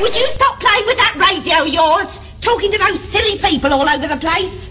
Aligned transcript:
Would 0.00 0.14
you 0.16 0.28
stop 0.28 0.60
playing 0.60 0.86
with 0.86 0.96
that 0.98 1.14
radio 1.18 1.62
of 1.62 1.68
yours? 1.68 2.20
Talking 2.40 2.70
to 2.70 2.78
those 2.78 3.00
silly 3.00 3.38
people 3.38 3.72
all 3.72 3.88
over 3.88 4.06
the 4.06 4.18
place? 4.18 4.70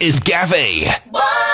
Is 0.00 0.20
Gavi. 0.20 0.84
In 0.84 1.45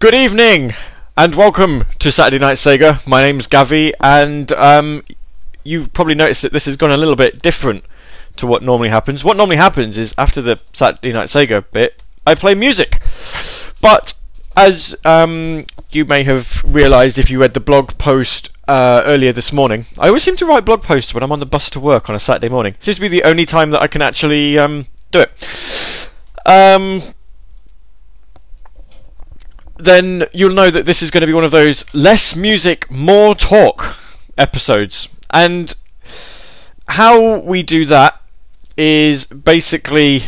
Good 0.00 0.14
evening, 0.14 0.74
and 1.16 1.34
welcome 1.34 1.84
to 1.98 2.12
Saturday 2.12 2.38
Night 2.38 2.54
Sega. 2.54 3.04
My 3.04 3.20
name's 3.20 3.48
Gavi, 3.48 3.90
and 3.98 4.52
um, 4.52 5.02
you've 5.64 5.92
probably 5.92 6.14
noticed 6.14 6.42
that 6.42 6.52
this 6.52 6.66
has 6.66 6.76
gone 6.76 6.92
a 6.92 6.96
little 6.96 7.16
bit 7.16 7.42
different 7.42 7.84
to 8.36 8.46
what 8.46 8.62
normally 8.62 8.90
happens. 8.90 9.24
What 9.24 9.36
normally 9.36 9.56
happens 9.56 9.98
is 9.98 10.14
after 10.16 10.40
the 10.40 10.60
Saturday 10.72 11.12
Night 11.12 11.26
Sega 11.26 11.64
bit, 11.72 12.00
I 12.24 12.36
play 12.36 12.54
music. 12.54 13.02
But 13.80 14.14
as 14.56 14.94
um, 15.04 15.66
you 15.90 16.04
may 16.04 16.22
have 16.22 16.62
realised 16.64 17.18
if 17.18 17.28
you 17.28 17.40
read 17.40 17.54
the 17.54 17.58
blog 17.58 17.98
post 17.98 18.50
uh, 18.68 19.02
earlier 19.04 19.32
this 19.32 19.52
morning, 19.52 19.86
I 19.98 20.06
always 20.06 20.22
seem 20.22 20.36
to 20.36 20.46
write 20.46 20.64
blog 20.64 20.84
posts 20.84 21.12
when 21.12 21.24
I'm 21.24 21.32
on 21.32 21.40
the 21.40 21.44
bus 21.44 21.70
to 21.70 21.80
work 21.80 22.08
on 22.08 22.14
a 22.14 22.20
Saturday 22.20 22.48
morning. 22.48 22.76
seems 22.78 22.98
to 22.98 23.00
be 23.00 23.08
the 23.08 23.24
only 23.24 23.44
time 23.44 23.72
that 23.72 23.82
I 23.82 23.88
can 23.88 24.02
actually 24.02 24.60
um, 24.60 24.86
do 25.10 25.22
it. 25.22 26.08
Um, 26.46 27.14
then 29.78 30.24
you'll 30.32 30.54
know 30.54 30.70
that 30.70 30.86
this 30.86 31.02
is 31.02 31.10
going 31.10 31.20
to 31.22 31.26
be 31.26 31.32
one 31.32 31.44
of 31.44 31.50
those 31.50 31.92
less 31.94 32.34
music, 32.34 32.90
more 32.90 33.34
talk 33.34 33.96
episodes. 34.36 35.08
And 35.30 35.74
how 36.88 37.38
we 37.38 37.62
do 37.62 37.84
that 37.86 38.20
is 38.76 39.26
basically, 39.26 40.24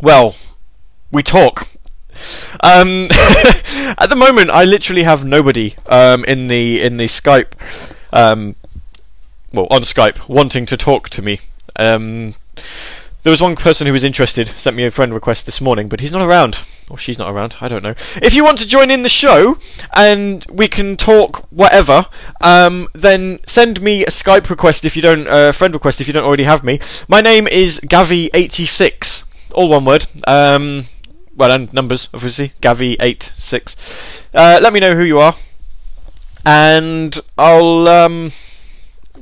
well, 0.00 0.36
we 1.10 1.22
talk. 1.22 1.68
Um, 2.60 3.06
at 3.98 4.06
the 4.08 4.16
moment, 4.16 4.50
I 4.50 4.64
literally 4.64 5.04
have 5.04 5.24
nobody 5.24 5.74
um, 5.86 6.24
in 6.24 6.48
the 6.48 6.82
in 6.82 6.96
the 6.96 7.06
Skype, 7.06 7.52
um, 8.12 8.56
well, 9.52 9.68
on 9.70 9.82
Skype, 9.82 10.28
wanting 10.28 10.66
to 10.66 10.76
talk 10.76 11.08
to 11.10 11.22
me. 11.22 11.40
There 13.28 13.32
was 13.32 13.42
one 13.42 13.56
person 13.56 13.86
who 13.86 13.92
was 13.92 14.04
interested, 14.04 14.48
sent 14.56 14.74
me 14.74 14.86
a 14.86 14.90
friend 14.90 15.12
request 15.12 15.44
this 15.44 15.60
morning, 15.60 15.90
but 15.90 16.00
he's 16.00 16.12
not 16.12 16.26
around. 16.26 16.60
Or 16.88 16.96
she's 16.96 17.18
not 17.18 17.30
around, 17.30 17.56
I 17.60 17.68
don't 17.68 17.82
know. 17.82 17.94
If 18.22 18.32
you 18.32 18.42
want 18.42 18.56
to 18.60 18.66
join 18.66 18.90
in 18.90 19.02
the 19.02 19.10
show 19.10 19.58
and 19.94 20.46
we 20.50 20.66
can 20.66 20.96
talk 20.96 21.44
whatever, 21.50 22.06
um, 22.40 22.88
then 22.94 23.40
send 23.46 23.82
me 23.82 24.02
a 24.02 24.08
Skype 24.08 24.48
request 24.48 24.86
if 24.86 24.96
you 24.96 25.02
don't, 25.02 25.28
uh, 25.28 25.52
friend 25.52 25.74
request 25.74 26.00
if 26.00 26.06
you 26.06 26.14
don't 26.14 26.24
already 26.24 26.44
have 26.44 26.64
me. 26.64 26.80
My 27.06 27.20
name 27.20 27.46
is 27.46 27.80
Gavi86, 27.80 29.24
all 29.52 29.68
one 29.68 29.84
word. 29.84 30.06
Um, 30.26 30.86
well, 31.36 31.52
and 31.52 31.70
numbers, 31.70 32.08
obviously. 32.14 32.54
Gavi86. 32.62 34.24
Uh, 34.32 34.58
let 34.62 34.72
me 34.72 34.80
know 34.80 34.94
who 34.94 35.04
you 35.04 35.18
are, 35.18 35.36
and 36.46 37.20
I'll. 37.36 37.88
Um, 37.88 38.32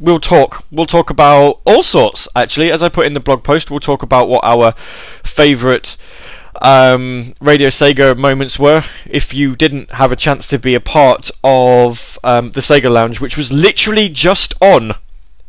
we'll 0.01 0.21
talk. 0.21 0.65
We'll 0.71 0.87
talk 0.87 1.11
about 1.11 1.61
all 1.65 1.83
sorts, 1.83 2.29
actually. 2.35 2.71
As 2.71 2.83
I 2.83 2.89
put 2.89 3.07
in 3.07 3.15
the 3.15 3.21
blog 3.21 3.45
post, 3.45 3.71
we'll 3.71 3.81
talk 3.81 4.03
about 4.03 4.29
what 4.29 4.45
our 4.45 4.73
favourite 5.23 5.97
um, 6.63 7.35
Radio 7.41 7.69
Sega 7.69 8.17
moments 8.17 8.59
were. 8.59 8.85
If 9.05 9.35
you 9.35 9.57
didn't 9.57 9.93
have 9.93 10.13
a 10.13 10.17
chance 10.17 10.47
to 10.49 10.59
be 10.59 10.75
a 10.75 10.81
part 10.81 11.31
of 11.45 12.19
um, 12.25 12.53
the 12.53 12.61
Sega 12.61 12.91
Lounge, 12.91 13.21
which 13.21 13.37
was 13.37 13.53
literally 13.53 14.09
just 14.09 14.55
on. 14.61 14.93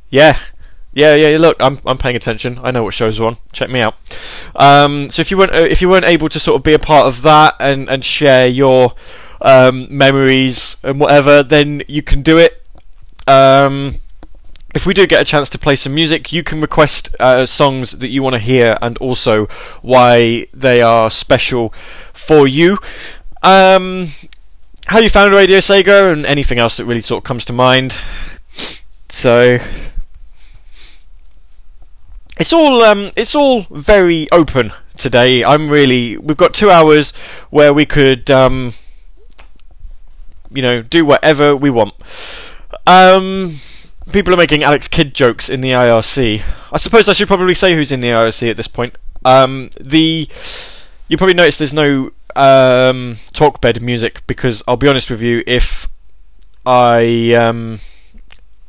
Yeah. 0.09 0.37
Yeah, 0.93 1.13
yeah. 1.13 1.37
Look, 1.37 1.57
I'm 1.59 1.79
I'm 1.85 1.99
paying 1.99 2.15
attention. 2.15 2.59
I 2.63 2.71
know 2.71 2.83
what 2.83 2.93
shows 2.93 3.19
are 3.19 3.25
on. 3.25 3.37
Check 3.51 3.69
me 3.69 3.81
out. 3.81 3.95
Um, 4.55 5.11
so 5.11 5.21
if 5.21 5.29
you 5.29 5.37
weren't 5.37 5.53
uh, 5.53 5.59
if 5.59 5.79
you 5.79 5.89
weren't 5.89 6.05
able 6.05 6.27
to 6.29 6.39
sort 6.39 6.55
of 6.59 6.63
be 6.63 6.73
a 6.73 6.79
part 6.79 7.05
of 7.05 7.21
that 7.21 7.55
and 7.59 7.87
and 7.87 8.03
share 8.03 8.47
your 8.47 8.95
um, 9.41 9.87
memories 9.95 10.75
and 10.81 10.99
whatever, 10.99 11.43
then 11.43 11.83
you 11.87 12.01
can 12.01 12.23
do 12.23 12.39
it. 12.39 12.65
Um, 13.27 13.99
if 14.77 14.85
we 14.85 14.93
do 14.93 15.07
get 15.07 15.19
a 15.19 15.25
chance 15.25 15.49
to 15.49 15.57
play 15.57 15.75
some 15.75 15.95
music, 15.95 16.31
you 16.31 16.43
can 16.43 16.61
request 16.61 17.09
uh, 17.19 17.47
songs 17.47 17.93
that 17.93 18.09
you 18.09 18.21
want 18.21 18.33
to 18.33 18.39
hear 18.39 18.77
and 18.79 18.95
also 18.99 19.47
why 19.81 20.45
they 20.53 20.83
are 20.83 21.09
special 21.09 21.73
for 22.13 22.47
you. 22.47 22.77
Um, 23.41 24.09
how 24.85 24.99
you 24.99 25.09
found 25.09 25.33
Radio 25.33 25.57
Sega 25.57 26.13
and 26.13 26.27
anything 26.27 26.59
else 26.59 26.77
that 26.77 26.85
really 26.85 27.01
sort 27.01 27.23
of 27.23 27.27
comes 27.27 27.43
to 27.45 27.53
mind. 27.53 27.97
So 29.09 29.57
it's 32.38 32.53
all 32.53 32.83
um, 32.83 33.09
it's 33.17 33.33
all 33.33 33.65
very 33.71 34.27
open 34.31 34.73
today. 34.95 35.44
I'm 35.44 35.71
really 35.71 36.17
we've 36.17 36.38
got 36.38 36.53
two 36.53 36.69
hours 36.69 37.15
where 37.49 37.73
we 37.73 37.88
could 37.88 38.29
um, 38.29 38.73
you 40.51 40.61
know 40.61 40.83
do 40.83 41.03
whatever 41.03 41.55
we 41.55 41.71
want. 41.71 41.95
Um, 42.85 43.59
people 44.12 44.34
are 44.34 44.38
making 44.38 44.63
Alex 44.63 44.88
Kidd 44.88 45.13
jokes 45.13 45.50
in 45.50 45.62
the 45.62 45.72
IRC. 45.72 46.41
I 46.72 46.78
suppose 46.78 47.09
I 47.09 47.13
should 47.13 47.28
probably 47.28 47.53
say 47.53 47.75
who's 47.75 47.91
in 47.91 48.00
the 48.00 48.09
IRC 48.09 48.50
at 48.50 48.57
this 48.57 48.68
point. 48.68 48.97
Um, 49.25 49.69
the 49.79 50.29
you 51.07 51.18
probably 51.18 51.34
noticed 51.34 51.59
there's 51.59 51.73
no 51.73 52.12
um, 52.35 53.18
talk 53.34 53.62
bed 53.62 53.81
music 53.81 54.25
because 54.28 54.63
I'll 54.68 54.78
be 54.78 54.88
honest 54.88 55.09
with 55.09 55.22
you, 55.22 55.44
if 55.47 55.88
I 56.66 57.34
um, 57.34 57.79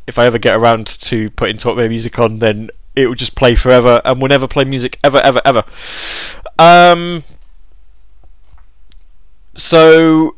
if 0.06 0.18
I 0.18 0.26
ever 0.26 0.38
get 0.38 0.56
around 0.56 0.86
to 0.86 1.30
putting 1.30 1.58
talk 1.58 1.76
bed 1.76 1.90
music 1.90 2.18
on, 2.18 2.38
then 2.38 2.70
it 2.96 3.06
will 3.06 3.14
just 3.14 3.36
play 3.36 3.54
forever 3.54 4.00
and 4.04 4.20
will 4.20 4.28
never 4.28 4.48
play 4.48 4.64
music 4.64 4.98
ever, 5.04 5.18
ever, 5.18 5.40
ever. 5.44 5.62
Um, 6.58 7.22
so 9.54 10.34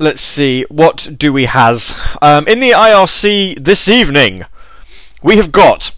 let's 0.00 0.20
see, 0.20 0.64
what 0.68 1.10
do 1.16 1.32
we 1.32 1.44
has? 1.44 1.94
Um, 2.22 2.48
in 2.48 2.58
the 2.58 2.70
IRC 2.70 3.62
this 3.62 3.86
evening, 3.86 4.46
we 5.22 5.36
have 5.36 5.52
got 5.52 5.92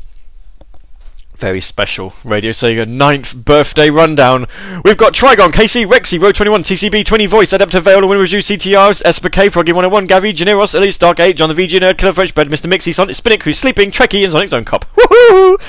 very 1.36 1.60
special 1.60 2.12
Radio 2.24 2.52
Sega 2.52 2.84
9th 2.84 3.44
birthday 3.44 3.90
rundown. 3.90 4.46
We've 4.84 4.96
got 4.96 5.12
Trigon, 5.12 5.50
KC, 5.50 5.86
Rexy, 5.86 6.20
Row 6.20 6.32
21, 6.32 6.62
TCB, 6.62 7.04
20 7.04 7.26
Voice, 7.26 7.52
Adapter 7.52 7.80
Veil, 7.80 8.06
Winner 8.06 8.20
Review, 8.20 8.40
CTRs, 8.40 9.02
Esper 9.04 9.50
Froggy 9.50 9.72
101, 9.72 10.06
Gavi, 10.06 10.32
Generos, 10.32 10.74
Elise, 10.74 10.98
Dark 10.98 11.18
8, 11.18 11.36
John 11.36 11.48
the 11.48 11.54
VG 11.54 11.80
Nerd, 11.80 11.98
Killer 11.98 12.12
French 12.12 12.34
Bread, 12.34 12.48
Mr. 12.48 12.68
Mixie, 12.68 12.92
Sonic 12.92 13.16
Spinnick, 13.16 13.42
who's 13.42 13.58
sleeping, 13.58 13.90
Trekkie, 13.90 14.22
and 14.24 14.32
Sonic 14.32 14.50
Zone 14.50 14.64
Cop. 14.64 14.84
Woohoo! 14.96 15.60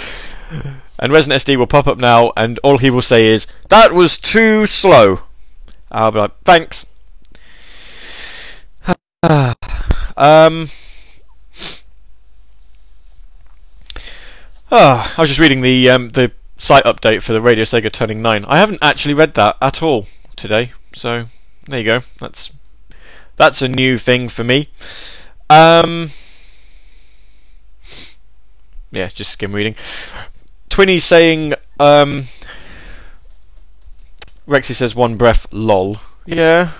And 0.99 1.11
Resident 1.11 1.41
SD 1.41 1.57
will 1.57 1.67
pop 1.67 1.87
up 1.87 1.97
now, 1.97 2.31
and 2.37 2.59
all 2.63 2.77
he 2.77 2.89
will 2.89 3.01
say 3.01 3.27
is, 3.27 3.47
That 3.69 3.93
was 3.93 4.17
too 4.17 4.65
slow. 4.65 5.21
I'll 5.91 6.11
be 6.11 6.19
like, 6.19 6.39
Thanks. 6.43 6.85
um. 10.17 10.69
Oh, 14.69 15.13
I 15.17 15.21
was 15.21 15.29
just 15.29 15.39
reading 15.39 15.61
the 15.61 15.89
um, 15.89 16.09
the 16.09 16.33
site 16.57 16.83
update 16.83 17.21
for 17.21 17.31
the 17.31 17.41
Radio 17.41 17.63
Sega 17.63 17.89
turning 17.89 18.21
nine. 18.21 18.43
I 18.49 18.57
haven't 18.57 18.79
actually 18.81 19.13
read 19.13 19.35
that 19.35 19.55
at 19.61 19.81
all 19.81 20.07
today, 20.35 20.73
so 20.93 21.27
there 21.67 21.79
you 21.79 21.85
go. 21.85 22.01
That's 22.19 22.51
that's 23.37 23.61
a 23.61 23.69
new 23.69 23.97
thing 23.97 24.27
for 24.27 24.43
me. 24.43 24.67
Um, 25.49 26.11
yeah, 28.91 29.07
just 29.07 29.31
skim 29.31 29.53
reading. 29.53 29.75
Twinny 30.69 30.99
saying, 30.99 31.53
um, 31.79 32.27
Rexy 34.45 34.73
says 34.75 34.95
one 34.95 35.15
breath, 35.15 35.47
lol. 35.49 35.99
Yeah. 36.25 36.71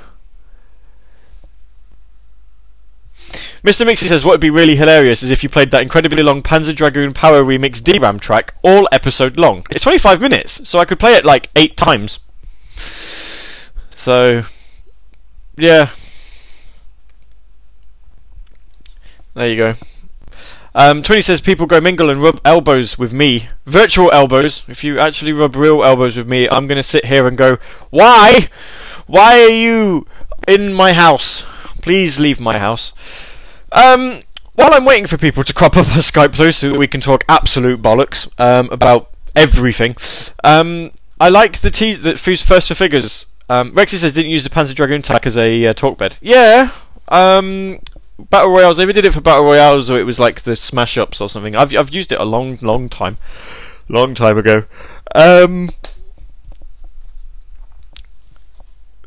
Mr. 3.63 3.85
Mixie 3.85 4.09
says 4.09 4.25
what 4.25 4.31
would 4.31 4.41
be 4.41 4.49
really 4.49 4.75
hilarious 4.75 5.23
is 5.23 5.31
if 5.31 5.41
you 5.41 5.47
played 5.47 5.71
that 5.71 5.81
incredibly 5.81 6.21
long 6.21 6.43
Panzer 6.43 6.75
Dragoon 6.75 7.13
Power 7.13 7.43
Remix 7.43 7.81
DRAM 7.81 8.19
track 8.19 8.53
all 8.61 8.89
episode 8.91 9.37
long. 9.37 9.65
It's 9.69 9.83
25 9.83 10.19
minutes, 10.19 10.67
so 10.67 10.79
I 10.79 10.85
could 10.85 10.99
play 10.99 11.13
it 11.13 11.23
like 11.23 11.49
eight 11.55 11.77
times. 11.77 12.19
So, 13.95 14.43
yeah. 15.55 15.91
There 19.33 19.47
you 19.47 19.57
go. 19.57 19.75
Um, 20.75 21.01
Twinny 21.01 21.23
says 21.23 21.39
people 21.39 21.65
go 21.65 21.79
mingle 21.79 22.09
and 22.09 22.21
rub 22.21 22.41
elbows 22.43 22.97
with 22.97 23.13
me. 23.13 23.47
Virtual 23.65 24.11
elbows. 24.11 24.63
If 24.67 24.83
you 24.83 24.99
actually 24.99 25.31
rub 25.31 25.55
real 25.55 25.83
elbows 25.83 26.17
with 26.17 26.27
me, 26.27 26.49
I'm 26.49 26.67
going 26.67 26.77
to 26.77 26.83
sit 26.83 27.05
here 27.05 27.27
and 27.27 27.37
go, 27.37 27.57
Why? 27.91 28.49
Why 29.07 29.41
are 29.41 29.49
you 29.49 30.05
in 30.47 30.73
my 30.73 30.91
house? 30.91 31.45
Please 31.81 32.19
leave 32.19 32.41
my 32.41 32.57
house. 32.57 32.91
Um, 33.73 34.21
while 34.53 34.73
I'm 34.73 34.85
waiting 34.85 35.07
for 35.07 35.17
people 35.17 35.43
to 35.43 35.53
crop 35.53 35.75
up 35.75 35.87
on 35.87 35.99
Skype 35.99 36.35
though, 36.35 36.51
so 36.51 36.69
that 36.69 36.79
we 36.79 36.87
can 36.87 37.01
talk 37.01 37.23
absolute 37.27 37.81
bollocks 37.81 38.27
um, 38.39 38.69
about 38.71 39.09
everything, 39.35 39.95
um, 40.43 40.91
I 41.19 41.29
like 41.29 41.59
the 41.59 41.71
te- 41.71 41.95
that 41.95 42.19
First 42.19 42.45
4 42.45 42.59
Figures. 42.75 43.25
Um, 43.49 43.73
Rexy 43.73 43.97
says 43.97 44.13
didn't 44.13 44.31
use 44.31 44.43
the 44.43 44.49
Panzer 44.49 44.75
Dragoon 44.75 44.99
attack 44.99 45.25
as 45.25 45.37
a 45.37 45.67
uh, 45.67 45.73
talk 45.73 45.97
bed. 45.97 46.17
Yeah. 46.21 46.71
Um, 47.09 47.79
battle 48.17 48.51
royales. 48.51 48.77
They 48.77 48.85
did 48.85 49.05
it 49.05 49.13
for 49.13 49.21
battle 49.21 49.43
royales, 49.43 49.89
or 49.89 49.99
it 49.99 50.05
was 50.05 50.19
like 50.19 50.41
the 50.41 50.55
smash 50.55 50.97
ups 50.97 51.19
or 51.19 51.29
something. 51.29 51.55
I've 51.55 51.75
I've 51.75 51.93
used 51.93 52.11
it 52.11 52.19
a 52.19 52.25
long, 52.25 52.57
long 52.61 52.89
time, 52.89 53.17
long 53.89 54.15
time 54.15 54.37
ago. 54.37 54.63
Um, 55.13 55.71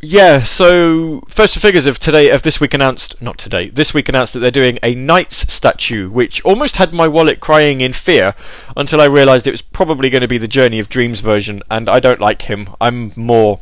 yeah, 0.09 0.43
so 0.45 1.21
first 1.29 1.59
figures 1.59 1.85
of 1.87 1.99
today 1.99 2.31
of 2.31 2.43
this 2.43 2.61
week 2.61 2.75
announced 2.75 3.21
not 3.21 3.39
today, 3.39 3.69
this 3.69 3.93
week 3.93 4.09
announced 4.09 4.35
that 4.35 4.41
they're 4.41 4.53
doing 4.53 4.79
a 4.81 4.95
NiGHTS 4.95 5.51
statue, 5.51 6.09
which 6.09 6.41
almost 6.45 6.77
had 6.77 6.93
my 6.93 7.09
wallet 7.09 7.41
crying 7.41 7.81
in 7.81 7.93
fear 7.93 8.35
until 8.77 9.01
I 9.01 9.07
realised 9.07 9.49
it 9.49 9.51
was 9.53 9.63
probably 9.63 10.09
going 10.09 10.21
to 10.21 10.29
be 10.29 10.39
the 10.39 10.47
Journey 10.47 10.79
of 10.79 10.89
Dreams 10.89 11.19
version, 11.21 11.61
and 11.71 11.89
I 11.89 11.99
don't 11.99 12.21
like 12.21 12.43
him. 12.43 12.69
I'm 12.81 13.13
more 13.17 13.59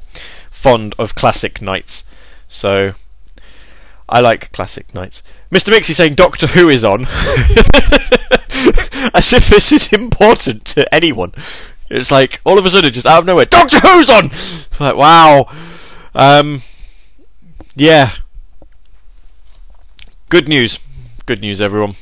fond 0.50 0.94
of 0.98 1.14
classic 1.14 1.60
NiGHTS. 1.60 2.02
So 2.46 2.92
I 4.06 4.20
like 4.20 4.52
classic 4.52 4.88
NiGHTS. 4.92 5.22
Mr. 5.50 5.72
Mixie 5.72 5.94
saying 5.94 6.14
Doctor 6.14 6.48
Who 6.48 6.68
is 6.68 6.84
on. 6.84 7.06
As 9.14 9.32
if 9.32 9.48
this 9.48 9.72
is 9.72 9.92
important 9.94 10.66
to 10.66 10.94
anyone. 10.94 11.32
It's 11.88 12.10
like 12.10 12.42
all 12.44 12.58
of 12.58 12.66
a 12.66 12.70
sudden, 12.70 12.92
just 12.92 13.06
out 13.06 13.20
of 13.20 13.24
nowhere, 13.24 13.46
Doctor 13.46 13.80
Who's 13.80 14.10
on. 14.10 14.30
like 14.78 14.96
wow. 14.96 15.48
Um, 16.14 16.62
yeah. 17.74 18.12
Good 20.28 20.48
news. 20.48 20.78
Good 21.26 21.40
news, 21.40 21.60
everyone. 21.60 21.96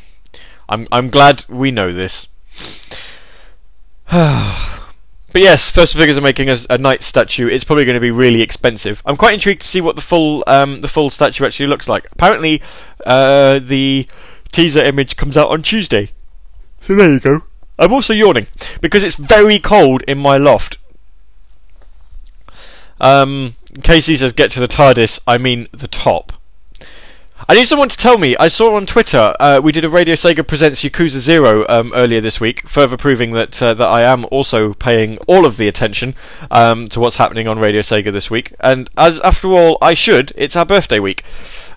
I'm 0.68 0.86
I'm 0.92 1.10
glad 1.10 1.44
we 1.48 1.70
know 1.70 1.92
this. 1.92 2.28
But 5.32 5.40
yes, 5.40 5.70
First 5.70 5.96
Figures 5.96 6.18
are 6.18 6.22
making 6.22 6.50
a, 6.50 6.56
a 6.68 6.76
knight 6.76 7.02
statue. 7.02 7.48
It's 7.48 7.64
probably 7.64 7.86
going 7.86 7.94
to 7.94 8.00
be 8.00 8.10
really 8.10 8.42
expensive. 8.42 9.00
I'm 9.06 9.16
quite 9.16 9.32
intrigued 9.32 9.62
to 9.62 9.66
see 9.66 9.80
what 9.80 9.96
the 9.96 10.02
full 10.02 10.44
um, 10.46 10.82
the 10.82 10.88
full 10.88 11.08
statue 11.08 11.46
actually 11.46 11.68
looks 11.68 11.88
like. 11.88 12.06
Apparently, 12.12 12.60
uh, 13.06 13.58
the 13.58 14.06
teaser 14.50 14.84
image 14.84 15.16
comes 15.16 15.38
out 15.38 15.48
on 15.48 15.62
Tuesday. 15.62 16.10
So 16.82 16.94
there 16.94 17.10
you 17.10 17.18
go. 17.18 17.44
I'm 17.78 17.94
also 17.94 18.12
yawning 18.12 18.46
because 18.82 19.02
it's 19.02 19.14
very 19.14 19.58
cold 19.58 20.02
in 20.06 20.18
my 20.18 20.36
loft. 20.36 20.76
Um, 23.00 23.56
Casey 23.82 24.16
says, 24.16 24.32
"Get 24.32 24.50
to 24.52 24.60
the 24.60 24.68
TARDIS." 24.68 25.20
I 25.26 25.38
mean 25.38 25.68
the 25.72 25.88
top. 25.88 26.32
I 27.48 27.54
need 27.54 27.66
someone 27.66 27.88
to 27.88 27.96
tell 27.96 28.18
me. 28.18 28.36
I 28.36 28.46
saw 28.48 28.76
on 28.76 28.86
Twitter 28.86 29.34
uh, 29.40 29.60
we 29.62 29.72
did 29.72 29.84
a 29.84 29.88
Radio 29.88 30.14
Sega 30.14 30.46
presents 30.46 30.82
Yakuza 30.82 31.18
Zero 31.18 31.66
um, 31.68 31.92
earlier 31.94 32.20
this 32.20 32.40
week, 32.40 32.68
further 32.68 32.96
proving 32.96 33.32
that 33.32 33.60
uh, 33.60 33.74
that 33.74 33.88
I 33.88 34.02
am 34.02 34.26
also 34.30 34.74
paying 34.74 35.18
all 35.26 35.44
of 35.44 35.56
the 35.56 35.66
attention 35.66 36.14
um, 36.50 36.86
to 36.88 37.00
what's 37.00 37.16
happening 37.16 37.48
on 37.48 37.58
Radio 37.58 37.80
Sega 37.80 38.12
this 38.12 38.30
week. 38.30 38.54
And 38.60 38.88
as 38.96 39.20
after 39.22 39.48
all, 39.48 39.76
I 39.82 39.94
should. 39.94 40.32
It's 40.36 40.54
our 40.54 40.64
birthday 40.64 41.00
week, 41.00 41.24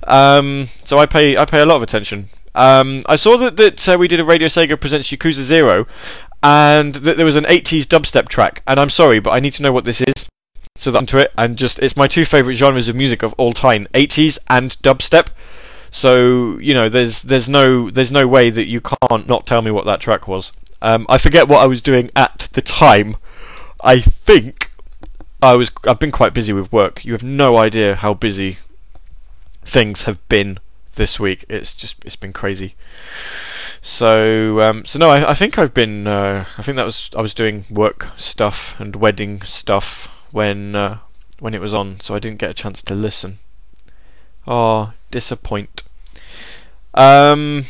um, 0.06 0.70
so 0.84 1.00
I 1.00 1.08
pay 1.08 1.36
I 1.36 1.46
pay 1.46 1.62
a 1.62 1.66
lot 1.66 1.78
of 1.78 1.84
attention. 1.84 2.30
Um, 2.54 3.02
I 3.08 3.16
saw 3.16 3.36
that 3.38 3.58
that 3.58 3.90
uh, 3.90 3.98
we 3.98 4.08
did 4.08 4.20
a 4.20 4.24
Radio 4.24 4.48
Sega 4.48 4.80
presents 4.80 5.10
Yakuza 5.10 5.42
Zero, 5.42 5.88
and 6.44 6.94
that 6.96 7.18
there 7.18 7.26
was 7.26 7.36
an 7.36 7.46
80s 7.46 7.84
dubstep 7.84 8.30
track. 8.30 8.62
And 8.68 8.80
I'm 8.80 8.92
sorry, 8.92 9.20
but 9.20 9.32
I 9.32 9.40
need 9.40 9.54
to 9.54 9.64
know 9.64 9.74
what 9.74 9.84
this 9.84 10.02
is. 10.02 10.30
So 10.78 10.92
that 10.92 11.08
to 11.08 11.18
it, 11.18 11.32
and 11.38 11.58
just 11.58 11.80
it's 11.80 11.96
my 11.96 12.08
two 12.08 12.26
favourite 12.26 12.56
genres 12.56 12.88
of 12.88 12.96
music 12.96 13.24
of 13.24 13.34
all 13.38 13.54
time: 13.54 13.88
80s 13.94 14.38
and 14.50 14.72
dubstep. 14.82 15.30
So 15.90 16.60
you 16.60 16.74
know, 16.74 16.90
there's 16.90 17.22
there's 17.22 17.48
no 17.48 17.90
there's 17.90 18.12
no 18.12 18.28
way 18.28 18.50
that 18.50 18.68
you 18.68 18.82
can't 18.82 19.28
not 19.28 19.46
tell 19.46 19.62
me 19.62 19.72
what 19.72 19.86
that 19.86 20.02
track 20.02 20.28
was. 20.28 20.52
Um, 20.82 21.06
I 21.08 21.18
forget 21.18 21.48
what 21.48 21.62
I 21.62 21.68
was 21.68 21.82
doing 21.82 22.12
at 22.16 22.50
the 22.52 22.62
time. 22.62 23.16
I 23.82 24.00
think 24.00 24.72
I 25.42 25.56
was 25.56 25.72
I've 25.88 26.00
been 26.00 26.12
quite 26.12 26.34
busy 26.34 26.52
with 26.52 26.72
work. 26.72 27.06
You 27.06 27.14
have 27.14 27.24
no 27.24 27.58
idea 27.58 27.96
how 27.96 28.14
busy 28.14 28.58
things 29.64 30.04
have 30.04 30.28
been 30.28 30.60
this 30.96 31.20
week. 31.20 31.46
It's 31.48 31.74
just 31.74 32.04
it's 32.04 32.18
been 32.18 32.34
crazy. 32.34 32.76
So 33.82 34.62
um, 34.62 34.84
so 34.84 35.00
no, 35.00 35.10
I, 35.10 35.32
I 35.32 35.34
think 35.34 35.58
I've 35.58 35.74
been 35.74 36.08
uh, 36.08 36.46
I 36.58 36.62
think 36.62 36.76
that 36.76 36.86
was 36.86 37.10
I 37.16 37.22
was 37.22 37.34
doing 37.34 37.66
work 37.70 38.10
stuff 38.18 38.76
and 38.80 38.96
wedding 38.96 39.42
stuff 39.44 40.10
when 40.36 40.76
uh, 40.76 40.98
when 41.40 41.54
it 41.54 41.62
was 41.62 41.74
on, 41.74 42.02
so 42.02 42.14
I 42.14 42.20
didn't 42.20 42.40
get 42.40 42.50
a 42.50 42.54
chance 42.54 42.82
to 42.82 42.94
listen. 42.94 43.40
Oh, 44.46 44.92
disappoint. 45.10 45.84
Um, 46.94 47.66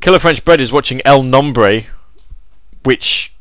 Killer 0.00 0.20
French 0.20 0.44
Bread 0.44 0.60
is 0.60 0.70
watching 0.70 1.02
El 1.04 1.24
Nombre, 1.24 1.82
which 2.84 3.34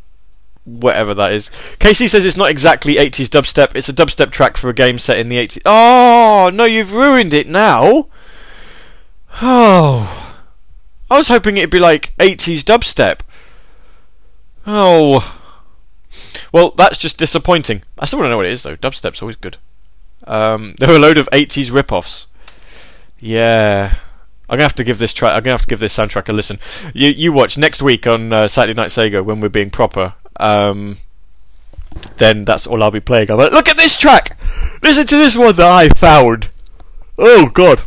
whatever 0.65 1.13
that 1.13 1.31
is. 1.31 1.51
Casey 1.77 2.07
says 2.07 2.25
it's 2.25 2.35
not 2.35 2.49
exactly 2.49 2.95
80s 2.95 3.27
dubstep, 3.27 3.75
it's 3.75 3.89
a 3.89 3.93
dubstep 3.93 4.31
track 4.31 4.57
for 4.57 4.69
a 4.69 4.73
game 4.73 4.97
set 4.97 5.19
in 5.19 5.29
the 5.29 5.37
80s. 5.37 5.61
Oh, 5.65 6.49
no, 6.51 6.65
you've 6.65 6.93
ruined 6.93 7.33
it 7.33 7.47
now. 7.47 8.07
Oh. 9.39 10.35
I 11.11 11.17
was 11.17 11.27
hoping 11.27 11.57
it'd 11.57 11.69
be 11.69 11.79
like 11.79 12.15
80s 12.17 12.61
dubstep. 12.61 13.19
Oh. 14.65 15.38
Well, 16.51 16.71
that's 16.71 16.97
just 16.97 17.17
disappointing. 17.17 17.83
I 17.97 18.05
still 18.05 18.19
want 18.19 18.27
to 18.27 18.31
know 18.31 18.37
what 18.37 18.45
it 18.45 18.53
is, 18.53 18.63
though. 18.63 18.75
Dubstep's 18.75 19.21
always 19.21 19.35
good. 19.35 19.57
Um, 20.25 20.75
there 20.79 20.89
were 20.89 20.95
a 20.95 20.99
load 20.99 21.17
of 21.17 21.29
80s 21.31 21.71
rip-offs. 21.71 22.27
Yeah. 23.19 23.95
I'm 24.49 24.55
gonna 24.55 24.63
have 24.63 24.75
to 24.75 24.83
give 24.83 24.97
this 24.97 25.13
track. 25.13 25.35
I'm 25.35 25.43
gonna 25.43 25.53
have 25.53 25.61
to 25.61 25.67
give 25.67 25.79
this 25.79 25.95
soundtrack 25.95 26.27
a 26.27 26.33
listen. 26.33 26.57
You 26.91 27.09
you 27.09 27.31
watch 27.31 27.55
next 27.55 27.83
week 27.83 28.07
on 28.07 28.33
uh, 28.33 28.47
Saturday 28.47 28.73
Night 28.75 28.89
Sega 28.89 29.23
when 29.23 29.41
we're 29.41 29.49
being 29.49 29.69
proper. 29.69 30.15
Um, 30.39 30.97
then 32.17 32.45
that's 32.45 32.65
all 32.65 32.81
I'll 32.81 32.89
be 32.89 32.99
playing. 32.99 33.29
I'm 33.29 33.37
like, 33.37 33.51
look 33.51 33.69
at 33.69 33.77
this 33.77 33.95
track. 33.95 34.41
Listen 34.81 35.05
to 35.05 35.17
this 35.17 35.37
one 35.37 35.55
that 35.55 35.71
I 35.71 35.89
found. 35.89 36.49
Oh 37.17 37.47
God. 37.47 37.81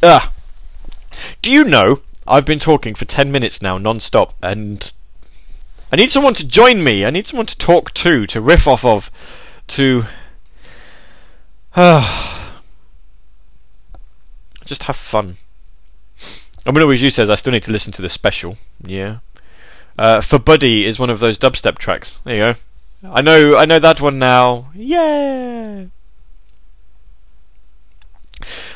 Ah. 0.00 0.32
Do 1.42 1.50
you 1.50 1.64
know 1.64 2.02
I've 2.24 2.44
been 2.44 2.60
talking 2.60 2.94
for 2.94 3.04
ten 3.04 3.32
minutes 3.32 3.60
now, 3.60 3.76
non-stop, 3.76 4.34
and 4.42 4.92
I 5.94 5.96
need 5.96 6.10
someone 6.10 6.34
to 6.34 6.44
join 6.44 6.82
me. 6.82 7.06
I 7.06 7.10
need 7.10 7.24
someone 7.24 7.46
to 7.46 7.56
talk 7.56 7.94
to, 7.94 8.26
to 8.26 8.40
riff 8.40 8.66
off 8.66 8.84
of, 8.84 9.12
to. 9.68 10.06
just 14.64 14.82
have 14.82 14.96
fun. 14.96 15.36
I 16.66 16.72
mean, 16.72 16.82
always 16.82 17.00
you 17.00 17.12
says 17.12 17.30
I 17.30 17.36
still 17.36 17.52
need 17.52 17.62
to 17.62 17.70
listen 17.70 17.92
to 17.92 18.02
the 18.02 18.08
special. 18.08 18.58
Yeah. 18.82 19.18
Uh, 19.96 20.20
for 20.20 20.40
Buddy 20.40 20.84
is 20.84 20.98
one 20.98 21.10
of 21.10 21.20
those 21.20 21.38
dubstep 21.38 21.78
tracks. 21.78 22.20
There 22.24 22.34
you 22.34 22.42
go. 22.42 22.56
I 23.12 23.22
know. 23.22 23.56
I 23.56 23.64
know 23.64 23.78
that 23.78 24.00
one 24.00 24.18
now. 24.18 24.72
Yeah. 24.74 25.84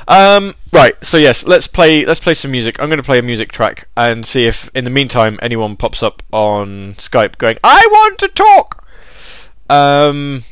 Um, 0.06 0.54
right. 0.72 1.02
So 1.04 1.16
yes, 1.16 1.46
let's 1.46 1.66
play. 1.66 2.04
Let's 2.04 2.20
play 2.20 2.34
some 2.34 2.50
music. 2.50 2.80
I'm 2.80 2.88
going 2.88 2.98
to 2.98 3.02
play 3.02 3.18
a 3.18 3.22
music 3.22 3.52
track 3.52 3.88
and 3.96 4.24
see 4.24 4.46
if, 4.46 4.70
in 4.74 4.84
the 4.84 4.90
meantime, 4.90 5.38
anyone 5.42 5.76
pops 5.76 6.02
up 6.02 6.22
on 6.32 6.94
Skype 6.94 7.38
going, 7.38 7.58
"I 7.62 7.86
want 7.90 8.18
to 8.18 8.28
talk." 8.28 8.84
Um, 9.70 10.44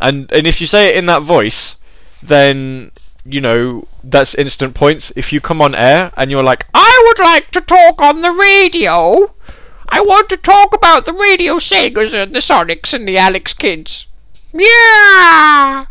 and 0.00 0.30
and 0.32 0.46
if 0.46 0.60
you 0.60 0.66
say 0.66 0.88
it 0.88 0.96
in 0.96 1.06
that 1.06 1.22
voice, 1.22 1.76
then 2.22 2.90
you 3.24 3.40
know 3.40 3.86
that's 4.02 4.34
instant 4.34 4.74
points. 4.74 5.12
If 5.16 5.32
you 5.32 5.40
come 5.40 5.60
on 5.60 5.74
air 5.74 6.12
and 6.16 6.30
you're 6.30 6.42
like, 6.42 6.66
"I 6.74 7.02
would 7.06 7.24
like 7.24 7.50
to 7.52 7.60
talk 7.60 8.00
on 8.00 8.20
the 8.20 8.32
radio," 8.32 9.34
I 9.88 10.00
want 10.00 10.28
to 10.30 10.36
talk 10.36 10.74
about 10.74 11.04
the 11.04 11.12
radio 11.12 11.56
Segas 11.56 12.12
and 12.12 12.34
the 12.34 12.40
Sonics 12.40 12.92
and 12.92 13.06
the 13.06 13.18
Alex 13.18 13.54
Kidds. 13.54 14.06
Yeah. 14.52 15.86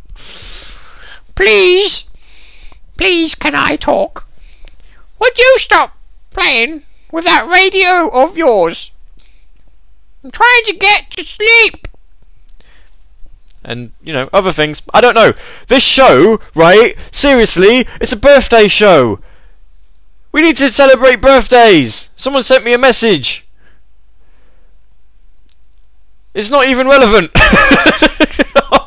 Please, 1.35 2.05
please, 2.97 3.35
can 3.35 3.55
I 3.55 3.75
talk? 3.75 4.27
Would 5.19 5.37
you 5.37 5.55
stop 5.57 5.97
playing 6.31 6.83
with 7.11 7.25
that 7.25 7.47
radio 7.47 8.09
of 8.09 8.37
yours? 8.37 8.91
I'm 10.23 10.31
trying 10.31 10.63
to 10.65 10.73
get 10.73 11.11
to 11.11 11.23
sleep. 11.23 11.87
and 13.65 13.93
you 14.03 14.11
know 14.13 14.29
other 14.33 14.51
things. 14.51 14.81
I 14.93 14.99
don't 15.01 15.15
know. 15.15 15.33
This 15.67 15.83
show, 15.83 16.39
right? 16.53 16.97
Seriously, 17.11 17.85
it's 18.01 18.11
a 18.11 18.17
birthday 18.17 18.67
show. 18.67 19.19
We 20.31 20.41
need 20.41 20.57
to 20.57 20.69
celebrate 20.69 21.21
birthdays. 21.21 22.09
Someone 22.17 22.43
sent 22.43 22.63
me 22.65 22.73
a 22.73 22.77
message. 22.77 23.47
It's 26.33 26.49
not 26.49 26.67
even 26.67 26.87
relevant. 26.87 27.31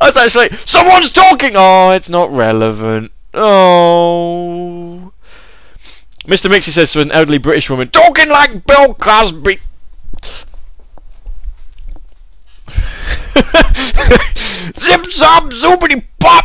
Was 0.00 0.16
actually 0.16 0.50
someone's 0.64 1.12
talking. 1.12 1.52
Oh, 1.54 1.90
it's 1.90 2.08
not 2.08 2.30
relevant. 2.32 3.12
Oh. 3.32 5.12
Mr. 6.26 6.50
Mixie 6.50 6.70
says 6.70 6.92
to 6.92 7.00
an 7.00 7.12
elderly 7.12 7.38
British 7.38 7.68
woman, 7.68 7.88
talking 7.90 8.28
like 8.28 8.64
Bill 8.64 8.94
Cosby. 8.94 9.58
Zip 14.78 15.02
zop 15.10 15.50
zoopity 15.52 16.04
pop. 16.18 16.44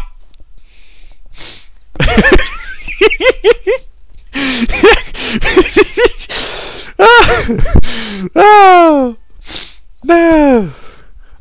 oh, 8.36 8.36
ah. 8.36 9.16
no. 10.04 10.10
Ah. 10.10 10.74
Ah. 10.74 10.79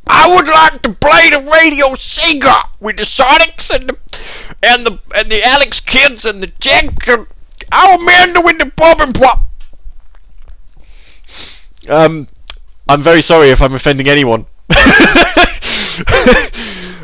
I 0.09 0.27
would 0.35 0.47
like 0.47 0.83
to 0.83 0.93
play 0.95 1.31
the 1.31 1.41
Radio 1.41 1.89
Sega 1.95 2.69
with 2.81 2.97
the 2.97 3.05
Sonics 3.05 3.75
and 3.75 3.91
the 3.91 3.99
and 4.63 4.87
the 4.87 4.99
and 5.15 5.31
the 5.31 5.45
Alex 5.45 5.81
Kidds 5.81 6.25
and 6.25 6.43
the 6.43 6.47
Jack 6.59 7.07
and 7.09 7.27
our 7.71 7.97
Amanda 7.97 8.41
with 8.41 8.59
the 8.59 8.73
pop 8.75 9.01
and 9.01 9.15
pop. 9.15 9.51
Um, 11.89 12.29
I'm 12.89 13.03
very 13.03 13.23
sorry 13.23 13.51
if 13.51 13.61
I'm 13.61 13.75
offending 13.75 14.09
anyone. 14.09 14.47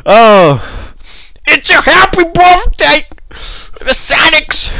oh, 0.05 0.93
it's 1.47 1.69
a 1.69 1.81
happy 1.81 2.23
birthday, 2.23 3.01
the 3.79 3.93
Sonics, 3.93 4.71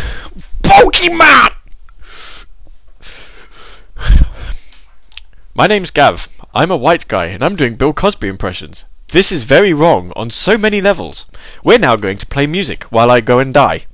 Pokemon. 0.64 1.52
My 5.54 5.68
name's 5.68 5.92
Gav. 5.92 6.28
I'm 6.56 6.72
a 6.72 6.78
white 6.78 7.10
guy 7.10 7.26
and 7.26 7.44
I'm 7.44 7.58
doing 7.58 7.76
Bill 7.76 7.92
Cosby 7.92 8.30
impressions. 8.30 8.86
This 9.10 9.30
is 9.30 9.44
very 9.44 9.74
wrong 9.74 10.14
on 10.16 10.30
so 10.30 10.58
many 10.58 10.80
levels. 10.80 11.26
We're 11.66 11.78
now 11.78 11.98
going 11.98 12.18
to 12.18 12.26
play 12.26 12.48
music 12.48 12.86
while 12.86 13.12
I 13.12 13.20
go 13.20 13.40
and 13.40 13.54
die. 13.54 13.88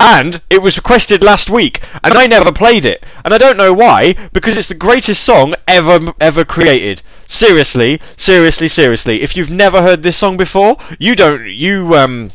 And 0.00 0.40
it 0.48 0.62
was 0.62 0.78
requested 0.78 1.22
last 1.22 1.48
week, 1.48 1.80
and 2.02 2.14
I 2.14 2.26
never 2.26 2.50
played 2.50 2.84
it. 2.84 3.04
And 3.24 3.32
I 3.32 3.38
don't 3.38 3.56
know 3.56 3.72
why, 3.72 4.14
because 4.32 4.56
it's 4.56 4.66
the 4.66 4.74
greatest 4.74 5.22
song 5.22 5.54
ever 5.68 6.12
ever 6.20 6.44
created. 6.44 7.02
Seriously, 7.28 8.00
seriously, 8.16 8.66
seriously. 8.66 9.22
If 9.22 9.36
you've 9.36 9.50
never 9.50 9.82
heard 9.82 10.02
this 10.02 10.16
song 10.16 10.36
before, 10.36 10.76
you 10.98 11.14
don't 11.14 11.46
you 11.46 11.94
um 11.94 12.30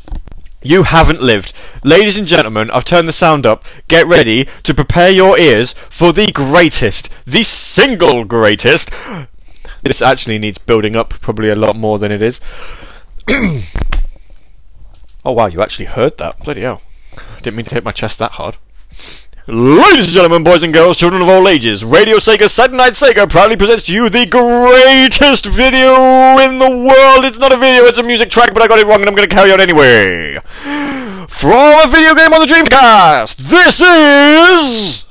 you 0.61 0.83
haven't 0.83 1.21
lived. 1.21 1.53
Ladies 1.83 2.17
and 2.17 2.27
gentlemen, 2.27 2.71
I've 2.71 2.85
turned 2.85 3.07
the 3.07 3.13
sound 3.13 3.45
up. 3.45 3.63
Get 3.87 4.07
ready 4.07 4.47
to 4.63 4.73
prepare 4.73 5.09
your 5.09 5.37
ears 5.37 5.73
for 5.73 6.11
the 6.11 6.31
greatest, 6.31 7.09
the 7.25 7.43
single 7.43 8.25
greatest. 8.25 8.89
This 9.83 10.01
actually 10.01 10.39
needs 10.39 10.57
building 10.57 10.95
up 10.95 11.09
probably 11.21 11.49
a 11.49 11.55
lot 11.55 11.75
more 11.75 11.99
than 11.99 12.11
it 12.11 12.21
is. 12.21 12.41
oh 13.29 13.61
wow, 15.25 15.45
you 15.47 15.61
actually 15.61 15.85
heard 15.85 16.17
that. 16.17 16.39
Bloody 16.39 16.61
hell. 16.61 16.81
Didn't 17.41 17.57
mean 17.57 17.65
to 17.65 17.75
hit 17.75 17.83
my 17.83 17.91
chest 17.91 18.19
that 18.19 18.33
hard. 18.33 18.57
Ladies 19.49 20.07
and 20.07 20.13
gentlemen, 20.13 20.43
boys 20.43 20.61
and 20.61 20.73
girls, 20.73 20.97
children 20.97 21.21
of 21.21 21.29
all 21.29 21.47
ages, 21.47 21.85
Radio 21.85 22.17
Sega 22.17 22.49
Saturday 22.49 22.75
Night 22.75 22.93
Sega 22.93 23.29
proudly 23.29 23.55
presents 23.55 23.85
to 23.85 23.93
you 23.93 24.09
the 24.09 24.25
greatest 24.25 25.45
video 25.45 25.93
in 26.39 26.59
the 26.59 26.69
world. 26.69 27.23
It's 27.23 27.39
not 27.39 27.53
a 27.53 27.55
video, 27.55 27.85
it's 27.85 27.97
a 27.97 28.03
music 28.03 28.29
track, 28.29 28.53
but 28.53 28.61
I 28.61 28.67
got 28.67 28.77
it 28.77 28.85
wrong 28.85 28.99
and 28.99 29.07
I'm 29.07 29.15
going 29.15 29.29
to 29.29 29.33
carry 29.33 29.53
on 29.53 29.61
anyway. 29.61 30.39
From 31.29 31.79
a 31.79 31.87
video 31.89 32.13
game 32.13 32.33
on 32.33 32.41
the 32.41 32.53
Dreamcast, 32.53 33.37
this 33.37 33.79
is. 33.79 35.06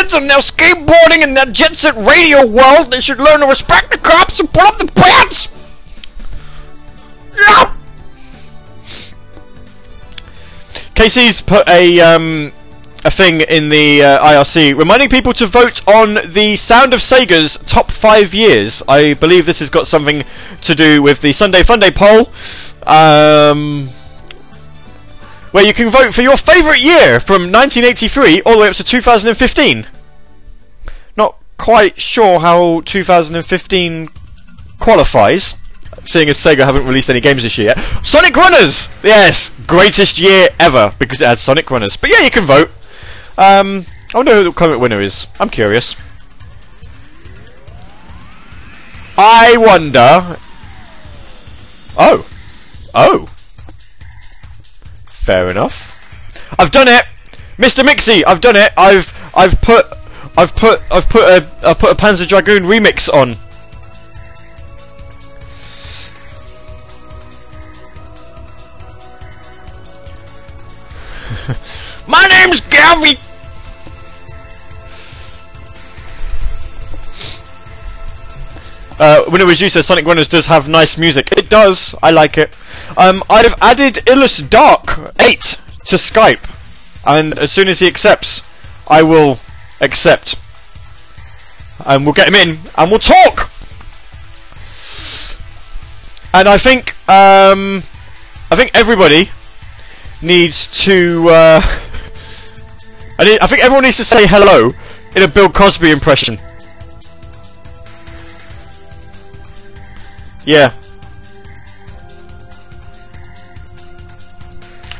Kids 0.00 0.14
and 0.14 0.28
their 0.28 0.38
skateboarding 0.38 1.22
in 1.22 1.34
their 1.34 1.46
jet 1.46 1.76
set 1.76 1.96
radio 1.96 2.46
world. 2.46 2.90
They 2.90 3.00
should 3.00 3.18
learn 3.18 3.40
to 3.40 3.46
respect 3.46 3.90
the 3.90 3.98
cops 3.98 4.40
and 4.40 4.52
pull 4.52 4.62
up 4.62 4.76
the 4.78 4.86
pants! 4.86 5.48
Yep! 7.36 7.72
Casey's 10.94 11.40
put 11.40 11.66
a 11.68 12.00
um, 12.00 12.52
a 13.04 13.10
thing 13.10 13.40
in 13.40 13.70
the 13.70 14.02
uh, 14.02 14.26
IRC 14.26 14.76
reminding 14.76 15.08
people 15.08 15.32
to 15.34 15.46
vote 15.46 15.86
on 15.88 16.18
the 16.26 16.56
Sound 16.56 16.92
of 16.92 17.00
Sega's 17.00 17.58
top 17.66 17.90
five 17.90 18.34
years. 18.34 18.82
I 18.86 19.14
believe 19.14 19.46
this 19.46 19.60
has 19.60 19.70
got 19.70 19.86
something 19.86 20.24
to 20.62 20.74
do 20.74 21.02
with 21.02 21.22
the 21.22 21.32
Sunday 21.32 21.62
Funday 21.62 21.94
poll, 21.94 22.30
um, 22.86 23.90
where 25.52 25.64
you 25.64 25.74
can 25.74 25.90
vote 25.90 26.14
for 26.14 26.22
your 26.22 26.36
favourite 26.36 26.80
year 26.80 27.20
from 27.20 27.50
1983 27.50 28.42
all 28.42 28.54
the 28.54 28.58
way 28.60 28.68
up 28.68 28.74
to 28.76 28.84
2015. 28.84 29.86
Not 31.16 31.36
quite 31.58 32.00
sure 32.00 32.40
how 32.40 32.80
2015 32.82 34.08
qualifies 34.78 35.54
seeing 36.04 36.28
as 36.28 36.38
Sega 36.38 36.64
haven't 36.64 36.86
released 36.86 37.10
any 37.10 37.20
games 37.20 37.42
this 37.42 37.58
year. 37.58 37.74
Sonic 38.02 38.34
Runners! 38.36 38.88
Yes, 39.02 39.50
greatest 39.66 40.18
year 40.18 40.48
ever 40.58 40.92
because 40.98 41.20
it 41.20 41.26
had 41.26 41.38
Sonic 41.38 41.70
Runners. 41.70 41.96
But 41.96 42.10
yeah, 42.10 42.22
you 42.22 42.30
can 42.30 42.44
vote. 42.44 42.70
Um, 43.36 43.84
I 44.12 44.18
wonder 44.18 44.34
who 44.34 44.44
the 44.44 44.52
current 44.52 44.80
winner 44.80 45.00
is. 45.00 45.26
I'm 45.38 45.50
curious. 45.50 45.96
I 49.16 49.56
wonder. 49.58 50.38
Oh. 51.96 52.26
Oh. 52.94 53.28
Fair 55.30 55.48
enough. 55.48 56.34
I've 56.58 56.72
done 56.72 56.88
it, 56.88 57.04
Mr. 57.56 57.84
Mixie. 57.84 58.24
I've 58.26 58.40
done 58.40 58.56
it. 58.56 58.72
I've 58.76 59.14
I've 59.32 59.60
put 59.60 59.86
I've 60.36 60.56
put 60.56 60.82
I've 60.90 61.08
put 61.08 61.22
a 61.22 61.46
I've 61.64 61.78
put 61.78 61.92
a 61.92 61.94
Panzer 61.94 62.26
Dragoon 62.26 62.64
remix 62.64 63.08
on. 63.08 63.36
My 72.08 72.26
name's 72.26 72.60
Gavi. 72.62 73.16
Uh, 78.98 79.22
when 79.30 79.40
it 79.40 79.44
was 79.44 79.60
you 79.60 79.68
said 79.68 79.84
Sonic 79.84 80.06
Runners 80.06 80.26
does 80.26 80.46
have 80.46 80.68
nice 80.68 80.98
music. 80.98 81.30
It 81.36 81.48
does. 81.48 81.94
I 82.02 82.10
like 82.10 82.36
it. 82.36 82.52
Um, 82.96 83.22
I'd 83.30 83.44
have 83.44 83.54
added 83.60 84.08
Illus 84.08 84.38
Dark 84.38 85.14
8 85.20 85.40
to 85.86 85.96
Skype. 85.96 86.46
And 87.06 87.38
as 87.38 87.50
soon 87.52 87.68
as 87.68 87.78
he 87.78 87.86
accepts, 87.86 88.42
I 88.88 89.02
will 89.02 89.38
accept. 89.80 90.36
And 91.86 92.04
we'll 92.04 92.14
get 92.14 92.28
him 92.28 92.34
in 92.34 92.58
and 92.76 92.90
we'll 92.90 93.00
talk! 93.00 93.50
And 96.32 96.48
I 96.48 96.58
think, 96.58 96.90
um, 97.08 97.78
I 98.50 98.56
think 98.56 98.70
everybody 98.74 99.30
needs 100.22 100.68
to, 100.84 101.28
uh, 101.28 101.60
I, 103.18 103.24
need, 103.24 103.40
I 103.40 103.46
think 103.46 103.62
everyone 103.62 103.84
needs 103.84 103.96
to 103.96 104.04
say 104.04 104.26
hello 104.26 104.70
in 105.16 105.22
a 105.22 105.28
Bill 105.28 105.48
Cosby 105.48 105.90
impression. 105.90 106.38
Yeah. 110.44 110.72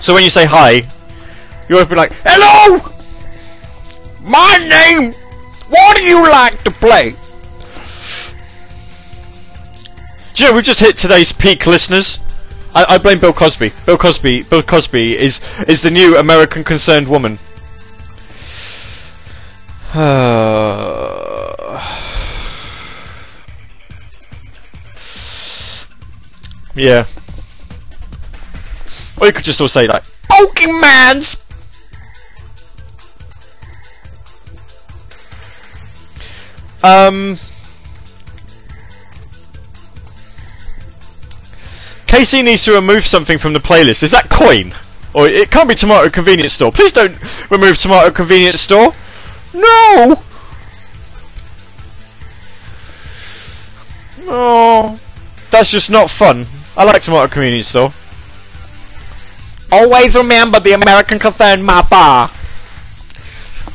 So 0.00 0.14
when 0.14 0.25
you 0.25 0.30
say 0.30 0.47
hi, 0.47 0.83
you 1.69 1.76
always 1.76 1.88
be 1.88 1.95
like, 1.95 2.12
Hello! 2.25 2.78
My 4.25 4.57
name! 4.59 5.12
What 5.69 5.97
do 5.97 6.02
you 6.02 6.28
like 6.28 6.62
to 6.64 6.71
play? 6.71 7.14
Do 10.35 10.42
you 10.42 10.49
know, 10.49 10.57
we've 10.57 10.64
just 10.64 10.80
hit 10.80 10.97
today's 10.97 11.33
peak 11.33 11.66
listeners. 11.66 12.19
I, 12.75 12.95
I 12.95 12.99
blame 12.99 13.19
Bill 13.19 13.33
Cosby. 13.33 13.73
Bill 13.85 13.99
Cosby 13.99 14.42
Bill 14.45 14.62
Cosby 14.62 15.19
is 15.19 15.40
is 15.69 15.83
the 15.83 15.90
new 15.90 16.16
American 16.16 16.64
concerned 16.64 17.09
woman. 17.09 17.38
yeah. 26.75 27.04
Or 29.21 29.27
you 29.27 29.33
could 29.33 29.45
just 29.45 29.61
all 29.61 29.69
say 29.69 29.87
like 29.87 30.03
Pokemans 30.03 31.47
Um 36.83 37.39
Casey 42.07 42.43
needs 42.43 42.65
to 42.65 42.73
remove 42.73 43.07
something 43.07 43.39
from 43.39 43.53
the 43.53 43.61
playlist. 43.61 44.03
Is 44.03 44.11
that 44.11 44.29
coin? 44.29 44.75
Or 45.15 45.29
it 45.29 45.50
can't 45.50 45.69
be 45.69 45.77
tomato 45.77 46.11
convenience 46.11 46.55
store. 46.55 46.73
Please 46.73 46.91
don't 46.91 47.17
remove 47.50 47.79
tomato 47.79 48.11
convenience 48.11 48.61
store. 48.61 48.93
No. 49.55 50.21
Oh, 54.23 54.99
that's 55.50 55.71
just 55.71 55.91
not 55.91 56.11
fun. 56.11 56.47
I 56.77 56.85
like 56.85 57.03
tomato 57.03 57.33
convenience 57.33 57.69
store. 57.69 57.93
Always 59.73 60.15
remember 60.15 60.61
the 60.61 60.73
American 60.73 61.19
concern, 61.19 61.62
my. 61.62 61.83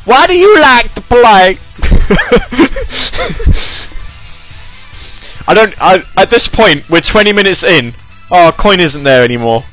Why 0.05 0.27
do 0.27 0.37
you 0.37 0.59
like 0.61 0.93
to 0.93 1.01
play? 1.01 1.57
I 5.47 5.53
don't. 5.53 5.73
I, 5.81 6.03
at 6.17 6.29
this 6.29 6.47
point, 6.47 6.89
we're 6.89 7.01
20 7.01 7.33
minutes 7.33 7.63
in. 7.63 7.93
Oh, 8.29 8.51
coin 8.57 8.79
isn't 8.79 9.03
there 9.03 9.23
anymore. 9.23 9.63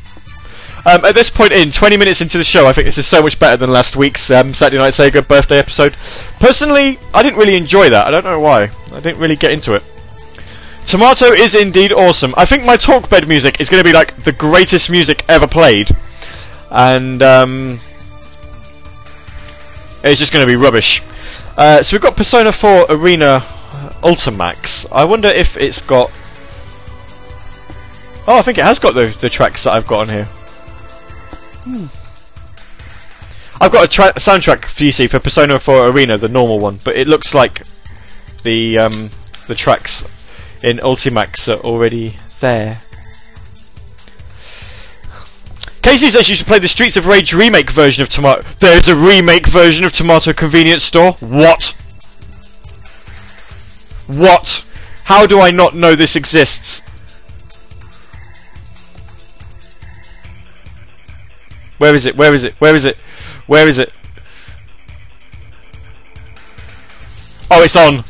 Um, 0.84 1.04
at 1.04 1.14
this 1.14 1.30
point 1.30 1.52
in, 1.52 1.70
20 1.70 1.96
minutes 1.96 2.20
into 2.20 2.38
the 2.38 2.44
show, 2.44 2.66
I 2.66 2.72
think 2.72 2.86
this 2.86 2.98
is 2.98 3.06
so 3.06 3.22
much 3.22 3.38
better 3.38 3.56
than 3.56 3.70
last 3.70 3.94
week's 3.94 4.30
um, 4.30 4.52
Saturday 4.52 4.78
Night 4.78 4.94
Sega 4.94 5.26
birthday 5.26 5.58
episode. 5.58 5.94
Personally, 6.40 6.98
I 7.14 7.22
didn't 7.22 7.38
really 7.38 7.54
enjoy 7.56 7.88
that. 7.90 8.06
I 8.06 8.10
don't 8.10 8.24
know 8.24 8.40
why. 8.40 8.70
I 8.92 9.00
didn't 9.00 9.18
really 9.18 9.36
get 9.36 9.52
into 9.52 9.74
it. 9.74 9.82
Tomato 10.84 11.26
is 11.26 11.54
indeed 11.54 11.92
awesome. 11.92 12.34
I 12.36 12.44
think 12.46 12.64
my 12.64 12.76
talk 12.76 13.08
bed 13.08 13.28
music 13.28 13.60
is 13.60 13.70
going 13.70 13.82
to 13.82 13.88
be 13.88 13.94
like 13.94 14.14
the 14.24 14.32
greatest 14.32 14.90
music 14.90 15.24
ever 15.28 15.46
played. 15.46 15.90
And, 16.72 17.22
um, 17.22 17.78
it's 20.04 20.18
just 20.18 20.32
going 20.32 20.42
to 20.42 20.46
be 20.46 20.56
rubbish. 20.56 21.02
Uh, 21.56 21.82
so 21.82 21.94
we've 21.94 22.02
got 22.02 22.16
Persona 22.16 22.50
4 22.50 22.86
Arena 22.88 23.40
Ultimax. 24.02 24.90
I 24.90 25.04
wonder 25.04 25.28
if 25.28 25.56
it's 25.56 25.80
got. 25.80 26.10
Oh, 28.26 28.38
I 28.38 28.42
think 28.42 28.58
it 28.58 28.64
has 28.64 28.78
got 28.78 28.94
the 28.94 29.06
the 29.20 29.28
tracks 29.28 29.64
that 29.64 29.72
I've 29.72 29.86
got 29.86 30.00
on 30.00 30.08
here. 30.08 30.24
Hmm. 31.64 31.86
I've 33.60 33.70
got 33.70 33.84
a 33.84 33.88
tra- 33.88 34.14
soundtrack 34.14 34.64
for 34.64 34.82
you 34.84 34.92
see 34.92 35.06
for 35.06 35.20
Persona 35.20 35.58
4 35.58 35.88
Arena, 35.88 36.18
the 36.18 36.28
normal 36.28 36.58
one, 36.58 36.78
but 36.84 36.96
it 36.96 37.06
looks 37.06 37.32
like 37.32 37.62
the 38.42 38.78
um, 38.78 39.10
the 39.46 39.54
tracks 39.54 40.02
in 40.64 40.78
Ultimax 40.78 41.52
are 41.52 41.60
already 41.60 42.16
there. 42.40 42.80
Casey 45.82 46.08
says 46.08 46.28
you 46.28 46.34
should 46.34 46.46
play 46.46 46.58
the 46.58 46.68
Streets 46.68 46.96
of 46.96 47.06
Rage 47.06 47.34
remake 47.34 47.70
version 47.70 48.02
of 48.02 48.08
Tomato. 48.08 48.42
There's 48.60 48.88
a 48.88 48.94
remake 48.94 49.46
version 49.46 49.84
of 49.84 49.92
Tomato 49.92 50.32
Convenience 50.32 50.84
Store. 50.84 51.12
What? 51.14 51.76
What? 54.06 54.68
How 55.04 55.26
do 55.26 55.40
I 55.40 55.50
not 55.50 55.74
know 55.74 55.94
this 55.94 56.16
exists? 56.16 56.80
Where 61.78 61.94
is 61.94 62.06
it? 62.06 62.16
Where 62.16 62.32
is 62.32 62.44
it? 62.44 62.54
Where 62.54 62.74
is 62.76 62.84
it? 62.84 62.96
Where 63.46 63.66
is 63.66 63.78
it? 63.78 63.92
Oh, 67.50 67.62
it's 67.62 67.74
on. 67.74 68.04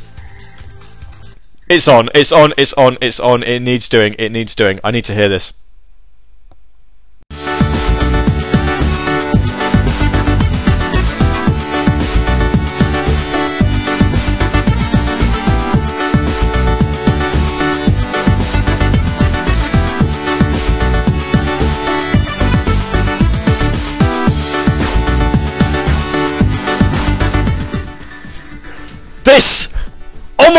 It's 1.67 1.87
on. 1.87 2.09
It's 2.13 2.31
on. 2.31 2.53
It's 2.55 2.73
on. 2.73 2.97
It's 3.01 3.19
on. 3.19 3.41
It 3.41 3.59
needs 3.61 3.89
doing. 3.89 4.15
It 4.19 4.31
needs 4.31 4.53
doing. 4.53 4.79
I 4.83 4.91
need 4.91 5.05
to 5.05 5.15
hear 5.15 5.27
this. 5.27 5.53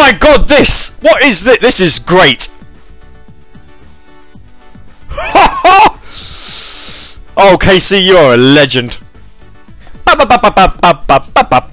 My 0.05 0.13
god, 0.19 0.49
this! 0.49 0.91
What 1.01 1.23
is 1.23 1.45
this? 1.45 1.59
This 1.61 1.81
is 1.81 1.99
great! 1.99 2.49
oh, 7.37 7.57
Casey, 7.59 7.99
you're 7.99 8.35
a 8.35 8.37
legend. 8.37 8.99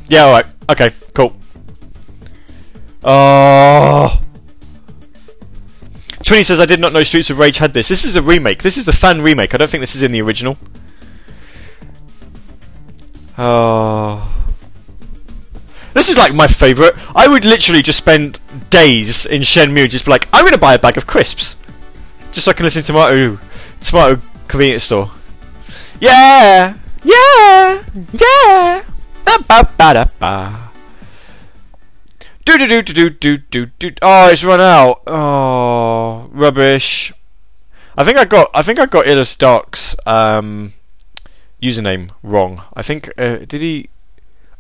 Yeah, 0.07 0.25
alright. 0.25 0.45
Okay, 0.69 0.91
cool. 1.13 1.35
Uh, 3.03 4.07
oh. 4.07 4.21
20 6.23 6.43
says, 6.43 6.61
I 6.61 6.65
did 6.65 6.79
not 6.79 6.93
know 6.93 7.03
Streets 7.03 7.29
of 7.29 7.37
Rage 7.37 7.57
had 7.57 7.73
this. 7.73 7.89
This 7.89 8.05
is 8.05 8.15
a 8.15 8.21
remake. 8.21 8.63
This 8.63 8.77
is 8.77 8.85
the 8.85 8.93
fan 8.93 9.21
remake. 9.21 9.53
I 9.53 9.57
don't 9.57 9.69
think 9.69 9.81
this 9.81 9.95
is 9.95 10.03
in 10.03 10.13
the 10.13 10.21
original. 10.21 10.57
Oh. 13.37 14.40
This 15.93 16.09
is 16.09 16.17
like 16.17 16.33
my 16.33 16.47
favourite. 16.47 16.93
I 17.15 17.27
would 17.27 17.45
literally 17.45 17.81
just 17.81 17.97
spend 17.97 18.39
days 18.69 19.25
in 19.25 19.41
Shenmue 19.41 19.89
just 19.89 20.05
be 20.05 20.11
like, 20.11 20.27
I'm 20.31 20.41
going 20.41 20.53
to 20.53 20.57
buy 20.57 20.73
a 20.73 20.79
bag 20.79 20.97
of 20.97 21.07
crisps. 21.07 21.57
Just 22.31 22.45
so 22.45 22.51
I 22.51 22.53
can 22.53 22.63
listen 22.63 22.81
to 22.81 22.87
Tomato, 22.87 23.39
tomato 23.81 24.21
convenience 24.47 24.85
store. 24.85 25.11
Yeah! 25.99 26.75
Yeah! 27.03 27.83
Yeah! 28.13 28.83
Ba 29.25 29.67
ba 29.77 29.93
da 29.93 30.05
ba. 30.19 30.71
Do 32.43 32.57
do 32.57 32.67
do 32.67 32.81
do 32.81 33.09
do 33.09 33.37
do 33.37 33.65
do. 33.77 33.91
Oh, 34.01 34.29
it's 34.29 34.43
run 34.43 34.59
out. 34.59 35.03
Oh, 35.05 36.27
rubbish. 36.31 37.13
I 37.95 38.03
think 38.03 38.17
I 38.17 38.25
got. 38.25 38.49
I 38.53 38.63
think 38.63 38.79
I 38.79 38.87
got 38.87 39.05
Illus 39.05 39.35
Dark's 39.35 39.95
um, 40.07 40.73
username 41.61 42.09
wrong. 42.23 42.63
I 42.73 42.81
think. 42.81 43.11
Uh, 43.17 43.45
did 43.45 43.61
he? 43.61 43.90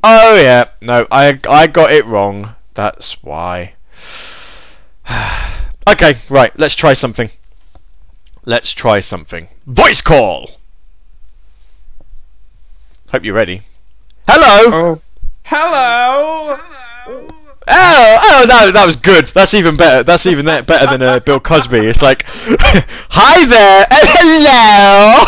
Oh 0.03 0.35
yeah, 0.35 0.69
no, 0.81 1.07
I 1.11 1.39
I 1.47 1.67
got 1.67 1.91
it 1.91 2.05
wrong. 2.05 2.55
That's 2.73 3.21
why. 3.23 3.73
okay, 5.89 6.17
right. 6.29 6.57
Let's 6.57 6.75
try 6.75 6.93
something. 6.93 7.29
Let's 8.45 8.73
try 8.73 8.99
something. 8.99 9.49
Voice 9.67 10.01
call. 10.01 10.51
Hope 13.11 13.23
you're 13.23 13.35
ready. 13.35 13.61
Hello. 14.27 14.71
Oh. 14.73 15.01
Hello. 15.43 17.31
Oh, 17.73 18.17
oh, 18.21 18.45
that, 18.47 18.73
that 18.73 18.85
was 18.85 18.97
good. 18.97 19.27
That's 19.27 19.53
even 19.53 19.77
better. 19.77 20.03
That's 20.03 20.25
even 20.25 20.43
that 20.45 20.67
better 20.67 20.87
than 20.87 21.01
uh, 21.01 21.19
Bill 21.21 21.39
Cosby. 21.39 21.77
It's 21.77 22.01
like, 22.01 22.25
hi 22.27 23.45
there, 23.45 23.87
hello. 23.91 25.23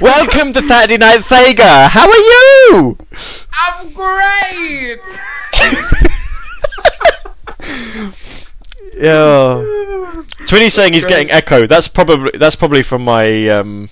Welcome 0.00 0.54
to 0.54 0.62
Saturday 0.62 0.96
Night 0.96 1.20
Sega. 1.20 1.88
How 1.88 2.08
are 2.08 2.16
you? 2.16 2.96
I'm 3.52 3.92
great. 3.92 5.00
Yeah. 8.94 10.24
Twinny's 10.46 10.72
saying 10.72 10.94
he's 10.94 11.04
getting 11.04 11.30
echo. 11.30 11.66
That's 11.66 11.88
probably 11.88 12.38
that's 12.38 12.56
probably 12.56 12.82
from 12.82 13.04
my 13.04 13.48
um, 13.48 13.90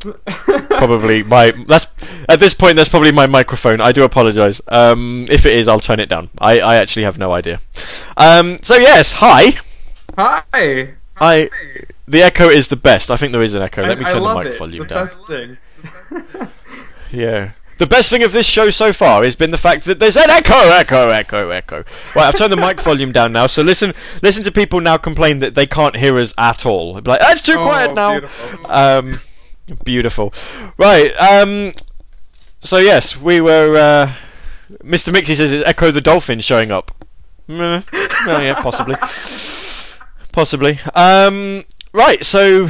probably 0.00 1.22
my 1.22 1.50
that's 1.66 1.86
at 2.28 2.40
this 2.40 2.54
point 2.54 2.76
that's 2.76 2.88
probably 2.88 3.12
my 3.12 3.26
microphone. 3.26 3.80
I 3.80 3.92
do 3.92 4.04
apologise. 4.04 4.60
Um, 4.68 5.26
if 5.30 5.44
it 5.46 5.52
is, 5.54 5.68
I'll 5.68 5.80
turn 5.80 6.00
it 6.00 6.08
down. 6.08 6.30
I, 6.40 6.60
I 6.60 6.76
actually 6.76 7.04
have 7.04 7.18
no 7.18 7.32
idea. 7.32 7.60
Um, 8.16 8.58
so 8.62 8.76
yes, 8.76 9.12
hi. 9.14 9.58
Hi. 10.16 10.94
I 11.20 11.50
the 12.06 12.22
echo 12.22 12.48
is 12.48 12.68
the 12.68 12.76
best. 12.76 13.10
I 13.10 13.16
think 13.16 13.32
there 13.32 13.42
is 13.42 13.54
an 13.54 13.62
echo. 13.62 13.82
Let 13.82 13.98
me 13.98 14.04
I, 14.04 14.08
I 14.08 14.12
turn 14.12 14.22
the 14.22 14.34
mic 14.34 14.46
it. 14.46 14.58
volume 14.58 14.86
the 14.86 14.94
down. 14.94 15.06
best 15.06 15.26
thing. 15.26 15.58
Yeah. 17.10 17.52
The 17.78 17.86
best 17.86 18.10
thing 18.10 18.24
of 18.24 18.32
this 18.32 18.44
show 18.46 18.70
so 18.70 18.92
far 18.92 19.22
has 19.22 19.36
been 19.36 19.50
the 19.52 19.56
fact 19.56 19.84
that 19.84 20.00
there's 20.00 20.16
an 20.16 20.28
echo, 20.30 20.52
echo, 20.52 21.10
echo, 21.10 21.50
echo. 21.50 21.84
Right, 22.14 22.26
I've 22.26 22.36
turned 22.36 22.52
the 22.52 22.56
mic 22.56 22.80
volume 22.80 23.12
down 23.12 23.32
now, 23.32 23.46
so 23.46 23.62
listen, 23.62 23.94
listen 24.20 24.42
to 24.42 24.50
people 24.50 24.80
now 24.80 24.96
complain 24.96 25.38
that 25.38 25.54
they 25.54 25.64
can't 25.64 25.96
hear 25.96 26.18
us 26.18 26.34
at 26.36 26.66
all. 26.66 26.94
They'll 26.94 27.02
be 27.02 27.10
like, 27.12 27.20
"That's 27.20 27.40
too 27.40 27.54
Oh, 27.56 27.62
quiet 27.62 27.94
now." 27.94 28.18
beautiful. 28.18 28.70
Um, 28.70 29.20
beautiful. 29.84 30.32
Right. 30.76 31.12
Um. 31.16 31.72
So 32.60 32.78
yes, 32.78 33.16
we 33.16 33.40
were. 33.40 33.76
Uh, 33.76 34.12
Mr. 34.82 35.12
Mixie 35.12 35.36
says 35.36 35.52
it's 35.52 35.68
Ecco 35.68 35.92
the 35.92 36.00
Dolphin 36.00 36.40
showing 36.40 36.70
up. 36.70 36.92
Oh, 37.48 37.82
yeah, 38.26 38.60
possibly. 38.60 38.94
Possibly. 40.32 40.78
Um. 40.94 41.64
Right. 41.92 42.24
So. 42.24 42.68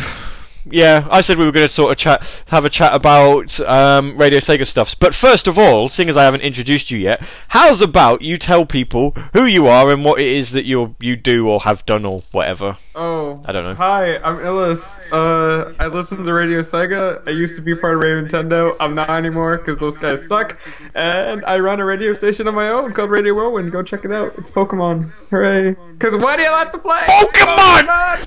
Yeah, 0.70 1.08
I 1.10 1.22
said 1.22 1.38
we 1.38 1.46
were 1.46 1.52
going 1.52 1.66
to 1.66 1.72
sort 1.72 1.92
of 1.92 1.96
chat, 1.96 2.42
have 2.48 2.66
a 2.66 2.70
chat 2.70 2.94
about 2.94 3.58
um, 3.60 4.18
Radio 4.18 4.38
Sega 4.38 4.66
stuffs. 4.66 4.94
But 4.94 5.14
first 5.14 5.46
of 5.46 5.58
all, 5.58 5.88
seeing 5.88 6.10
as 6.10 6.16
I 6.16 6.24
haven't 6.24 6.42
introduced 6.42 6.90
you 6.90 6.98
yet, 6.98 7.22
how's 7.48 7.80
about 7.80 8.20
you 8.20 8.36
tell 8.36 8.66
people 8.66 9.12
who 9.32 9.44
you 9.46 9.66
are 9.66 9.90
and 9.90 10.04
what 10.04 10.20
it 10.20 10.26
is 10.26 10.52
that 10.52 10.66
you 10.66 10.94
you 11.00 11.16
do 11.16 11.48
or 11.48 11.60
have 11.60 11.86
done 11.86 12.04
or 12.04 12.22
whatever? 12.32 12.76
Oh. 13.00 13.40
I 13.44 13.52
don't 13.52 13.62
know. 13.62 13.74
Hi, 13.74 14.18
I'm 14.24 14.40
Illis. 14.40 15.00
Uh, 15.12 15.72
I 15.78 15.86
listen 15.86 16.24
to 16.24 16.34
Radio 16.34 16.62
Sega. 16.62 17.22
I 17.28 17.30
used 17.30 17.54
to 17.54 17.62
be 17.62 17.76
part 17.76 17.94
of 17.94 18.02
Radio 18.02 18.24
Nintendo. 18.24 18.74
I'm 18.80 18.96
not 18.96 19.08
anymore 19.08 19.56
because 19.56 19.78
those 19.78 19.96
guys 19.96 20.26
suck. 20.26 20.58
And 20.96 21.44
I 21.44 21.60
run 21.60 21.78
a 21.78 21.84
radio 21.84 22.12
station 22.12 22.48
on 22.48 22.56
my 22.56 22.70
own 22.70 22.92
called 22.92 23.10
Radio 23.10 23.34
Whirlwind. 23.34 23.70
Go 23.70 23.84
check 23.84 24.04
it 24.04 24.10
out. 24.10 24.34
It's 24.36 24.50
Pokemon. 24.50 25.12
Hooray! 25.30 25.76
Because 25.92 26.16
why 26.16 26.36
do 26.36 26.42
you 26.42 26.50
like 26.50 26.72
to 26.72 26.78
play? 26.78 26.98
Pokemon! 27.02 27.86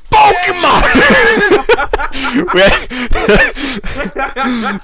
Pokemon! 0.10 0.84
we, 2.54 2.62
had, 2.62 2.90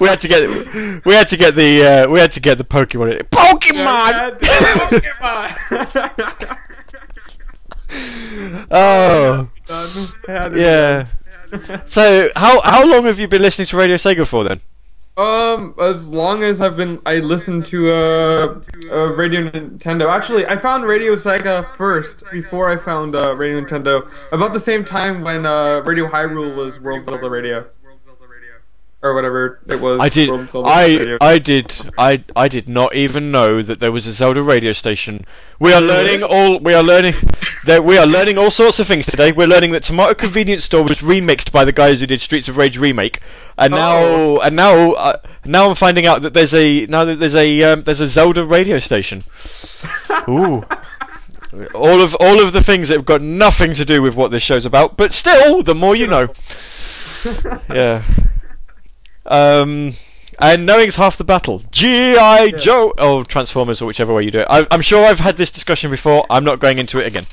we 0.00 0.06
had 0.06 0.20
to 0.20 0.28
get 0.28 1.04
we 1.06 1.14
had 1.14 1.28
to 1.28 1.36
get 1.38 1.54
the 1.54 2.04
uh, 2.04 2.10
we 2.10 2.20
had 2.20 2.30
to 2.32 2.40
get 2.40 2.58
the 2.58 2.64
Pokemon. 2.64 3.22
Pokemon! 3.30 4.38
Pokemon! 5.80 6.58
Oh, 8.70 9.48
Done. 9.68 10.56
yeah. 10.56 11.06
So 11.84 12.30
how 12.36 12.60
how 12.62 12.86
long 12.86 13.04
have 13.04 13.20
you 13.20 13.28
been 13.28 13.42
listening 13.42 13.66
to 13.66 13.76
Radio 13.76 13.96
Sega 13.96 14.26
for 14.26 14.44
then? 14.44 14.60
Um, 15.18 15.74
as 15.80 16.08
long 16.08 16.44
as 16.44 16.60
I've 16.60 16.76
been, 16.76 17.00
I 17.04 17.16
listened 17.16 17.66
to 17.66 17.90
uh, 17.90 18.60
uh 18.88 19.12
Radio 19.14 19.50
Nintendo. 19.50 20.08
Actually, 20.08 20.46
I 20.46 20.56
found 20.56 20.84
Radio 20.84 21.16
Sega 21.16 21.74
first 21.74 22.22
before 22.30 22.70
I 22.70 22.76
found 22.76 23.16
uh, 23.16 23.34
Radio 23.36 23.60
Nintendo. 23.60 24.08
About 24.30 24.52
the 24.52 24.60
same 24.60 24.84
time 24.84 25.22
when 25.22 25.44
uh, 25.44 25.82
Radio 25.84 26.06
Hyrule 26.06 26.54
was 26.54 26.80
World 26.80 27.04
Zelda 27.04 27.28
Radio, 27.28 27.66
or 29.00 29.14
whatever 29.14 29.60
it 29.68 29.80
was. 29.80 30.00
I 30.00 30.08
did. 30.08 30.30
I. 30.54 31.16
I 31.20 31.38
did. 31.38 31.74
I 31.96 32.24
I 32.34 32.48
did 32.48 32.68
not 32.68 32.94
even 32.94 33.30
know 33.30 33.62
that 33.62 33.78
there 33.80 33.92
was 33.92 34.06
a 34.06 34.12
Zelda 34.12 34.42
radio 34.42 34.72
station. 34.72 35.24
We 35.60 35.72
are 35.72 35.80
learning 35.80 36.22
all. 36.22 36.58
We 36.58 36.74
are 36.74 36.82
learning. 36.82 37.14
That 37.64 37.84
we 37.84 37.96
are 37.98 38.06
learning 38.06 38.38
all 38.38 38.50
sorts 38.50 38.78
of 38.80 38.86
things 38.86 39.06
today. 39.06 39.30
We're 39.30 39.46
learning 39.46 39.70
that 39.72 39.82
Tomato 39.82 40.14
Convenience 40.14 40.64
Store 40.64 40.82
was 40.82 40.98
remixed 40.98 41.52
by 41.52 41.64
the 41.64 41.72
guys 41.72 42.00
who 42.00 42.06
did 42.06 42.20
Streets 42.20 42.48
of 42.48 42.56
Rage 42.56 42.78
remake, 42.78 43.20
and 43.56 43.72
now 43.72 43.96
Oh. 43.98 44.40
and 44.40 44.56
now 44.56 44.92
uh, 44.92 45.18
now 45.44 45.68
I'm 45.68 45.76
finding 45.76 46.06
out 46.06 46.22
that 46.22 46.34
there's 46.34 46.54
a 46.54 46.86
now 46.86 47.04
that 47.04 47.16
there's 47.16 47.34
a 47.36 47.62
um, 47.62 47.82
there's 47.84 48.00
a 48.00 48.08
Zelda 48.08 48.44
radio 48.44 48.78
station. 48.78 49.22
Ooh. 50.28 50.64
All 51.74 52.00
of 52.02 52.14
all 52.16 52.40
of 52.42 52.52
the 52.52 52.62
things 52.62 52.88
that 52.88 52.96
have 52.96 53.06
got 53.06 53.22
nothing 53.22 53.74
to 53.74 53.84
do 53.84 54.02
with 54.02 54.14
what 54.14 54.30
this 54.30 54.42
show's 54.42 54.66
about, 54.66 54.96
but 54.96 55.12
still, 55.12 55.62
the 55.62 55.74
more 55.74 55.96
you 55.96 56.06
know. 56.06 56.28
yeah. 57.72 58.02
Um, 59.28 59.94
and 60.38 60.66
knowing's 60.66 60.96
half 60.96 61.16
the 61.16 61.24
battle. 61.24 61.62
G.I. 61.72 62.52
Joe! 62.52 62.94
Oh, 62.96 63.24
Transformers, 63.24 63.82
or 63.82 63.86
whichever 63.86 64.14
way 64.14 64.22
you 64.22 64.30
do 64.30 64.40
it. 64.40 64.46
I, 64.48 64.66
I'm 64.70 64.82
sure 64.82 65.04
I've 65.04 65.18
had 65.18 65.36
this 65.36 65.50
discussion 65.50 65.90
before. 65.90 66.24
I'm 66.30 66.44
not 66.44 66.60
going 66.60 66.78
into 66.78 67.00
it 67.00 67.06
again. 67.06 67.26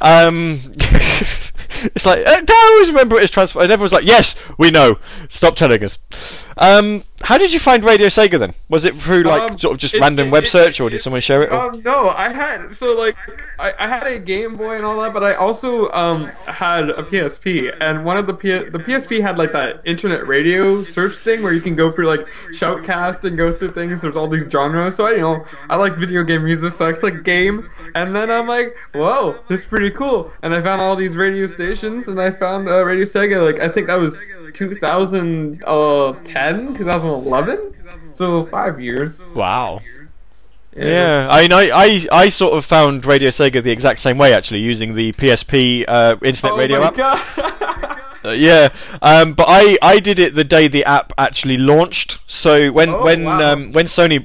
Um, 0.00 0.60
it's 0.78 2.06
like, 2.06 2.24
uh, 2.24 2.40
I 2.48 2.70
always 2.72 2.88
remember 2.90 3.16
it 3.18 3.24
as 3.24 3.30
Transformers? 3.30 3.64
And 3.64 3.72
everyone's 3.72 3.92
like, 3.92 4.04
yes, 4.04 4.40
we 4.58 4.70
know. 4.70 4.98
Stop 5.28 5.56
telling 5.56 5.82
us. 5.82 5.98
Um, 6.58 7.02
how 7.22 7.38
did 7.38 7.52
you 7.52 7.60
find 7.60 7.84
Radio 7.84 8.08
Sega 8.08 8.38
then? 8.38 8.54
Was 8.68 8.84
it 8.84 8.94
through, 8.96 9.22
like, 9.22 9.42
Um, 9.52 9.58
sort 9.58 9.74
of 9.74 9.78
just 9.78 9.94
it- 9.94 10.00
random 10.00 10.28
it- 10.28 10.30
web 10.30 10.44
it- 10.44 10.48
search, 10.50 10.80
or 10.80 10.90
did 10.90 11.00
someone 11.00 11.20
share 11.20 11.42
it? 11.42 11.52
Um, 11.52 11.80
no, 11.84 12.10
I 12.10 12.32
had 12.32 12.74
so 12.74 12.96
like 12.96 13.16
I, 13.58 13.72
I 13.78 13.86
had 13.86 14.06
a 14.06 14.18
Game 14.18 14.56
Boy 14.56 14.74
and 14.76 14.84
all 14.84 15.00
that, 15.02 15.12
but 15.14 15.22
I 15.22 15.34
also 15.34 15.90
um 15.92 16.26
had 16.46 16.90
a 16.90 17.02
PSP, 17.04 17.72
and 17.80 18.04
one 18.04 18.16
of 18.16 18.26
the 18.26 18.34
P- 18.34 18.50
the 18.70 18.78
PSP 18.78 19.20
had 19.20 19.38
like 19.38 19.52
that 19.52 19.80
internet 19.84 20.26
radio 20.26 20.82
search 20.84 21.16
thing 21.16 21.42
where 21.42 21.52
you 21.52 21.60
can 21.60 21.76
go 21.76 21.90
through 21.92 22.06
like 22.08 22.26
Shoutcast 22.52 23.24
and 23.24 23.36
go 23.36 23.52
through 23.52 23.70
things. 23.70 24.00
There's 24.02 24.16
all 24.16 24.28
these 24.28 24.46
genres, 24.50 24.96
so 24.96 25.06
I 25.06 25.12
you 25.12 25.20
know 25.20 25.44
I 25.70 25.76
like 25.76 25.96
video 25.96 26.24
game 26.24 26.44
music, 26.44 26.72
so 26.72 26.86
I 26.88 26.92
click 26.92 27.22
game, 27.24 27.70
and 27.94 28.14
then 28.16 28.30
I'm 28.30 28.48
like, 28.48 28.76
whoa, 28.94 29.36
this 29.48 29.60
is 29.60 29.66
pretty 29.66 29.90
cool, 29.90 30.32
and 30.42 30.52
I 30.54 30.60
found 30.60 30.82
all 30.82 30.96
these 30.96 31.16
radio 31.16 31.46
stations, 31.46 32.08
and 32.08 32.20
I 32.20 32.30
found 32.32 32.68
uh, 32.68 32.84
Radio 32.84 33.04
Sega. 33.04 33.44
Like 33.44 33.60
I 33.62 33.68
think 33.68 33.86
that 33.86 33.98
was 34.00 34.18
2010, 34.54 36.41
2011, 36.50 37.74
so 38.12 38.46
five 38.46 38.80
years. 38.80 39.22
Wow. 39.34 39.80
Yeah, 40.74 41.28
I 41.30 41.42
mean, 41.42 41.52
I, 41.52 41.70
I, 41.70 42.06
I 42.24 42.28
sort 42.30 42.54
of 42.54 42.64
found 42.64 43.04
Radio 43.04 43.28
Sega 43.28 43.62
the 43.62 43.70
exact 43.70 43.98
same 43.98 44.16
way, 44.16 44.32
actually, 44.32 44.60
using 44.60 44.94
the 44.94 45.12
PSP 45.12 45.84
uh, 45.86 46.16
Internet 46.22 46.52
Oh 46.54 46.58
Radio 46.58 46.80
my 46.80 46.86
app. 46.86 46.94
God. 46.96 47.98
Uh, 48.24 48.30
yeah, 48.30 48.68
um, 49.02 49.32
but 49.34 49.46
I, 49.48 49.76
I 49.82 49.98
did 49.98 50.20
it 50.20 50.36
the 50.36 50.44
day 50.44 50.68
the 50.68 50.84
app 50.84 51.12
actually 51.18 51.56
launched. 51.56 52.18
So 52.28 52.70
when 52.70 52.88
Oh, 52.90 53.02
when 53.02 53.24
wow. 53.24 53.52
um, 53.54 53.72
when 53.72 53.86
Sony, 53.86 54.24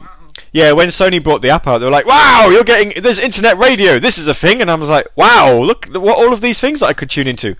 yeah, 0.51 0.71
when 0.73 0.89
Sony 0.89 1.21
brought 1.23 1.41
the 1.41 1.49
app 1.49 1.65
out, 1.65 1.80
they 1.80 1.86
were 1.86 1.91
like, 1.91 2.06
"Wow, 2.06 2.49
you're 2.51 2.63
getting 2.63 3.01
there's 3.01 3.17
internet 3.17 3.58
radio. 3.58 3.97
This 3.97 4.19
is 4.19 4.27
a 4.27 4.36
thing." 4.36 4.62
And 4.62 4.69
I 4.69 4.75
was 4.75 4.88
like, 4.88 5.08
"Wow, 5.15 5.58
look 5.63 5.88
what 5.88 6.15
all 6.15 6.32
of 6.32 6.41
these 6.41 6.60
things 6.60 6.82
that 6.82 6.86
I 6.89 6.93
could 6.93 7.10
tune 7.10 7.25
into," 7.27 7.56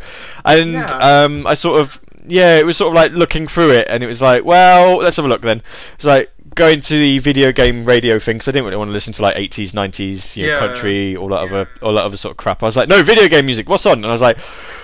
and 0.46 0.74
Yeah. 0.74 0.84
um, 1.24 1.48
I 1.48 1.56
sort 1.56 1.82
of 1.82 2.00
yeah, 2.28 2.58
it 2.58 2.66
was 2.66 2.78
sort 2.78 2.90
of 2.90 2.94
like 2.96 3.12
looking 3.12 3.48
through 3.48 3.72
it, 3.72 3.88
and 3.90 4.04
it 4.04 4.08
was 4.08 4.22
like, 4.22 4.44
well, 4.46 4.98
let's 4.98 5.16
have 5.18 5.26
a 5.26 5.28
look 5.30 5.42
then. 5.42 5.62
It's 5.96 6.06
like 6.06 6.32
going 6.56 6.82
to 6.82 6.98
the 6.98 7.20
video 7.20 7.52
game 7.52 7.86
radio 7.86 8.18
thing 8.18 8.36
because 8.38 8.48
I 8.48 8.52
didn't 8.52 8.66
really 8.66 8.78
want 8.78 8.88
to 8.88 8.92
listen 8.94 9.14
to 9.14 9.22
like 9.22 9.36
80s, 9.36 9.74
90s, 9.74 10.36
you 10.36 10.48
know, 10.48 10.54
Yeah. 10.54 10.60
country, 10.60 11.16
all 11.16 11.28
that 11.30 11.36
other, 11.42 11.70
all 11.84 11.94
that 11.94 12.04
other 12.04 12.18
sort 12.18 12.32
of 12.32 12.38
crap. 12.38 12.64
I 12.64 12.66
was 12.66 12.76
like, 12.76 12.90
no, 12.90 13.04
video 13.04 13.28
game 13.28 13.46
music. 13.46 13.70
What's 13.70 13.86
on? 13.86 13.98
And 14.00 14.08
I 14.08 14.12
was 14.12 14.22
like, 14.24 14.40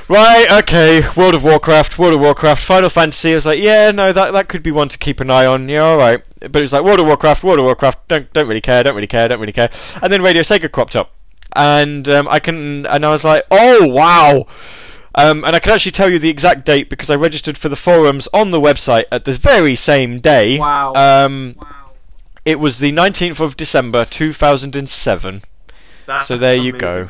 right, 0.07 0.45
okay, 0.63 1.01
World 1.17 1.33
of 1.33 1.43
Warcraft, 1.43 1.97
World 1.97 2.13
of 2.13 2.19
Warcraft, 2.19 2.61
Final 2.63 2.89
Fantasy. 2.89 3.31
I 3.31 3.35
was 3.35 3.45
like, 3.47 3.59
yeah, 3.59 3.89
no, 3.89 4.13
that 4.13 4.33
that 4.33 4.49
could 4.49 4.61
be 4.61 4.71
one 4.71 4.87
to 4.89 4.97
keep 4.99 5.19
an 5.19 5.31
eye 5.31 5.47
on. 5.47 5.67
Yeah, 5.67 5.81
all 5.83 5.97
right. 5.97 6.21
But 6.41 6.57
it 6.57 6.61
was 6.61 6.73
like 6.73 6.83
World 6.83 6.99
of 6.99 7.07
Warcraft, 7.07 7.43
World 7.43 7.57
of 7.59 7.65
Warcraft. 7.65 8.07
Don't 8.07 8.31
don't 8.33 8.47
really 8.47 8.61
care. 8.61 8.83
Don't 8.83 8.93
really 8.95 9.07
care. 9.07 9.27
Don't 9.27 9.39
really 9.39 9.53
care. 9.53 9.71
And 10.03 10.13
then 10.13 10.21
Radio 10.21 10.43
Sega 10.43 10.71
cropped 10.71 10.95
up, 10.95 11.11
and 11.55 12.07
um, 12.07 12.27
I 12.29 12.39
can, 12.39 12.85
and 12.85 13.03
I 13.03 13.09
was 13.09 13.23
like, 13.23 13.45
oh 13.49 13.87
wow. 13.87 14.45
Um, 15.15 15.43
and 15.45 15.55
I 15.55 15.59
can 15.59 15.71
actually 15.73 15.91
tell 15.91 16.09
you 16.09 16.17
the 16.19 16.29
exact 16.29 16.65
date 16.65 16.89
because 16.89 17.09
I 17.09 17.15
registered 17.15 17.57
for 17.57 17.69
the 17.69 17.75
forums 17.75 18.27
on 18.33 18.51
the 18.51 18.59
website 18.59 19.05
at 19.11 19.25
the 19.25 19.33
very 19.33 19.75
same 19.75 20.19
day. 20.19 20.57
Wow. 20.59 20.93
Um, 20.95 21.55
It 22.45 22.59
was 22.59 22.79
the 22.79 22.91
19th 22.91 23.39
of 23.39 23.55
December 23.55 24.05
2007. 24.05 25.43
That's 26.05 26.27
So 26.27 26.35
there 26.37 26.55
you 26.55 26.71
amazing. 26.71 26.77
go. 26.79 27.09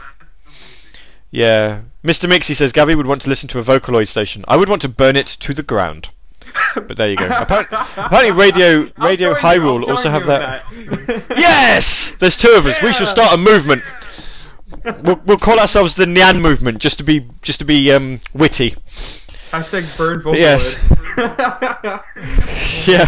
Yeah. 1.31 1.81
Mr. 2.03 2.29
Mixie 2.29 2.53
says 2.55 2.71
Gabby 2.73 2.93
would 2.95 3.07
want 3.07 3.21
to 3.23 3.29
listen 3.29 3.47
to 3.49 3.59
a 3.59 3.63
Vocaloid 3.63 4.07
station. 4.07 4.43
I 4.47 4.57
would 4.57 4.69
want 4.69 4.81
to 4.83 4.89
burn 4.89 5.15
it 5.15 5.27
to 5.27 5.53
the 5.53 5.63
ground. 5.63 6.09
But 6.75 6.97
there 6.97 7.09
you 7.09 7.15
go. 7.15 7.27
Apparently, 7.27 7.77
apparently 7.97 8.31
Radio 8.45 8.89
Radio 8.97 9.29
you, 9.29 9.35
Hyrule 9.35 9.87
also 9.87 10.09
have 10.09 10.25
that. 10.27 10.63
that. 10.69 11.25
Yes! 11.37 12.11
There's 12.19 12.35
two 12.37 12.49
of 12.57 12.65
us. 12.65 12.81
We 12.81 12.91
shall 12.93 13.07
start 13.07 13.33
a 13.33 13.37
movement. 13.37 13.81
We'll, 15.03 15.21
we'll 15.25 15.37
call 15.37 15.59
ourselves 15.59 15.95
the 15.95 16.05
Nyan 16.05 16.41
movement 16.41 16.79
just 16.79 16.97
to 16.97 17.03
be 17.03 17.27
just 17.41 17.59
to 17.59 17.65
be 17.65 17.91
um, 17.91 18.19
witty. 18.33 18.75
Hashtag 19.51 19.97
burn 19.97 20.21
Vocaloid. 20.21 20.39
Yes. 20.39 20.79
Yeah. 22.87 23.05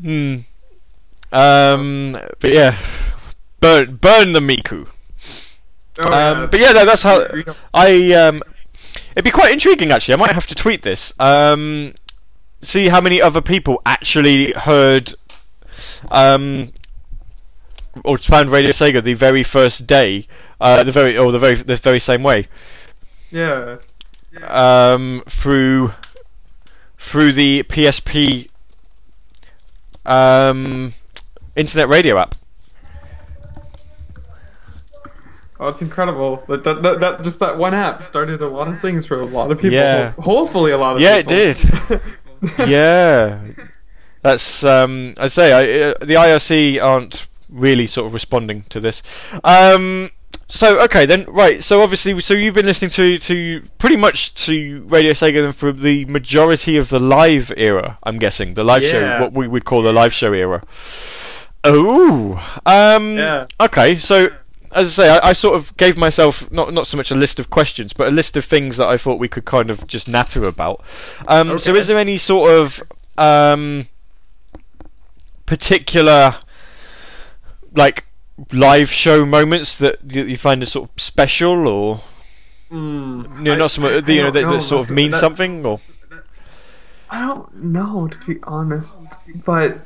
Hmm. 0.00 0.36
Um. 1.32 2.16
But 2.40 2.52
yeah, 2.52 2.76
burn 3.60 3.96
burn 3.96 4.32
the 4.32 4.40
Miku. 4.40 4.88
Oh, 5.98 6.10
yeah. 6.10 6.28
Um, 6.28 6.50
but 6.50 6.60
yeah, 6.60 6.72
no, 6.72 6.84
that's 6.84 7.02
how 7.02 7.26
I. 7.72 8.12
Um, 8.12 8.42
it'd 9.12 9.24
be 9.24 9.30
quite 9.30 9.52
intriguing 9.52 9.90
actually. 9.92 10.14
I 10.14 10.18
might 10.18 10.32
have 10.32 10.46
to 10.48 10.54
tweet 10.54 10.82
this. 10.82 11.14
Um, 11.20 11.94
see 12.62 12.88
how 12.88 13.00
many 13.00 13.20
other 13.20 13.40
people 13.40 13.80
actually 13.86 14.52
heard. 14.52 15.14
Um, 16.10 16.72
or 18.04 18.18
found 18.18 18.50
Radio 18.50 18.70
Sega 18.72 19.02
the 19.02 19.14
very 19.14 19.42
first 19.42 19.86
day, 19.86 20.26
uh, 20.60 20.82
the 20.82 20.92
very 20.92 21.16
or 21.16 21.32
the 21.32 21.38
very 21.38 21.54
the 21.56 21.76
very 21.76 22.00
same 22.00 22.22
way, 22.22 22.48
Yeah. 23.30 23.78
um, 24.42 25.22
through 25.28 25.92
through 26.98 27.32
the 27.32 27.62
PSP 27.64 28.48
um, 30.04 30.94
internet 31.54 31.88
radio 31.88 32.18
app. 32.18 32.34
Oh, 35.58 35.68
it's 35.68 35.80
incredible. 35.80 36.44
That, 36.48 36.64
that, 36.64 36.82
that, 36.82 37.00
that 37.00 37.22
just 37.22 37.40
that 37.40 37.56
one 37.56 37.72
app 37.72 38.02
started 38.02 38.42
a 38.42 38.46
lot 38.48 38.68
of 38.68 38.78
things 38.80 39.06
for 39.06 39.18
a 39.20 39.24
lot 39.24 39.50
of 39.50 39.56
people. 39.58 39.72
Yeah. 39.72 40.10
Ho- 40.12 40.22
Hopefully, 40.22 40.72
a 40.72 40.76
lot 40.78 40.96
of 40.96 41.00
people. 41.00 41.12
Yeah, 41.12 41.16
it 41.16 42.58
did. 42.58 42.68
yeah, 42.68 43.40
that's 44.20 44.62
um, 44.64 45.14
I 45.16 45.28
say 45.28 45.52
I, 45.52 45.90
uh, 45.90 45.94
the 46.00 46.14
IRC 46.14 46.82
aren't 46.82 47.26
really 47.48 47.86
sort 47.86 48.06
of 48.06 48.14
responding 48.14 48.64
to 48.70 48.80
this. 48.80 49.02
Um, 49.44 50.10
so 50.48 50.80
okay 50.84 51.06
then, 51.06 51.24
right? 51.24 51.62
So 51.62 51.82
obviously, 51.82 52.20
so 52.20 52.34
you've 52.34 52.54
been 52.54 52.66
listening 52.66 52.90
to 52.90 53.18
to 53.18 53.62
pretty 53.78 53.96
much 53.96 54.34
to 54.46 54.84
Radio 54.88 55.12
Sega 55.12 55.42
then 55.42 55.52
for 55.52 55.72
the 55.72 56.04
majority 56.06 56.76
of 56.76 56.88
the 56.88 57.00
live 57.00 57.52
era. 57.56 57.98
I'm 58.04 58.18
guessing 58.18 58.54
the 58.54 58.62
live 58.64 58.84
show, 58.84 59.20
what 59.20 59.32
we 59.32 59.48
would 59.48 59.64
call 59.64 59.82
the 59.82 59.92
live 59.92 60.12
show 60.12 60.32
era. 60.32 60.62
Oh, 61.64 62.60
um, 62.64 63.16
Yeah. 63.18 63.46
okay. 63.60 63.96
So 63.96 64.28
as 64.72 64.98
I 64.98 65.02
say, 65.02 65.08
I, 65.10 65.30
I 65.30 65.32
sort 65.32 65.56
of 65.56 65.76
gave 65.76 65.96
myself 65.96 66.48
not 66.52 66.72
not 66.72 66.86
so 66.86 66.96
much 66.96 67.10
a 67.10 67.14
list 67.16 67.40
of 67.40 67.50
questions, 67.50 67.92
but 67.92 68.06
a 68.06 68.10
list 68.10 68.36
of 68.36 68.44
things 68.44 68.76
that 68.76 68.88
I 68.88 68.96
thought 68.96 69.18
we 69.18 69.28
could 69.28 69.46
kind 69.46 69.68
of 69.70 69.86
just 69.88 70.06
natter 70.06 70.44
about. 70.44 70.84
Um, 71.26 71.58
So, 71.58 71.74
is 71.74 71.88
there 71.88 71.98
any 71.98 72.18
sort 72.18 72.50
of 72.52 72.82
um, 73.18 73.88
particular 75.46 76.36
like 77.76 78.04
live 78.52 78.90
show 78.90 79.24
moments 79.24 79.78
that 79.78 79.98
you, 80.08 80.24
you 80.24 80.36
find 80.36 80.62
are 80.62 80.66
sort 80.66 80.90
of 80.90 81.00
special, 81.00 81.68
or 81.68 82.00
Mm, 82.70 83.38
you 83.38 83.44
know, 83.44 83.52
I- 83.52 83.56
not 83.56 83.70
so 83.70 83.80
much, 83.82 83.92
I- 83.92 84.06
I 84.06 84.12
you 84.12 84.22
know, 84.24 84.30
that, 84.32 84.42
know. 84.42 84.52
that 84.54 84.60
sort 84.60 84.82
of 84.82 84.90
means 84.90 85.12
that- 85.12 85.20
something, 85.20 85.64
or 85.64 85.78
I 87.08 87.20
don't 87.20 87.54
know 87.62 88.08
to 88.08 88.18
be 88.26 88.40
honest, 88.42 88.96
but 89.44 89.78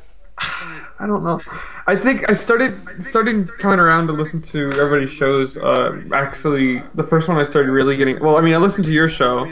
I 0.99 1.07
don't 1.07 1.23
know. 1.23 1.41
I 1.87 1.95
think 1.97 2.29
I 2.31 2.33
started 2.33 2.73
started 3.03 3.51
coming 3.59 3.79
around 3.79 4.07
to 4.07 4.15
listen 4.15 4.41
to 4.55 4.71
everybody's 4.73 5.11
shows. 5.11 5.59
Uh, 5.59 6.01
actually, 6.15 6.83
the 6.95 7.05
first 7.05 7.29
one 7.29 7.37
I 7.37 7.43
started 7.43 7.71
really 7.71 7.97
getting. 7.99 8.19
Well, 8.21 8.39
I 8.39 8.41
mean, 8.41 8.55
I 8.55 8.57
listened 8.57 8.87
to 8.87 8.93
your 8.93 9.09
show, 9.09 9.45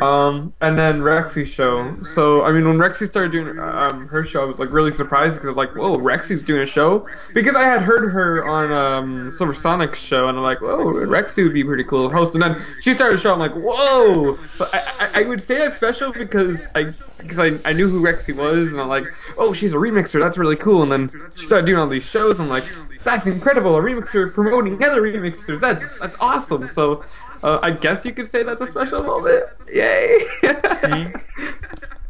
um, 0.00 0.52
and 0.60 0.78
then 0.78 1.00
Rexy's 1.00 1.48
show. 1.48 1.96
So, 2.02 2.42
I 2.44 2.52
mean, 2.52 2.64
when 2.66 2.76
Rexy 2.76 3.06
started 3.06 3.32
doing 3.32 3.58
um, 3.58 4.08
her 4.08 4.24
show, 4.24 4.42
I 4.42 4.44
was 4.44 4.58
like 4.58 4.70
really 4.70 4.92
surprised 4.92 5.36
because 5.36 5.48
I 5.48 5.50
was 5.50 5.56
like, 5.56 5.74
"Whoa, 5.74 5.96
Rexy's 5.98 6.42
doing 6.42 6.62
a 6.62 6.66
show!" 6.66 7.06
Because 7.34 7.54
I 7.54 7.64
had 7.64 7.82
heard 7.82 8.10
her 8.10 8.44
on 8.46 8.72
um, 8.72 9.32
Silver 9.32 9.54
Sonic's 9.54 9.98
show, 9.98 10.28
and 10.28 10.36
I'm 10.36 10.44
like, 10.44 10.60
"Whoa, 10.60 10.84
Rexy 11.06 11.42
would 11.42 11.54
be 11.54 11.64
pretty 11.64 11.84
cool 11.84 12.08
to 12.08 12.14
host." 12.14 12.34
And 12.34 12.42
then 12.42 12.62
she 12.80 12.94
started 12.94 13.18
a 13.18 13.20
show. 13.20 13.32
I'm 13.32 13.38
like, 13.38 13.54
"Whoa!" 13.54 14.38
So 14.52 14.68
I, 14.72 14.78
I, 15.00 15.20
I 15.20 15.28
would 15.28 15.42
say 15.42 15.58
that's 15.58 15.74
special 15.74 16.12
because 16.12 16.66
I 16.74 16.92
because 17.18 17.38
I, 17.38 17.58
I 17.64 17.72
knew 17.72 17.88
who 17.88 18.00
Rexy 18.02 18.34
was, 18.34 18.72
and 18.72 18.80
I'm 18.80 18.88
like, 18.88 19.04
"Oh, 19.36 19.52
she's 19.52 19.72
a 19.72 19.76
remixer. 19.76 20.20
That's 20.20 20.38
really 20.38 20.56
cool." 20.56 20.82
And 20.82 20.92
then 20.92 21.30
she 21.34 21.44
started 21.44 21.66
doing 21.66 21.78
all 21.78 21.88
these 21.88 22.04
shows. 22.04 22.40
I'm 22.40 22.48
like, 22.48 22.64
"That's 23.04 23.26
incredible! 23.26 23.76
A 23.76 23.80
remixer 23.80 24.32
promoting 24.32 24.82
other 24.84 25.02
remixers. 25.02 25.60
That's 25.60 25.84
that's 25.98 26.16
awesome." 26.20 26.68
So. 26.68 27.04
Uh, 27.42 27.60
I 27.62 27.70
guess 27.70 28.04
you 28.04 28.12
could 28.12 28.26
say 28.26 28.42
that's 28.42 28.60
a 28.60 28.66
special 28.66 29.02
moment. 29.02 29.44
Yay! 29.72 31.12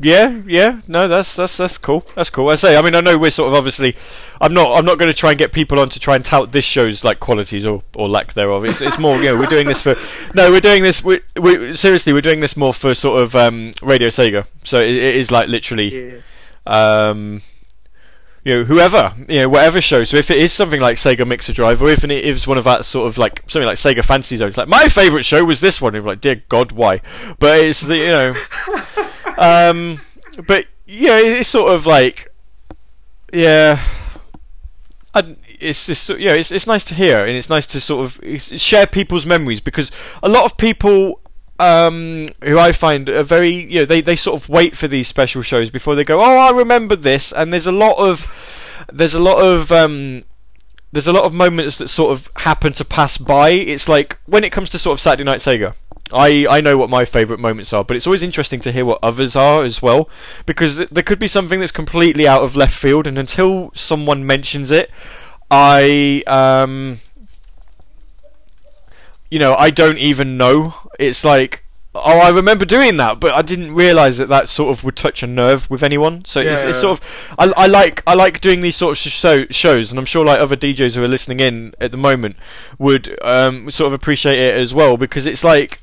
Yeah, 0.01 0.43
yeah, 0.47 0.81
no, 0.87 1.09
that's 1.09 1.35
that's 1.35 1.57
that's 1.57 1.77
cool. 1.77 2.07
That's 2.15 2.31
cool. 2.31 2.51
I 2.51 2.55
say, 2.55 2.77
I 2.77 2.83
mean, 2.83 2.95
I 2.95 3.01
know 3.01 3.19
we're 3.19 3.33
sort 3.33 3.49
of 3.49 3.55
obviously, 3.55 3.97
I'm 4.41 4.55
not, 4.55 4.79
I'm 4.79 4.85
not 4.85 4.97
going 4.97 5.11
to 5.11 5.15
try 5.15 5.31
and 5.31 5.39
get 5.39 5.53
people 5.53 5.81
on 5.81 5.89
to 5.89 5.99
try 5.99 6.15
and 6.15 6.25
tout 6.25 6.53
this 6.53 6.65
show's 6.65 7.03
like 7.03 7.19
qualities 7.19 7.67
or, 7.67 7.83
or 7.97 8.09
lack 8.09 8.35
thereof. 8.35 8.65
It's 8.65 8.81
it's 8.81 8.97
more, 8.97 9.17
you 9.17 9.25
know, 9.25 9.37
we're 9.37 9.47
doing 9.47 9.67
this 9.67 9.83
for, 9.83 9.97
no, 10.35 10.53
we're 10.53 10.61
doing 10.61 10.85
this, 10.85 11.03
we 11.03 11.21
we 11.35 11.75
seriously, 11.75 12.13
we're 12.13 12.21
doing 12.21 12.39
this 12.39 12.57
more 12.57 12.73
for 12.73 12.95
sort 12.95 13.21
of 13.21 13.35
um, 13.35 13.73
Radio 13.83 14.07
Sega. 14.07 14.47
So 14.63 14.79
it, 14.81 14.91
it 14.91 15.17
is 15.17 15.33
like 15.33 15.49
literally, 15.49 16.23
um, 16.65 17.43
you 18.45 18.55
know, 18.55 18.65
whoever, 18.65 19.15
you 19.29 19.41
know, 19.41 19.49
whatever 19.49 19.81
show. 19.81 20.05
So 20.05 20.17
if 20.17 20.31
it 20.31 20.39
is 20.39 20.53
something 20.53 20.81
like 20.81 20.97
Sega 20.97 21.27
Mixer 21.27 21.53
Drive, 21.53 21.83
or 21.83 21.89
if 21.91 22.05
it 22.05 22.11
is 22.11 22.47
one 22.47 22.59
of 22.59 22.65
that 22.65 22.85
sort 22.85 23.09
of 23.09 23.19
like 23.19 23.43
something 23.49 23.67
like 23.67 23.77
Sega 23.77 24.05
Fantasy 24.05 24.37
Zone, 24.37 24.49
it's 24.49 24.57
like 24.57 24.69
my 24.69 24.89
favourite 24.89 25.25
show 25.25 25.45
was 25.45 25.61
this 25.61 25.81
one. 25.81 25.95
And 25.95 26.05
like, 26.05 26.21
dear 26.21 26.43
God, 26.49 26.73
why? 26.73 27.01
But 27.39 27.61
it's 27.61 27.81
the, 27.83 27.97
you 27.97 28.07
know, 28.07 28.35
um, 29.39 30.01
but 30.47 30.67
yeah, 30.87 31.19
it's 31.19 31.49
sort 31.49 31.73
of 31.73 31.85
like, 31.85 32.33
yeah, 33.33 33.83
I, 35.15 35.37
it's 35.61 35.87
just 35.87 36.09
you 36.11 36.27
know, 36.27 36.35
it's 36.35 36.53
it's 36.53 36.67
nice 36.67 36.85
to 36.85 36.95
hear, 36.95 37.25
and 37.27 37.37
it's 37.37 37.49
nice 37.49 37.67
to 37.67 37.81
sort 37.81 38.07
of 38.07 38.41
share 38.61 38.87
people's 38.87 39.27
memories 39.27 39.61
because 39.61 39.91
a 40.23 40.29
lot 40.29 40.45
of 40.45 40.57
people. 40.57 41.21
Um, 41.61 42.29
who 42.45 42.57
I 42.57 42.71
find 42.71 43.09
are 43.09 43.25
very, 43.25 43.49
you 43.49 43.81
know, 43.81 43.85
they, 43.85 44.01
they 44.01 44.15
sort 44.15 44.41
of 44.41 44.49
wait 44.49 44.77
for 44.77 44.87
these 44.87 45.09
special 45.09 45.43
shows 45.43 45.71
before 45.71 45.97
they 45.97 46.05
go. 46.05 46.21
Oh, 46.21 46.39
I 46.39 46.53
remember 46.53 46.95
this, 46.95 47.33
and 47.33 47.53
there's 47.53 47.67
a 47.67 47.73
lot 47.73 47.97
of, 47.99 48.29
there's 48.93 49.15
a 49.15 49.19
lot 49.21 49.43
of, 49.43 49.73
um, 49.73 50.23
there's 50.93 51.09
a 51.09 51.13
lot 51.13 51.25
of 51.25 51.35
moments 51.35 51.79
that 51.79 51.89
sort 51.89 52.13
of 52.13 52.31
happen 52.37 52.73
to 52.75 52.85
pass 52.85 53.19
by. 53.19 53.51
It's 53.51 53.89
like 53.89 54.19
when 54.27 54.45
it 54.45 54.53
comes 54.53 54.71
to 54.71 54.79
sort 54.79 54.95
of 54.95 55.01
Saturday 55.01 55.25
Night 55.25 55.41
Sega, 55.41 55.75
I 56.13 56.47
I 56.49 56.61
know 56.61 56.79
what 56.79 56.91
my 56.91 57.05
favourite 57.05 57.41
moments 57.41 57.73
are, 57.73 57.85
but 57.85 57.97
it's 57.97 58.07
always 58.07 58.23
interesting 58.23 58.61
to 58.61 58.73
hear 58.73 58.85
what 58.85 59.01
others 59.03 59.35
are 59.37 59.65
as 59.65 59.83
well, 59.83 60.09
because 60.47 60.77
th- 60.77 60.91
there 60.91 61.03
could 61.03 61.19
be 61.19 61.29
something 61.29 61.59
that's 61.61 61.73
completely 61.73 62.27
out 62.27 62.43
of 62.43 62.57
left 62.57 62.75
field, 62.75 63.07
and 63.07 63.19
until 63.19 63.73
someone 63.75 64.25
mentions 64.25 64.71
it, 64.71 64.91
I 65.51 66.23
um, 66.27 67.01
you 69.31 69.39
know, 69.39 69.55
I 69.55 69.71
don't 69.71 69.99
even 69.99 70.39
know. 70.39 70.75
It's 70.99 71.25
like. 71.25 71.65
Oh, 71.95 72.21
I 72.21 72.29
remember 72.29 72.65
doing 72.65 72.97
that, 72.99 73.19
but 73.19 73.33
I 73.33 73.43
didn't 73.43 73.75
realise 73.75 74.19
that 74.19 74.29
that 74.29 74.49
sort 74.49 74.71
of 74.71 74.85
would 74.85 74.95
touch 74.95 75.23
a 75.25 75.27
nerve 75.27 75.69
with 75.69 75.83
anyone. 75.83 76.25
So 76.27 76.39
it's, 76.41 76.63
it's 76.63 76.77
Yeah. 76.77 76.81
sort 76.81 77.01
of 77.01 77.35
I, 77.39 77.53
I 77.57 77.67
like 77.67 78.03
I 78.07 78.15
like 78.15 78.41
doing 78.41 78.61
these 78.61 78.77
sort 78.77 78.93
of 78.93 78.99
show, 79.13 79.47
shows, 79.51 79.91
and 79.91 79.99
I'm 79.99 80.05
sure 80.05 80.25
like 80.25 80.39
other 80.39 80.55
DJs 80.55 80.95
who 80.95 81.03
are 81.03 81.09
listening 81.09 81.41
in 81.41 81.75
at 81.81 81.91
the 81.91 81.97
moment 81.97 82.37
would 82.79 83.19
um, 83.23 83.69
sort 83.73 83.89
of 83.89 83.95
appreciate 83.95 84.39
it 84.39 84.55
as 84.55 84.73
well 84.73 84.97
because 84.97 85.27
it's 85.27 85.43
like 85.43 85.81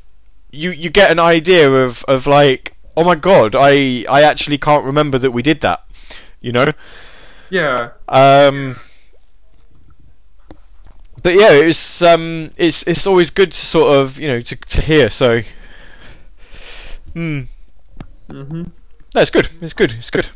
you 0.51 0.69
you 0.71 0.89
get 0.89 1.11
an 1.11 1.19
idea 1.19 1.69
of 1.69 2.05
of 2.07 2.27
like 2.27 2.77
oh 2.95 3.03
my 3.03 3.15
god 3.15 3.53
I 3.57 4.05
I 4.07 4.21
actually 4.21 4.59
can't 4.59 4.85
remember 4.85 5.17
that 5.17 5.31
we 5.31 5.41
did 5.41 5.59
that, 5.61 5.83
you 6.39 6.53
know. 6.53 6.71
yeah. 7.49 7.89
Um, 8.07 8.77
but 11.25 11.33
yeah, 11.33 11.49
it's 11.51 12.01
um, 12.03 12.51
it's 12.55 12.83
it's 12.85 13.07
always 13.07 13.31
good 13.31 13.51
to 13.51 13.57
sort 13.57 13.97
of 13.97 14.19
you 14.19 14.27
know 14.27 14.39
to 14.41 14.55
to 14.55 14.81
hear. 14.81 15.09
So, 15.09 15.41
hmm, 17.13 17.41
Mm-hmm. 18.29 18.61
no, 19.15 19.21
it's 19.21 19.31
good. 19.31 19.49
It's 19.61 19.73
good. 19.73 19.93
It's 19.93 20.09
good. 20.11 20.29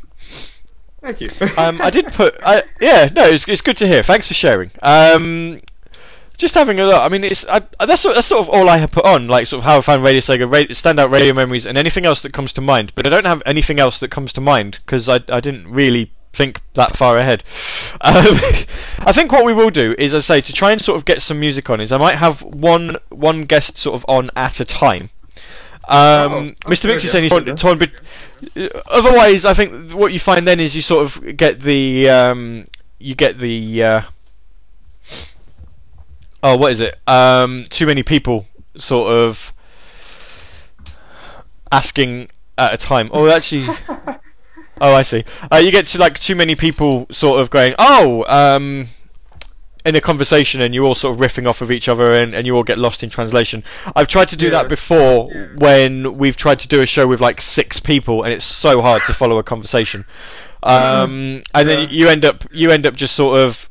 Thank 1.01 1.21
you. 1.21 1.29
Um, 1.57 1.79
I 1.81 1.89
did 1.91 2.07
put, 2.07 2.35
I, 2.43 2.63
yeah, 2.81 3.09
no, 3.15 3.25
it's 3.25 3.47
it's 3.47 3.61
good 3.61 3.77
to 3.77 3.87
hear. 3.87 4.03
Thanks 4.03 4.27
for 4.27 4.33
sharing. 4.33 4.71
Um, 4.81 5.59
just 6.37 6.55
having 6.55 6.79
a 6.79 6.85
look. 6.85 7.01
I 7.01 7.07
mean, 7.09 7.23
it's 7.23 7.45
I, 7.47 7.61
I- 7.79 7.85
that's 7.85 8.01
sort- 8.01 8.15
that's 8.15 8.27
sort 8.27 8.41
of 8.41 8.49
all 8.49 8.67
I 8.69 8.77
have 8.77 8.91
put 8.91 9.05
on, 9.05 9.27
like 9.27 9.47
sort 9.47 9.59
of 9.59 9.65
how 9.65 9.77
I 9.77 9.81
found 9.81 10.03
Radio 10.03 10.21
Sega, 10.21 10.51
ra- 10.51 10.73
standout 10.73 11.11
radio 11.11 11.33
memories, 11.33 11.65
and 11.65 11.77
anything 11.77 12.05
else 12.05 12.21
that 12.23 12.33
comes 12.33 12.51
to 12.53 12.61
mind. 12.61 12.93
But 12.95 13.05
I 13.05 13.09
don't 13.09 13.25
have 13.27 13.43
anything 13.45 13.79
else 13.79 13.99
that 13.99 14.09
comes 14.09 14.33
to 14.33 14.41
mind 14.41 14.79
because 14.85 15.07
I 15.07 15.15
I 15.29 15.39
didn't 15.39 15.67
really 15.69 16.11
think 16.33 16.61
that 16.73 16.95
far 16.95 17.17
ahead. 17.17 17.43
Um, 18.01 18.25
I 18.99 19.11
think 19.11 19.31
what 19.31 19.45
we 19.45 19.53
will 19.53 19.69
do 19.69 19.95
is, 19.97 20.13
I 20.13 20.19
say, 20.19 20.41
to 20.41 20.53
try 20.53 20.71
and 20.71 20.81
sort 20.81 20.97
of 20.97 21.05
get 21.05 21.21
some 21.21 21.39
music 21.39 21.69
on, 21.69 21.81
is 21.81 21.91
I 21.91 21.97
might 21.97 22.15
have 22.15 22.41
one 22.41 22.97
one 23.09 23.45
guest 23.45 23.77
sort 23.77 23.95
of 23.95 24.05
on 24.07 24.29
at 24.35 24.59
a 24.59 24.65
time. 24.65 25.09
Um, 25.87 26.55
Oh, 26.65 26.69
Mr. 26.69 26.85
Mix 26.85 27.03
is 27.03 27.11
saying 27.11 27.23
he's 27.23 27.31
torn, 27.31 27.55
torn 27.55 27.91
Otherwise, 28.91 29.43
I 29.43 29.53
think 29.53 29.91
what 29.93 30.13
you 30.13 30.19
find 30.19 30.47
then 30.47 30.59
is 30.59 30.75
you 30.75 30.83
sort 30.83 31.03
of 31.03 31.35
get 31.35 31.61
the 31.61 32.09
um, 32.09 32.67
you 32.99 33.15
get 33.15 33.39
the 33.39 33.83
uh, 33.83 34.01
oh, 36.43 36.57
what 36.57 36.71
is 36.71 36.81
it? 36.81 36.99
Um, 37.07 37.65
too 37.69 37.87
many 37.87 38.03
people 38.03 38.45
sort 38.77 39.11
of 39.11 39.51
asking 41.71 42.29
at 42.57 42.73
a 42.73 42.77
time. 42.77 43.09
Oh, 43.13 43.27
actually. 43.27 43.67
Oh, 44.81 44.93
I 44.93 45.01
see. 45.03 45.23
Uh, 45.51 45.57
you 45.57 45.71
get 45.71 45.85
to 45.87 45.97
like 45.97 46.19
too 46.19 46.35
many 46.35 46.55
people 46.55 47.07
sort 47.11 47.41
of 47.41 47.49
going, 47.49 47.75
oh, 47.79 48.25
um, 48.27 48.87
in 49.85 49.95
a 49.95 50.01
conversation 50.01 50.61
and 50.61 50.75
you're 50.75 50.83
all 50.85 50.93
sort 50.95 51.13
of 51.15 51.21
riffing 51.21 51.47
off 51.47 51.61
of 51.61 51.71
each 51.71 51.87
other 51.87 52.11
and, 52.11 52.33
and 52.35 52.45
you 52.45 52.55
all 52.55 52.63
get 52.63 52.77
lost 52.77 53.01
in 53.01 53.09
translation. 53.09 53.63
I've 53.95 54.07
tried 54.07 54.27
to 54.29 54.35
do 54.35 54.45
Yeah. 54.45 54.51
that 54.51 54.69
before 54.69 55.29
when 55.57 56.17
we've 56.17 56.35
tried 56.37 56.59
to 56.59 56.67
do 56.67 56.81
a 56.81 56.85
show 56.85 57.07
with 57.07 57.21
like 57.21 57.39
six 57.41 57.79
people 57.79 58.23
and 58.23 58.33
it's 58.33 58.45
so 58.45 58.81
hard 58.81 59.01
to 59.07 59.13
follow 59.13 59.37
a 59.37 59.43
conversation. 59.43 60.05
Um, 60.63 61.39
and 61.53 61.67
then 61.69 61.87
you 61.89 62.09
end 62.09 62.25
up 62.25 62.43
you 62.51 62.69
end 62.71 62.85
up 62.85 62.95
just 62.95 63.15
sort 63.15 63.39
of 63.39 63.69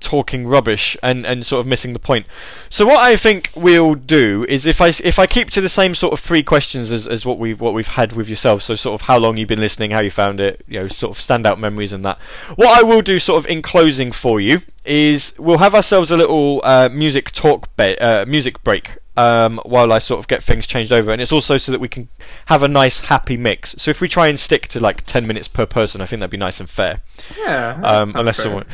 talking 0.00 0.46
rubbish 0.46 0.96
and, 1.02 1.24
and 1.26 1.44
sort 1.44 1.60
of 1.60 1.66
missing 1.66 1.92
the 1.92 1.98
point. 1.98 2.26
So 2.68 2.86
what 2.86 2.98
I 2.98 3.16
think 3.16 3.50
we'll 3.54 3.94
do 3.94 4.44
is 4.48 4.66
if 4.66 4.80
I 4.80 4.88
if 4.88 5.18
I 5.18 5.26
keep 5.26 5.50
to 5.50 5.60
the 5.60 5.68
same 5.68 5.94
sort 5.94 6.12
of 6.12 6.20
three 6.20 6.42
questions 6.42 6.90
as, 6.90 7.06
as 7.06 7.24
what 7.24 7.38
we've 7.38 7.60
what 7.60 7.74
we've 7.74 7.86
had 7.86 8.12
with 8.12 8.28
yourself, 8.28 8.62
so 8.62 8.74
sort 8.74 9.00
of 9.00 9.06
how 9.06 9.18
long 9.18 9.36
you've 9.36 9.48
been 9.48 9.60
listening, 9.60 9.90
how 9.90 10.00
you 10.00 10.10
found 10.10 10.40
it, 10.40 10.64
you 10.66 10.80
know, 10.80 10.88
sort 10.88 11.16
of 11.16 11.22
standout 11.22 11.58
memories 11.58 11.92
and 11.92 12.04
that. 12.04 12.18
What 12.56 12.76
I 12.78 12.82
will 12.82 13.02
do 13.02 13.18
sort 13.18 13.44
of 13.44 13.50
in 13.50 13.62
closing 13.62 14.12
for 14.12 14.40
you 14.40 14.62
is 14.84 15.34
we'll 15.38 15.58
have 15.58 15.74
ourselves 15.74 16.10
a 16.10 16.16
little 16.16 16.60
uh, 16.64 16.88
music 16.88 17.30
talk 17.32 17.74
be- 17.76 17.98
uh, 17.98 18.26
music 18.26 18.62
break. 18.64 18.96
Um, 19.16 19.60
while 19.66 19.92
I 19.92 19.98
sort 19.98 20.18
of 20.20 20.28
get 20.28 20.42
things 20.42 20.66
changed 20.66 20.92
over, 20.92 21.10
and 21.10 21.20
it's 21.20 21.32
also 21.32 21.58
so 21.58 21.72
that 21.72 21.80
we 21.80 21.88
can 21.88 22.08
have 22.46 22.62
a 22.62 22.68
nice, 22.68 23.00
happy 23.00 23.36
mix. 23.36 23.74
So 23.76 23.90
if 23.90 24.00
we 24.00 24.08
try 24.08 24.28
and 24.28 24.40
stick 24.40 24.66
to 24.68 24.80
like 24.80 25.02
ten 25.02 25.26
minutes 25.26 25.46
per 25.46 25.66
person, 25.66 26.00
I 26.00 26.06
think 26.06 26.20
that'd 26.20 26.30
be 26.30 26.38
nice 26.38 26.58
and 26.58 26.70
fair. 26.70 27.00
Yeah. 27.36 27.80
Um, 27.82 28.12
unless 28.14 28.38
someone. 28.38 28.64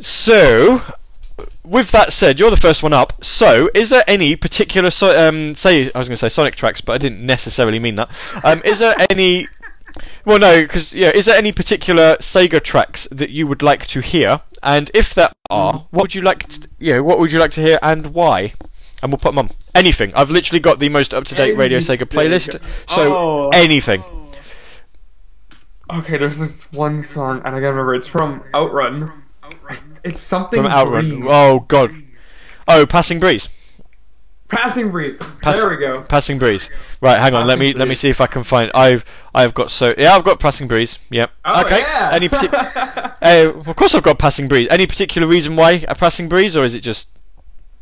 So, 0.00 0.82
with 1.64 1.90
that 1.92 2.12
said, 2.12 2.38
you're 2.40 2.50
the 2.50 2.56
first 2.56 2.82
one 2.82 2.92
up. 2.92 3.24
So, 3.24 3.70
is 3.74 3.90
there 3.90 4.04
any 4.06 4.36
particular 4.36 4.90
so, 4.90 5.18
um, 5.18 5.54
say 5.54 5.90
I 5.94 5.98
was 5.98 6.08
going 6.08 6.16
to 6.16 6.16
say 6.16 6.28
Sonic 6.28 6.56
tracks, 6.56 6.80
but 6.80 6.92
I 6.94 6.98
didn't 6.98 7.24
necessarily 7.24 7.78
mean 7.78 7.94
that. 7.96 8.10
Um, 8.44 8.60
is 8.64 8.80
there 8.80 8.94
any? 9.10 9.48
Well, 10.24 10.38
no, 10.38 10.62
because 10.62 10.92
yeah, 10.94 11.10
is 11.10 11.26
there 11.26 11.36
any 11.36 11.52
particular 11.52 12.16
Sega 12.16 12.62
tracks 12.62 13.06
that 13.12 13.30
you 13.30 13.46
would 13.46 13.62
like 13.62 13.86
to 13.88 14.00
hear? 14.00 14.40
And 14.62 14.90
if 14.94 15.14
there 15.14 15.30
are, 15.50 15.86
what 15.90 16.02
would 16.04 16.14
you 16.14 16.22
like? 16.22 16.48
To, 16.48 16.68
yeah, 16.78 16.98
what 16.98 17.18
would 17.18 17.30
you 17.30 17.38
like 17.38 17.52
to 17.52 17.62
hear 17.62 17.78
and 17.82 18.08
why? 18.08 18.54
And 19.02 19.12
we'll 19.12 19.18
put 19.18 19.34
them 19.34 19.38
on 19.38 19.50
anything. 19.74 20.12
I've 20.14 20.30
literally 20.30 20.60
got 20.60 20.78
the 20.78 20.88
most 20.88 21.12
up 21.14 21.24
to 21.26 21.34
date 21.34 21.56
Radio 21.56 21.78
Sega 21.78 22.04
playlist. 22.04 22.60
So 22.88 23.14
Oh. 23.16 23.50
anything. 23.52 24.02
Okay, 25.92 26.16
there's 26.16 26.38
this 26.38 26.72
one 26.72 27.02
song, 27.02 27.42
and 27.44 27.48
I 27.54 27.60
gotta 27.60 27.72
remember. 27.72 27.94
It's 27.94 28.08
from 28.08 28.42
Outrun. 28.54 29.23
It's 30.02 30.20
something 30.20 30.62
From 30.62 30.70
Outrun. 30.72 31.08
Breeze. 31.08 31.24
Oh 31.28 31.60
God. 31.60 31.94
Oh, 32.68 32.86
Passing 32.86 33.20
Breeze. 33.20 33.48
Passing 34.48 34.90
breeze. 34.90 35.18
Pass- 35.42 35.56
there 35.56 35.70
we 35.70 35.78
go. 35.78 36.02
Passing 36.02 36.38
breeze. 36.38 36.68
Right, 37.00 37.18
hang 37.18 37.34
on. 37.34 37.46
let 37.46 37.58
me 37.58 37.72
let 37.72 37.88
me 37.88 37.94
see 37.94 38.10
if 38.10 38.20
I 38.20 38.26
can 38.26 38.44
find. 38.44 38.70
I've 38.74 39.04
I've 39.34 39.54
got 39.54 39.70
so 39.70 39.94
yeah. 39.96 40.14
I've 40.14 40.22
got 40.22 40.38
passing 40.38 40.68
breeze. 40.68 40.98
Yep. 41.10 41.30
Oh, 41.46 41.64
okay. 41.64 41.80
yeah. 41.80 42.10
Any 42.12 42.28
particular? 42.28 42.70
uh, 43.22 43.52
of 43.66 43.74
course, 43.74 43.94
I've 43.94 44.02
got 44.02 44.18
passing 44.18 44.46
breeze. 44.46 44.68
Any 44.70 44.86
particular 44.86 45.26
reason 45.26 45.56
why 45.56 45.82
a 45.88 45.94
passing 45.94 46.28
breeze, 46.28 46.56
or 46.56 46.64
is 46.64 46.74
it 46.74 46.80
just 46.80 47.08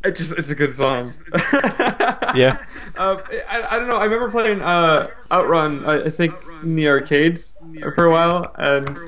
It 0.04 0.14
just 0.14 0.32
it's 0.38 0.50
a 0.50 0.54
good 0.54 0.74
song. 0.74 1.12
Yeah. 2.34 2.64
Um, 2.96 3.20
I, 3.50 3.62
I 3.72 3.78
don't 3.78 3.88
know. 3.88 3.98
I 3.98 4.04
remember 4.04 4.30
playing 4.30 4.62
uh, 4.62 5.08
Outrun. 5.30 5.84
I, 5.84 6.04
I 6.04 6.10
think 6.10 6.34
in 6.62 6.76
the 6.76 6.88
arcades 6.88 7.56
for 7.94 8.06
a 8.06 8.10
while, 8.10 8.54
and 8.56 8.98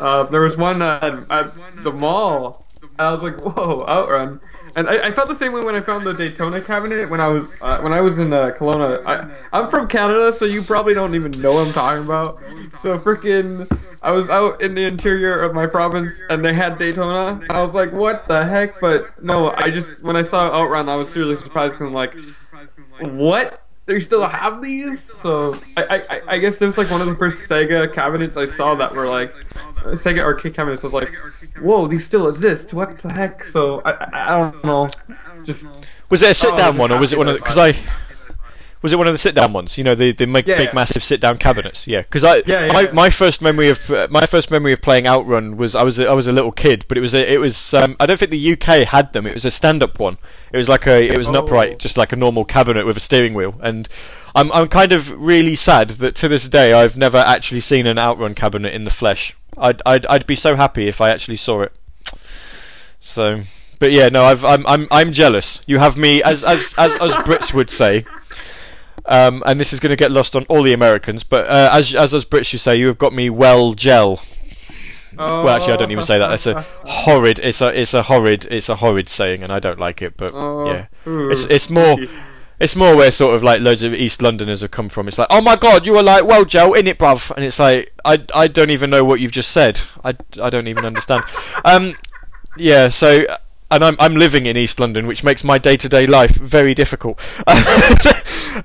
uh, 0.00 0.24
there 0.24 0.40
was 0.40 0.56
one 0.56 0.82
at, 0.82 1.04
at 1.30 1.52
the 1.82 1.92
mall. 1.92 2.66
I 2.98 3.12
was 3.12 3.22
like, 3.22 3.44
"Whoa, 3.44 3.84
Outrun!" 3.86 4.40
And 4.76 4.88
I, 4.88 5.08
I 5.08 5.10
felt 5.12 5.28
the 5.28 5.34
same 5.34 5.52
way 5.52 5.62
when 5.62 5.74
I 5.74 5.80
found 5.80 6.06
the 6.06 6.14
Daytona 6.14 6.60
cabinet 6.60 7.10
when 7.10 7.20
I 7.20 7.28
was 7.28 7.56
uh, 7.60 7.80
when 7.80 7.92
I 7.92 8.00
was 8.00 8.18
in 8.18 8.32
uh, 8.32 8.52
Kelowna. 8.52 9.04
I, 9.04 9.30
I'm 9.52 9.70
from 9.70 9.88
Canada, 9.88 10.32
so 10.32 10.44
you 10.44 10.62
probably 10.62 10.94
don't 10.94 11.14
even 11.14 11.32
know 11.32 11.52
what 11.52 11.66
I'm 11.66 11.72
talking 11.72 12.04
about. 12.04 12.40
So 12.78 12.98
freaking, 12.98 13.68
I 14.02 14.12
was 14.12 14.30
out 14.30 14.62
in 14.62 14.74
the 14.74 14.84
interior 14.84 15.40
of 15.40 15.54
my 15.54 15.66
province, 15.66 16.22
and 16.30 16.44
they 16.44 16.54
had 16.54 16.78
Daytona. 16.78 17.40
I 17.50 17.62
was 17.62 17.74
like, 17.74 17.92
"What 17.92 18.28
the 18.28 18.44
heck?" 18.44 18.80
But 18.80 19.22
no, 19.22 19.52
I 19.56 19.70
just 19.70 20.02
when 20.02 20.16
I 20.16 20.22
saw 20.22 20.52
Outrun, 20.52 20.88
I 20.88 20.96
was 20.96 21.10
seriously 21.10 21.36
surprised 21.36 21.78
because 21.78 21.88
I'm 21.88 21.94
like, 21.94 22.14
"What?" 23.10 23.62
They 23.90 23.98
still 23.98 24.24
have 24.24 24.62
these? 24.62 25.12
So 25.20 25.58
I, 25.76 26.04
I 26.08 26.22
I 26.34 26.38
guess 26.38 26.58
this 26.58 26.66
was 26.66 26.78
like 26.78 26.92
one 26.92 27.00
of 27.00 27.08
the 27.08 27.16
first 27.16 27.48
Sega 27.50 27.92
cabinets 27.92 28.36
I 28.36 28.44
saw 28.44 28.76
that 28.76 28.94
were 28.94 29.08
like 29.08 29.34
Sega 29.82 30.20
arcade 30.20 30.54
cabinets. 30.54 30.84
I 30.84 30.86
was 30.86 30.94
like, 30.94 31.12
"Whoa, 31.60 31.88
these 31.88 32.04
still 32.04 32.28
exist? 32.28 32.72
What 32.72 32.98
the 32.98 33.12
heck?" 33.12 33.42
So 33.42 33.80
I 33.84 34.06
I, 34.12 34.38
don't 34.38 34.64
know, 34.64 34.88
just 35.42 35.66
was 36.08 36.22
it 36.22 36.30
a 36.30 36.34
sit 36.34 36.50
down 36.50 36.58
just 36.58 36.78
oh, 36.78 36.80
one, 36.82 36.92
or 36.92 37.00
was 37.00 37.12
it 37.12 37.18
one 37.18 37.26
of 37.26 37.36
because 37.38 37.58
I 37.58 37.74
was 38.82 38.92
it 38.92 38.96
one 38.96 39.06
of 39.06 39.12
the 39.14 39.18
sit 39.18 39.34
down 39.34 39.52
ones? 39.52 39.76
You 39.76 39.84
know, 39.84 39.94
the 39.94 40.12
the 40.12 40.26
big, 40.26 40.46
Yeah, 40.48 40.56
big 40.56 40.66
yeah. 40.68 40.74
massive 40.74 41.02
sit 41.04 41.20
down 41.20 41.36
cabinets. 41.38 41.86
Yeah, 41.86 42.00
because 42.02 42.24
I 42.24 42.42
Yeah, 42.46 42.72
my, 42.72 42.90
my 42.92 43.10
first 43.10 43.42
memory 43.42 43.68
of 43.68 43.90
uh, 43.90 44.08
my 44.10 44.26
first 44.26 44.50
memory 44.50 44.72
of 44.72 44.80
playing 44.80 45.06
Outrun 45.06 45.56
was 45.56 45.74
I 45.74 45.82
was 45.82 45.98
a, 45.98 46.08
I 46.08 46.14
was 46.14 46.26
a 46.26 46.32
little 46.32 46.52
kid, 46.52 46.84
but 46.88 46.96
it 46.98 47.00
was 47.02 47.14
a, 47.14 47.32
it 47.32 47.38
was 47.38 47.74
um, 47.74 47.96
I 48.00 48.06
don't 48.06 48.18
think 48.18 48.30
the 48.30 48.52
UK 48.52 48.86
had 48.88 49.12
them. 49.12 49.26
It 49.26 49.34
was 49.34 49.44
a 49.44 49.50
stand 49.50 49.82
up 49.82 49.98
one. 49.98 50.18
It 50.52 50.56
was 50.56 50.68
like 50.68 50.86
a 50.86 51.02
it 51.06 51.18
was 51.18 51.28
an 51.28 51.36
Oh. 51.36 51.44
upright, 51.44 51.78
just 51.78 51.96
like 51.96 52.12
a 52.12 52.16
normal 52.16 52.44
cabinet 52.44 52.86
with 52.86 52.96
a 52.96 53.00
steering 53.00 53.34
wheel, 53.34 53.54
and. 53.62 53.88
I'm 54.32 54.52
I'm 54.52 54.68
kind 54.68 54.92
of 54.92 55.10
really 55.10 55.56
sad 55.56 55.90
that 55.98 56.14
to 56.14 56.28
this 56.28 56.46
day 56.46 56.72
I've 56.72 56.96
never 56.96 57.18
actually 57.18 57.58
seen 57.62 57.84
an 57.88 57.98
Outrun 57.98 58.36
cabinet 58.36 58.72
in 58.72 58.84
the 58.84 58.90
flesh. 58.90 59.36
I'd 59.58 59.82
I'd 59.84 60.06
I'd 60.06 60.24
be 60.24 60.36
so 60.36 60.54
happy 60.54 60.86
if 60.86 61.00
I 61.00 61.10
actually 61.10 61.36
saw 61.36 61.62
it. 61.62 61.72
So, 63.00 63.40
but 63.80 63.90
yeah, 63.92 64.08
no, 64.08 64.22
I've, 64.24 64.44
I'm 64.44 64.64
I'm 64.68 64.86
I'm 64.92 65.12
jealous. 65.12 65.62
You 65.66 65.78
have 65.80 65.96
me 65.96 66.22
as 66.22 66.44
as 66.44 66.74
as 66.78 66.94
as 67.00 67.12
Brits 67.26 67.52
would 67.52 67.70
say. 67.70 68.04
Um, 69.10 69.42
and 69.44 69.58
this 69.58 69.72
is 69.72 69.80
going 69.80 69.90
to 69.90 69.96
get 69.96 70.10
lost 70.12 70.34
on 70.36 70.44
all 70.44 70.62
the 70.62 70.72
Americans, 70.72 71.24
but 71.24 71.46
uh, 71.46 71.68
as 71.72 71.94
as 71.94 72.14
us 72.14 72.24
Brits 72.24 72.52
you 72.52 72.58
say, 72.58 72.76
you 72.76 72.86
have 72.86 72.96
got 72.98 73.12
me 73.12 73.28
well 73.28 73.74
gel. 73.74 74.22
Well, 75.18 75.48
actually, 75.50 75.72
I 75.74 75.76
don't 75.76 75.90
even 75.90 76.04
say 76.04 76.18
that. 76.18 76.28
That's 76.28 76.46
a 76.46 76.62
horrid. 76.84 77.40
It's 77.40 77.60
a 77.60 77.78
it's 77.78 77.92
a 77.92 78.04
horrid. 78.04 78.46
It's 78.50 78.68
a 78.68 78.76
horrid 78.76 79.08
saying, 79.08 79.42
and 79.42 79.52
I 79.52 79.58
don't 79.58 79.78
like 79.80 80.00
it. 80.00 80.16
But 80.16 80.30
Oh, 80.32 80.64
yeah, 80.66 80.86
it's 81.30 81.44
it's 81.44 81.68
more. 81.68 81.98
It's 82.60 82.76
more 82.76 82.94
where 82.94 83.10
sort 83.10 83.34
of 83.34 83.42
like 83.42 83.62
loads 83.62 83.82
of 83.82 83.94
East 83.94 84.20
Londoners 84.20 84.60
have 84.60 84.70
come 84.70 84.90
from. 84.90 85.08
It's 85.08 85.16
like, 85.16 85.28
oh 85.30 85.40
my 85.40 85.56
god, 85.56 85.86
you 85.86 85.94
were 85.94 86.02
like, 86.02 86.24
well, 86.26 86.44
Joe, 86.44 86.74
in 86.74 86.86
it, 86.86 86.98
bruv, 86.98 87.30
and 87.34 87.42
it's 87.42 87.58
like, 87.58 87.90
I, 88.04 88.22
I 88.34 88.48
don't 88.48 88.68
even 88.68 88.90
know 88.90 89.02
what 89.02 89.18
you've 89.18 89.32
just 89.32 89.50
said. 89.50 89.80
I, 90.04 90.14
I 90.40 90.50
don't 90.50 90.68
even 90.68 90.84
understand. 90.84 91.22
Um, 91.64 91.94
yeah, 92.58 92.90
so 92.90 93.24
and 93.70 93.84
I'm 93.84 93.96
I'm 93.98 94.14
living 94.16 94.46
in 94.46 94.56
East 94.56 94.80
London, 94.80 95.06
which 95.06 95.22
makes 95.22 95.44
my 95.44 95.58
day 95.58 95.76
to 95.76 95.88
day 95.88 96.06
life 96.06 96.32
very 96.32 96.74
difficult. 96.74 97.20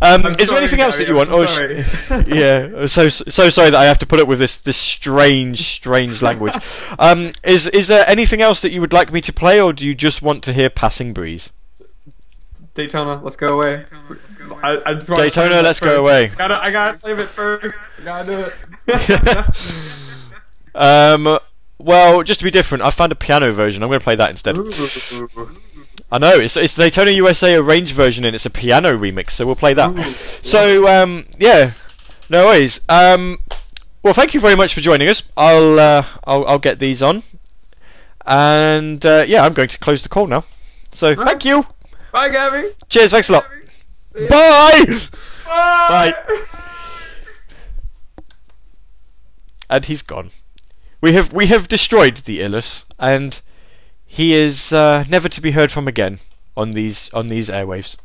um, 0.02 0.26
is 0.40 0.50
there 0.50 0.58
anything 0.58 0.82
else 0.82 0.98
that 0.98 1.08
you 1.08 1.20
I'm 1.20 1.30
want? 1.30 1.50
so 1.50 1.66
Or 1.66 1.84
sh- 1.84 2.28
yeah, 2.28 2.86
so 2.88 3.10
so 3.10 3.50
sorry 3.50 3.70
that 3.70 3.80
I 3.80 3.86
have 3.86 4.00
to 4.00 4.06
put 4.06 4.20
up 4.20 4.28
with 4.28 4.40
this 4.40 4.58
this 4.58 4.78
strange 4.78 5.76
strange 5.76 6.22
language. 6.22 6.54
Um, 6.98 7.32
is 7.44 7.68
is 7.68 7.88
there 7.88 8.04
anything 8.08 8.42
else 8.42 8.62
that 8.62 8.72
you 8.72 8.82
would 8.82 8.94
like 8.94 9.12
me 9.12 9.22
to 9.22 9.34
play, 9.34 9.62
or 9.62 9.74
do 9.74 9.86
you 9.86 9.94
just 9.96 10.22
want 10.22 10.44
to 10.46 10.54
hear 10.54 10.70
Passing 10.70 11.14
Breeze? 11.14 11.52
Daytona, 12.74 13.22
let's 13.24 13.38
go 13.38 13.56
away. 13.56 13.86
I, 14.62 14.82
I 14.86 14.94
just 14.96 15.10
wanna 15.10 15.24
Daytona, 15.24 15.62
let's 15.62 15.80
go 15.80 15.88
first. 15.88 16.00
away. 16.00 16.28
Gotta, 16.36 16.62
I 16.62 16.72
gotta 16.72 16.98
play 16.98 17.14
it 17.14 17.26
first. 17.30 17.78
I 18.00 18.04
gotta 18.04 18.26
do 18.28 18.52
it. 18.88 19.46
Um, 20.76 21.40
well, 21.78 22.24
just 22.24 22.40
to 22.40 22.44
be 22.44 22.52
different, 22.52 22.84
I 22.84 22.92
found 22.92 23.12
a 23.12 23.16
piano 23.16 23.52
version. 23.52 23.84
I'm 23.84 23.90
going 23.90 24.00
to 24.00 24.04
play 24.04 24.16
that 24.16 24.30
instead. 24.30 24.56
I 26.12 26.18
know 26.20 26.36
it's 26.40 26.56
it's 26.56 26.76
Daytona 26.76 27.12
USA 27.12 27.56
arranged 27.56 27.94
version 27.94 28.26
and 28.26 28.36
it's 28.36 28.46
a 28.46 28.50
piano 28.50 28.96
remix, 28.96 29.32
so 29.32 29.46
we'll 29.46 29.56
play 29.56 29.74
that. 29.74 29.96
So 30.44 30.88
um, 30.88 31.26
yeah, 31.40 31.72
no 32.30 32.46
worries. 32.46 32.82
Um, 32.88 33.40
well, 34.04 34.14
thank 34.14 34.34
you 34.34 34.40
very 34.40 34.56
much 34.56 34.74
for 34.74 34.82
joining 34.82 35.10
us. 35.10 35.24
I'll 35.36 35.80
uh, 35.80 36.06
I'll, 36.26 36.46
I'll 36.46 36.60
get 36.60 36.80
these 36.80 37.02
on, 37.02 37.24
and 38.26 39.04
uh, 39.06 39.26
yeah, 39.28 39.44
I'm 39.44 39.54
going 39.54 39.68
to 39.70 39.80
close 39.80 40.04
the 40.04 40.10
call 40.10 40.28
now. 40.28 40.46
So 40.92 41.16
thank 41.16 41.44
you. 41.44 41.66
Bye, 42.14 42.30
Gavi. 42.30 42.74
Cheers. 42.88 43.12
Thanks 43.12 43.30
a 43.30 43.34
lot. 43.34 43.46
Bye. 44.30 44.86
Bye. 45.46 46.14
And 49.70 49.86
he's 49.86 50.04
gone. 50.04 50.30
We 51.06 51.14
have 51.14 51.32
we 51.32 51.46
have 51.46 51.68
destroyed 51.68 52.18
the 52.26 52.42
Illus, 52.42 52.84
and 52.98 53.40
he 54.08 54.34
is 54.34 54.74
uh, 54.74 55.04
never 55.08 55.30
to 55.30 55.40
be 55.40 55.52
heard 55.52 55.72
from 55.72 55.88
again 55.88 56.18
on 56.58 56.72
these 56.72 57.14
on 57.14 57.28
these 57.28 57.48
airwaves. 57.48 57.96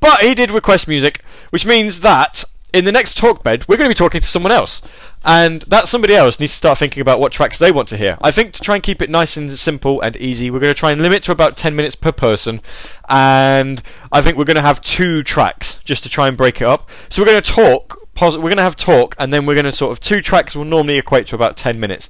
But 0.00 0.18
he 0.22 0.34
did 0.34 0.50
request 0.50 0.88
music, 0.88 1.22
which 1.50 1.64
means 1.64 2.00
that 2.00 2.42
in 2.72 2.84
the 2.84 2.90
next 2.90 3.16
talk 3.16 3.44
bed 3.44 3.64
we're 3.68 3.76
going 3.76 3.88
to 3.88 3.94
be 3.94 4.04
talking 4.04 4.20
to 4.20 4.26
someone 4.26 4.50
else, 4.50 4.82
and 5.24 5.62
that 5.68 5.86
somebody 5.86 6.16
else 6.16 6.40
needs 6.40 6.50
to 6.50 6.56
start 6.56 6.78
thinking 6.78 7.00
about 7.00 7.20
what 7.20 7.30
tracks 7.30 7.60
they 7.60 7.70
want 7.70 7.86
to 7.90 7.96
hear. 7.96 8.18
I 8.20 8.32
think 8.32 8.54
to 8.54 8.60
try 8.60 8.74
and 8.74 8.82
keep 8.82 9.00
it 9.00 9.08
nice 9.08 9.36
and 9.36 9.52
simple 9.52 10.00
and 10.00 10.16
easy, 10.16 10.50
we're 10.50 10.58
going 10.58 10.74
to 10.74 10.80
try 10.80 10.90
and 10.90 11.00
limit 11.00 11.22
to 11.22 11.30
about 11.30 11.56
ten 11.56 11.76
minutes 11.76 11.94
per 11.94 12.10
person, 12.10 12.60
and 13.08 13.80
I 14.10 14.20
think 14.20 14.36
we're 14.36 14.42
going 14.42 14.56
to 14.56 14.62
have 14.62 14.80
two 14.80 15.22
tracks 15.22 15.78
just 15.84 16.02
to 16.02 16.08
try 16.08 16.26
and 16.26 16.36
break 16.36 16.60
it 16.60 16.66
up. 16.66 16.90
So 17.08 17.22
we're 17.22 17.30
going 17.30 17.40
to 17.40 17.52
talk. 17.52 18.00
Pos- 18.14 18.36
We're 18.36 18.42
going 18.42 18.56
to 18.56 18.62
have 18.62 18.76
talk, 18.76 19.14
and 19.18 19.32
then 19.32 19.46
we're 19.46 19.54
going 19.54 19.64
to 19.64 19.72
sort 19.72 19.92
of 19.92 20.00
two 20.00 20.20
tracks 20.20 20.54
will 20.54 20.64
normally 20.64 20.98
equate 20.98 21.26
to 21.28 21.34
about 21.34 21.56
ten 21.56 21.78
minutes. 21.78 22.08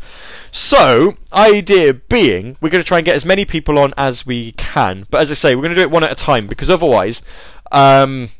So, 0.52 1.14
idea 1.32 1.94
being, 1.94 2.56
we're 2.60 2.70
going 2.70 2.82
to 2.82 2.86
try 2.86 2.98
and 2.98 3.04
get 3.04 3.16
as 3.16 3.24
many 3.24 3.44
people 3.44 3.78
on 3.78 3.94
as 3.96 4.26
we 4.26 4.52
can. 4.52 5.06
But 5.10 5.22
as 5.22 5.30
I 5.30 5.34
say, 5.34 5.54
we're 5.54 5.62
going 5.62 5.74
to 5.74 5.80
do 5.80 5.82
it 5.82 5.90
one 5.90 6.04
at 6.04 6.12
a 6.12 6.16
time 6.16 6.46
because 6.46 6.70
otherwise, 6.70 7.22
um, 7.72 8.30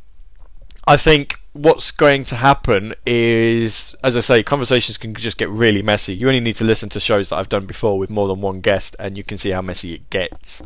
I 0.87 0.97
think 0.97 1.39
what's 1.55 1.93
going 1.93 2.25
to 2.25 2.37
happen 2.37 2.95
is, 3.07 3.95
as 4.03 4.17
I 4.17 4.21
say, 4.21 4.43
conversations 4.43 4.99
can 4.99 5.15
just 5.15 5.39
get 5.39 5.49
really 5.49 5.83
messy. 5.83 6.15
You 6.15 6.27
only 6.27 6.41
need 6.41 6.57
to 6.57 6.65
listen 6.65 6.89
to 6.91 7.01
shows 7.01 7.29
that 7.29 7.37
I've 7.37 7.49
done 7.49 7.65
before 7.65 7.99
with 7.99 8.11
more 8.11 8.29
than 8.29 8.41
one 8.41 8.61
guest, 8.61 8.97
and 8.99 9.17
you 9.17 9.25
can 9.25 9.39
see 9.39 9.51
how 9.51 9.63
messy 9.63 9.95
it 9.95 10.11
gets. 10.11 10.63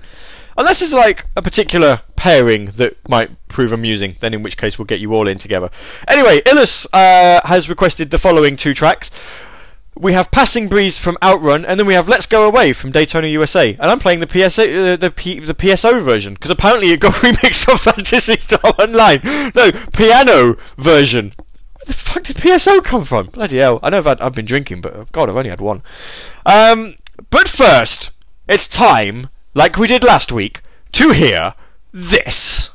Unless 0.58 0.82
it's 0.82 0.92
like 0.92 1.24
a 1.36 1.40
particular 1.40 2.02
pairing 2.16 2.72
that 2.76 2.96
might 3.08 3.30
prove 3.46 3.72
amusing, 3.72 4.16
then 4.18 4.34
in 4.34 4.42
which 4.42 4.56
case 4.56 4.76
we'll 4.76 4.86
get 4.86 4.98
you 4.98 5.14
all 5.14 5.28
in 5.28 5.38
together. 5.38 5.70
Anyway, 6.08 6.42
Illus 6.46 6.84
uh, 6.92 7.40
has 7.44 7.68
requested 7.68 8.10
the 8.10 8.18
following 8.18 8.56
two 8.56 8.74
tracks. 8.74 9.08
We 9.94 10.14
have 10.14 10.32
Passing 10.32 10.68
Breeze 10.68 10.98
from 10.98 11.16
Outrun, 11.22 11.64
and 11.64 11.78
then 11.78 11.86
we 11.86 11.94
have 11.94 12.08
Let's 12.08 12.26
Go 12.26 12.44
Away 12.44 12.72
from 12.72 12.90
Daytona 12.90 13.28
USA. 13.28 13.74
And 13.74 13.88
I'm 13.88 14.00
playing 14.00 14.18
the 14.18 14.28
PSA, 14.28 14.94
uh, 14.94 14.96
the 14.96 15.12
P, 15.12 15.38
the 15.38 15.54
PSO 15.54 16.02
version 16.02 16.34
because 16.34 16.50
apparently 16.50 16.90
it 16.90 16.98
got 16.98 17.14
remixed 17.22 17.68
on 17.68 17.78
Phantasy 17.78 18.36
Star 18.38 18.60
Online. 18.80 19.20
No, 19.54 19.70
piano 19.92 20.56
version. 20.76 21.34
Where 21.36 21.86
the 21.86 21.92
fuck 21.92 22.24
did 22.24 22.36
PSO 22.36 22.82
come 22.82 23.04
from? 23.04 23.26
Bloody 23.26 23.58
hell! 23.58 23.78
I 23.80 23.90
know 23.90 23.98
I've, 23.98 24.06
had, 24.06 24.20
I've 24.20 24.34
been 24.34 24.44
drinking, 24.44 24.80
but 24.80 25.12
God, 25.12 25.28
I've 25.28 25.36
only 25.36 25.50
had 25.50 25.60
one. 25.60 25.82
Um, 26.44 26.96
but 27.30 27.46
first, 27.46 28.10
it's 28.48 28.66
time, 28.66 29.28
like 29.54 29.76
we 29.76 29.86
did 29.86 30.04
last 30.04 30.32
week, 30.32 30.62
to 30.92 31.12
hear 31.12 31.54
this. 31.92 32.70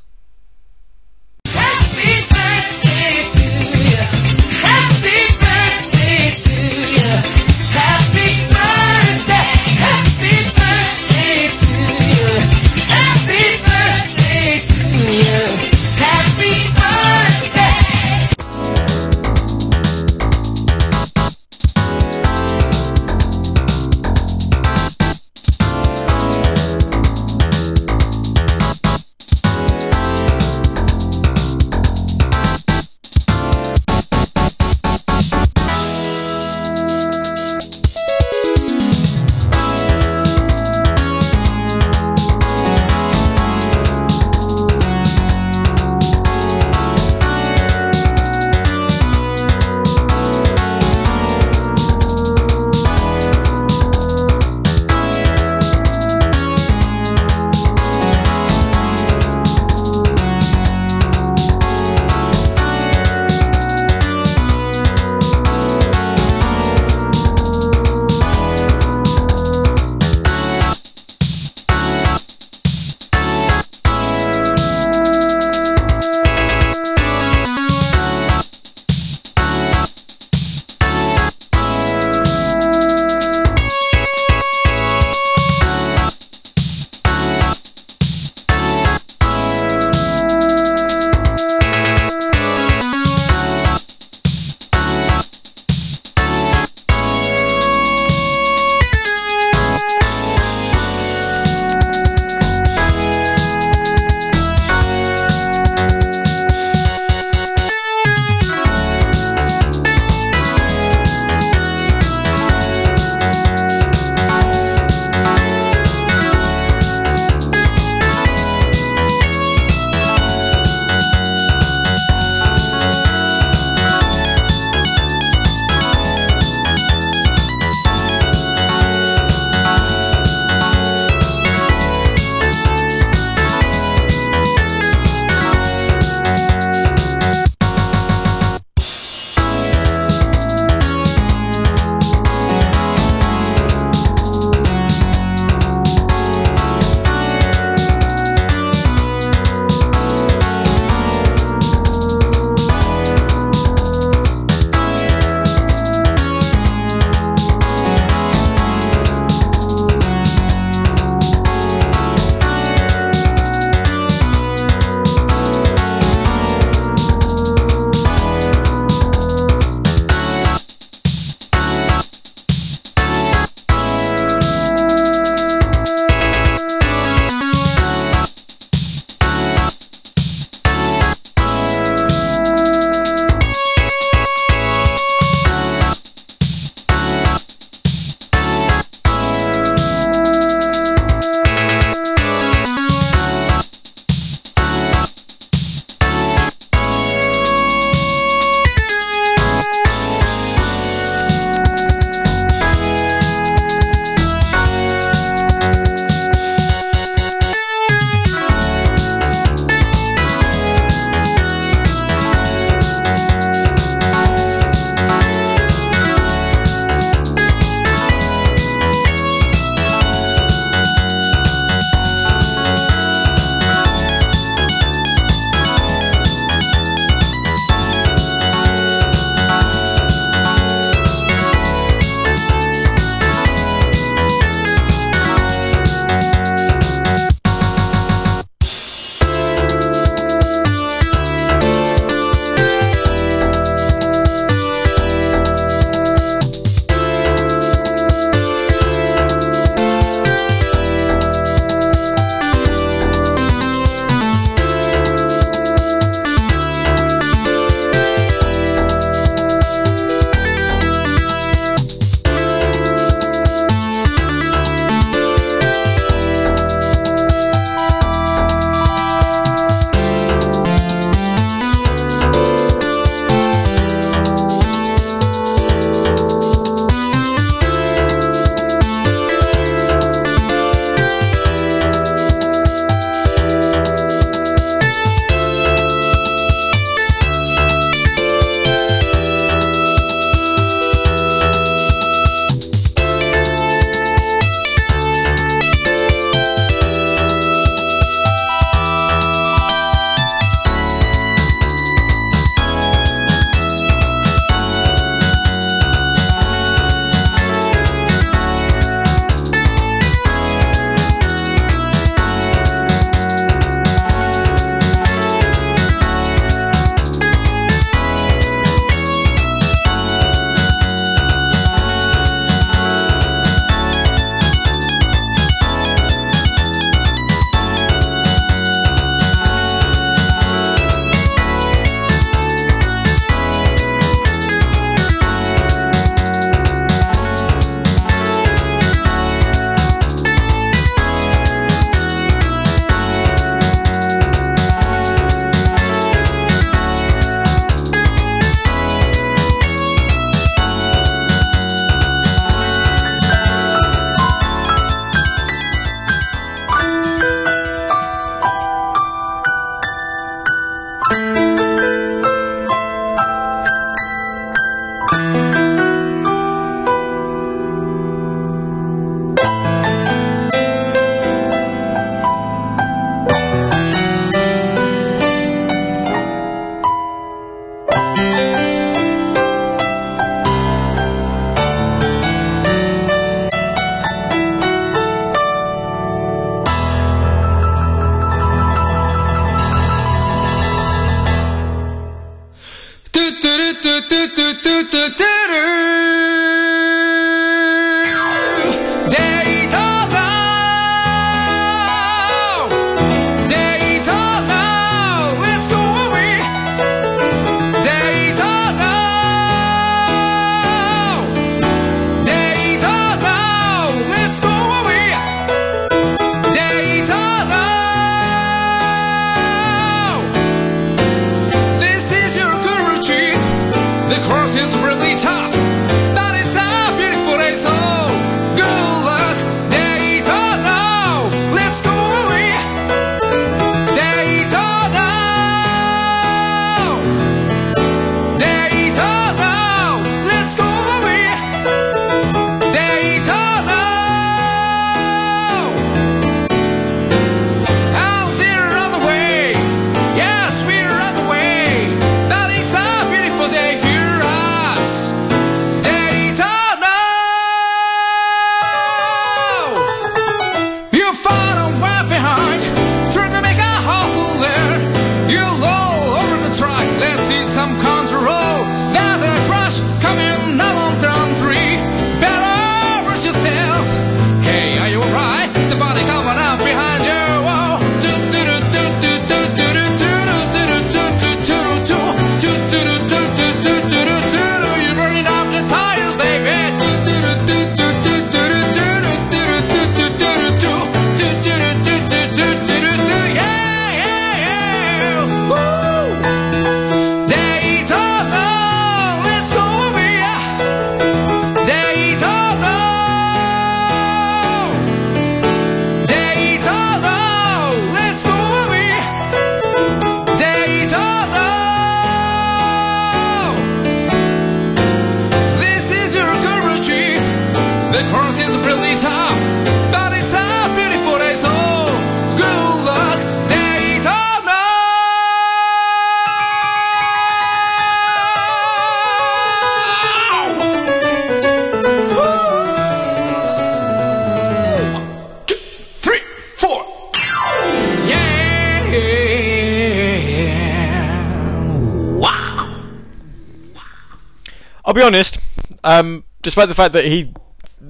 despite 546.53 546.69
the 546.69 546.75
fact 546.75 546.93
that 546.93 547.05
he 547.05 547.33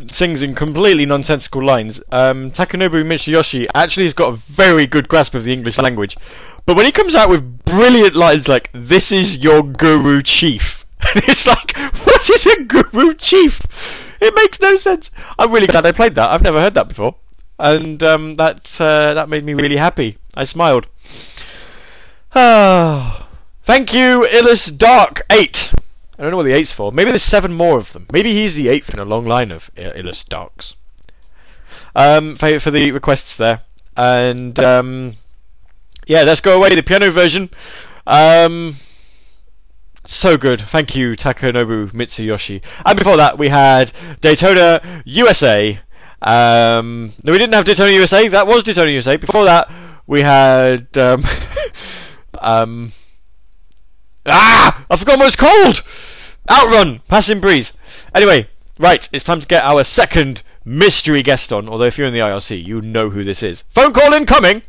sings 0.08 0.42
in 0.42 0.56
completely 0.56 1.06
nonsensical 1.06 1.62
lines, 1.62 2.02
um, 2.14 2.50
Takanobu 2.50 3.04
Mitsuyoshi 3.04 3.68
actually 3.76 4.06
has 4.06 4.14
got 4.14 4.30
a 4.30 4.38
very 4.38 4.88
good 4.88 5.10
grasp 5.10 5.36
of 5.36 5.44
the 5.44 5.52
English 5.52 5.78
language. 5.78 6.16
But 6.66 6.78
when 6.78 6.86
he 6.86 6.94
comes 6.94 7.14
out 7.14 7.28
with 7.28 7.66
brilliant 7.66 8.16
lines 8.16 8.48
like, 8.48 8.70
This 8.74 9.12
is 9.12 9.40
your 9.40 9.64
guru 9.64 10.22
chief, 10.22 10.86
and 11.02 11.26
it's 11.28 11.46
like, 11.46 11.76
What 12.06 12.30
is 12.30 12.46
a 12.46 12.64
guru 12.64 13.14
chief? 13.16 14.16
It 14.22 14.34
makes 14.34 14.62
no 14.62 14.78
sense. 14.78 15.12
I'm 15.38 15.52
really 15.52 15.68
glad 15.68 15.86
I 15.86 15.92
played 15.92 16.16
that. 16.16 16.30
I've 16.30 16.42
never 16.42 16.62
heard 16.62 16.76
that 16.76 16.88
before. 16.88 17.18
And 17.60 18.02
um, 18.02 18.36
that, 18.36 18.80
uh, 18.80 19.14
that 19.14 19.28
made 19.28 19.44
me 19.44 19.56
really 19.56 19.76
happy. 19.76 20.20
I 20.38 20.46
smiled. 20.46 20.88
Ah. 22.34 23.28
Thank 23.66 23.94
you, 23.94 24.26
Illus 24.26 24.68
Dark 24.68 25.22
8 25.30 25.74
don't 26.24 26.32
know 26.32 26.38
what 26.38 26.44
the 26.44 26.54
eight's 26.54 26.72
for. 26.72 26.92
Maybe 26.92 27.12
there's 27.12 27.24
seven 27.24 27.54
more 27.54 27.78
of 27.78 27.94
them. 27.94 28.08
Maybe 28.12 28.34
he's 28.34 28.56
the 28.56 28.70
eighth 28.70 28.94
in 28.94 29.00
a 29.00 29.06
long 29.06 29.26
line 29.26 29.52
of 29.52 29.70
Illus 29.76 30.24
Darks. 30.24 30.76
Um, 31.96 32.36
for, 32.36 32.60
for 32.60 32.72
the 32.72 32.92
requests 32.92 33.36
there, 33.36 33.62
and 33.96 34.58
um, 34.60 35.18
yeah, 36.08 36.24
let's 36.24 36.42
go 36.42 36.58
away. 36.58 36.74
The 36.74 36.82
piano 36.82 37.12
version, 37.12 37.50
um, 38.08 38.78
so 40.06 40.38
good. 40.38 40.62
Thank 40.62 40.96
you, 40.96 41.12
Takanobu 41.12 41.92
Mitsuyoshi. 41.92 42.64
And 42.86 42.98
before 42.98 43.18
that, 43.18 43.38
we 43.38 43.50
had 43.50 43.92
Daytona 44.22 45.04
USA. 45.06 45.80
Um, 46.22 47.14
no, 47.24 47.32
we 47.32 47.38
didn't 47.38 47.54
have 47.54 47.66
Daytona 47.66 47.92
USA. 47.92 48.28
That 48.28 48.48
was 48.48 48.64
Daytona 48.64 48.92
USA. 48.92 49.18
Before 49.18 49.46
that, 49.46 49.72
we 50.08 50.22
had 50.22 50.98
um, 50.98 51.24
um, 52.40 52.94
Ah! 54.26 54.86
I 54.90 54.96
forgot 54.96 55.20
what 55.20 55.28
it's 55.28 55.36
called! 55.36 55.84
Outrun! 56.52 57.02
Passing 57.08 57.40
Breeze. 57.40 57.74
Anyway, 58.14 58.48
right, 58.78 59.08
it's 59.12 59.24
time 59.24 59.40
to 59.40 59.48
get 59.48 59.64
our 59.64 59.84
second 59.84 60.44
mystery 60.66 61.24
guest 61.24 61.54
on. 61.54 61.70
Although, 61.70 61.86
if 61.86 61.98
you're 61.98 62.08
in 62.08 62.14
the 62.14 62.20
IRC, 62.20 62.64
you 62.66 62.82
know 62.82 63.10
who 63.10 63.24
this 63.24 63.42
is. 63.44 63.64
Phone 63.70 63.94
call 63.94 64.14
incoming! 64.14 64.62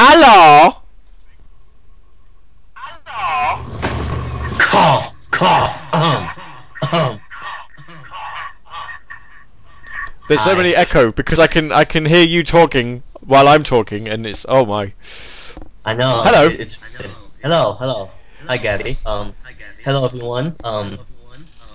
Hello? 0.00 0.76
Hello. 2.74 4.58
Call, 4.58 5.14
call, 5.30 5.68
um, 5.92 6.30
um. 6.92 7.20
There's 10.28 10.40
so 10.42 10.56
many 10.56 10.74
echo 10.74 11.12
because 11.12 11.38
I 11.38 11.46
can 11.46 11.70
I 11.70 11.84
can 11.84 12.06
hear 12.06 12.24
you 12.24 12.42
talking 12.42 13.02
while 13.20 13.46
I'm 13.46 13.62
talking, 13.62 14.08
and 14.08 14.24
it's 14.24 14.46
oh 14.48 14.64
my. 14.64 14.94
I 15.84 15.92
know. 15.92 16.22
Hello. 16.24 16.46
it- 16.48 16.60
It's 16.60 16.78
hello, 17.42 17.74
hello. 17.74 18.10
Hi, 18.46 18.58
Gavi. 18.58 18.96
Um, 19.06 19.34
hello 19.84 20.06
everyone. 20.06 20.56
Um, 20.64 20.98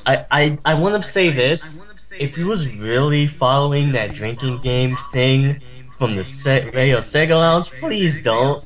I 0.06 0.26
I 0.32 0.58
I 0.66 0.74
want 0.74 1.02
to 1.02 1.08
say 1.08 1.30
this. 1.30 1.78
If 2.12 2.38
you 2.38 2.48
was 2.48 2.68
really 2.68 3.28
following 3.28 3.92
that 3.92 4.16
drinking 4.16 4.62
game 4.62 4.98
thing 5.14 5.62
from 5.98 6.16
the 6.16 6.26
Se- 6.26 6.72
Radio 6.72 6.98
Sega 7.00 7.36
Lounge, 7.40 7.70
please 7.72 8.22
don't. 8.24 8.66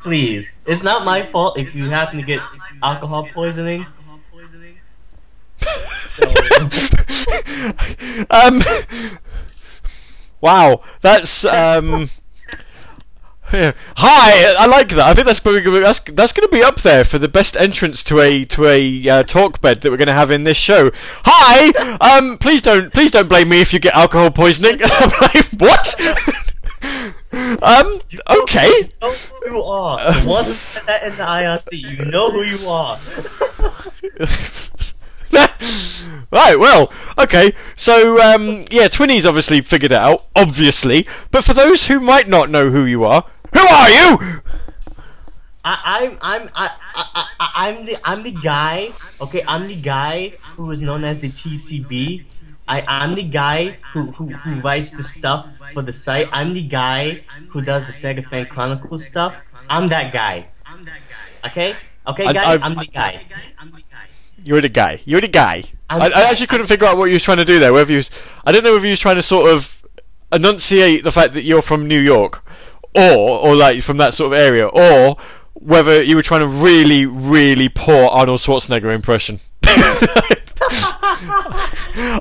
Please, 0.00 0.56
it's 0.66 0.82
not 0.82 1.04
my 1.04 1.24
fault 1.26 1.58
if 1.58 1.74
you 1.74 1.88
happen 1.88 2.18
to 2.18 2.24
get 2.24 2.40
alcohol 2.82 3.26
poisoning. 3.32 3.86
So, 6.08 6.34
um. 8.30 8.62
Wow, 10.40 10.82
that's 11.00 11.44
um. 11.44 12.10
yeah. 13.52 13.72
Hi, 13.96 14.54
I 14.58 14.66
like 14.66 14.88
that. 14.90 15.00
I 15.00 15.14
think 15.14 15.26
that's 15.26 15.40
gonna, 15.40 15.60
that's 15.80 16.00
that's 16.00 16.32
going 16.32 16.48
to 16.48 16.52
be 16.52 16.62
up 16.62 16.80
there 16.80 17.04
for 17.04 17.18
the 17.18 17.28
best 17.28 17.56
entrance 17.56 18.02
to 18.04 18.20
a 18.20 18.44
to 18.46 18.66
a 18.66 19.08
uh, 19.08 19.22
talk 19.22 19.60
bed 19.60 19.80
that 19.82 19.90
we're 19.90 19.96
going 19.96 20.06
to 20.06 20.14
have 20.14 20.30
in 20.30 20.44
this 20.44 20.56
show. 20.56 20.90
Hi, 21.24 21.96
um, 22.00 22.38
please 22.38 22.62
don't 22.62 22.92
please 22.92 23.10
don't 23.10 23.28
blame 23.28 23.48
me 23.48 23.60
if 23.60 23.72
you 23.72 23.78
get 23.78 23.94
alcohol 23.94 24.30
poisoning. 24.30 24.80
What? 25.58 26.00
um, 27.62 28.00
okay. 28.28 28.66
you 28.66 28.88
know 29.00 29.12
who 29.12 29.52
you 29.52 29.62
are. 29.62 30.12
The 30.12 30.28
one 30.28 30.44
who 30.44 30.52
said 30.54 30.82
that 30.86 31.04
in 31.04 31.16
the 31.16 31.22
IRC. 31.22 31.72
You 31.72 32.04
know 32.06 32.30
who 32.30 32.42
you 32.42 32.68
are. 32.68 32.98
right, 36.32 36.58
well, 36.58 36.92
okay. 37.16 37.52
So, 37.76 38.20
um, 38.20 38.66
yeah, 38.70 38.88
Twinnies 38.88 39.24
obviously 39.24 39.60
figured 39.60 39.92
it 39.92 39.98
out, 39.98 40.26
obviously. 40.34 41.06
But 41.30 41.44
for 41.44 41.54
those 41.54 41.86
who 41.86 42.00
might 42.00 42.28
not 42.28 42.50
know 42.50 42.70
who 42.70 42.84
you 42.84 43.04
are, 43.04 43.26
who 43.52 43.60
are 43.60 43.90
you? 43.90 44.40
I, 45.64 45.78
I'm 45.84 46.18
I'm 46.20 46.48
I, 46.54 46.70
I, 46.94 47.26
I 47.38 47.68
I'm 47.68 47.86
the 47.86 47.96
I'm 48.04 48.22
the 48.22 48.32
guy. 48.32 48.92
Okay, 49.20 49.42
I'm 49.46 49.68
the 49.68 49.76
guy 49.80 50.34
who 50.56 50.70
is 50.72 50.80
known 50.80 51.04
as 51.04 51.18
the 51.20 51.30
TCB. 51.30 52.24
I 52.66 52.82
I'm 52.82 53.14
the 53.14 53.22
guy 53.22 53.78
who, 53.92 54.10
who, 54.12 54.26
who 54.28 54.60
writes 54.60 54.90
the 54.90 55.02
stuff 55.02 55.46
for 55.72 55.82
the 55.82 55.92
site. 55.92 56.28
I'm 56.32 56.52
the 56.52 56.66
guy 56.66 57.22
who 57.50 57.62
does 57.62 57.84
the 57.86 57.92
Sega 57.92 58.28
Fan 58.28 58.46
Chronicles 58.46 59.06
stuff. 59.06 59.34
I'm 59.68 59.88
that 59.90 60.12
guy. 60.12 60.48
I'm 60.66 60.84
that 60.84 61.00
guy. 61.42 61.48
Okay, 61.50 61.76
okay, 62.08 62.24
guys. 62.32 62.58
I- 62.60 62.64
I'm 62.66 62.74
the 62.76 62.86
guy. 62.86 63.24
You're 64.44 64.60
the 64.60 64.68
guy. 64.68 65.00
You're 65.04 65.20
the 65.20 65.28
guy. 65.28 65.64
I, 65.88 66.08
I 66.08 66.22
actually 66.30 66.48
couldn't 66.48 66.66
figure 66.66 66.86
out 66.86 66.96
what 66.96 67.04
you 67.04 67.14
was 67.14 67.22
trying 67.22 67.36
to 67.36 67.44
do 67.44 67.60
there. 67.60 67.72
Whether 67.72 67.92
you 67.92 67.98
was, 67.98 68.10
I 68.44 68.50
don't 68.50 68.64
know 68.64 68.72
whether 68.72 68.86
you 68.86 68.90
was 68.92 68.98
trying 68.98 69.14
to 69.14 69.22
sort 69.22 69.48
of 69.50 69.82
enunciate 70.32 71.04
the 71.04 71.12
fact 71.12 71.32
that 71.34 71.42
you're 71.42 71.62
from 71.62 71.86
New 71.86 72.00
York, 72.00 72.42
or 72.94 73.38
or 73.40 73.56
like 73.56 73.82
from 73.82 73.96
that 73.98 74.14
sort 74.14 74.32
of 74.32 74.38
area, 74.38 74.66
or 74.66 75.16
whether 75.54 76.02
you 76.02 76.16
were 76.16 76.22
trying 76.22 76.40
to 76.40 76.46
really, 76.48 77.06
really 77.06 77.68
poor 77.68 78.06
Arnold 78.08 78.40
Schwarzenegger 78.40 78.94
impression. 78.94 79.40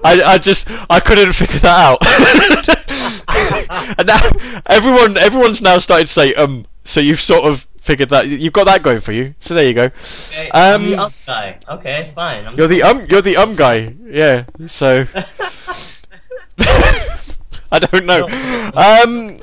I, 0.04 0.22
I 0.26 0.38
just 0.38 0.68
I 0.90 1.00
couldn't 1.00 1.34
figure 1.34 1.60
that 1.60 1.80
out. 1.80 2.00
and 4.00 4.08
now 4.08 4.20
everyone 4.68 5.18
everyone's 5.18 5.62
now 5.62 5.78
started 5.80 6.08
to 6.08 6.14
say 6.14 6.34
um. 6.36 6.66
So 6.84 7.00
you've 7.00 7.22
sort 7.22 7.46
of 7.46 7.68
figured 7.82 8.10
that 8.10 8.28
you've 8.28 8.54
got 8.54 8.66
that 8.66 8.82
going 8.84 9.02
for 9.02 9.12
you. 9.12 9.36
So 9.40 9.54
there 9.54 9.68
you 9.68 9.74
go. 9.74 9.86
Okay, 9.86 10.50
I'm 10.54 10.90
the 10.90 10.98
Um, 10.98 11.14
guy. 11.26 11.60
Okay, 11.70 12.12
fine. 12.16 12.48
I'm 12.48 12.56
You're 12.58 12.68
the 12.68 12.84
um. 12.84 13.06
You're 13.10 13.22
the 13.22 13.38
um 13.38 13.56
guy. 13.56 13.94
Yeah. 14.04 14.46
So 14.68 15.06
I 17.72 17.80
don't 17.80 18.06
know. 18.06 18.28
Um. 18.74 19.40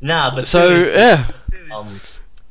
Nah, 0.00 0.34
but 0.34 0.46
So 0.46 0.68
yeah. 0.94 1.26
Um, 1.70 1.88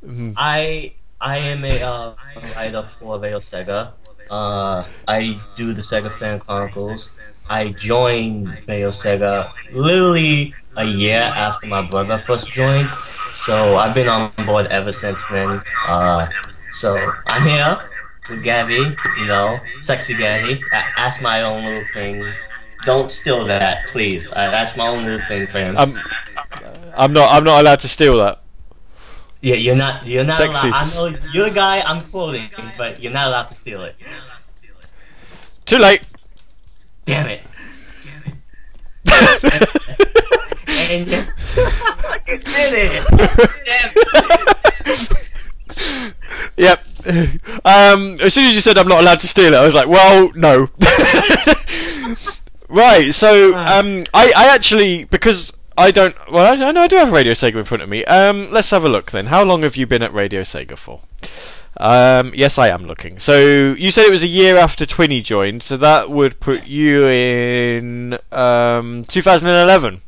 Mhm. 0.04 0.34
I 0.36 0.92
I 1.20 1.38
am 1.38 1.64
a 1.64 1.82
uh, 1.82 2.12
writer 2.54 2.82
for 2.84 3.18
Veil 3.18 3.40
Sega. 3.40 3.92
Uh, 4.30 4.84
I 5.08 5.40
do 5.56 5.72
the 5.74 5.82
Sega 5.82 6.12
Fan 6.12 6.38
Chronicles. 6.38 7.10
I 7.48 7.70
joined 7.70 8.58
Veil 8.66 8.90
Sega 8.92 9.50
literally 9.72 10.54
a 10.76 10.84
year 10.84 11.18
after 11.20 11.66
my 11.66 11.82
brother 11.82 12.18
first 12.18 12.52
joined, 12.52 12.88
so 13.34 13.76
I've 13.76 13.94
been 13.94 14.08
on 14.08 14.30
board 14.46 14.66
ever 14.68 14.92
since 14.92 15.24
then. 15.32 15.62
Uh, 15.88 16.28
so 16.70 16.94
I'm 17.26 17.42
here 17.42 17.80
with 18.30 18.44
Gavi, 18.44 18.94
you 19.18 19.26
know, 19.26 19.58
sexy 19.80 20.14
Gavi. 20.14 20.60
A- 20.72 20.84
That's 20.96 21.20
my 21.20 21.42
own 21.42 21.64
little 21.64 21.86
thing. 21.92 22.22
Don't 22.84 23.10
steal 23.10 23.44
that, 23.46 23.88
please. 23.88 24.30
Uh, 24.30 24.50
that's 24.50 24.76
my 24.76 24.88
own 24.88 25.20
thing 25.28 25.46
him. 25.46 25.76
I'm. 25.76 25.98
I'm 26.96 27.12
not. 27.12 27.30
I'm 27.32 27.44
not 27.44 27.60
allowed 27.60 27.80
to 27.80 27.88
steal 27.88 28.18
that. 28.18 28.42
Yeah, 29.40 29.56
you're 29.56 29.76
not. 29.76 30.06
You're 30.06 30.24
not 30.24 30.34
Sexy. 30.34 30.68
allowed. 30.68 30.92
I 30.92 30.94
know 30.94 31.18
you're 31.32 31.46
a 31.46 31.50
guy 31.50 31.80
I'm 31.80 32.02
quoting, 32.10 32.48
but 32.76 33.02
you're 33.02 33.12
not 33.12 33.28
allowed 33.28 33.48
to 33.48 33.54
steal 33.54 33.82
it. 33.82 33.96
Too 35.64 35.78
late. 35.78 36.02
Damn 37.04 37.28
it. 37.28 37.42
and 40.90 41.06
yes, 41.06 41.56
you 41.56 42.38
did 42.38 42.74
it. 42.74 43.06
Damn 43.64 43.92
it. 43.96 45.24
Yep. 46.56 46.86
Um, 47.64 48.16
as 48.20 48.34
soon 48.34 48.46
as 48.46 48.54
you 48.54 48.60
said 48.60 48.76
I'm 48.76 48.88
not 48.88 49.00
allowed 49.00 49.20
to 49.20 49.28
steal 49.28 49.54
it, 49.54 49.56
I 49.56 49.64
was 49.64 49.74
like, 49.74 49.88
well, 49.88 50.32
no. 50.34 50.68
right. 52.68 53.14
So, 53.14 53.54
um, 53.54 54.04
I, 54.14 54.32
I 54.36 54.54
actually 54.54 55.04
because 55.04 55.52
I 55.76 55.90
don't. 55.90 56.14
Well, 56.30 56.46
I, 56.46 56.66
I 56.66 56.72
know 56.72 56.82
I 56.82 56.88
do 56.88 56.96
have 56.96 57.12
Radio 57.12 57.32
Sega 57.32 57.56
in 57.56 57.64
front 57.64 57.82
of 57.82 57.88
me. 57.88 58.04
Um, 58.04 58.50
let's 58.50 58.70
have 58.70 58.84
a 58.84 58.88
look 58.88 59.10
then. 59.10 59.26
How 59.26 59.42
long 59.42 59.62
have 59.62 59.76
you 59.76 59.86
been 59.86 60.02
at 60.02 60.12
Radio 60.12 60.42
Sega 60.42 60.76
for? 60.76 61.02
Um, 61.76 62.32
yes, 62.34 62.58
I 62.58 62.68
am 62.68 62.86
looking. 62.86 63.20
So 63.20 63.74
you 63.78 63.92
said 63.92 64.06
it 64.06 64.10
was 64.10 64.24
a 64.24 64.28
year 64.28 64.56
after 64.56 64.84
Twinny 64.84 65.22
joined, 65.22 65.62
so 65.62 65.76
that 65.76 66.10
would 66.10 66.40
put 66.40 66.66
you 66.66 67.06
in 67.06 68.18
um, 68.32 69.04
2011. 69.04 70.02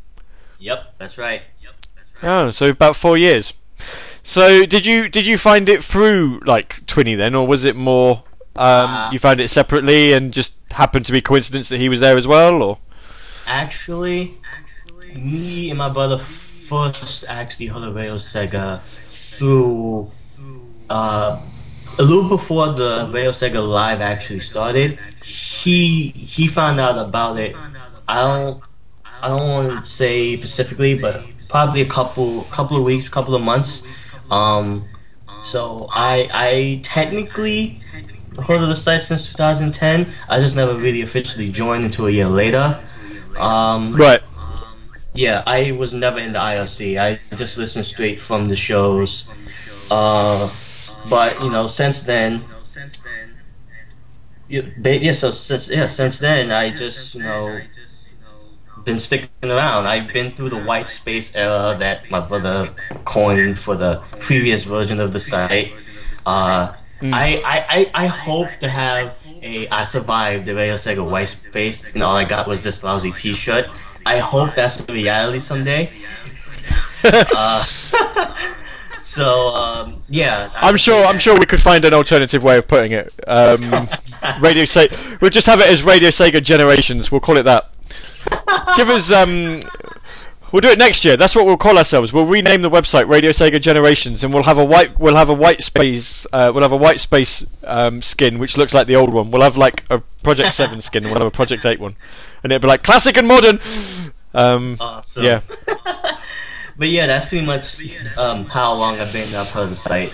Yep, 0.59 0.95
that's 0.99 1.17
right. 1.17 1.43
Oh, 2.23 2.51
so 2.51 2.69
about 2.69 2.97
four 2.97 3.17
years. 3.17 3.55
So 4.23 4.67
did 4.67 4.85
you 4.85 5.09
did 5.09 5.27
you 5.27 5.39
find 5.39 5.69
it 5.69 5.83
through 5.83 6.41
like 6.45 6.85
Twinny 6.87 7.17
then, 7.17 7.35
or 7.35 7.47
was 7.47 7.65
it 7.65 7.77
more 7.77 8.25
um, 8.57 8.91
Uh, 8.91 9.11
you 9.13 9.19
found 9.19 9.41
it 9.41 9.49
separately 9.49 10.13
and 10.13 10.33
just 10.33 10.55
happened 10.73 11.07
to 11.07 11.13
be 11.13 11.21
coincidence 11.21 11.69
that 11.69 11.79
he 11.79 11.89
was 11.89 12.01
there 12.01 12.17
as 12.17 12.27
well, 12.27 12.63
or 12.63 12.79
Actually, 13.47 14.39
me 15.15 15.71
and 15.71 15.79
my 15.79 15.89
brother 15.89 16.19
first 16.19 17.25
actually 17.29 17.67
heard 17.67 17.83
of 17.83 17.95
Sega 17.95 18.81
through 19.11 20.11
uh, 20.89 21.41
a 21.99 22.03
little 22.03 22.29
before 22.29 22.73
the 22.73 23.11
Rail 23.13 23.33
Sega 23.33 23.67
Live 23.67 24.01
actually 24.01 24.41
started. 24.41 24.99
He 25.25 26.09
he 26.09 26.47
found 26.47 26.79
out 26.81 26.99
about 26.99 27.39
it. 27.39 27.57
I 28.09 28.23
don't 28.23 28.63
I 29.23 29.29
don't 29.29 29.49
want 29.49 29.85
to 29.85 29.91
say 29.91 30.37
specifically, 30.37 30.95
but 30.99 31.25
probably 31.49 31.81
a 31.83 31.89
couple 31.89 32.43
couple 32.45 32.77
of 32.77 32.85
weeks, 32.85 33.09
couple 33.09 33.35
of 33.35 33.43
months. 33.43 33.83
Um, 34.31 34.85
so 35.43 35.89
I 35.91 36.29
I 36.33 36.81
technically 36.83 37.81
heard 38.37 38.63
of 38.63 38.69
the 38.69 38.77
site 38.77 39.01
since 39.03 39.29
2010. 39.29 40.13
I 40.29 40.41
just 40.41 40.55
never 40.57 40.75
really 40.75 41.03
officially 41.03 41.51
joined 41.51 41.85
until 41.85 42.07
a 42.07 42.11
year 42.11 42.29
later. 42.29 42.81
Um, 43.37 43.93
right? 43.93 44.23
yeah, 45.15 45.43
I 45.47 45.73
was 45.73 45.93
never 45.93 46.19
in 46.19 46.33
the 46.33 46.39
IRC. 46.39 46.99
I 46.99 47.21
just 47.37 47.59
listened 47.59 47.87
straight 47.87 48.21
from 48.21 48.49
the 48.49 48.57
shows. 48.57 49.29
Uh, 49.91 50.51
but 51.09 51.43
you 51.43 51.51
know, 51.51 51.67
since 51.67 52.03
then, 52.03 52.45
yeah, 54.49 54.63
yeah. 54.85 55.13
So 55.13 55.31
since 55.31 55.69
yeah, 55.69 55.87
since 55.87 56.19
then, 56.19 56.51
I 56.51 56.75
just 56.75 57.15
you 57.15 57.23
know 57.23 57.61
been 58.85 59.01
sticking 59.01 59.29
around. 59.43 59.87
I've 59.87 60.13
been 60.13 60.35
through 60.35 60.51
the 60.51 60.63
white 60.63 60.89
space 60.89 61.35
era 61.35 61.77
that 61.79 62.11
my 62.11 62.21
brother 62.21 62.75
coined 63.05 63.59
for 63.59 63.77
the 63.77 64.03
previous 64.21 64.63
version 64.63 65.01
of 65.01 65.13
the 65.13 65.21
site. 65.21 65.73
Uh, 66.25 66.73
I, 67.03 67.43
I, 67.45 67.67
I, 67.69 67.91
I 67.95 68.07
hope 68.07 68.51
to 68.61 68.69
have 68.69 69.17
a 69.43 69.69
I 69.69 69.85
survived 69.85 70.47
the 70.47 70.55
Radio 70.55 70.75
Sega 70.75 71.09
white 71.09 71.29
space 71.29 71.83
and 71.95 72.03
all 72.03 72.17
I 72.17 72.25
got 72.25 72.47
was 72.47 72.61
this 72.61 72.83
lousy 72.83 73.13
T-shirt. 73.13 73.67
I 74.05 74.19
hope 74.19 74.55
that's 74.55 74.77
the 74.77 74.93
reality 74.93 75.41
someday. 75.41 75.91
uh, 77.05 77.65
so 79.03 79.49
um, 79.49 80.03
yeah, 80.09 80.51
I 80.55 80.69
I'm 80.69 80.77
sure 80.77 81.05
I'm 81.05 81.19
sure 81.19 81.39
we 81.39 81.47
could 81.47 81.61
find 81.61 81.85
an 81.85 81.95
alternative 81.95 82.43
way 82.43 82.59
of 82.59 82.69
putting 82.69 82.93
it. 82.93 83.13
Um, 83.27 83.71
Radio 84.41 84.65
Sega. 84.65 85.21
We'll 85.21 85.31
just 85.31 85.47
have 85.47 85.61
it 85.61 85.67
as 85.67 85.83
Radio 85.83 86.11
Sega 86.11 86.43
Generations. 86.43 87.11
We'll 87.11 87.21
call 87.21 87.37
it 87.37 87.45
that. 87.45 87.71
Give 88.77 88.89
us 88.91 89.11
um. 89.11 89.61
We'll 90.53 90.61
do 90.63 90.69
it 90.69 90.79
next 90.79 91.05
year. 91.05 91.17
That's 91.17 91.37
what 91.37 91.47
we'll 91.47 91.57
call 91.57 91.79
ourselves. 91.79 92.13
We'll 92.13 92.27
rename 92.27 92.63
the 92.63 92.71
website 92.71 93.09
Radio 93.09 93.31
Sega 93.31 93.61
Generations, 93.61 94.25
and 94.25 94.35
we'll 94.35 94.43
have 94.43 94.59
a 94.59 94.65
white. 94.65 94.99
We'll 94.99 95.15
have 95.15 95.29
a 95.29 95.35
white 95.35 95.63
space. 95.63 96.27
Uh, 96.33 96.51
we'll 96.53 96.63
have 96.65 96.73
a 96.73 96.77
white 96.77 96.99
space 96.99 97.47
um, 97.65 98.03
skin, 98.03 98.39
which 98.41 98.57
looks 98.57 98.75
like 98.75 98.89
the 98.89 98.97
old 98.97 99.13
one. 99.15 99.31
We'll 99.31 99.43
have 99.43 99.57
like 99.57 99.85
a 99.91 100.01
Project 100.25 100.55
Seven 100.55 100.81
skin, 100.89 101.05
and 101.05 101.13
we'll 101.13 101.21
have 101.21 101.29
a 101.29 101.31
Project 101.31 101.65
Eight 101.65 101.79
one, 101.79 101.95
and 102.43 102.51
it'll 102.53 102.63
be 102.63 102.69
like 102.69 102.83
classic 102.83 103.17
and 103.17 103.29
modern. 103.29 103.61
Um, 104.35 104.77
Awesome. 104.81 105.25
yeah. 105.25 105.41
but 106.77 106.89
yeah, 106.89 107.07
that's 107.07 107.27
pretty 107.27 107.47
much 107.47 107.77
um, 108.17 108.47
how 108.47 108.73
long 108.75 108.99
I've 108.99 109.13
been 109.13 109.29
part 109.33 109.55
of 109.57 109.71
the 109.71 109.77
site. 109.77 110.13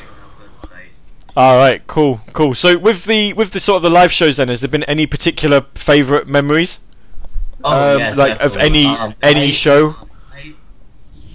All 1.34 1.56
right. 1.56 1.86
Cool. 1.86 2.20
Cool. 2.32 2.54
So 2.54 2.78
with 2.78 3.04
the 3.04 3.32
with 3.34 3.52
the 3.52 3.60
sort 3.60 3.76
of 3.76 3.82
the 3.82 3.90
live 3.90 4.10
shows, 4.12 4.36
then 4.38 4.48
has 4.48 4.60
there 4.62 4.68
been 4.68 4.84
any 4.84 5.06
particular 5.06 5.66
favourite 5.74 6.26
memories? 6.26 6.80
Oh, 7.64 7.94
um, 7.94 7.98
yes, 8.00 8.16
like 8.16 8.40
of 8.40 8.56
any 8.56 8.86
Um, 8.86 9.14
any 9.22 9.48
I- 9.48 9.50
show? 9.50 9.96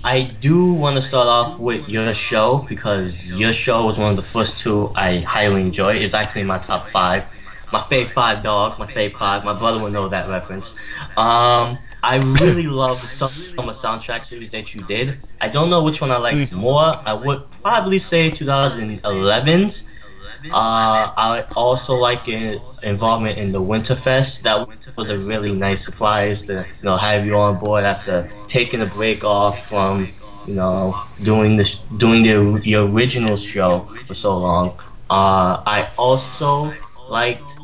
I 0.03 0.23
do 0.23 0.73
want 0.73 0.95
to 0.95 1.01
start 1.01 1.27
off 1.27 1.59
with 1.59 1.87
your 1.87 2.11
show 2.15 2.65
because 2.67 3.23
your 3.23 3.53
show 3.53 3.85
was 3.85 3.99
one 3.99 4.09
of 4.09 4.15
the 4.15 4.23
first 4.23 4.59
two 4.59 4.91
I 4.95 5.19
highly 5.19 5.61
enjoy. 5.61 5.97
It's 5.97 6.15
actually 6.15 6.43
my 6.43 6.57
top 6.57 6.87
five. 6.87 7.25
My 7.71 7.81
fave 7.81 8.09
five 8.09 8.41
dog, 8.43 8.79
my 8.79 8.87
fave 8.87 9.15
five. 9.15 9.45
My 9.45 9.53
brother 9.53 9.79
will 9.79 9.91
know 9.91 10.09
that 10.09 10.27
reference. 10.27 10.73
Um, 11.15 11.77
I 12.01 12.17
really 12.41 12.63
love 12.81 13.01
the 13.01 13.07
summer 13.07 13.73
soundtrack 13.73 14.25
series 14.25 14.49
that 14.51 14.73
you 14.73 14.81
did. 14.81 15.19
I 15.39 15.49
don't 15.49 15.69
know 15.69 15.83
which 15.83 16.01
one 16.01 16.11
I 16.11 16.17
like 16.17 16.51
more. 16.51 16.81
I 16.81 17.13
would 17.13 17.43
probably 17.61 17.99
say 17.99 18.31
2011's. 18.31 19.87
Uh, 20.45 21.13
I 21.15 21.45
also 21.55 21.95
like 21.95 22.25
your 22.25 22.59
involvement 22.81 23.37
in 23.37 23.51
the 23.51 23.61
Winterfest. 23.61 24.41
That 24.41 24.67
was 24.97 25.09
a 25.09 25.17
really 25.17 25.53
nice 25.53 25.83
surprise 25.83 26.43
to 26.43 26.53
you 26.53 26.83
know 26.83 26.97
have 26.97 27.25
you 27.25 27.35
on 27.35 27.57
board 27.57 27.83
after 27.83 28.29
taking 28.47 28.81
a 28.81 28.85
break 28.85 29.23
off 29.23 29.67
from 29.67 30.13
you 30.45 30.53
know 30.53 30.99
doing 31.21 31.55
this 31.57 31.77
doing 31.97 32.23
the, 32.23 32.61
your 32.63 32.87
original 32.87 33.37
show 33.37 33.89
for 34.07 34.13
so 34.13 34.37
long. 34.37 34.79
Uh, 35.09 35.61
I 35.65 35.89
also 35.97 36.73
liked 37.09 37.57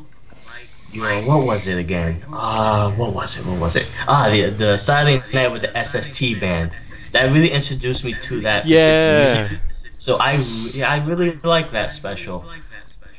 you 0.91 1.01
know 1.01 1.21
what 1.23 1.45
was 1.45 1.67
it 1.67 1.77
again? 1.77 2.23
Uh, 2.31 2.91
what 2.91 3.13
was 3.13 3.37
it? 3.37 3.45
What 3.45 3.59
was 3.59 3.75
it? 3.75 3.87
Ah, 4.07 4.29
the 4.29 4.49
the 4.49 4.77
Saturday 4.77 5.23
night 5.33 5.51
with 5.51 5.61
the 5.61 5.75
SST 5.75 6.39
band. 6.39 6.75
That 7.11 7.31
really 7.31 7.51
introduced 7.51 8.03
me 8.03 8.13
to 8.15 8.41
that. 8.41 8.65
Yeah. 8.65 9.47
music 9.47 9.59
So 9.97 10.17
I 10.17 10.35
re- 10.35 10.83
I 10.83 11.03
really 11.05 11.39
like 11.43 11.71
that 11.71 11.91
special. 11.91 12.45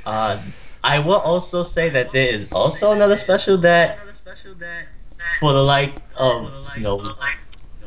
Uh, 0.04 0.38
I 0.88 1.00
will 1.00 1.16
also 1.20 1.64
say 1.64 1.90
that 1.90 2.12
there 2.12 2.28
is 2.28 2.48
also 2.50 2.92
another 2.92 3.18
special 3.18 3.58
that 3.58 3.98
for 5.38 5.52
the 5.52 5.62
like 5.62 5.94
of 6.16 6.50
you 6.76 6.82
know 6.82 7.14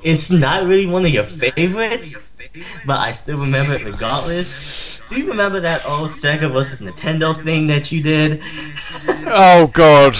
it's 0.03 0.29
not 0.29 0.67
really 0.67 0.85
one 0.85 1.03
of 1.05 1.11
your 1.11 1.23
favorites, 1.23 2.15
but 2.85 2.99
I 2.99 3.13
still 3.13 3.39
remember 3.39 3.73
it 3.73 3.83
regardless. 3.83 4.99
Do 5.09 5.17
you 5.19 5.27
remember 5.27 5.59
that 5.61 5.83
old 5.83 6.11
Sega 6.11 6.53
versus 6.53 6.79
Nintendo 6.79 7.43
thing 7.43 7.65
that 7.67 7.91
you 7.91 8.03
did? 8.03 8.39
Oh 9.25 9.65
God. 9.73 10.15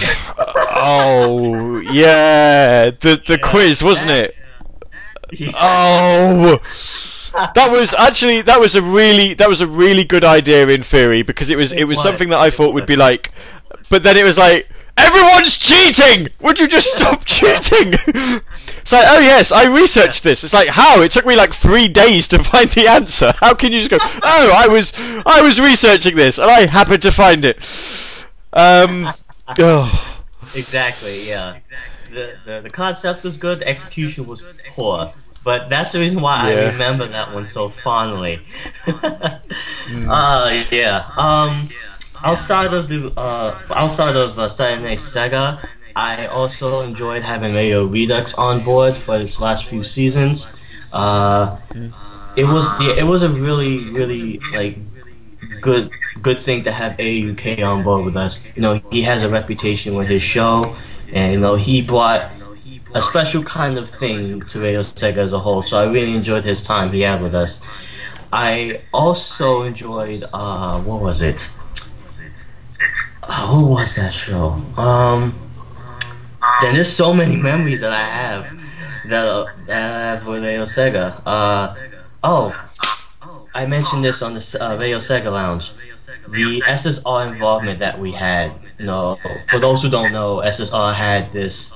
Oh 0.74 1.78
yeah, 1.82 2.90
the 2.90 3.22
the 3.28 3.38
quiz 3.38 3.84
wasn't 3.84 4.10
it? 4.10 4.36
Oh, 5.54 6.60
that 7.34 7.70
was 7.72 7.94
actually 7.94 8.42
that 8.42 8.60
was 8.60 8.76
a 8.76 8.82
really 8.82 9.34
that 9.36 9.50
was 9.50 9.62
a 9.62 9.68
really 9.68 10.04
good 10.04 10.24
idea 10.24 10.68
in 10.68 10.84
theory 10.84 11.22
because 11.22 11.50
it 11.50 11.58
was 11.58 11.72
it 11.72 11.86
was 11.86 11.98
was. 11.98 12.04
something 12.04 12.30
that 12.30 12.40
I 12.40 12.50
thought 12.50 12.74
would 12.74 12.86
be 12.86 12.96
like, 12.96 13.32
but 13.90 14.04
then 14.04 14.18
it 14.18 14.24
was 14.24 14.38
like 14.38 14.68
everyone's 14.98 15.58
cheating. 15.58 16.28
Would 16.42 16.60
you 16.60 16.68
just 16.68 16.92
stop 16.92 17.26
cheating? 17.26 17.94
It's 17.94 18.92
like, 18.92 19.06
oh 19.08 19.20
yes, 19.20 19.52
I 19.52 19.66
researched 19.66 20.24
this. 20.24 20.44
It's 20.44 20.54
like, 20.54 20.70
how? 20.70 21.02
It 21.02 21.12
took 21.12 21.26
me 21.26 21.36
like 21.36 21.54
three 21.54 21.88
days 21.88 22.28
to 22.30 22.40
find 22.44 22.70
the 22.72 22.88
answer. 22.88 23.34
How 23.40 23.54
can 23.54 23.72
you 23.72 23.80
just 23.80 23.92
go? 23.92 23.98
Oh, 24.02 24.54
I 24.56 24.68
was 24.68 24.94
I 25.26 25.42
was 25.42 25.60
researching 25.60 26.16
this 26.16 26.38
and 26.38 26.50
I 26.50 26.66
happened 26.66 27.02
to 27.04 27.12
find 27.12 27.46
it. 27.46 27.58
Um. 28.54 29.14
Oh. 29.60 30.22
Exactly, 30.56 31.28
yeah. 31.28 31.60
The, 32.10 32.36
the 32.46 32.62
the 32.62 32.70
concept 32.70 33.24
was 33.26 33.36
good, 33.38 33.60
the 33.60 33.68
execution 33.68 34.26
was 34.26 34.46
poor. 34.70 35.14
But 35.44 35.70
that's 35.70 35.92
the 35.92 36.00
reason 36.00 36.22
why 36.22 36.52
Yeah. 36.52 36.60
I 36.60 36.72
remember 36.72 37.08
that 37.08 37.34
one 37.34 37.48
so 37.48 37.70
fondly. 37.70 38.40
Uh 38.88 40.64
yeah. 40.72 41.10
Um 41.18 41.70
outside 42.24 42.74
of 42.74 42.88
the 42.90 43.12
uh 43.20 43.60
outside 43.72 44.16
of 44.16 44.38
uh, 44.38 44.50
Saturday 44.50 44.84
Night 44.84 45.00
Sega, 45.00 45.68
I 45.96 46.28
also 46.28 46.82
enjoyed 46.82 47.24
having 47.24 47.54
Radio 47.54 47.86
Redux 47.86 48.34
on 48.36 48.64
board 48.64 48.94
for 48.96 49.18
its 49.20 49.40
last 49.40 49.66
few 49.66 49.84
seasons. 49.84 50.48
Uh 50.94 51.58
it 52.36 52.46
was 52.46 52.66
yeah, 52.80 52.94
it 52.94 53.04
was 53.08 53.24
a 53.24 53.30
really 53.30 53.90
really 53.90 54.40
like 54.54 54.78
good 55.62 55.90
good 56.22 56.38
thing 56.40 56.64
to 56.64 56.72
have 56.72 56.94
AUK 57.00 57.64
on 57.64 57.84
board 57.84 58.06
with 58.06 58.16
us. 58.16 58.40
You 58.56 58.62
know, 58.62 58.82
he 58.92 59.02
has 59.04 59.24
a 59.24 59.30
reputation 59.30 59.96
with 59.96 60.08
his 60.08 60.22
show, 60.22 60.76
and 61.12 61.34
you 61.34 61.40
know 61.40 61.56
he 61.56 61.82
brought 61.82 62.32
a 62.94 63.02
special 63.02 63.44
kind 63.44 63.78
of 63.78 63.90
thing 63.90 64.42
to 64.42 64.60
Radio 64.60 64.84
Sega 64.84 65.18
as 65.18 65.34
a 65.34 65.40
whole. 65.40 65.64
So 65.64 65.78
I 65.78 65.86
really 65.86 66.14
enjoyed 66.16 66.44
his 66.44 66.64
time 66.64 66.92
he 66.92 67.02
had 67.02 67.22
with 67.22 67.36
us. 67.36 67.62
I 68.34 68.82
also 68.94 69.64
enjoyed 69.64 70.24
uh 70.34 70.80
what 70.82 71.02
was 71.02 71.22
it? 71.22 71.50
Uh, 73.24 73.48
what 73.48 73.70
was 73.82 73.96
that 73.96 74.14
show? 74.14 74.62
Um, 74.78 75.38
then 76.62 76.74
there's 76.76 76.92
so 76.92 77.14
many 77.14 77.36
memories 77.52 77.82
that 77.82 77.92
I 77.92 78.06
have 78.06 78.60
that 79.10 79.26
uh, 79.26 79.46
that 79.68 79.94
I 79.94 80.00
have 80.16 80.26
with 80.26 80.44
Radio 80.44 80.64
Sega. 80.64 81.22
Uh, 81.26 81.76
oh, 82.24 82.56
I 83.54 83.66
mentioned 83.66 84.04
this 84.04 84.22
on 84.22 84.34
the 84.34 84.58
uh, 84.60 84.78
Radio 84.78 84.98
Sega 84.98 85.32
Lounge. 85.32 85.72
The 86.30 86.62
SSR 86.66 87.34
involvement 87.34 87.80
that 87.80 88.00
we 88.00 88.12
had. 88.12 88.54
You 88.80 88.86
know, 88.86 89.18
for 89.50 89.60
those 89.60 89.84
who 89.84 89.90
don't 89.90 90.12
know, 90.12 90.38
SSR 90.38 90.96
had 90.96 91.32
this, 91.34 91.72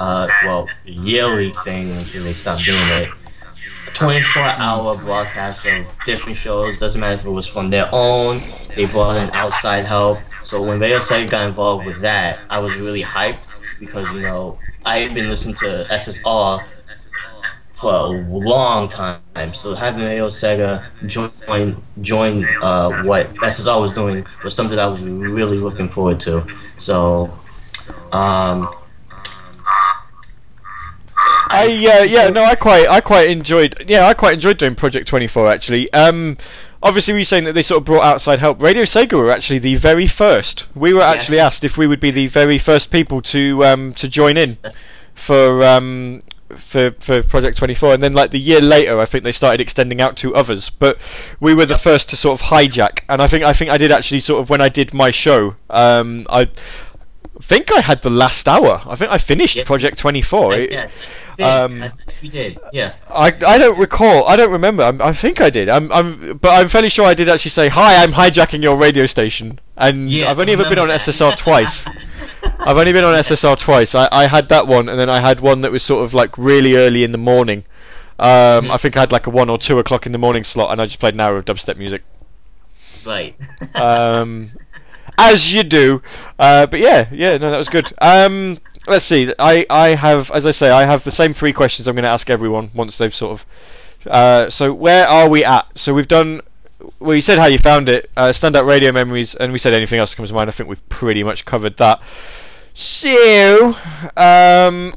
uh, 0.00 0.28
well, 0.44 0.68
yearly 0.84 1.52
thing 1.64 1.90
until 1.90 2.24
they 2.24 2.34
stopped 2.34 2.64
doing 2.64 2.88
it. 2.88 3.10
24 3.94 4.42
hour 4.42 4.96
broadcast 4.96 5.66
of 5.66 5.86
different 6.06 6.36
shows. 6.36 6.78
Doesn't 6.78 7.00
matter 7.00 7.14
if 7.14 7.24
it 7.24 7.30
was 7.30 7.46
from 7.46 7.70
their 7.70 7.88
own. 7.92 8.42
They 8.76 8.84
brought 8.84 9.16
in 9.16 9.30
outside 9.30 9.84
help. 9.84 10.18
So 10.44 10.62
when 10.62 10.78
Radio 10.78 10.98
Sega 10.98 11.28
got 11.28 11.48
involved 11.48 11.86
with 11.86 12.00
that, 12.02 12.44
I 12.48 12.58
was 12.60 12.76
really 12.76 13.02
hyped 13.02 13.40
because 13.80 14.10
you 14.12 14.20
know 14.20 14.58
I 14.84 15.00
had 15.00 15.14
been 15.14 15.28
listening 15.28 15.56
to 15.56 15.86
SSR 15.90 16.64
for 17.74 17.92
a 17.92 18.06
long 18.06 18.88
time. 18.88 19.52
So 19.52 19.74
having 19.74 20.02
Radio 20.02 20.28
Sega 20.28 20.86
join 21.06 21.82
join 22.00 22.44
uh, 22.62 23.02
what 23.02 23.34
SSR 23.34 23.80
was 23.80 23.92
doing 23.92 24.24
was 24.44 24.54
something 24.54 24.78
I 24.78 24.86
was 24.86 25.00
really 25.00 25.58
looking 25.58 25.88
forward 25.88 26.20
to. 26.20 26.46
So. 26.78 27.36
Um, 28.12 28.74
I 31.50 31.98
uh, 32.00 32.04
yeah 32.04 32.28
no 32.28 32.44
I 32.44 32.54
quite 32.54 32.88
I 32.88 33.00
quite 33.00 33.30
enjoyed 33.30 33.84
yeah 33.88 34.06
I 34.06 34.14
quite 34.14 34.34
enjoyed 34.34 34.58
doing 34.58 34.74
Project 34.74 35.08
Twenty 35.08 35.26
Four 35.26 35.48
actually. 35.50 35.92
Um, 35.92 36.36
obviously 36.82 37.14
we 37.14 37.20
were 37.20 37.24
saying 37.24 37.44
that 37.44 37.52
they 37.54 37.62
sort 37.62 37.80
of 37.80 37.84
brought 37.86 38.04
outside 38.04 38.38
help. 38.38 38.60
Radio 38.62 38.82
Sega 38.84 39.14
were 39.14 39.30
actually 39.30 39.58
the 39.58 39.76
very 39.76 40.06
first. 40.06 40.66
We 40.76 40.92
were 40.92 41.02
actually 41.02 41.36
Yes. 41.36 41.46
asked 41.54 41.64
if 41.64 41.76
we 41.76 41.86
would 41.86 42.00
be 42.00 42.10
the 42.10 42.26
very 42.26 42.58
first 42.58 42.90
people 42.90 43.22
to 43.22 43.64
um, 43.64 43.94
to 43.94 44.08
join 44.08 44.36
in 44.36 44.56
for 45.14 45.64
um, 45.64 46.20
for 46.56 46.92
for 47.00 47.22
Project 47.22 47.56
Twenty 47.58 47.74
Four, 47.74 47.94
and 47.94 48.02
then 48.02 48.12
like 48.12 48.30
the 48.30 48.38
year 48.40 48.60
later, 48.60 48.98
I 49.00 49.04
think 49.04 49.24
they 49.24 49.32
started 49.32 49.60
extending 49.60 50.00
out 50.00 50.16
to 50.18 50.34
others. 50.34 50.70
But 50.70 50.98
we 51.40 51.52
were 51.54 51.66
the 51.66 51.78
first 51.78 52.08
to 52.10 52.16
sort 52.16 52.40
of 52.40 52.46
hijack, 52.48 53.00
and 53.08 53.20
I 53.20 53.26
think 53.26 53.44
I 53.44 53.52
think 53.52 53.70
I 53.70 53.78
did 53.78 53.90
actually 53.92 54.20
sort 54.20 54.40
of 54.40 54.48
when 54.50 54.60
I 54.60 54.68
did 54.68 54.94
my 54.94 55.10
show. 55.10 55.56
Um, 55.70 56.26
I 56.30 56.48
think 57.42 57.72
I 57.72 57.80
had 57.80 58.02
the 58.02 58.10
last 58.10 58.46
hour. 58.48 58.82
I 58.86 58.94
think 58.96 59.10
I 59.10 59.18
finished 59.18 59.56
Yes. 59.56 59.66
Project 59.66 59.98
Twenty 59.98 60.22
Four. 60.22 60.54
yes, 60.56 60.96
I 61.38 61.42
um, 61.42 61.82
I 61.82 61.92
we 62.22 62.28
did. 62.28 62.58
Yeah. 62.72 62.94
I, 63.08 63.26
I 63.28 63.58
don't 63.58 63.78
recall. 63.78 64.26
I 64.28 64.36
don't 64.36 64.50
remember. 64.50 64.82
I'm, 64.82 65.00
I 65.00 65.12
think 65.12 65.40
I 65.40 65.50
did. 65.50 65.68
I'm, 65.68 65.90
I'm, 65.92 66.36
but 66.38 66.50
I'm 66.50 66.68
fairly 66.68 66.88
sure 66.88 67.06
I 67.06 67.14
did 67.14 67.28
actually 67.28 67.50
say, 67.52 67.68
"Hi, 67.68 68.02
I'm 68.02 68.12
hijacking 68.12 68.62
your 68.62 68.76
radio 68.76 69.06
station." 69.06 69.60
And 69.76 70.10
Yes, 70.10 70.28
I've 70.28 70.40
only 70.40 70.52
ever 70.54 70.68
been 70.68 70.78
on 70.78 70.88
that. 70.88 71.00
SSR 71.00 71.36
twice. 71.36 71.86
I've 72.58 72.76
only 72.76 72.92
been 72.92 73.04
on 73.04 73.14
SSR 73.14 73.56
twice. 73.58 73.94
I, 73.94 74.08
I 74.10 74.26
had 74.26 74.48
that 74.48 74.66
one, 74.66 74.88
and 74.88 74.98
then 74.98 75.08
I 75.08 75.20
had 75.20 75.40
one 75.40 75.60
that 75.60 75.70
was 75.72 75.82
sort 75.82 76.04
of 76.04 76.12
like 76.14 76.36
really 76.36 76.74
early 76.76 77.04
in 77.04 77.12
the 77.12 77.18
morning. 77.18 77.64
Um, 78.20 78.28
Mm-hmm. 78.64 78.72
I 78.72 78.76
think 78.78 78.96
I 78.96 79.00
had 79.00 79.12
like 79.12 79.28
a 79.28 79.30
one 79.30 79.48
or 79.48 79.58
two 79.58 79.78
o'clock 79.78 80.04
in 80.04 80.10
the 80.10 80.18
morning 80.18 80.42
slot, 80.42 80.72
and 80.72 80.82
I 80.82 80.86
just 80.86 80.98
played 80.98 81.14
an 81.14 81.20
hour 81.20 81.36
of 81.36 81.44
dubstep 81.44 81.76
music. 81.76 82.02
Right. 83.06 83.36
Um, 83.76 84.50
as 85.18 85.52
you 85.52 85.62
do. 85.62 86.00
Uh, 86.38 86.66
but 86.66 86.80
yeah, 86.80 87.08
yeah, 87.10 87.36
no, 87.36 87.50
that 87.50 87.58
was 87.58 87.68
good. 87.68 87.92
Um, 88.00 88.58
let's 88.86 89.04
see. 89.04 89.32
I, 89.38 89.66
I 89.68 89.88
have, 89.88 90.30
as 90.30 90.46
I 90.46 90.52
say, 90.52 90.70
I 90.70 90.86
have 90.86 91.04
the 91.04 91.10
same 91.10 91.34
three 91.34 91.52
questions 91.52 91.86
I'm 91.86 91.94
going 91.94 92.04
to 92.04 92.08
ask 92.08 92.30
everyone 92.30 92.70
once 92.72 92.96
they've 92.96 93.14
sort 93.14 93.40
of. 93.40 93.46
Uh, 94.06 94.48
so 94.48 94.72
where 94.72 95.06
are 95.06 95.28
we 95.28 95.44
at? 95.44 95.66
So 95.78 95.92
we've 95.92 96.08
done. 96.08 96.40
Well, 97.00 97.16
you 97.16 97.20
said 97.20 97.38
how 97.38 97.46
you 97.46 97.58
found 97.58 97.88
it. 97.88 98.08
Uh, 98.16 98.28
standout 98.28 98.66
radio 98.66 98.92
memories, 98.92 99.34
and 99.34 99.52
we 99.52 99.58
said 99.58 99.74
anything 99.74 99.98
else 99.98 100.10
that 100.12 100.16
comes 100.16 100.28
to 100.30 100.34
mind. 100.34 100.48
I 100.48 100.52
think 100.52 100.68
we've 100.68 100.88
pretty 100.88 101.24
much 101.24 101.44
covered 101.44 101.76
that. 101.78 102.00
So, 102.72 103.76
um, 104.16 104.94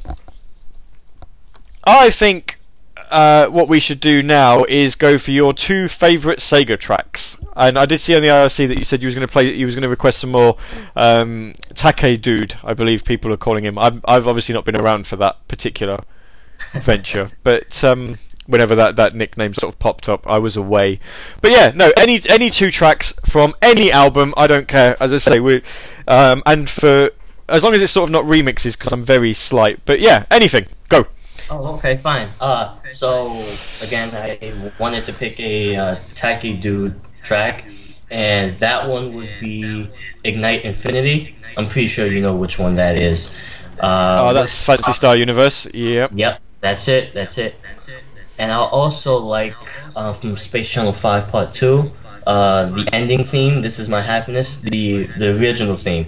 I 1.84 2.12
think 2.12 2.60
uh, 3.12 3.48
what 3.48 3.68
we 3.68 3.80
should 3.80 4.00
do 4.00 4.24
now 4.24 4.64
is 4.64 4.96
go 4.96 5.18
for 5.18 5.32
your 5.32 5.54
two 5.54 5.88
favourite 5.88 6.40
Sega 6.40 6.80
tracks. 6.80 7.38
And 7.56 7.78
I 7.78 7.86
did 7.86 8.00
see 8.00 8.16
on 8.16 8.22
the 8.22 8.30
IRC 8.30 8.70
that 8.70 8.78
you 8.78 8.84
said 8.84 9.02
you 9.02 9.08
was 9.08 9.16
going 9.16 9.28
to 9.28 9.32
play, 9.32 9.54
you 9.54 9.66
was 9.66 9.76
going 9.76 9.84
to 9.84 9.90
request 9.90 10.20
some 10.20 10.32
more 10.32 10.58
um, 10.96 11.54
Take 11.74 12.22
Dude, 12.22 12.56
I 12.64 12.74
believe 12.74 13.04
people 13.04 13.32
are 13.34 13.38
calling 13.38 13.66
him. 13.66 13.78
I'm, 13.78 14.02
I've 14.06 14.28
obviously 14.28 14.54
not 14.54 14.66
been 14.66 14.80
around 14.80 15.08
for 15.08 15.18
that 15.18 15.46
particular 15.48 16.00
venture, 16.74 17.30
but 17.44 17.84
um, 17.84 18.16
whenever 18.48 18.76
that, 18.76 18.96
that 18.96 19.14
nickname 19.14 19.54
sort 19.54 19.74
of 19.74 19.80
popped 19.80 20.08
up, 20.08 20.26
I 20.28 20.38
was 20.38 20.56
away. 20.56 21.00
But 21.42 21.52
yeah, 21.52 21.72
no, 21.76 21.92
any 21.98 22.22
any 22.30 22.50
two 22.50 22.72
tracks 22.72 23.14
from 23.26 23.56
any 23.62 23.92
album, 23.92 24.34
I 24.38 24.48
don't 24.48 24.68
care. 24.68 24.96
As 25.02 25.12
I 25.14 25.18
say, 25.18 25.40
we 25.40 25.62
um, 26.08 26.44
and 26.46 26.70
for 26.70 27.12
as 27.50 27.64
long 27.64 27.74
as 27.74 27.82
it's 27.82 27.92
sort 27.92 28.10
of 28.10 28.14
not 28.14 28.26
remixes, 28.26 28.78
because 28.78 28.94
I'm 28.94 29.04
very 29.04 29.34
slight. 29.34 29.82
But 29.86 30.00
yeah, 30.00 30.26
anything, 30.32 30.68
go. 30.90 31.08
Oh, 31.52 31.76
okay, 31.76 31.98
fine. 31.98 32.30
Uh, 32.40 32.76
so 32.94 33.44
again, 33.82 34.16
I 34.16 34.72
wanted 34.80 35.06
to 35.08 35.14
pick 35.14 35.38
a 35.40 35.76
uh, 35.76 35.96
tacky 36.16 36.54
dude 36.54 36.96
track, 37.24 37.66
and 38.10 38.58
that 38.60 38.88
one 38.88 39.14
would 39.16 39.30
be 39.42 39.90
Ignite 40.24 40.64
Infinity. 40.64 41.36
I'm 41.58 41.68
pretty 41.68 41.88
sure 41.88 42.08
you 42.08 42.22
know 42.22 42.36
which 42.36 42.58
one 42.58 42.76
that 42.76 42.96
is. 42.96 43.32
Uh, 43.80 44.30
Oh, 44.30 44.34
that's 44.34 44.64
Phantasy 44.64 44.94
Star 44.94 45.18
Universe. 45.18 45.68
Yep. 45.74 46.12
Yep, 46.14 46.40
that's 46.62 46.88
it. 46.88 47.14
That's 47.14 47.38
it. 47.38 47.56
And 48.38 48.52
I'll 48.52 48.72
also 48.72 49.18
like 49.18 49.56
uh, 49.96 50.14
from 50.14 50.38
Space 50.38 50.70
Channel 50.70 50.94
Five 50.94 51.28
Part 51.28 51.54
Two, 51.54 51.92
uh, 52.26 52.66
the 52.68 52.88
ending 52.94 53.26
theme. 53.26 53.62
This 53.62 53.78
is 53.78 53.90
my 53.90 54.02
happiness. 54.02 54.56
The 54.58 55.08
the 55.20 55.38
original 55.38 55.76
theme. 55.76 56.08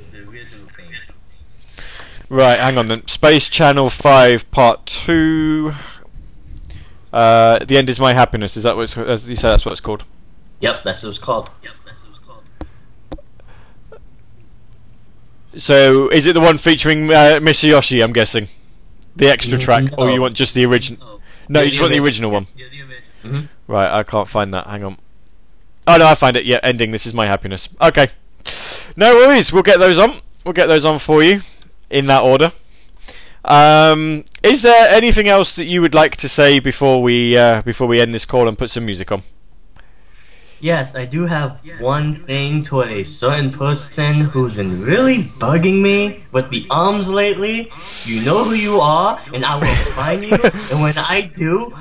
Right, 2.33 2.59
hang 2.59 2.79
on 2.79 2.87
then. 2.87 3.07
Space 3.07 3.47
Channel 3.47 3.91
5 3.91 4.49
Part 4.49 4.87
2. 4.87 5.71
Uh, 7.13 7.59
the 7.59 7.77
End 7.77 7.87
is 7.89 7.99
My 7.99 8.15
Happiness. 8.15 8.57
Is 8.57 8.63
that 8.63 8.75
what 8.75 8.85
it's, 8.85 8.97
as 8.97 9.29
you 9.29 9.35
say 9.35 9.49
that's 9.49 9.65
what 9.65 9.71
it's 9.71 9.81
called? 9.81 10.03
Yep, 10.59 10.83
that's 10.83 11.03
what 11.03 11.09
it's 11.09 11.19
called. 11.19 11.51
Yep. 11.61 11.73
So, 15.57 16.09
is 16.09 16.25
it 16.25 16.33
the 16.33 16.39
one 16.39 16.57
featuring 16.57 17.11
uh, 17.11 17.37
Mitsuyoshi, 17.39 18.03
I'm 18.03 18.13
guessing? 18.13 18.47
The 19.15 19.29
extra 19.29 19.59
track? 19.59 19.91
Or 19.99 20.09
you 20.09 20.19
want 20.19 20.33
just 20.33 20.55
the 20.55 20.65
original? 20.65 21.21
No, 21.47 21.61
you 21.61 21.69
just 21.69 21.81
want 21.81 21.93
the 21.93 21.99
original 21.99 22.31
one. 22.31 22.47
Mhm. 23.23 23.47
Right, 23.67 23.91
I 23.91 24.01
can't 24.01 24.27
find 24.27 24.51
that. 24.55 24.65
Hang 24.65 24.83
on. 24.83 24.97
Oh 25.85 25.97
no, 25.97 26.07
I 26.07 26.15
find 26.15 26.35
it. 26.35 26.45
Yeah, 26.45 26.59
ending. 26.63 26.89
This 26.89 27.05
is 27.05 27.13
my 27.13 27.27
happiness. 27.27 27.69
Okay. 27.79 28.07
No 28.97 29.13
worries. 29.13 29.53
We'll 29.53 29.61
get 29.61 29.77
those 29.77 29.99
on. 29.99 30.21
We'll 30.43 30.53
get 30.53 30.65
those 30.65 30.83
on 30.83 30.97
for 30.97 31.21
you 31.21 31.43
in 31.93 32.07
that 32.07 32.23
order. 32.23 32.51
Um, 33.45 34.23
is 34.41 34.61
there 34.61 34.87
anything 34.95 35.27
else 35.27 35.55
that 35.55 35.65
you 35.65 35.81
would 35.81 35.93
like 35.93 36.15
to 36.17 36.29
say 36.29 36.59
before 36.59 37.01
we 37.01 37.37
uh, 37.37 37.61
before 37.61 37.87
we 37.87 38.01
end 38.01 38.13
this 38.13 38.25
call 38.25 38.47
and 38.47 38.57
put 38.57 38.69
some 38.69 38.85
music 38.85 39.11
on? 39.11 39.23
Yes, 40.61 40.95
I 40.95 41.03
do 41.03 41.25
have 41.25 41.59
one 41.81 42.23
thing 42.25 42.63
to 42.71 42.83
a 42.83 43.03
certain 43.03 43.51
person 43.51 44.21
who's 44.21 44.55
been 44.55 44.81
really 44.81 45.25
bugging 45.43 45.81
me 45.81 46.23
with 46.31 46.49
the 46.51 46.65
arms 46.69 47.09
lately. 47.09 47.69
You 48.05 48.23
know 48.23 48.45
who 48.45 48.53
you 48.53 48.79
are, 48.79 49.19
and 49.33 49.43
I 49.43 49.57
will 49.57 49.75
find 49.91 50.23
you. 50.23 50.37
and 50.71 50.81
when 50.81 50.97
I 50.97 51.29
do, 51.35 51.75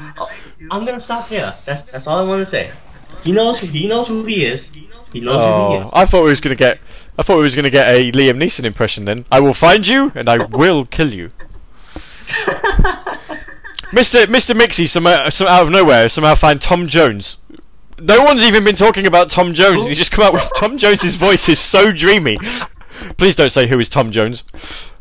I'm 0.69 0.85
gonna 0.85 0.99
stop 0.99 1.29
here. 1.29 1.55
That's 1.65 1.85
that's 1.85 2.09
all 2.09 2.19
I 2.19 2.27
want 2.27 2.41
to 2.41 2.47
say. 2.47 2.73
He 3.23 3.31
knows 3.31 3.61
he 3.61 3.87
knows 3.87 4.09
who 4.09 4.25
he 4.25 4.45
is. 4.47 4.73
He 5.13 5.21
knows 5.21 5.35
who 5.37 5.77
he 5.79 5.85
Oh. 5.85 5.91
I 5.93 6.05
thought 6.07 6.23
we 6.25 6.31
was 6.31 6.41
gonna 6.41 6.55
get. 6.55 6.79
I 7.19 7.23
thought 7.23 7.37
we 7.37 7.43
was 7.43 7.55
gonna 7.57 7.71
get 7.71 7.89
a 7.89 8.11
Liam 8.13 8.43
Neeson 8.43 8.65
impression. 8.65 9.05
Then 9.05 9.25
I 9.31 9.41
will 9.41 9.55
find 9.55 9.87
you 9.87 10.13
and 10.15 10.29
I 10.29 10.39
will 10.39 10.85
kill 10.87 11.13
you. 11.13 11.31
Mr. 13.93 14.25
Mr. 14.25 14.55
Mixie, 14.59 14.89
somehow, 14.89 15.29
some 15.29 15.47
out 15.47 15.65
of 15.65 15.71
nowhere, 15.71 16.09
somehow 16.09 16.35
find 16.35 16.61
Tom 16.61 16.89
Jones. 16.89 17.37
No 17.99 18.23
one's 18.25 18.43
even 18.43 18.65
been 18.65 18.75
talking 18.75 19.07
about 19.07 19.29
Tom 19.29 19.53
Jones. 19.53 19.87
He's 19.87 19.99
just 19.99 20.11
come 20.11 20.25
out 20.25 20.33
with 20.33 20.49
Tom 20.57 20.79
Jones's 20.79 21.15
voice 21.15 21.49
is 21.49 21.59
so 21.59 21.93
dreamy. 21.93 22.39
Please 23.19 23.35
don't 23.35 23.51
say 23.51 23.67
who 23.67 23.79
is 23.79 23.89
Tom 23.91 24.11
Jones. 24.11 24.43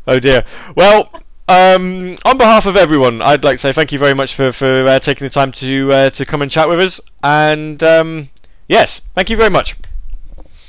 Oh 0.06 0.18
dear. 0.18 0.44
Well, 0.76 1.10
um, 1.48 2.16
on 2.24 2.36
behalf 2.38 2.66
of 2.66 2.76
everyone, 2.76 3.22
I'd 3.22 3.44
like 3.44 3.54
to 3.54 3.58
say 3.58 3.72
thank 3.72 3.92
you 3.92 3.98
very 3.98 4.14
much 4.14 4.34
for 4.34 4.52
for 4.52 4.84
uh, 4.86 4.98
taking 4.98 5.24
the 5.24 5.30
time 5.30 5.52
to 5.52 5.92
uh, 5.92 6.10
to 6.10 6.26
come 6.26 6.42
and 6.42 6.50
chat 6.50 6.68
with 6.68 6.78
us. 6.80 7.00
And 7.22 7.82
um, 7.82 8.28
yes, 8.68 9.00
thank 9.14 9.30
you 9.30 9.36
very 9.36 9.50
much. 9.50 9.74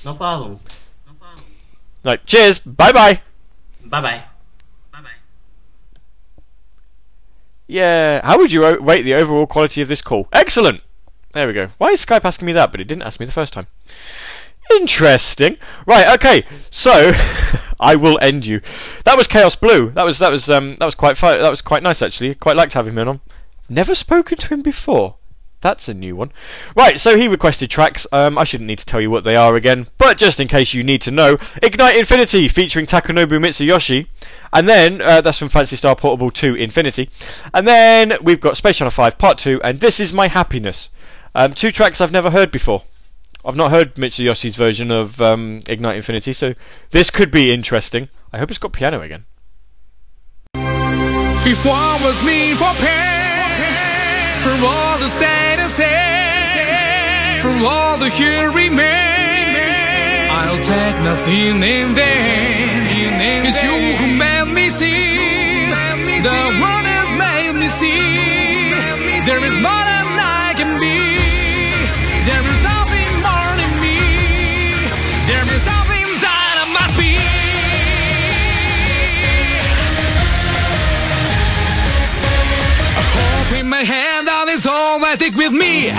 No 0.05 0.13
problem. 0.13 0.59
No 1.07 1.13
problem. 1.19 1.45
Right, 2.03 2.25
cheers. 2.25 2.59
Bye 2.59 2.91
bye. 2.91 3.21
Bye 3.85 4.01
bye. 4.01 4.23
Bye 4.91 5.01
bye. 5.01 5.09
Yeah. 7.67 8.25
How 8.25 8.37
would 8.37 8.51
you 8.51 8.79
rate 8.79 9.03
the 9.03 9.13
overall 9.13 9.47
quality 9.47 9.81
of 9.81 9.87
this 9.87 10.01
call? 10.01 10.27
Excellent. 10.33 10.81
There 11.31 11.47
we 11.47 11.53
go. 11.53 11.69
Why 11.77 11.89
is 11.89 12.05
Skype 12.05 12.25
asking 12.25 12.45
me 12.45 12.51
that, 12.53 12.71
but 12.71 12.79
it 12.81 12.85
didn't 12.87 13.03
ask 13.03 13.19
me 13.19 13.25
the 13.25 13.31
first 13.31 13.53
time? 13.53 13.67
Interesting. 14.71 15.57
Right. 15.85 16.13
Okay. 16.15 16.45
So, 16.69 17.13
I 17.79 17.95
will 17.95 18.19
end 18.21 18.45
you. 18.45 18.61
That 19.05 19.17
was 19.17 19.27
Chaos 19.27 19.55
Blue. 19.55 19.91
That 19.91 20.05
was 20.05 20.19
that 20.19 20.31
was 20.31 20.49
um 20.49 20.75
that 20.79 20.85
was 20.85 20.95
quite 20.95 21.17
fi- 21.17 21.37
that 21.37 21.49
was 21.49 21.61
quite 21.61 21.83
nice 21.83 22.01
actually. 22.01 22.35
Quite 22.35 22.55
liked 22.55 22.73
having 22.73 22.93
him 22.97 23.07
on. 23.07 23.21
Never 23.69 23.95
spoken 23.95 24.37
to 24.37 24.47
him 24.53 24.61
before. 24.61 25.15
That's 25.63 25.87
a 25.87 25.93
new 25.93 26.17
one. 26.17 26.33
Right, 26.75 26.99
so 26.99 27.15
he 27.15 27.29
requested 27.29 27.69
tracks. 27.69 28.05
Um, 28.11 28.37
I 28.37 28.43
shouldn't 28.43 28.67
need 28.67 28.79
to 28.79 28.85
tell 28.85 28.99
you 28.99 29.09
what 29.09 29.23
they 29.23 29.37
are 29.37 29.55
again, 29.55 29.87
but 29.97 30.17
just 30.17 30.41
in 30.41 30.49
case 30.49 30.73
you 30.73 30.83
need 30.83 31.01
to 31.03 31.11
know, 31.11 31.37
Ignite 31.63 31.95
Infinity 31.95 32.49
featuring 32.49 32.85
Takanobu 32.85 33.39
Mitsuyoshi, 33.39 34.07
and 34.51 34.67
then 34.67 35.01
uh, 35.01 35.21
that's 35.21 35.37
from 35.37 35.47
Phantasy 35.47 35.77
Star 35.77 35.95
Portable 35.95 36.31
2 36.31 36.55
Infinity, 36.55 37.09
and 37.53 37.65
then 37.65 38.17
we've 38.21 38.41
got 38.41 38.57
Space 38.57 38.77
Channel 38.77 38.91
5 38.91 39.17
Part 39.17 39.37
2, 39.37 39.61
and 39.63 39.79
This 39.79 40.01
Is 40.01 40.13
My 40.13 40.27
Happiness. 40.27 40.89
Um, 41.33 41.53
two 41.53 41.71
tracks 41.71 42.01
I've 42.01 42.11
never 42.11 42.31
heard 42.31 42.51
before. 42.51 42.83
I've 43.45 43.55
not 43.55 43.71
heard 43.71 43.95
Mitsuyoshi's 43.95 44.57
version 44.57 44.91
of 44.91 45.21
um, 45.21 45.61
Ignite 45.69 45.95
Infinity, 45.95 46.33
so 46.33 46.55
this 46.91 47.09
could 47.09 47.31
be 47.31 47.53
interesting. 47.53 48.09
I 48.33 48.37
hope 48.37 48.51
it's 48.51 48.59
got 48.59 48.73
piano 48.73 49.01
again. 49.01 49.23
Before 51.45 51.73
was 52.03 52.21
me 52.25 52.53
for 52.53 52.71
pain 52.85 53.12
From 54.43 54.61
all 54.65 54.97
the 54.99 55.07
status 55.07 55.77
From 57.41 57.65
all 57.65 57.97
the 57.97 58.09
here 58.09 58.51
remain 58.51 60.29
I'll 60.29 60.61
take 60.61 60.97
nothing 61.01 61.63
in 61.63 61.87
vain. 61.95 63.45
It's 63.47 63.63
you 63.63 63.71
who 63.71 64.07
made 64.17 64.53
me 64.53 64.67
see 64.67 65.15
The 66.27 66.39
world 66.59 66.87
has 66.95 67.09
made 67.23 67.55
me 67.61 67.67
see 67.67 69.25
There 69.27 69.45
is 69.45 69.57
more 69.59 69.82
take 85.17 85.35
with 85.35 85.51
me. 85.51 85.89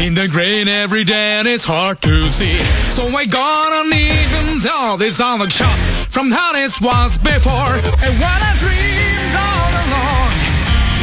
In 0.00 0.14
the 0.14 0.28
grain 0.28 0.68
every 0.68 1.04
day 1.04 1.38
and 1.38 1.48
it's 1.48 1.64
hard 1.64 2.00
to 2.02 2.24
see. 2.24 2.58
So 2.92 3.08
I 3.08 3.26
gotta 3.26 3.84
even 3.92 4.60
though 4.64 4.96
this 4.98 5.20
all 5.20 5.40
a 5.42 5.50
shot 5.50 5.76
from 6.08 6.30
how 6.30 6.52
this 6.52 6.80
was 6.80 7.18
before. 7.18 7.74
And 8.04 8.14
what 8.20 8.40
I 8.40 8.52
dreamed 8.56 9.34
all 9.36 9.72
along 9.84 10.32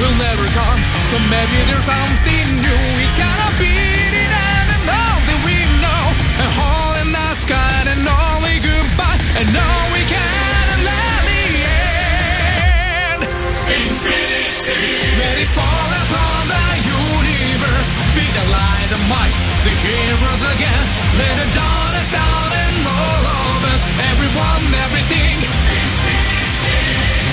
will 0.02 0.16
never 0.18 0.46
come. 0.58 0.82
So 1.14 1.18
maybe 1.30 1.58
there's 1.70 1.86
something 1.86 2.48
new. 2.66 2.84
It's 3.06 3.18
gonna 3.18 3.52
be 3.62 3.74
the 4.14 4.26
end 4.26 4.70
and 4.74 4.88
all 4.90 5.20
that 5.22 5.40
we 5.46 5.58
know. 5.84 6.04
A 6.42 6.48
hole 6.58 6.96
in 7.06 7.10
the 7.14 7.30
sky 7.38 7.76
and 7.94 8.02
only 8.02 8.58
goodbye. 8.66 9.20
And 9.38 9.48
no, 9.54 9.68
we 9.94 10.02
can't 10.10 10.78
let 10.86 11.22
the 11.28 11.44
end. 13.14 13.22
Infinity. 13.68 15.03
The 18.34 18.46
light, 18.50 18.88
the 18.90 19.02
might, 19.10 19.38
the 19.64 19.74
heroes 19.86 20.44
again. 20.58 20.86
Let 21.22 21.34
the 21.42 21.48
dawn 21.54 21.94
is 22.02 22.10
down 22.10 22.50
and 22.50 22.76
all 22.90 23.24
of 23.30 23.60
us. 23.74 23.82
Everyone, 24.12 24.64
everything. 24.86 25.38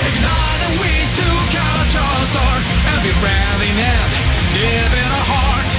Ignite 0.07 0.59
the 0.65 0.71
wings 0.81 1.11
to 1.17 1.27
catch 1.53 1.93
our 1.97 2.25
sword 2.33 2.81
be 3.01 3.09
ready 3.17 3.71
now. 3.81 4.05
Live 4.53 4.93
in 4.93 5.09
our 5.09 5.25
heart. 5.33 5.71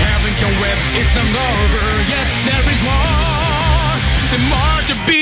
Having 0.00 0.36
your 0.40 0.54
web 0.64 0.78
is 0.96 1.08
not 1.12 1.28
over 1.28 1.86
yet. 2.08 2.26
There 2.48 2.66
is 2.72 2.80
more, 2.88 3.92
and 4.32 4.42
more 4.48 4.80
to 4.88 4.94
be 5.04 5.19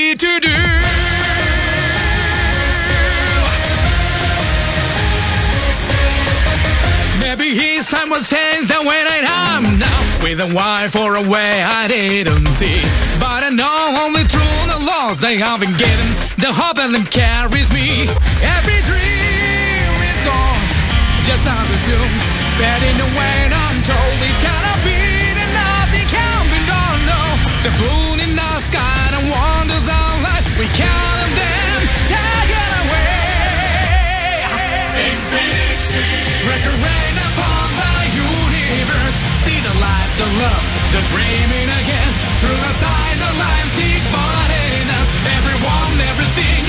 Maybe 7.29 7.53
his 7.53 7.85
time 7.85 8.09
was 8.09 8.27
tense 8.27 8.73
the 8.73 8.81
way 8.81 9.01
that 9.05 9.21
I'm 9.21 9.61
now. 9.77 10.01
With 10.25 10.41
a 10.41 10.49
wife 10.49 10.97
or 10.97 11.13
a 11.13 11.21
way 11.21 11.61
I 11.61 11.85
didn't 11.85 12.49
see. 12.57 12.81
But 13.21 13.45
I 13.45 13.53
know 13.53 14.01
only 14.01 14.25
through 14.25 14.57
the 14.65 14.81
loss 14.81 15.21
they 15.21 15.37
have 15.37 15.61
been 15.61 15.77
given. 15.77 16.09
The 16.41 16.49
hope 16.49 16.81
and 16.81 16.89
them 16.89 17.05
carries 17.05 17.69
me. 17.69 18.09
Every 18.41 18.81
dream 18.81 19.93
is 20.09 20.21
gone. 20.25 20.65
Just 21.29 21.45
as 21.45 21.69
a 21.69 21.79
doom. 21.85 22.09
Fading 22.57 22.97
away 22.97 23.35
and 23.45 23.53
I'm 23.53 23.77
told 23.85 24.17
it's 24.25 24.41
gonna 24.41 24.75
be 24.81 24.97
that 25.37 25.49
nothing 25.53 26.07
can 26.09 26.41
be 26.49 26.59
done. 26.65 26.99
No. 27.13 27.21
The 27.61 27.71
moon 27.77 28.08
love, 40.37 40.63
the 40.93 41.01
dreaming 41.09 41.69
again. 41.81 42.11
Through 42.41 42.59
the 42.59 42.73
sign, 42.77 43.15
the 43.17 43.33
lines 43.39 43.71
dividing 43.73 44.87
us. 44.99 45.09
Everyone, 45.37 45.95
everything. 46.05 46.61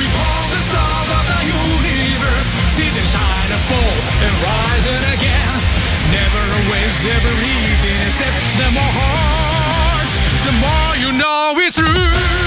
Behold 0.00 0.48
the 0.56 0.62
stars 0.64 1.10
of 1.12 1.24
the 1.28 1.40
universe. 1.52 2.48
See 2.72 2.90
them 2.96 3.06
shine 3.06 3.50
and 3.52 3.64
fall 3.68 3.96
and 4.24 4.32
rising 4.40 5.04
again. 5.16 5.54
Never 6.10 6.42
a 6.42 6.60
waste, 6.72 7.02
ever 7.12 7.34
easy, 7.44 7.94
except 8.08 8.36
the 8.58 8.68
more 8.74 8.94
hard, 8.96 10.06
the 10.48 10.54
more 10.64 10.92
you 10.96 11.10
know 11.12 11.54
it's 11.60 11.76
true. 11.76 12.39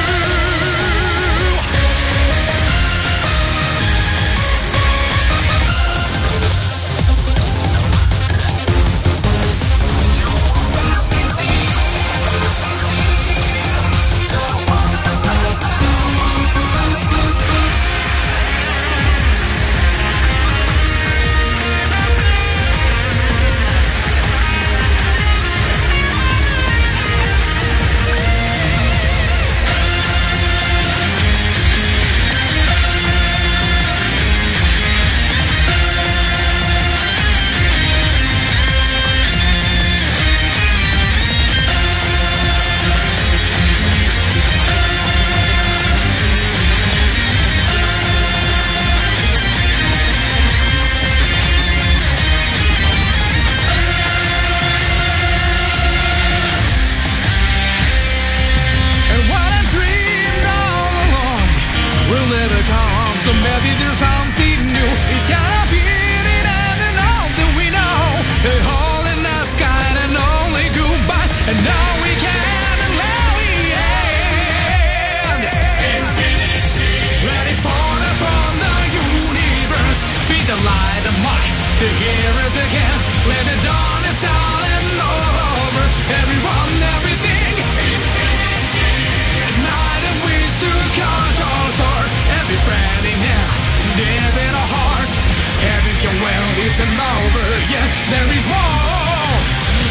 There 98.14 98.30
is 98.38 98.45
more, 98.47 99.39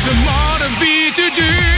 the 0.06 0.14
more 0.22 0.58
to 0.62 0.80
be 0.80 1.10
to 1.10 1.34
do. 1.34 1.71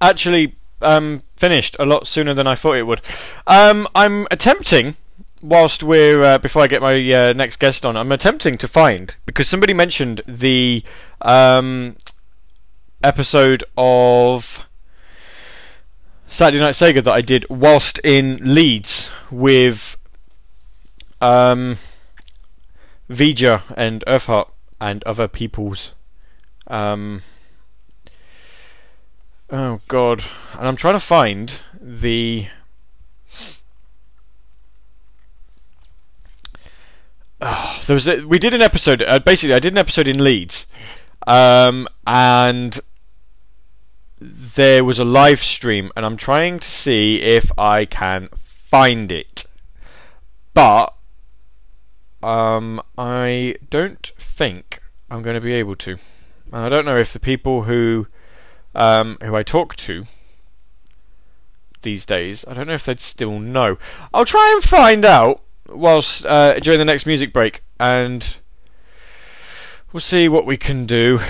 Actually 0.00 0.56
um, 0.82 1.22
finished 1.36 1.76
a 1.78 1.84
lot 1.84 2.06
sooner 2.06 2.34
than 2.34 2.46
I 2.46 2.54
thought 2.54 2.76
it 2.76 2.86
would. 2.86 3.00
Um, 3.46 3.88
I'm 3.94 4.26
attempting 4.30 4.96
whilst 5.42 5.82
we're 5.82 6.22
uh, 6.22 6.38
before 6.38 6.62
I 6.62 6.66
get 6.66 6.80
my 6.80 6.94
uh, 7.12 7.32
next 7.34 7.58
guest 7.58 7.84
on, 7.84 7.96
I'm 7.96 8.12
attempting 8.12 8.56
to 8.58 8.68
find 8.68 9.14
because 9.26 9.48
somebody 9.48 9.74
mentioned 9.74 10.22
the 10.26 10.82
um, 11.20 11.96
episode 13.02 13.64
of 13.76 14.60
Saturday 16.26 16.60
Night 16.60 16.74
Sega 16.74 17.04
that 17.04 17.12
I 17.12 17.20
did 17.20 17.46
whilst 17.50 18.00
in 18.02 18.38
Leeds 18.42 19.10
with 19.30 19.96
um, 21.20 21.78
Vija 23.10 23.62
and 23.76 24.02
Earthheart 24.06 24.50
and 24.80 25.04
other 25.04 25.28
peoples. 25.28 25.94
Um, 26.66 27.22
oh 29.54 29.80
God! 29.88 30.24
And 30.58 30.66
I'm 30.66 30.76
trying 30.76 30.94
to 30.94 31.00
find 31.00 31.60
the. 31.80 32.48
Oh, 37.40 37.82
there 37.86 37.94
was 37.94 38.08
a, 38.08 38.26
we 38.26 38.38
did 38.38 38.54
an 38.54 38.62
episode. 38.62 39.02
Uh, 39.02 39.18
basically, 39.18 39.54
I 39.54 39.60
did 39.60 39.72
an 39.72 39.78
episode 39.78 40.08
in 40.08 40.22
Leeds, 40.22 40.66
um, 41.26 41.88
and 42.06 42.80
there 44.20 44.84
was 44.84 44.98
a 44.98 45.04
live 45.04 45.40
stream, 45.40 45.90
and 45.96 46.04
I'm 46.04 46.16
trying 46.16 46.58
to 46.58 46.70
see 46.70 47.22
if 47.22 47.50
I 47.58 47.84
can 47.84 48.28
find 48.32 49.12
it, 49.12 49.44
but 50.54 50.94
um, 52.22 52.80
I 52.96 53.56
don't 53.68 54.12
think 54.16 54.80
I'm 55.10 55.22
going 55.22 55.34
to 55.34 55.40
be 55.40 55.52
able 55.52 55.76
to. 55.76 55.98
I 56.52 56.68
don't 56.68 56.84
know 56.84 56.96
if 56.96 57.12
the 57.12 57.20
people 57.20 57.64
who 57.64 58.06
um, 58.74 59.18
who 59.22 59.34
I 59.36 59.42
talk 59.42 59.76
to 59.76 60.06
these 61.82 62.04
days, 62.04 62.44
I 62.46 62.54
don't 62.54 62.66
know 62.66 62.74
if 62.74 62.84
they'd 62.84 63.00
still 63.00 63.38
know. 63.38 63.78
I'll 64.12 64.24
try 64.24 64.50
and 64.54 64.62
find 64.62 65.04
out 65.04 65.42
whilst 65.68 66.26
uh, 66.26 66.58
during 66.60 66.78
the 66.78 66.84
next 66.84 67.06
music 67.06 67.32
break, 67.32 67.62
and 67.78 68.36
we'll 69.92 70.00
see 70.00 70.28
what 70.28 70.46
we 70.46 70.56
can 70.56 70.86
do. 70.86 71.20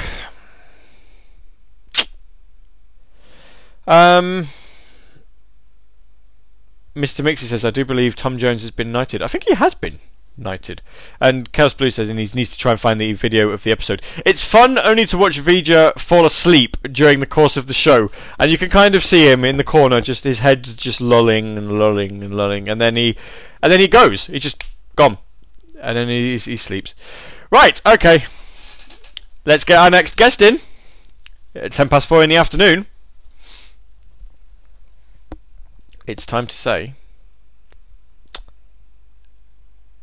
Um, 3.86 4.48
Mr. 6.94 7.24
Mixie 7.24 7.46
says, 7.46 7.64
I 7.64 7.70
do 7.70 7.84
believe 7.84 8.16
Tom 8.16 8.38
Jones 8.38 8.62
has 8.62 8.70
been 8.70 8.92
knighted. 8.92 9.20
I 9.20 9.26
think 9.26 9.44
he 9.44 9.54
has 9.54 9.74
been 9.74 9.98
knighted. 10.36 10.82
And 11.20 11.52
Chaos 11.52 11.74
Blue 11.74 11.90
says, 11.90 12.08
he 12.08 12.14
needs 12.14 12.32
to 12.32 12.58
try 12.58 12.72
and 12.72 12.80
find 12.80 13.00
the 13.00 13.12
video 13.12 13.50
of 13.50 13.62
the 13.62 13.72
episode. 13.72 14.02
It's 14.24 14.44
fun 14.44 14.78
only 14.78 15.06
to 15.06 15.18
watch 15.18 15.40
Vija 15.40 15.98
fall 15.98 16.26
asleep 16.26 16.76
during 16.90 17.20
the 17.20 17.26
course 17.26 17.56
of 17.56 17.66
the 17.66 17.74
show, 17.74 18.10
and 18.38 18.50
you 18.50 18.58
can 18.58 18.70
kind 18.70 18.94
of 18.94 19.04
see 19.04 19.30
him 19.30 19.44
in 19.44 19.56
the 19.56 19.64
corner, 19.64 20.00
just 20.00 20.24
his 20.24 20.40
head 20.40 20.64
just 20.64 21.00
lolling 21.00 21.56
and 21.56 21.78
lolling 21.78 22.22
and 22.22 22.36
lolling, 22.36 22.68
and 22.68 22.80
then 22.80 22.96
he, 22.96 23.16
and 23.62 23.72
then 23.72 23.80
he 23.80 23.88
goes. 23.88 24.26
He 24.26 24.38
just 24.38 24.64
gone, 24.96 25.18
and 25.80 25.96
then 25.96 26.08
he 26.08 26.36
he 26.36 26.56
sleeps. 26.56 26.94
Right, 27.50 27.80
okay. 27.86 28.24
Let's 29.44 29.64
get 29.64 29.78
our 29.78 29.90
next 29.90 30.16
guest 30.16 30.42
in. 30.42 30.60
At 31.54 31.72
ten 31.72 31.88
past 31.88 32.08
four 32.08 32.22
in 32.22 32.30
the 32.30 32.36
afternoon. 32.36 32.86
It's 36.06 36.26
time 36.26 36.46
to 36.46 36.54
say. 36.56 36.94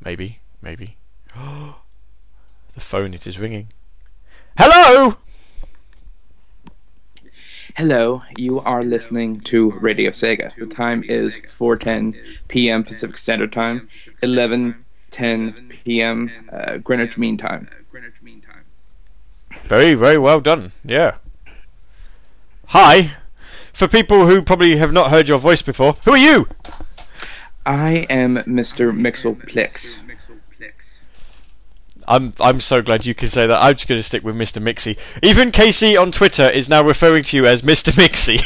Maybe, 0.04 0.40
maybe. 0.62 0.98
the 1.36 2.82
phone, 2.82 3.14
it 3.14 3.28
is 3.28 3.38
ringing. 3.38 3.68
Hello! 4.58 5.18
Hello, 7.76 8.24
you 8.36 8.60
are 8.60 8.84
listening 8.84 9.40
to 9.42 9.72
Radio 9.72 10.12
Sega. 10.12 10.52
The 10.58 10.66
time 10.66 11.04
is 11.08 11.40
4:10 11.58 12.16
p.m. 12.50 12.84
Pacific 12.84 13.18
Standard 13.18 13.54
Time, 13.54 13.88
11:10 14.22 15.70
p.m. 15.86 16.32
Uh, 16.52 16.78
Greenwich 16.78 17.18
Mean 17.18 17.38
Time. 17.38 17.70
Greenwich 17.90 18.22
Mean 18.22 18.42
Time. 18.42 18.66
Very, 19.66 19.94
very 19.94 20.18
well 20.18 20.42
done. 20.42 20.74
Yeah. 20.84 21.16
Hi. 22.68 23.14
For 23.72 23.88
people 23.88 24.28
who 24.28 24.42
probably 24.42 24.76
have 24.76 24.92
not 24.92 25.12
heard 25.12 25.30
your 25.30 25.40
voice 25.40 25.62
before, 25.62 25.94
who 26.04 26.12
are 26.12 26.18
you? 26.18 26.48
I 27.66 28.06
am 28.10 28.38
Mr. 28.38 28.92
Mixelplix. 28.96 29.98
I'm 32.08 32.34
I'm 32.40 32.60
so 32.60 32.82
glad 32.82 33.06
you 33.06 33.14
can 33.14 33.30
say 33.30 33.46
that. 33.46 33.62
I'm 33.62 33.76
just 33.76 33.88
going 33.88 34.00
to 34.00 34.04
stick 34.04 34.24
with 34.24 34.36
Mr. 34.36 34.60
Mixie. 34.62 34.98
Even 35.22 35.52
Casey 35.52 35.96
on 35.96 36.12
Twitter 36.12 36.50
is 36.50 36.68
now 36.68 36.84
referring 36.84 37.24
to 37.26 37.38
you 37.38 37.46
as 37.46 37.62
Mr. 37.62 37.94
Mixie, 37.94 38.42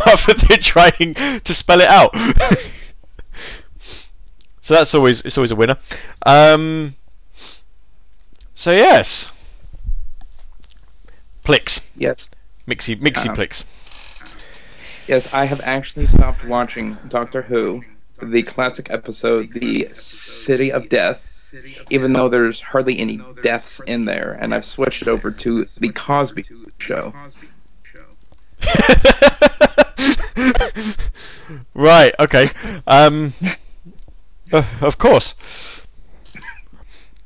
rather 0.06 0.32
than 0.32 0.60
trying 0.60 1.14
to 1.44 1.54
spell 1.54 1.82
it 1.82 1.88
out. 1.88 2.16
so 4.62 4.74
that's 4.74 4.94
always 4.94 5.20
it's 5.22 5.36
always 5.36 5.50
a 5.50 5.56
winner. 5.56 5.76
Um, 6.24 6.96
so 8.54 8.72
yes, 8.72 9.30
Plix, 11.44 11.82
Yes. 11.94 12.30
Mixie 12.66 12.98
Mixie 12.98 13.28
Um, 13.28 13.36
Plix. 13.36 13.64
Yes, 15.06 15.32
I 15.34 15.44
have 15.44 15.60
actually 15.60 16.06
stopped 16.06 16.46
watching 16.46 16.96
Doctor 17.08 17.42
Who, 17.42 17.82
the 18.22 18.42
classic 18.42 18.90
episode, 18.90 19.52
The 19.52 19.88
City 19.92 20.72
of 20.72 20.88
Death, 20.88 21.26
even 21.90 22.12
though 22.12 22.28
there's 22.28 22.60
hardly 22.60 22.98
any 22.98 23.20
deaths 23.42 23.80
in 23.86 24.04
there, 24.04 24.36
and 24.40 24.54
I've 24.54 24.64
switched 24.64 25.02
it 25.02 25.08
over 25.08 25.30
to 25.30 25.66
The 25.78 25.90
Cosby 25.90 26.44
Show. 26.78 27.12
right. 31.74 32.14
Okay. 32.18 32.50
Um, 32.86 33.32
uh, 34.52 34.64
of 34.80 34.98
course. 34.98 35.34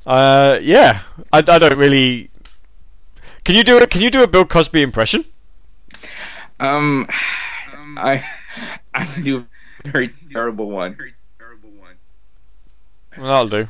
Uh, 0.06 0.58
yeah. 0.62 1.02
I, 1.32 1.38
I 1.38 1.42
don't 1.42 1.76
really. 1.76 2.30
Can 3.44 3.54
you 3.54 3.64
do 3.64 3.76
it? 3.78 3.90
Can 3.90 4.00
you 4.00 4.10
do 4.10 4.22
a 4.22 4.26
Bill 4.26 4.44
Cosby 4.44 4.82
impression? 4.82 5.24
Um, 6.60 7.08
I 7.96 8.24
I 8.94 9.06
do 9.22 9.46
a 9.84 9.88
very 9.88 10.14
terrible 10.34 10.70
one. 10.70 10.96
terrible 11.38 11.70
Well, 13.16 13.26
that'll 13.26 13.48
do. 13.48 13.68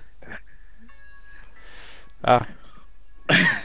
Ah. 2.25 2.47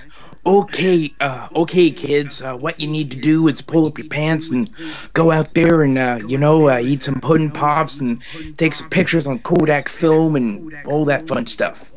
Okay, 0.45 1.13
uh, 1.19 1.49
okay, 1.53 1.91
kids. 1.91 2.41
Uh, 2.41 2.55
what 2.55 2.79
you 2.79 2.87
need 2.87 3.11
to 3.11 3.17
do 3.17 3.45
is 3.49 3.61
pull 3.61 3.85
up 3.85 3.97
your 3.97 4.07
pants 4.07 4.51
and 4.51 4.71
go 5.13 5.31
out 5.31 5.53
there 5.53 5.83
and, 5.83 5.97
uh, 5.97 6.21
you 6.25 6.37
know, 6.37 6.69
uh, 6.69 6.79
eat 6.79 7.03
some 7.03 7.19
pudding 7.19 7.51
pops 7.51 7.99
and 7.99 8.23
take 8.57 8.73
some 8.73 8.89
pictures 8.89 9.27
on 9.27 9.39
Kodak 9.39 9.89
film 9.89 10.37
and 10.37 10.73
all 10.87 11.03
that 11.05 11.27
fun 11.27 11.45
stuff. 11.45 11.91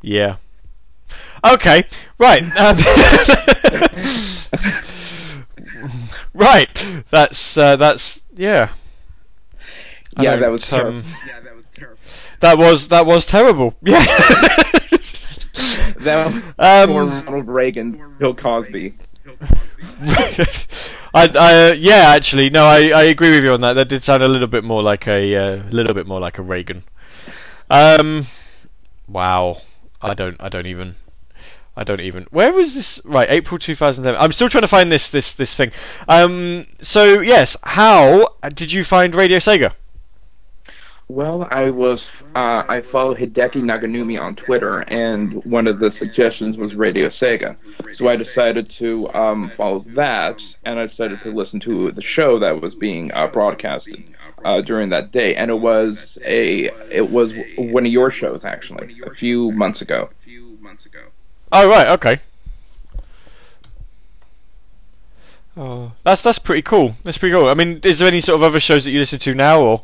Yeah. 0.00 0.36
Okay. 1.46 1.84
Right. 2.18 2.42
Um, 2.56 2.78
right. 6.34 7.02
That's 7.10 7.56
uh, 7.56 7.76
that's 7.76 8.22
yeah. 8.34 8.70
I 10.16 10.22
Yeah, 10.22 10.30
don't, 10.32 10.40
that 10.40 10.50
was 10.50 10.66
terrible. 10.68 10.98
um, 10.98 11.04
That 12.40 12.58
was 12.58 12.88
that 12.88 13.06
was 13.06 13.26
terrible. 13.26 13.74
Yeah. 13.82 14.04
That 15.98 16.32
was 16.32 16.42
Um, 16.58 16.88
for 16.90 17.04
Ronald 17.06 17.48
Reagan, 17.48 18.16
Bill 18.18 18.34
Cosby. 18.34 18.94
I, 21.14 21.28
I, 21.38 21.70
uh, 21.70 21.74
yeah, 21.74 22.08
actually, 22.16 22.50
no, 22.50 22.64
I, 22.64 22.88
I 22.90 23.02
agree 23.04 23.30
with 23.34 23.44
you 23.44 23.52
on 23.52 23.60
that. 23.60 23.74
That 23.74 23.88
did 23.88 24.02
sound 24.02 24.22
a 24.22 24.28
little 24.28 24.48
bit 24.48 24.64
more 24.64 24.82
like 24.82 25.06
a, 25.06 25.36
uh, 25.36 25.62
little 25.70 25.94
bit 25.94 26.06
more 26.06 26.20
like 26.20 26.38
a 26.38 26.42
Reagan. 26.42 26.84
Um, 27.70 28.26
wow, 29.08 29.62
I 30.00 30.14
don't, 30.14 30.42
I 30.42 30.48
don't 30.48 30.66
even, 30.66 30.96
I 31.76 31.84
don't 31.84 32.00
even. 32.00 32.26
Where 32.30 32.52
was 32.52 32.74
this? 32.74 33.00
Right, 33.04 33.30
April 33.30 33.58
two 33.58 33.74
thousand 33.74 34.04
seven. 34.04 34.20
I'm 34.20 34.32
still 34.32 34.48
trying 34.48 34.62
to 34.62 34.68
find 34.68 34.92
this, 34.92 35.08
this, 35.08 35.32
this 35.32 35.54
thing. 35.54 35.72
Um, 36.06 36.66
so 36.80 37.20
yes, 37.20 37.56
how 37.62 38.34
did 38.54 38.72
you 38.72 38.84
find 38.84 39.14
Radio 39.14 39.38
Sega? 39.38 39.72
Well, 41.08 41.46
I 41.50 41.68
was 41.68 42.22
uh, 42.34 42.64
I 42.68 42.80
follow 42.80 43.14
Hideki 43.14 43.62
Naganuma 43.62 44.20
on 44.20 44.34
Twitter, 44.34 44.80
and 44.88 45.44
one 45.44 45.66
of 45.66 45.78
the 45.78 45.90
suggestions 45.90 46.56
was 46.56 46.74
Radio 46.74 47.08
Sega. 47.08 47.56
So 47.92 48.08
I 48.08 48.16
decided 48.16 48.70
to 48.70 49.12
um, 49.12 49.50
follow 49.50 49.84
that, 49.88 50.40
and 50.64 50.78
I 50.78 50.86
decided 50.86 51.20
to 51.22 51.30
listen 51.30 51.60
to 51.60 51.90
the 51.92 52.00
show 52.00 52.38
that 52.38 52.62
was 52.62 52.74
being 52.74 53.12
uh, 53.12 53.26
broadcasted 53.26 54.14
uh, 54.44 54.62
during 54.62 54.88
that 54.90 55.12
day. 55.12 55.34
And 55.34 55.50
it 55.50 55.60
was 55.60 56.18
a 56.24 56.70
it 56.90 57.10
was 57.10 57.34
one 57.58 57.84
of 57.84 57.92
your 57.92 58.10
shows 58.10 58.46
actually 58.46 58.96
a 59.04 59.10
few 59.14 59.52
months 59.52 59.82
ago. 59.82 60.08
Oh 61.52 61.68
right, 61.68 61.88
okay. 61.88 62.20
Oh, 65.56 65.92
that's 66.02 66.22
that's 66.22 66.38
pretty 66.38 66.62
cool. 66.62 66.96
That's 67.04 67.18
pretty 67.18 67.34
cool. 67.34 67.48
I 67.48 67.54
mean, 67.54 67.80
is 67.84 67.98
there 67.98 68.08
any 68.08 68.22
sort 68.22 68.36
of 68.36 68.42
other 68.42 68.58
shows 68.60 68.84
that 68.84 68.90
you 68.90 68.98
listen 68.98 69.18
to 69.20 69.34
now, 69.34 69.60
or? 69.60 69.82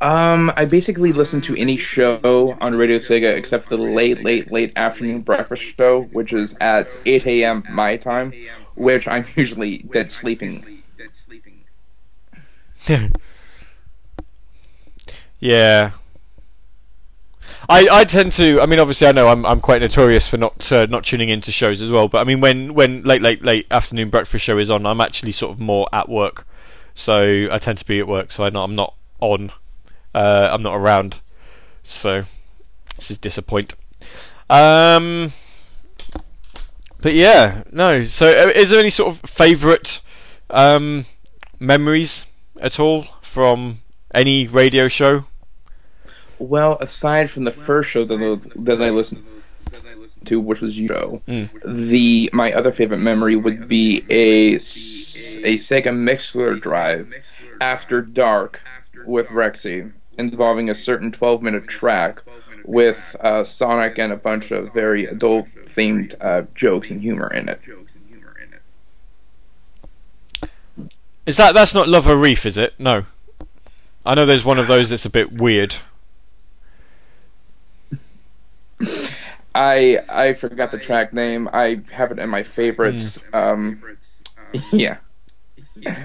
Um, 0.00 0.52
I 0.56 0.64
basically 0.66 1.12
listen 1.12 1.40
to 1.42 1.56
any 1.56 1.76
show 1.76 2.56
on 2.60 2.76
Radio 2.76 2.98
Sega 2.98 3.34
except 3.34 3.64
for 3.64 3.76
the 3.76 3.82
late, 3.82 4.22
late, 4.22 4.52
late 4.52 4.72
afternoon 4.76 5.22
breakfast 5.22 5.62
show, 5.76 6.02
which 6.12 6.32
is 6.32 6.54
at 6.60 6.96
8 7.06 7.26
a.m. 7.26 7.64
my 7.70 7.96
time, 7.96 8.32
which 8.76 9.08
I'm 9.08 9.24
usually 9.34 9.78
dead 9.78 10.10
sleeping. 10.10 10.82
Yeah. 15.40 15.90
I, 17.68 17.88
I 17.90 18.04
tend 18.04 18.32
to 18.32 18.60
I 18.60 18.66
mean 18.66 18.78
obviously 18.78 19.06
I 19.06 19.12
know 19.12 19.28
I'm 19.28 19.46
I'm 19.46 19.60
quite 19.60 19.80
notorious 19.80 20.28
for 20.28 20.36
not 20.36 20.70
uh, 20.70 20.86
not 20.86 21.04
tuning 21.04 21.28
into 21.28 21.50
shows 21.50 21.80
as 21.80 21.90
well 21.90 22.08
but 22.08 22.20
I 22.20 22.24
mean 22.24 22.40
when 22.40 22.74
when 22.74 23.02
late 23.02 23.22
late 23.22 23.42
late 23.42 23.66
afternoon 23.70 24.10
breakfast 24.10 24.44
show 24.44 24.58
is 24.58 24.70
on 24.70 24.84
I'm 24.86 25.00
actually 25.00 25.32
sort 25.32 25.52
of 25.52 25.60
more 25.60 25.88
at 25.92 26.08
work. 26.08 26.46
So 26.94 27.48
I 27.50 27.58
tend 27.58 27.78
to 27.78 27.84
be 27.84 27.98
at 27.98 28.06
work 28.06 28.32
so 28.32 28.44
I 28.44 28.50
know 28.50 28.62
I'm 28.62 28.74
not 28.74 28.94
on 29.20 29.50
uh, 30.14 30.48
I'm 30.52 30.62
not 30.62 30.74
around. 30.74 31.20
So 31.82 32.24
this 32.96 33.10
is 33.10 33.18
disappoint. 33.18 33.74
Um 34.50 35.32
but 37.00 37.14
yeah 37.14 37.64
no 37.70 38.04
so 38.04 38.28
uh, 38.28 38.50
is 38.54 38.70
there 38.70 38.80
any 38.80 38.90
sort 38.90 39.12
of 39.12 39.30
favorite 39.30 40.00
um 40.50 41.04
memories 41.58 42.26
at 42.60 42.78
all 42.80 43.02
from 43.20 43.80
any 44.14 44.46
radio 44.46 44.88
show 44.88 45.24
Well, 46.44 46.76
aside 46.80 47.30
from 47.30 47.44
the 47.44 47.50
first 47.50 47.90
show 47.90 48.04
that 48.04 48.20
I, 48.20 48.60
that 48.60 48.82
I 48.82 48.90
listened 48.90 49.24
to, 50.26 50.40
which 50.40 50.60
was 50.60 50.78
Euro, 50.78 51.22
Mm. 51.28 51.48
the 51.88 52.30
my 52.32 52.52
other 52.52 52.72
favorite 52.72 52.98
memory 52.98 53.36
would 53.36 53.66
be 53.68 54.04
a 54.10 54.54
a 54.54 55.54
Sega 55.56 55.92
Mixler 55.92 56.60
drive 56.60 57.12
after 57.60 58.00
dark 58.02 58.60
with 59.06 59.26
Rexy, 59.28 59.92
involving 60.18 60.70
a 60.70 60.74
certain 60.74 61.12
12 61.12 61.42
minute 61.42 61.66
track 61.68 62.22
with 62.64 63.16
uh, 63.20 63.44
Sonic 63.44 63.98
and 63.98 64.12
a 64.12 64.16
bunch 64.16 64.50
of 64.50 64.72
very 64.72 65.06
adult 65.06 65.46
themed 65.66 66.14
uh, 66.20 66.42
jokes 66.54 66.90
and 66.90 67.00
humor 67.00 67.28
in 67.32 67.48
it. 67.48 67.60
Is 71.26 71.36
that 71.38 71.54
that's 71.54 71.74
not 71.74 71.88
Lover 71.88 72.16
Reef, 72.16 72.44
is 72.44 72.56
it? 72.58 72.74
No. 72.78 73.04
I 74.06 74.14
know 74.14 74.26
there's 74.26 74.44
one 74.44 74.58
of 74.58 74.66
those 74.66 74.90
that's 74.90 75.06
a 75.06 75.10
bit 75.10 75.32
weird. 75.32 75.76
I 79.54 79.98
I 80.08 80.34
forgot 80.34 80.70
the 80.70 80.78
track 80.78 81.12
name. 81.12 81.48
I 81.52 81.82
have 81.92 82.10
it 82.12 82.18
in 82.18 82.28
my 82.28 82.42
favorites. 82.42 83.20
Um, 83.32 83.82
yeah. 84.72 84.98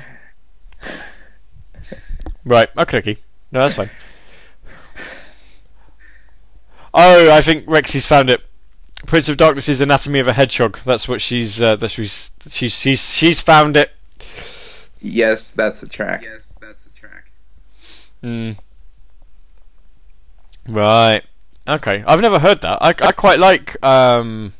Right. 2.45 2.69
Okay. 2.77 2.97
Okay. 2.97 3.17
No, 3.51 3.59
that's 3.59 3.75
fine. 3.75 3.89
Oh, 6.93 7.31
I 7.31 7.41
think 7.41 7.65
Rexy's 7.67 8.05
found 8.05 8.29
it. 8.29 8.41
Prince 9.05 9.29
of 9.29 9.37
Darkness's 9.37 9.81
Anatomy 9.81 10.19
of 10.19 10.27
a 10.27 10.33
Hedgehog. 10.33 10.79
That's 10.85 11.07
what 11.07 11.21
she's. 11.21 11.61
Uh, 11.61 11.75
that's 11.75 11.97
what 11.97 12.07
she's, 12.07 12.31
she's. 12.49 12.73
She's. 12.73 13.13
She's 13.13 13.41
found 13.41 13.77
it. 13.77 13.91
Yes, 14.99 15.51
that's 15.51 15.79
the 15.79 15.87
track. 15.87 16.23
Yes, 16.23 16.41
that's 16.59 16.79
the 16.83 16.89
track. 16.99 17.31
Hmm. 18.21 18.51
Right. 20.67 21.23
Okay. 21.69 22.03
I've 22.07 22.21
never 22.21 22.39
heard 22.39 22.61
that. 22.61 22.79
I, 22.81 22.89
I 22.89 23.11
quite 23.11 23.39
like. 23.39 23.81
Um, 23.85 24.53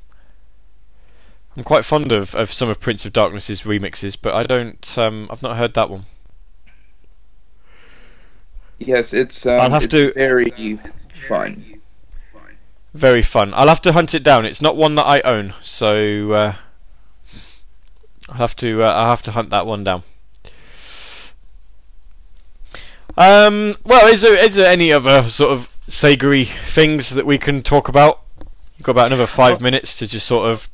I'm 1.58 1.64
quite 1.64 1.84
fond 1.84 2.12
of, 2.12 2.36
of 2.36 2.54
some 2.54 2.70
of 2.70 2.80
Prince 2.80 3.06
of 3.06 3.14
Darkness's 3.14 3.62
remixes, 3.64 4.16
but 4.22 4.34
I 4.36 4.44
don't. 4.44 4.98
Um, 4.98 5.28
I've 5.32 5.42
not 5.42 5.58
heard 5.58 5.74
that 5.74 5.90
one. 5.90 6.06
Yes, 8.78 9.14
it's 9.14 9.46
um, 9.46 9.60
I'll 9.60 9.70
have 9.72 9.84
it's 9.84 9.92
to- 9.92 10.14
very 10.14 10.80
fun. 11.28 11.82
Very 12.94 13.22
fun. 13.22 13.54
I'll 13.54 13.68
have 13.68 13.82
to 13.82 13.92
hunt 13.92 14.16
it 14.16 14.24
down. 14.24 14.46
It's 14.46 14.62
not 14.62 14.76
one 14.78 14.96
that 14.96 15.06
I 15.06 15.22
own, 15.22 15.54
so 15.62 16.32
uh, 16.32 16.56
I'll 18.30 18.36
have 18.36 18.56
to. 18.58 18.84
Uh, 18.84 18.90
I'll 18.92 19.10
have 19.10 19.22
to 19.24 19.32
hunt 19.32 19.50
that 19.50 19.66
one 19.66 19.84
down. 19.84 20.04
Um. 23.18 23.76
Well, 23.84 24.08
is 24.08 24.22
there 24.22 24.34
is 24.36 24.56
there 24.56 24.68
any 24.72 24.94
other 24.94 25.30
sort 25.30 25.52
of 25.52 25.76
Sega 25.90 26.46
things 26.68 27.10
that 27.10 27.26
we 27.26 27.38
can 27.38 27.62
talk 27.62 27.88
about? 27.88 28.22
You've 28.78 28.86
got 28.86 28.94
about 28.94 29.08
another 29.08 29.28
five 29.28 29.58
oh. 29.60 29.64
minutes 29.64 29.98
to 30.00 30.08
just 30.08 30.26
sort 30.26 30.50
of 30.50 30.70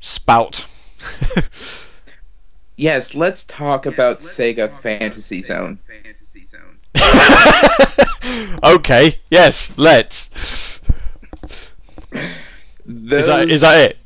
spout. 0.00 0.66
Yes, 2.80 3.14
let's 3.14 3.44
talk 3.44 3.84
about 3.84 4.20
Sega 4.20 4.80
Fantasy 4.80 5.42
Zone. 5.42 5.78
okay. 8.64 9.20
Yes. 9.28 9.74
Let's. 9.76 10.30
Those, 12.86 13.20
Is 13.20 13.26
that 13.26 13.50
is 13.50 13.60
that 13.60 13.90
it? 13.90 13.98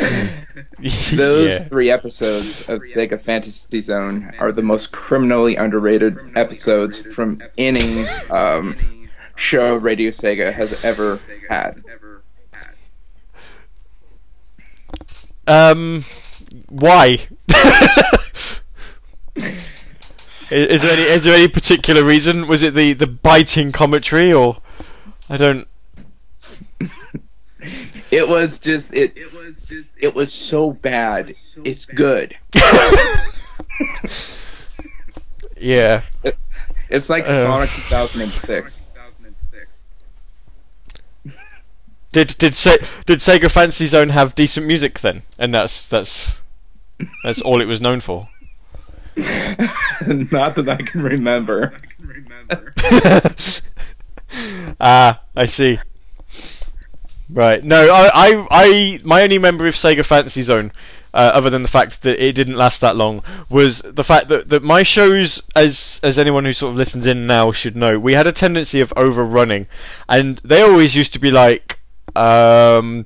Those 0.00 0.49
Yeah. 1.12 1.58
three 1.58 1.90
episodes 1.90 2.68
of 2.68 2.80
Sega 2.80 3.20
Fantasy 3.20 3.80
Zone 3.80 4.32
are 4.38 4.50
the 4.50 4.62
most 4.62 4.92
criminally 4.92 5.56
underrated 5.56 6.18
episodes 6.36 7.00
from 7.00 7.42
any 7.58 8.06
um, 8.30 8.76
show 9.36 9.76
Radio 9.76 10.10
Sega 10.10 10.52
has 10.52 10.82
ever 10.84 11.20
had. 11.48 11.82
Um, 15.46 16.04
why? 16.68 17.26
is, 19.36 19.52
is 20.50 20.82
there 20.82 20.92
any 20.92 21.02
is 21.02 21.24
there 21.24 21.34
any 21.34 21.48
particular 21.48 22.04
reason? 22.04 22.46
Was 22.46 22.62
it 22.62 22.74
the 22.74 22.92
the 22.92 23.06
biting 23.06 23.72
commentary, 23.72 24.32
or 24.32 24.58
I 25.28 25.36
don't? 25.36 25.66
It 28.10 28.28
was 28.28 28.58
just 28.58 28.92
it. 28.92 29.16
It 29.16 29.32
was 29.32 29.49
so 30.26 30.72
bad. 30.72 31.34
It's 31.64 31.84
good. 31.84 32.36
Yeah. 35.60 36.02
It's 36.88 37.10
like 37.10 37.26
Uh. 37.28 37.42
Sonic 37.42 37.68
2006. 37.70 38.82
Did 42.12 42.36
did 42.38 42.54
Se- 42.54 42.78
did 43.06 43.18
Sega 43.20 43.48
Fantasy 43.50 43.86
Zone 43.86 44.08
have 44.08 44.34
decent 44.34 44.66
music 44.66 44.98
then? 44.98 45.22
And 45.38 45.54
that's 45.54 45.86
that's 45.86 46.40
that's 47.22 47.40
all 47.42 47.60
it 47.60 47.66
was 47.66 47.80
known 47.80 48.00
for. 48.00 48.28
Not 49.16 50.56
that 50.56 50.66
I 50.68 50.82
can 50.82 51.02
remember. 51.02 51.74
Ah, 54.80 55.22
I 55.36 55.46
see. 55.46 55.78
Right. 57.32 57.62
No, 57.62 57.90
I, 57.92 58.10
I, 58.12 58.46
I, 58.50 58.98
my 59.04 59.22
only 59.22 59.38
memory 59.38 59.68
of 59.68 59.74
Sega 59.74 60.04
Fantasy 60.04 60.42
Zone, 60.42 60.72
uh, 61.14 61.30
other 61.32 61.48
than 61.48 61.62
the 61.62 61.68
fact 61.68 62.02
that 62.02 62.22
it 62.24 62.34
didn't 62.34 62.56
last 62.56 62.80
that 62.80 62.96
long, 62.96 63.22
was 63.48 63.82
the 63.82 64.02
fact 64.02 64.28
that, 64.28 64.48
that 64.48 64.62
my 64.62 64.82
shows, 64.82 65.42
as 65.54 66.00
as 66.02 66.18
anyone 66.18 66.44
who 66.44 66.52
sort 66.52 66.70
of 66.70 66.76
listens 66.76 67.06
in 67.06 67.26
now 67.26 67.52
should 67.52 67.76
know, 67.76 67.98
we 67.98 68.14
had 68.14 68.26
a 68.26 68.32
tendency 68.32 68.80
of 68.80 68.92
overrunning, 68.96 69.68
and 70.08 70.38
they 70.38 70.60
always 70.60 70.96
used 70.96 71.12
to 71.12 71.18
be 71.18 71.30
like, 71.30 71.78
um. 72.16 73.04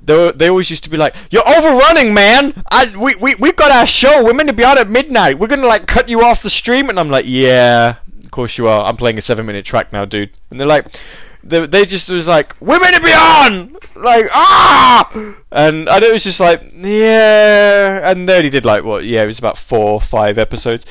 They, 0.00 0.14
were, 0.14 0.32
they 0.32 0.48
always 0.48 0.70
used 0.70 0.84
to 0.84 0.90
be 0.90 0.96
like, 0.96 1.14
"You're 1.30 1.46
overrunning, 1.46 2.14
man! 2.14 2.64
I, 2.70 2.96
we 2.96 3.14
we 3.16 3.34
we've 3.34 3.56
got 3.56 3.70
our 3.70 3.84
show. 3.84 4.24
We're 4.24 4.32
meant 4.32 4.48
to 4.48 4.54
be 4.54 4.64
on 4.64 4.78
at 4.78 4.88
midnight. 4.88 5.38
We're 5.38 5.48
gonna 5.48 5.66
like 5.66 5.86
cut 5.86 6.08
you 6.08 6.24
off 6.24 6.42
the 6.42 6.48
stream." 6.48 6.88
And 6.88 6.98
I'm 6.98 7.10
like, 7.10 7.26
"Yeah, 7.28 7.96
of 8.24 8.30
course 8.30 8.56
you 8.56 8.68
are. 8.68 8.86
I'm 8.86 8.96
playing 8.96 9.18
a 9.18 9.20
seven 9.20 9.44
minute 9.44 9.66
track 9.66 9.92
now, 9.92 10.06
dude." 10.06 10.30
And 10.50 10.58
they're 10.58 10.66
like, 10.66 10.98
they, 11.42 11.66
they 11.66 11.86
just 11.86 12.10
was 12.10 12.28
like, 12.28 12.54
"We're 12.60 12.80
meant 12.80 12.96
to 12.96 13.02
be 13.02 13.12
on!" 13.12 13.76
Like, 13.94 14.28
ah! 14.32 15.34
And 15.50 15.88
and 15.88 16.04
it 16.04 16.12
was 16.12 16.24
just 16.24 16.40
like, 16.40 16.62
yeah. 16.74 18.10
And 18.10 18.28
they 18.28 18.36
only 18.36 18.50
did 18.50 18.64
like 18.64 18.84
what? 18.84 19.04
Yeah, 19.04 19.22
it 19.22 19.26
was 19.26 19.38
about 19.38 19.58
four, 19.58 19.94
or 19.94 20.00
five 20.00 20.38
episodes. 20.38 20.84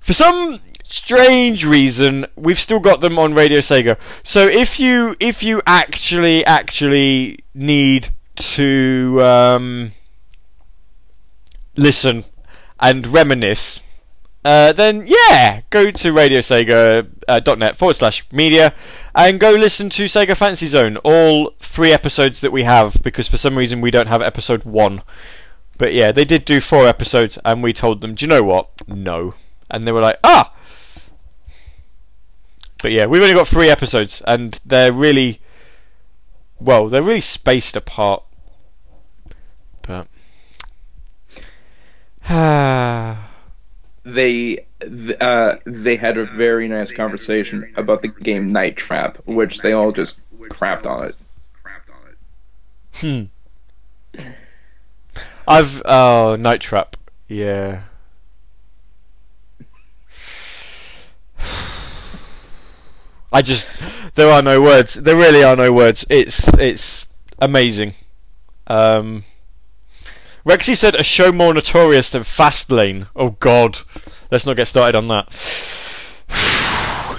For 0.00 0.12
some 0.12 0.60
strange 0.84 1.64
reason, 1.64 2.26
we've 2.36 2.58
still 2.58 2.80
got 2.80 3.00
them 3.00 3.18
on 3.18 3.34
Radio 3.34 3.58
Sega. 3.58 3.98
So 4.22 4.46
if 4.46 4.80
you 4.80 5.16
if 5.20 5.42
you 5.42 5.62
actually 5.66 6.44
actually 6.44 7.38
need 7.54 8.10
to 8.34 9.20
um, 9.22 9.92
listen 11.76 12.24
and 12.80 13.06
reminisce, 13.06 13.82
uh, 14.44 14.72
then 14.72 15.04
yeah, 15.06 15.60
go 15.70 15.90
to 15.90 16.12
radiosega.net 16.12 17.76
forward 17.76 17.94
slash 17.94 18.26
media 18.32 18.74
and 19.14 19.38
go 19.38 19.50
listen 19.52 19.88
to 19.90 20.06
Sega 20.06 20.36
Fantasy 20.36 20.66
Zone, 20.66 20.96
all 20.98 21.52
three 21.60 21.92
episodes 21.92 22.40
that 22.40 22.50
we 22.50 22.64
have, 22.64 22.96
because 23.02 23.28
for 23.28 23.36
some 23.36 23.56
reason 23.56 23.80
we 23.80 23.92
don't 23.92 24.08
have 24.08 24.20
episode 24.20 24.64
one. 24.64 25.02
But 25.78 25.94
yeah, 25.94 26.10
they 26.10 26.24
did 26.24 26.44
do 26.44 26.60
four 26.60 26.86
episodes, 26.86 27.38
and 27.44 27.62
we 27.62 27.72
told 27.72 28.00
them, 28.00 28.14
do 28.14 28.24
you 28.24 28.28
know 28.28 28.42
what? 28.42 28.68
No. 28.88 29.34
And 29.70 29.86
they 29.86 29.92
were 29.92 30.00
like, 30.00 30.18
ah! 30.24 30.52
But 32.82 32.90
yeah, 32.90 33.06
we've 33.06 33.22
only 33.22 33.34
got 33.34 33.46
three 33.46 33.70
episodes, 33.70 34.22
and 34.26 34.58
they're 34.66 34.92
really. 34.92 35.40
Well, 36.58 36.88
they're 36.88 37.02
really 37.02 37.20
spaced 37.20 37.76
apart. 37.76 38.24
But. 39.82 40.08
Ah. 42.28 43.26
they 44.04 44.66
uh, 45.20 45.56
they 45.64 45.96
had 45.96 46.18
a 46.18 46.26
very 46.26 46.68
nice 46.68 46.92
conversation 46.92 47.72
about 47.76 48.02
the 48.02 48.08
game 48.08 48.50
Night 48.50 48.76
Trap, 48.76 49.18
which 49.26 49.58
they 49.58 49.72
all 49.72 49.92
just 49.92 50.18
crapped 50.48 50.86
on 50.86 51.08
it. 51.08 51.14
Hmm. 52.94 53.24
I've 55.46 55.82
oh 55.84 56.36
Night 56.38 56.60
Trap, 56.60 56.96
yeah. 57.28 57.82
I 63.32 63.42
just 63.42 63.66
there 64.14 64.30
are 64.30 64.42
no 64.42 64.60
words. 64.60 64.94
There 64.94 65.16
really 65.16 65.42
are 65.42 65.56
no 65.56 65.72
words. 65.72 66.04
It's 66.10 66.48
it's 66.58 67.06
amazing. 67.38 67.94
Um, 68.66 69.24
Rexy 70.46 70.76
said 70.76 70.94
a 70.94 71.02
show 71.04 71.32
more 71.32 71.54
notorious 71.54 72.10
than 72.10 72.22
Fastlane. 72.22 73.06
Oh 73.14 73.30
God, 73.40 73.78
let's 74.30 74.46
not 74.46 74.56
get 74.56 74.68
started 74.68 74.96
on 74.96 75.08
that. 75.08 75.28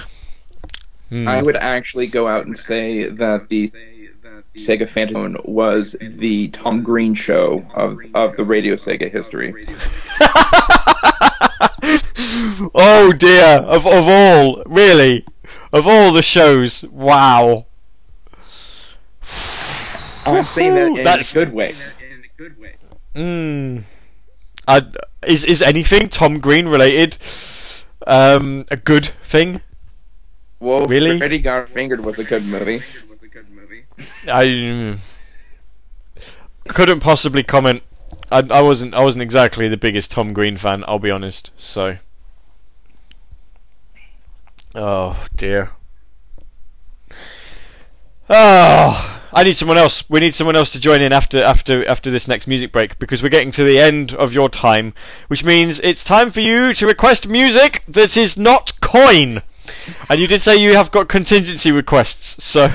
Hmm. 1.10 1.28
I 1.28 1.42
would 1.42 1.56
actually 1.56 2.06
go 2.06 2.26
out 2.26 2.46
and 2.46 2.56
say 2.56 3.08
that 3.08 3.48
the 3.50 3.70
Sega 4.56 4.88
Phantom 4.88 5.36
was 5.44 5.94
the 6.00 6.48
Tom 6.48 6.82
Green 6.82 7.14
show 7.14 7.64
of, 7.74 7.98
of 8.14 8.34
the 8.36 8.44
Radio 8.44 8.74
Sega 8.74 9.12
history. 9.12 9.66
oh 12.74 13.12
dear, 13.16 13.58
of 13.58 13.86
of 13.86 14.08
all, 14.08 14.62
really, 14.64 15.24
of 15.72 15.86
all 15.86 16.12
the 16.12 16.22
shows, 16.22 16.84
wow. 16.84 17.66
I'm 20.26 20.44
saying 20.46 20.74
that 20.74 20.86
in 20.86 20.94
That's- 21.04 21.36
a 21.36 21.44
good 21.44 21.52
way. 21.52 21.74
Mm. 23.14 23.84
I, 24.66 24.82
is 25.26 25.44
is 25.44 25.62
anything 25.62 26.08
Tom 26.08 26.40
Green 26.40 26.66
related 26.68 27.18
um, 28.06 28.64
a 28.70 28.76
good 28.76 29.06
thing? 29.22 29.60
Well, 30.60 30.86
Really? 30.86 31.18
Freddy 31.18 31.38
Got 31.38 31.68
Fingered 31.68 32.00
was 32.00 32.18
a 32.18 32.24
good 32.24 32.44
movie. 32.46 32.82
I 34.26 34.98
couldn't 36.68 37.00
possibly 37.00 37.42
comment. 37.42 37.82
I, 38.32 38.42
I 38.50 38.60
wasn't 38.62 38.94
I 38.94 39.02
wasn't 39.02 39.22
exactly 39.22 39.68
the 39.68 39.76
biggest 39.76 40.10
Tom 40.10 40.32
Green 40.32 40.56
fan. 40.56 40.84
I'll 40.88 40.98
be 40.98 41.10
honest. 41.10 41.50
So, 41.56 41.98
oh 44.74 45.24
dear. 45.36 45.70
Oh, 48.30 49.20
I 49.34 49.44
need 49.44 49.56
someone 49.56 49.78
else. 49.78 50.08
We 50.08 50.20
need 50.20 50.34
someone 50.34 50.56
else 50.56 50.72
to 50.72 50.80
join 50.80 51.02
in 51.02 51.12
after 51.12 51.42
after 51.42 51.86
after 51.88 52.10
this 52.10 52.28
next 52.28 52.46
music 52.46 52.72
break 52.72 52.98
because 52.98 53.22
we're 53.22 53.28
getting 53.28 53.50
to 53.52 53.64
the 53.64 53.78
end 53.78 54.14
of 54.14 54.32
your 54.32 54.48
time, 54.48 54.94
which 55.28 55.44
means 55.44 55.80
it's 55.80 56.04
time 56.04 56.30
for 56.30 56.40
you 56.40 56.72
to 56.74 56.86
request 56.86 57.28
music 57.28 57.82
that 57.88 58.16
is 58.16 58.36
not 58.36 58.80
coin. 58.80 59.42
And 60.08 60.20
you 60.20 60.26
did 60.26 60.42
say 60.42 60.56
you 60.56 60.76
have 60.76 60.90
got 60.90 61.08
contingency 61.08 61.72
requests, 61.72 62.44
so 62.44 62.68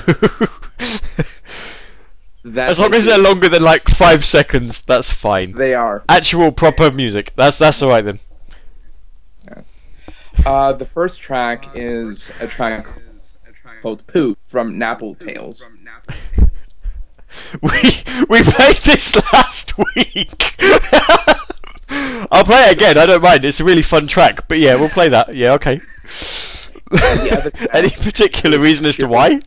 That's 2.43 2.71
as 2.71 2.79
long 2.79 2.93
as 2.93 3.05
they're 3.05 3.17
longer 3.17 3.49
than 3.49 3.63
like 3.63 3.89
five 3.89 4.25
seconds, 4.25 4.81
that's 4.81 5.11
fine. 5.11 5.51
they 5.51 5.73
are. 5.73 6.03
Actual 6.07 6.51
proper 6.51 6.91
music. 6.91 7.33
That's 7.35 7.57
that's 7.57 7.81
all 7.81 7.89
right 7.89 8.03
then. 8.03 8.19
Uh, 10.45 10.71
the 10.71 10.85
first 10.85 11.19
track 11.19 11.69
is 11.75 12.31
a 12.39 12.47
track 12.47 12.87
called 13.81 14.07
"Pooch" 14.07 14.37
from 14.45 14.75
Napple 14.75 15.19
Tales. 15.19 15.61
We 17.61 17.69
we 18.27 18.43
played 18.43 18.77
this 18.77 19.15
last 19.33 19.77
week. 19.77 20.55
I'll 22.31 22.43
play 22.43 22.63
it 22.65 22.73
again. 22.73 22.97
I 22.97 23.05
don't 23.05 23.23
mind. 23.23 23.45
It's 23.45 23.59
a 23.59 23.63
really 23.63 23.81
fun 23.81 24.07
track. 24.07 24.47
But 24.47 24.59
yeah, 24.59 24.75
we'll 24.75 24.89
play 24.89 25.09
that. 25.09 25.33
Yeah, 25.35 25.53
okay. 25.53 25.81
the 26.89 27.29
other 27.31 27.51
track 27.51 27.69
Any 27.73 27.89
particular 27.89 28.59
reason 28.59 28.85
as 28.85 28.97
to 28.97 29.07
why? 29.07 29.39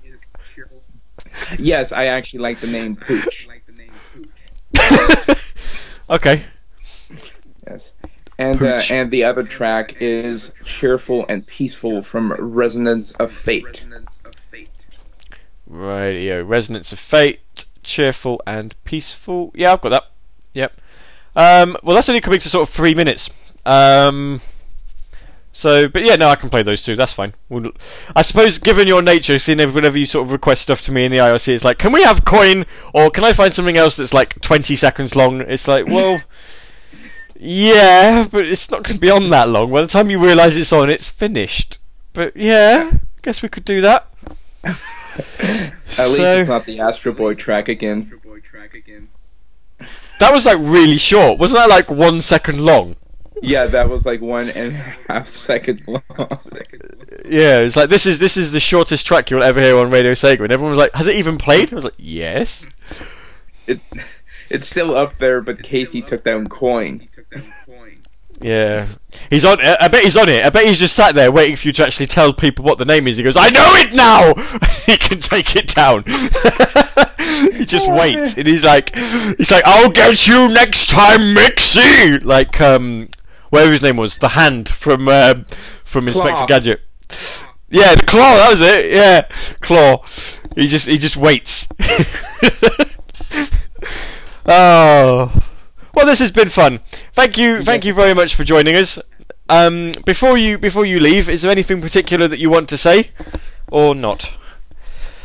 Yes, 1.59 1.93
I 1.93 2.07
actually 2.07 2.41
like 2.41 2.61
the 2.61 2.67
name 2.67 2.97
Pooch. 2.97 3.49
Okay. 6.13 6.45
Yes. 7.67 7.95
And 8.39 8.63
uh, 8.63 8.83
and 8.91 9.11
the 9.11 9.25
other 9.25 9.43
track 9.45 9.97
is 10.01 10.53
"Cheerful 10.65 11.25
and 11.29 11.47
Peaceful" 11.47 12.03
from 12.03 12.33
Resonance 12.33 13.13
of 13.13 13.33
Fate. 13.33 13.85
Radio 15.73 16.43
Resonance 16.43 16.93
of 16.93 16.99
Fate, 16.99 17.65
cheerful 17.83 18.41
and 18.47 18.75
peaceful. 18.85 19.51
Yeah, 19.55 19.73
I've 19.73 19.81
got 19.81 19.89
that. 19.89 20.05
Yep. 20.53 20.81
Um, 21.35 21.77
well, 21.83 21.95
that's 21.95 22.09
only 22.09 22.21
coming 22.21 22.41
to 22.41 22.49
sort 22.49 22.69
of 22.69 22.75
three 22.75 22.95
minutes. 22.95 23.31
Um, 23.65 24.43
so, 25.53 25.89
but 25.89 26.05
yeah, 26.05 26.17
no, 26.17 26.29
I 26.29 26.37
can 26.37 26.51
play 26.51 26.63
those 26.63 26.83
two. 26.83 26.97
That's 26.97 27.13
fine. 27.13 27.35
We'll, 27.49 27.73
I 28.15 28.23
suppose, 28.23 28.59
given 28.59 28.89
your 28.89 29.03
nature, 29.03 29.39
seeing 29.39 29.59
whenever 29.59 29.99
you 29.99 30.07
sort 30.07 30.27
of 30.27 30.33
request 30.33 30.63
stuff 30.63 30.83
to 30.83 30.93
me 30.93 31.05
in 31.05 31.13
the 31.13 31.19
IRC, 31.19 31.49
it's 31.49 31.65
like, 31.65 31.79
can 31.79 31.93
we 31.93 32.03
have 32.03 32.25
coin, 32.25 32.67
or 32.95 33.11
can 33.11 33.25
I 33.25 33.33
find 33.33 33.53
something 33.53 33.77
else 33.77 33.97
that's 33.97 34.15
like 34.15 34.41
twenty 34.41 34.77
seconds 34.77 35.15
long? 35.15 35.41
It's 35.43 35.69
like, 35.69 35.87
well, 35.87 36.23
yeah, 37.37 38.27
but 38.31 38.47
it's 38.47 38.71
not 38.71 38.83
going 38.83 38.97
to 38.97 39.01
be 39.01 39.11
on 39.11 39.29
that 39.31 39.49
long. 39.49 39.71
By 39.71 39.83
the 39.83 39.87
time 39.87 40.11
you 40.11 40.23
realise 40.23 40.57
it's 40.57 40.73
on, 40.73 40.91
it's 40.91 41.09
finished. 41.09 41.79
But 42.13 42.37
yeah, 42.37 42.93
guess 43.23 43.43
we 43.43 43.49
could 43.49 43.65
do 43.65 43.81
that. 43.83 44.09
At 45.99 46.09
least 46.09 46.21
it's 46.21 46.49
not 46.49 46.65
the 46.65 46.81
Astro 46.81 47.13
Boy 47.13 47.35
track 47.35 47.69
again. 47.69 48.11
That 50.21 50.33
was 50.33 50.47
like 50.47 50.59
really 50.61 50.99
short. 50.99 51.39
Wasn't 51.39 51.59
that 51.59 51.69
like 51.69 51.91
one 51.91 52.21
second 52.23 52.65
long? 52.65 52.97
Yeah, 53.43 53.67
that 53.67 53.89
was 53.89 54.07
like 54.07 54.21
one 54.21 54.51
and 54.51 54.77
a 54.77 54.97
half 55.09 55.27
second 55.27 55.83
long. 55.87 56.03
Yeah, 57.27 57.59
it's 57.59 57.77
like 57.77 57.89
this 57.89 58.07
is 58.07 58.19
this 58.19 58.37
is 58.37 58.53
the 58.53 58.61
shortest 58.61 59.05
track 59.05 59.31
you'll 59.31 59.43
ever 59.43 59.61
hear 59.61 59.77
on 59.77 59.91
Radio 59.91 60.13
Sega, 60.13 60.41
and 60.41 60.53
everyone 60.53 60.71
was 60.71 60.79
like, 60.79 60.95
"Has 60.95 61.09
it 61.09 61.17
even 61.17 61.39
played?" 61.39 61.73
I 61.73 61.75
was 61.75 61.85
like, 61.85 61.95
"Yes." 61.99 62.67
It, 63.67 63.81
it's 64.49 64.69
still 64.69 64.95
up 64.95 65.19
there, 65.19 65.41
but 65.41 65.63
Casey 65.63 66.03
took 66.03 66.25
down 66.25 66.49
coin. 66.49 67.09
Yeah, 68.43 68.87
he's 69.31 69.45
on. 69.45 69.61
I 69.61 69.89
bet 69.89 70.05
he's 70.05 70.17
on 70.17 70.29
it. 70.29 70.45
I 70.45 70.51
bet 70.51 70.67
he's 70.67 70.79
just 70.79 70.95
sat 70.95 71.15
there 71.15 71.31
waiting 71.31 71.57
for 71.57 71.69
you 71.69 71.73
to 71.75 71.87
actually 71.87 72.07
tell 72.07 72.33
people 72.33 72.65
what 72.65 72.79
the 72.79 72.85
name 72.85 73.07
is. 73.07 73.17
He 73.17 73.23
goes, 73.23 73.37
"I 73.37 73.51
know 73.51 73.71
it 73.77 73.95
now." 73.95 74.35
he 74.87 74.97
can 74.97 75.21
take 75.21 75.57
it 75.57 75.75
down. 75.75 76.05
he 77.57 77.65
just 77.65 77.91
waits, 77.91 78.37
and 78.37 78.47
he's 78.47 78.65
like, 78.65 78.95
"He's 78.97 79.51
like, 79.51 79.65
I'll 79.67 79.91
get 79.91 80.27
you 80.27 80.49
next 80.49 80.91
time, 80.91 81.35
Mixie." 81.35 82.25
Like, 82.25 82.61
um, 82.61 83.09
whatever 83.51 83.73
his 83.73 83.83
name 83.83 83.97
was, 83.97 84.19
the 84.19 84.31
hand 84.31 84.69
from 84.69 85.09
um, 85.09 85.47
from 85.85 86.09
Inspector. 86.09 86.47
Gadget. 86.47 86.81
Yeah, 87.69 87.95
the 87.95 88.05
claw. 88.05 88.37
That 88.37 88.51
was 88.51 88.61
it. 88.61 88.93
Yeah, 88.93 89.29
claw. 89.61 90.05
He 90.55 90.67
just 90.67 90.89
he 90.89 90.99
just 90.99 91.17
waits. 91.17 91.69
oh. 94.47 95.33
Well, 95.95 96.07
this 96.07 96.21
has 96.21 96.31
been 96.31 96.49
fun. 96.49 96.81
Thank 97.13 97.37
you, 97.37 97.63
thank 97.63 97.85
you 97.85 97.93
very 97.93 98.15
much 98.15 98.35
for 98.35 98.45
joining 98.45 98.75
us. 98.77 98.99
Um, 99.49 99.93
before 100.07 100.39
you 100.39 100.57
before 100.57 100.87
you 100.87 100.99
leave, 100.99 101.29
is 101.29 101.43
there 101.43 101.51
anything 101.51 101.81
particular 101.83 102.29
that 102.29 102.39
you 102.39 102.49
want 102.49 102.69
to 102.71 102.79
say, 102.79 103.11
or 103.71 103.95
not? 103.95 104.33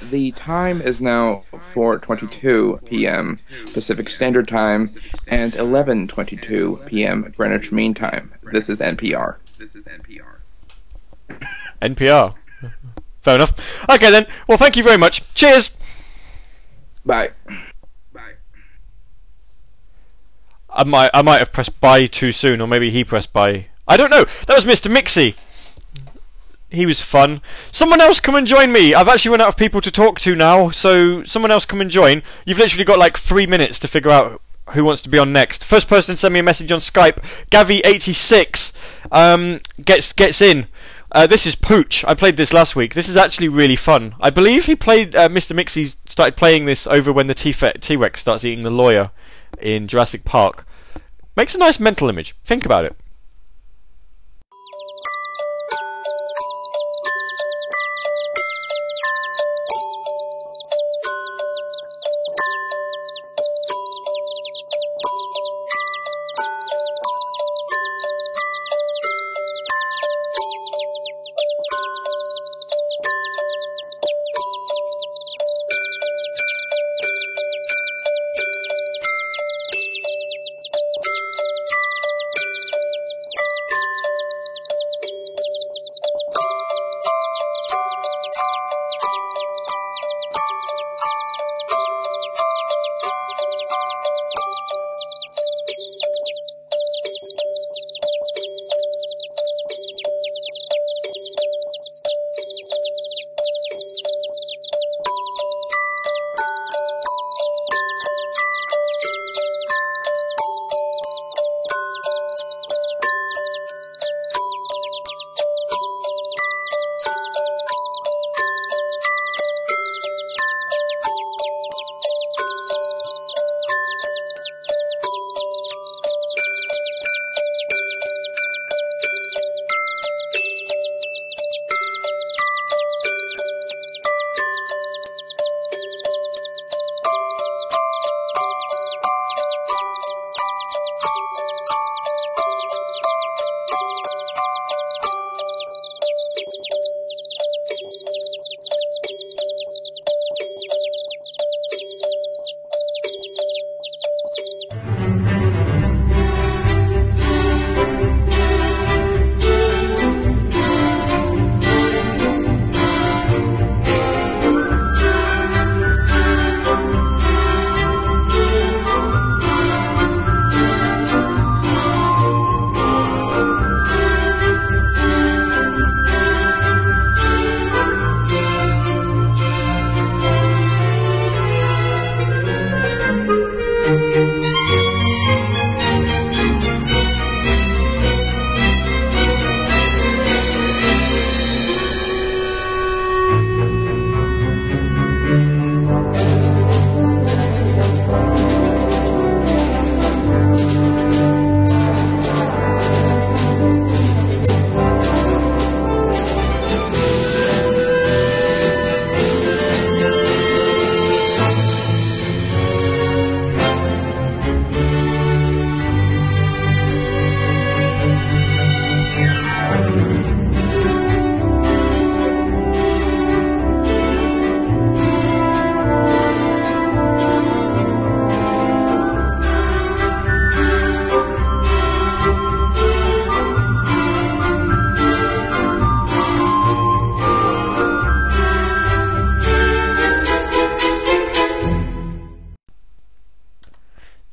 The 0.09 0.31
time 0.31 0.81
is 0.81 0.99
now 1.01 1.43
4:22 1.53 2.85
p.m. 2.85 3.39
Pacific 3.73 4.09
Standard 4.09 4.47
Time 4.47 4.93
and 5.27 5.53
11:22 5.53 6.85
p.m. 6.85 7.33
Greenwich 7.37 7.71
Mean 7.71 7.93
Time. 7.93 8.33
This 8.51 8.69
is 8.69 8.79
NPR. 8.81 9.37
This 9.57 9.75
is 9.75 9.85
NPR. 9.85 10.37
NPR. 11.81 12.35
Fair 13.21 13.35
enough. 13.35 13.89
Okay 13.89 14.11
then. 14.11 14.27
Well, 14.47 14.57
thank 14.57 14.77
you 14.77 14.83
very 14.83 14.97
much. 14.97 15.33
Cheers. 15.33 15.71
Bye. 17.05 17.31
I 20.77 20.83
might 20.83 21.09
I 21.13 21.23
might 21.23 21.39
have 21.39 21.51
pressed 21.51 21.81
buy 21.81 22.05
too 22.05 22.31
soon, 22.31 22.61
or 22.61 22.67
maybe 22.67 22.91
he 22.91 23.03
pressed 23.03 23.33
buy. 23.33 23.67
I 23.87 23.97
don't 23.97 24.11
know. 24.11 24.25
That 24.45 24.55
was 24.55 24.65
Mr. 24.65 24.91
Mixie. 24.91 25.35
He 26.69 26.85
was 26.85 27.01
fun. 27.01 27.41
Someone 27.71 28.01
else 28.01 28.19
come 28.19 28.35
and 28.35 28.45
join 28.45 28.71
me. 28.71 28.93
I've 28.93 29.07
actually 29.07 29.31
run 29.31 29.41
out 29.41 29.47
of 29.47 29.57
people 29.57 29.81
to 29.81 29.89
talk 29.89 30.19
to 30.19 30.35
now, 30.35 30.69
so 30.69 31.23
someone 31.23 31.49
else 31.49 31.65
come 31.65 31.81
and 31.81 31.89
join. 31.89 32.21
You've 32.45 32.57
literally 32.57 32.83
got 32.83 32.99
like 32.99 33.17
three 33.17 33.47
minutes 33.47 33.79
to 33.79 33.87
figure 33.87 34.11
out 34.11 34.41
who 34.71 34.83
wants 34.83 35.01
to 35.03 35.09
be 35.09 35.17
on 35.17 35.31
next. 35.33 35.63
First 35.63 35.87
person 35.87 36.15
to 36.15 36.19
send 36.19 36.33
me 36.33 36.41
a 36.41 36.43
message 36.43 36.71
on 36.71 36.79
Skype, 36.79 37.23
Gavi86, 37.49 38.73
um, 39.11 39.59
gets 39.83 40.13
gets 40.13 40.41
in. 40.41 40.67
Uh, 41.11 41.25
this 41.25 41.47
is 41.47 41.55
Pooch. 41.55 42.03
I 42.05 42.13
played 42.13 42.35
this 42.35 42.53
last 42.53 42.75
week. 42.75 42.93
This 42.93 43.07
is 43.07 43.15
actually 43.15 43.47
really 43.47 43.77
fun. 43.77 44.13
I 44.19 44.29
believe 44.29 44.65
he 44.65 44.75
played. 44.75 45.15
Uh, 45.15 45.29
Mr. 45.29 45.55
Mixie 45.55 45.95
started 46.05 46.35
playing 46.35 46.65
this 46.65 46.85
over 46.85 47.13
when 47.13 47.27
the 47.27 47.33
T 47.33 47.95
Rex 47.95 48.19
starts 48.19 48.43
eating 48.43 48.63
the 48.63 48.69
lawyer 48.69 49.11
in 49.61 49.87
Jurassic 49.87 50.25
Park. 50.25 50.66
Makes 51.37 51.53
a 51.53 51.59
nice 51.59 51.79
mental 51.79 52.09
image. 52.09 52.35
Think 52.43 52.65
about 52.65 52.83
it. 52.83 52.95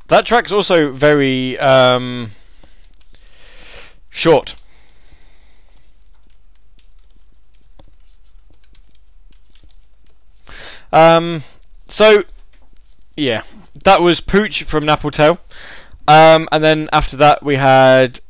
That 0.09 0.27
track's 0.27 0.53
also 0.53 0.93
very 0.93 1.59
um, 1.59 2.33
short. 4.11 4.55
Um, 10.93 11.43
so 11.89 12.25
yeah, 13.17 13.43
that 13.85 14.01
was 14.01 14.21
Pooch 14.21 14.63
from 14.63 14.85
Napple 14.85 15.11
Tale. 15.11 15.39
Um, 16.07 16.49
and 16.53 16.63
then 16.63 16.89
after 16.93 17.17
that 17.17 17.43
we 17.43 17.57
had 17.57 18.21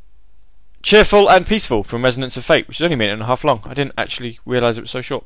Cheerful 0.81 1.29
and 1.29 1.45
Peaceful 1.45 1.83
from 1.83 2.03
Resonance 2.03 2.37
of 2.37 2.45
Fate, 2.45 2.67
which 2.67 2.77
is 2.77 2.83
only 2.83 2.95
a 2.95 2.97
minute 2.97 3.13
and 3.13 3.21
a 3.23 3.25
half 3.25 3.43
long. 3.43 3.61
I 3.65 3.73
didn't 3.73 3.93
actually 3.97 4.39
realise 4.45 4.77
it 4.77 4.81
was 4.81 4.91
so 4.91 5.01
short. 5.01 5.25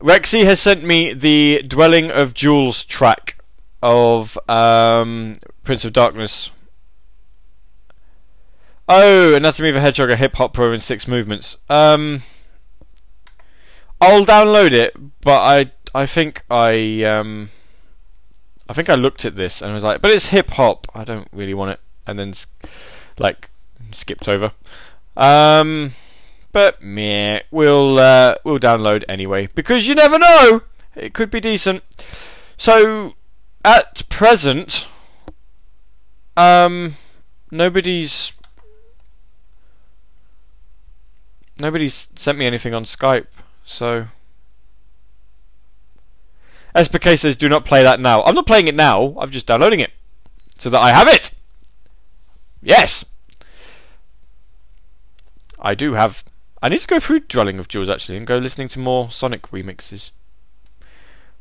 Rexy 0.00 0.44
has 0.44 0.60
sent 0.60 0.84
me 0.84 1.14
the 1.14 1.62
Dwelling 1.66 2.10
of 2.10 2.34
Duels 2.34 2.84
track 2.84 3.37
of 3.82 4.38
um, 4.48 5.36
Prince 5.64 5.84
of 5.84 5.92
Darkness. 5.92 6.50
Oh, 8.88 9.34
Anatomy 9.34 9.68
of 9.68 9.76
a 9.76 9.80
Hedgehog, 9.80 10.10
a 10.10 10.16
hip 10.16 10.36
hop 10.36 10.54
pro 10.54 10.72
in 10.72 10.80
six 10.80 11.06
movements. 11.06 11.58
Um, 11.68 12.22
I'll 14.00 14.24
download 14.24 14.72
it, 14.72 14.96
but 15.20 15.42
I 15.42 15.72
I 15.94 16.06
think 16.06 16.44
I 16.50 17.02
um, 17.04 17.50
I 18.68 18.72
think 18.72 18.88
I 18.88 18.94
looked 18.94 19.24
at 19.24 19.36
this 19.36 19.60
and 19.60 19.74
was 19.74 19.84
like, 19.84 20.00
but 20.00 20.10
it's 20.10 20.26
hip 20.26 20.50
hop. 20.50 20.86
I 20.94 21.04
don't 21.04 21.28
really 21.32 21.54
want 21.54 21.72
it, 21.72 21.80
and 22.06 22.18
then 22.18 22.32
like 23.18 23.50
skipped 23.92 24.28
over. 24.28 24.52
Um, 25.16 25.94
but 26.52 26.80
meh, 26.80 27.40
we'll 27.50 27.98
uh, 27.98 28.36
we'll 28.44 28.58
download 28.58 29.04
anyway 29.08 29.48
because 29.54 29.86
you 29.86 29.94
never 29.94 30.18
know. 30.18 30.62
It 30.94 31.12
could 31.12 31.30
be 31.30 31.40
decent. 31.40 31.82
So 32.56 33.14
at 33.68 34.08
present, 34.08 34.86
um, 36.38 36.96
nobody's 37.50 38.32
nobody's 41.60 42.08
sent 42.16 42.38
me 42.38 42.46
anything 42.46 42.72
on 42.72 42.84
Skype. 42.84 43.26
So 43.66 44.06
SPK 46.74 47.18
says, 47.18 47.36
"Do 47.36 47.50
not 47.50 47.66
play 47.66 47.82
that 47.82 48.00
now." 48.00 48.22
I'm 48.22 48.34
not 48.34 48.46
playing 48.46 48.68
it 48.68 48.74
now. 48.74 49.14
I'm 49.18 49.30
just 49.30 49.46
downloading 49.46 49.80
it 49.80 49.92
so 50.56 50.70
that 50.70 50.80
I 50.80 50.92
have 50.92 51.06
it. 51.06 51.32
Yes, 52.62 53.04
I 55.60 55.74
do 55.74 55.92
have. 55.92 56.24
I 56.62 56.70
need 56.70 56.80
to 56.80 56.86
go 56.86 56.98
through 56.98 57.20
Dwelling 57.20 57.58
of 57.58 57.68
Duels 57.68 57.90
actually 57.90 58.16
and 58.16 58.26
go 58.26 58.38
listening 58.38 58.68
to 58.68 58.78
more 58.78 59.10
Sonic 59.10 59.42
remixes. 59.50 60.10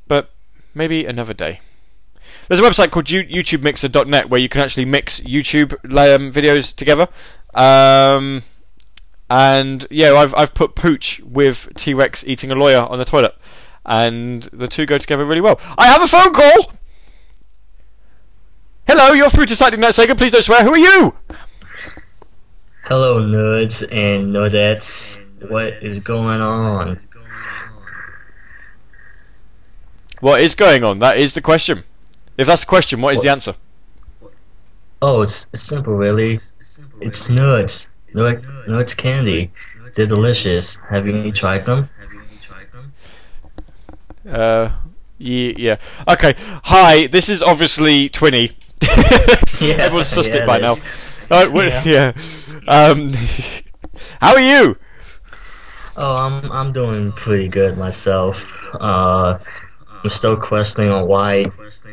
But 0.09 0.31
maybe 0.73 1.05
another 1.05 1.33
day. 1.33 1.61
There's 2.47 2.59
a 2.59 2.63
website 2.63 2.91
called 2.91 3.09
you- 3.09 3.23
YouTubeMixer.net 3.23 4.29
where 4.29 4.39
you 4.39 4.49
can 4.49 4.61
actually 4.61 4.85
mix 4.85 5.19
YouTube 5.21 5.73
um, 5.85 6.31
videos 6.31 6.73
together. 6.75 7.07
Um, 7.53 8.43
and 9.29 9.85
yeah, 9.89 10.13
I've 10.13 10.33
I've 10.35 10.53
put 10.53 10.75
Pooch 10.75 11.19
with 11.21 11.69
T 11.75 11.93
Rex 11.93 12.23
eating 12.25 12.51
a 12.51 12.55
lawyer 12.55 12.81
on 12.81 12.97
the 12.97 13.05
toilet, 13.05 13.35
and 13.85 14.43
the 14.53 14.67
two 14.67 14.85
go 14.85 14.97
together 14.97 15.25
really 15.25 15.41
well. 15.41 15.59
I 15.77 15.87
have 15.87 16.01
a 16.01 16.07
phone 16.07 16.33
call. 16.33 16.73
Hello, 18.87 19.11
you're 19.11 19.29
through 19.29 19.47
to 19.47 19.55
Saturday 19.55 19.81
Night 19.81 19.91
Sega. 19.91 20.17
Please 20.17 20.31
don't 20.31 20.43
swear. 20.45 20.63
Who 20.63 20.73
are 20.73 20.77
you? 20.77 21.15
Hello, 22.85 23.19
nerds 23.19 23.81
and 23.81 24.23
nerdettes. 24.33 25.21
What 25.49 25.83
is 25.83 25.99
going 25.99 26.39
on? 26.39 26.99
What 30.21 30.41
is 30.41 30.55
going 30.55 30.83
on? 30.85 30.99
That 30.99 31.17
is 31.17 31.33
the 31.33 31.41
question. 31.41 31.83
If 32.37 32.47
that's 32.47 32.61
the 32.61 32.67
question, 32.67 33.01
what 33.01 33.13
is 33.13 33.21
the 33.21 33.29
answer? 33.29 33.55
Oh, 35.01 35.21
it's, 35.21 35.47
it's 35.53 35.63
simple, 35.63 35.93
really. 35.93 36.39
It's 37.01 37.27
nerds. 37.27 37.87
Nerd, 38.13 38.43
nerds 38.67 38.95
candy. 38.95 39.51
They're 39.95 40.05
delicious. 40.05 40.77
Have 40.89 41.07
you 41.07 41.31
tried 41.31 41.65
them? 41.65 41.89
Have 41.99 42.13
you 42.13 42.21
tried 42.41 42.71
them? 42.71 42.93
Uh, 44.29 44.69
ye- 45.17 45.55
yeah. 45.57 45.77
Okay. 46.07 46.35
Hi, 46.65 47.07
this 47.07 47.29
is 47.29 47.41
obviously 47.41 48.09
Twinny. 48.09 48.53
Everyone's 49.61 50.13
sussed 50.13 50.29
yeah, 50.29 50.43
it 50.43 50.47
by 50.47 50.57
it 50.57 50.61
now. 50.61 50.75
Uh, 51.29 51.49
Yeah. 51.53 51.83
yeah. 51.85 52.13
Um, 52.67 53.13
how 54.21 54.33
are 54.33 54.39
you? 54.39 54.77
Oh, 55.95 56.15
I'm 56.15 56.51
I'm 56.51 56.71
doing 56.71 57.11
pretty 57.11 57.47
good 57.47 57.77
myself. 57.77 58.45
Uh, 58.79 59.39
I'm 60.03 60.09
still 60.11 60.37
questioning 60.37 60.91
on 60.91 61.07
why 61.07 61.45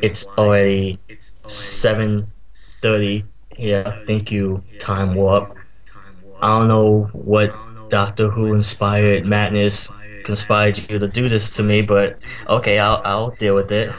it's 0.05 0.27
already 0.39 0.99
7:30 1.47 3.25
here. 3.57 4.03
Thank 4.07 4.31
you, 4.31 4.63
Time 4.79 5.15
Warp. 5.15 5.57
I 6.41 6.59
don't 6.59 6.69
know 6.69 7.09
what 7.13 7.55
Doctor 7.91 8.29
Who 8.29 8.55
inspired 8.55 9.25
madness 9.25 9.91
conspired 10.25 10.79
you 10.91 10.99
to 10.99 11.07
do 11.07 11.29
this 11.29 11.55
to 11.57 11.63
me, 11.63 11.83
but 11.83 12.19
okay, 12.49 12.79
I'll 12.79 13.01
I'll 13.05 13.31
deal 13.31 13.55
with 13.55 13.71
it. 13.71 13.95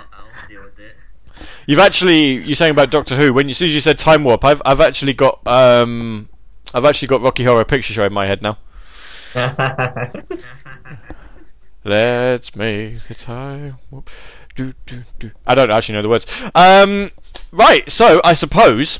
You've 1.67 1.79
actually 1.79 2.35
you're 2.35 2.55
saying 2.55 2.71
about 2.71 2.91
Doctor 2.91 3.15
Who. 3.15 3.33
When 3.33 3.47
you, 3.47 3.51
as 3.51 3.57
soon 3.57 3.69
as 3.69 3.73
you 3.73 3.81
said 3.81 3.97
Time 3.97 4.23
Warp, 4.23 4.43
I've 4.43 4.61
I've 4.65 4.81
actually 4.81 5.13
got 5.13 5.45
um 5.47 6.29
I've 6.73 6.85
actually 6.85 7.07
got 7.07 7.21
Rocky 7.21 7.43
Horror 7.43 7.63
Picture 7.65 7.93
Show 7.93 8.03
in 8.03 8.13
my 8.13 8.25
head 8.27 8.41
now. 8.41 8.57
Let's 11.87 12.55
make 12.55 12.99
the 13.03 13.13
time 13.13 13.77
warp. 13.91 14.09
Do, 14.55 14.73
do, 14.85 15.01
do. 15.19 15.31
I 15.45 15.53
don't 15.53 15.71
actually 15.71 15.95
know 15.95 16.01
the 16.01 16.09
words. 16.09 16.25
Um, 16.55 17.11
right. 17.51 17.89
So 17.91 18.21
I 18.23 18.33
suppose 18.33 18.99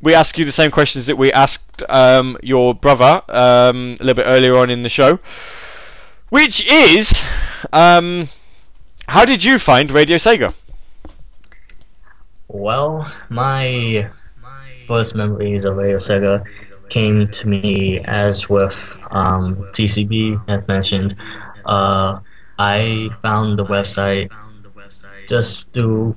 we 0.00 0.14
ask 0.14 0.38
you 0.38 0.44
the 0.44 0.52
same 0.52 0.70
questions 0.70 1.06
that 1.06 1.16
we 1.16 1.32
asked 1.32 1.82
um, 1.88 2.38
your 2.42 2.74
brother 2.74 3.22
um, 3.28 3.98
a 4.00 4.04
little 4.04 4.14
bit 4.14 4.26
earlier 4.26 4.56
on 4.56 4.70
in 4.70 4.82
the 4.82 4.88
show, 4.88 5.18
which 6.30 6.66
is, 6.66 7.24
um, 7.72 8.28
how 9.08 9.24
did 9.24 9.44
you 9.44 9.58
find 9.58 9.90
Radio 9.90 10.16
Sega? 10.16 10.54
Well, 12.48 13.12
my 13.28 14.10
first 14.88 15.14
memories 15.14 15.64
of 15.66 15.76
Radio 15.76 15.98
Sega 15.98 16.44
came 16.88 17.28
to 17.28 17.48
me 17.48 18.00
as 18.04 18.48
with 18.48 18.76
um, 19.10 19.56
TCB, 19.72 20.42
as 20.48 20.66
mentioned. 20.66 21.14
Uh, 21.66 22.18
I 22.58 23.08
found 23.22 23.58
the 23.58 23.64
website 23.64 24.30
just 25.30 25.70
through 25.70 26.16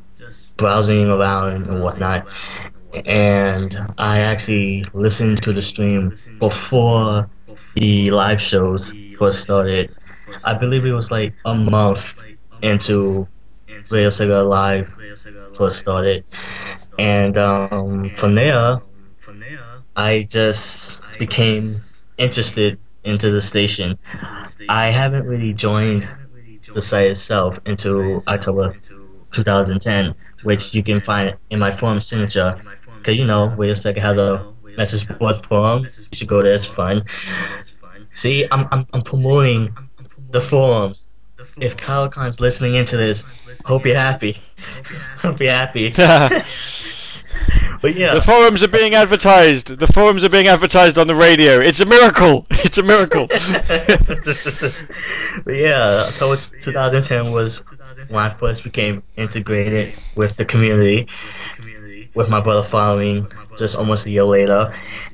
browsing 0.58 1.06
around 1.06 1.68
and 1.68 1.82
whatnot, 1.82 2.28
and 3.06 3.78
I 3.98 4.20
actually 4.22 4.86
listened 4.94 5.42
to 5.44 5.54
the 5.54 5.62
stream 5.62 6.18
before 6.40 7.30
the 7.76 8.12
live 8.12 8.42
shows 8.42 8.94
first 9.18 9.42
started. 9.42 9.96
I 10.44 10.56
believe 10.56 10.86
it 10.86 10.92
was 10.92 11.12
like 11.12 11.34
a 11.46 11.54
month 11.56 12.14
into 12.62 13.28
Radio 13.92 14.10
Sega 14.10 14.46
Live 14.48 14.92
first 15.56 15.80
started, 15.80 16.26
and 16.98 17.38
um, 17.38 18.10
from 18.16 18.36
there, 18.36 18.82
I 19.96 20.24
just 20.24 21.00
became 21.20 21.82
interested 22.18 22.80
into 23.04 23.32
the 23.32 23.42
station. 23.42 24.00
I 24.68 24.90
haven't 24.90 25.26
really 25.26 25.54
joined 25.54 26.08
the 26.74 26.82
site 26.82 27.08
itself 27.08 27.60
until 27.66 28.24
October 28.28 28.76
2010, 29.34 30.14
which 30.44 30.74
you 30.74 30.84
can 30.84 31.02
find 31.02 31.36
in 31.50 31.60
my 31.60 31.72
forum 31.72 32.00
signature. 32.00 32.62
Cause 33.04 33.16
you 33.16 33.26
know, 33.26 33.48
Radio 33.50 33.76
Sega 33.76 33.98
has 33.98 34.18
a 34.18 34.54
message 34.78 35.08
board 35.20 35.36
forum. 35.46 35.84
You 35.84 35.90
should 36.14 36.28
go 36.28 36.42
there; 36.42 36.54
it's 36.54 36.66
fun. 36.66 37.04
See, 38.14 38.46
I'm 38.52 38.68
I'm, 38.72 38.88
I'm 38.94 39.02
promoting 39.02 39.76
the 40.30 40.42
forums. 40.42 41.06
If 41.58 41.78
Kyle 41.78 42.10
Khan's 42.10 42.40
listening 42.40 42.76
into 42.76 42.98
this, 42.98 43.26
hope 43.66 43.86
you're 43.86 43.96
happy. 43.96 44.38
hope 45.18 45.40
you're 45.40 45.52
happy. 45.52 45.90
but 47.82 47.96
yeah, 47.96 48.14
The 48.16 48.22
forums 48.22 48.64
are 48.64 48.68
being 48.68 48.96
advertised. 48.96 49.78
The 49.78 49.88
forums 49.88 50.24
are 50.24 50.30
being 50.30 50.48
advertised 50.48 50.98
on 50.98 51.08
the 51.08 51.16
radio. 51.16 51.60
It's 51.60 51.80
a 51.80 51.86
miracle. 51.86 52.46
It's 52.66 52.78
a 52.78 52.84
miracle. 52.84 53.28
but 53.28 53.40
yeah, 55.56 56.06
October 56.08 56.38
2010 56.38 57.32
was 57.32 57.60
I 58.12 58.54
became 58.64 59.04
integrated 59.16 59.94
with 60.16 60.36
the 60.36 60.46
community, 60.46 61.08
with 62.14 62.30
my 62.30 62.42
brother 62.42 62.64
following 62.64 63.28
just 63.58 63.76
almost 63.76 64.06
a 64.06 64.10
year 64.10 64.24
later. 64.24 64.74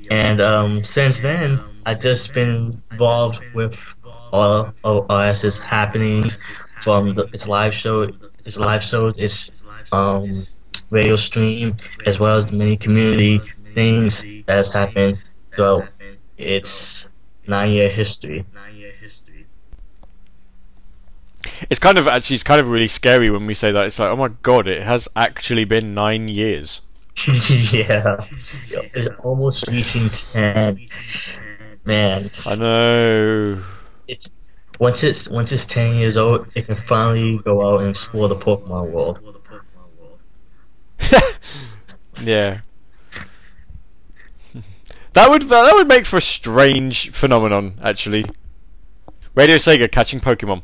And 0.09 0.41
um, 0.41 0.83
since 0.83 1.19
then, 1.21 1.61
I've 1.85 1.99
just 1.99 2.33
been 2.33 2.81
involved 2.91 3.39
with 3.53 3.83
all 4.31 4.73
of 4.83 5.07
RS's 5.09 5.57
happenings 5.57 6.39
from 6.81 7.15
the, 7.15 7.25
its 7.33 7.47
live 7.47 7.73
show, 7.73 8.11
its 8.45 8.57
live 8.57 8.83
shows, 8.83 9.17
its 9.17 9.51
um, 9.91 10.45
radio 10.89 11.15
stream, 11.15 11.77
as 12.05 12.19
well 12.19 12.37
as 12.37 12.45
the 12.45 12.53
many 12.53 12.77
community 12.77 13.41
things 13.73 14.23
that 14.23 14.55
has 14.55 14.71
happened 14.71 15.17
throughout 15.55 15.89
its 16.37 17.07
nine-year 17.47 17.89
history. 17.89 18.45
It's 21.69 21.79
kind 21.79 21.97
of 21.97 22.07
actually 22.07 22.35
it's 22.35 22.43
kind 22.43 22.61
of 22.61 22.69
really 22.69 22.87
scary 22.87 23.29
when 23.29 23.45
we 23.45 23.53
say 23.53 23.71
that. 23.71 23.85
It's 23.85 23.99
like, 23.99 24.09
oh 24.09 24.15
my 24.15 24.29
god, 24.41 24.67
it 24.67 24.83
has 24.83 25.07
actually 25.15 25.65
been 25.65 25.93
nine 25.93 26.27
years. 26.27 26.81
yeah, 27.71 28.25
it's 28.69 29.07
almost 29.23 29.67
reaching 29.67 30.09
ten. 30.09 30.87
Man, 31.85 32.29
I 32.45 32.55
know. 32.55 33.63
it's 34.07 34.29
once 34.79 35.03
it's 35.03 35.29
once 35.29 35.51
it's 35.51 35.65
ten 35.65 35.95
years 35.95 36.17
old, 36.17 36.47
it 36.55 36.65
can 36.65 36.75
finally 36.75 37.39
go 37.39 37.61
out 37.67 37.81
and 37.81 37.89
explore 37.89 38.27
the 38.27 38.35
Pokemon 38.35 38.91
world. 38.91 39.19
Yeah. 42.23 42.57
That 45.13 45.29
would 45.29 45.43
that 45.43 45.73
would 45.73 45.87
make 45.87 46.05
for 46.05 46.17
a 46.17 46.21
strange 46.21 47.11
phenomenon, 47.11 47.75
actually. 47.81 48.25
Radio 49.35 49.55
Sega 49.55 49.91
catching 49.91 50.19
Pokemon. 50.19 50.63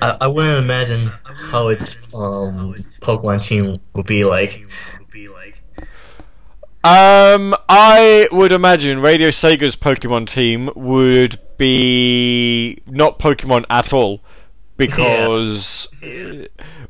I, 0.00 0.16
I 0.20 0.26
wouldn't 0.26 0.62
imagine 0.62 1.12
how 1.50 1.68
its 1.68 1.96
um 2.14 2.74
Pokemon 3.00 3.42
team 3.46 3.78
would 3.94 4.06
be 4.06 4.24
like. 4.24 4.64
Um, 6.84 7.54
I 7.68 8.26
would 8.32 8.50
imagine 8.50 9.00
Radio 9.00 9.28
Sega's 9.28 9.76
Pokemon 9.76 10.26
team 10.26 10.68
would 10.74 11.38
be 11.56 12.82
not 12.88 13.20
Pokemon 13.20 13.66
at 13.70 13.92
all, 13.92 14.20
because 14.76 15.88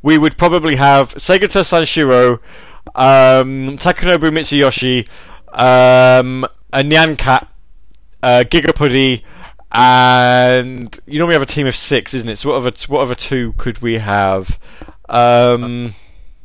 we 0.00 0.16
would 0.16 0.38
probably 0.38 0.76
have 0.76 1.12
Segata 1.16 1.60
Sanshiro, 1.60 2.38
um, 2.94 3.76
Takanobu 3.76 4.30
Mitsuyoshi, 4.32 5.06
um, 5.52 6.46
a 6.72 6.82
Nyancat, 6.82 7.48
uh, 8.22 8.44
Gigapuddy, 8.48 9.22
and 9.72 10.98
you 11.06 11.18
know 11.18 11.26
we 11.26 11.32
have 11.32 11.42
a 11.42 11.46
team 11.46 11.66
of 11.66 11.76
six, 11.76 12.14
isn't 12.14 12.28
it? 12.28 12.36
So 12.36 12.50
what 12.50 12.56
other 12.56 12.72
what 12.88 13.02
other 13.02 13.14
two 13.14 13.54
could 13.58 13.80
we 13.80 13.94
have? 13.98 14.58
Um, 15.08 15.94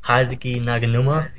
Hideki 0.04 0.64
Naganuma. 0.64 1.32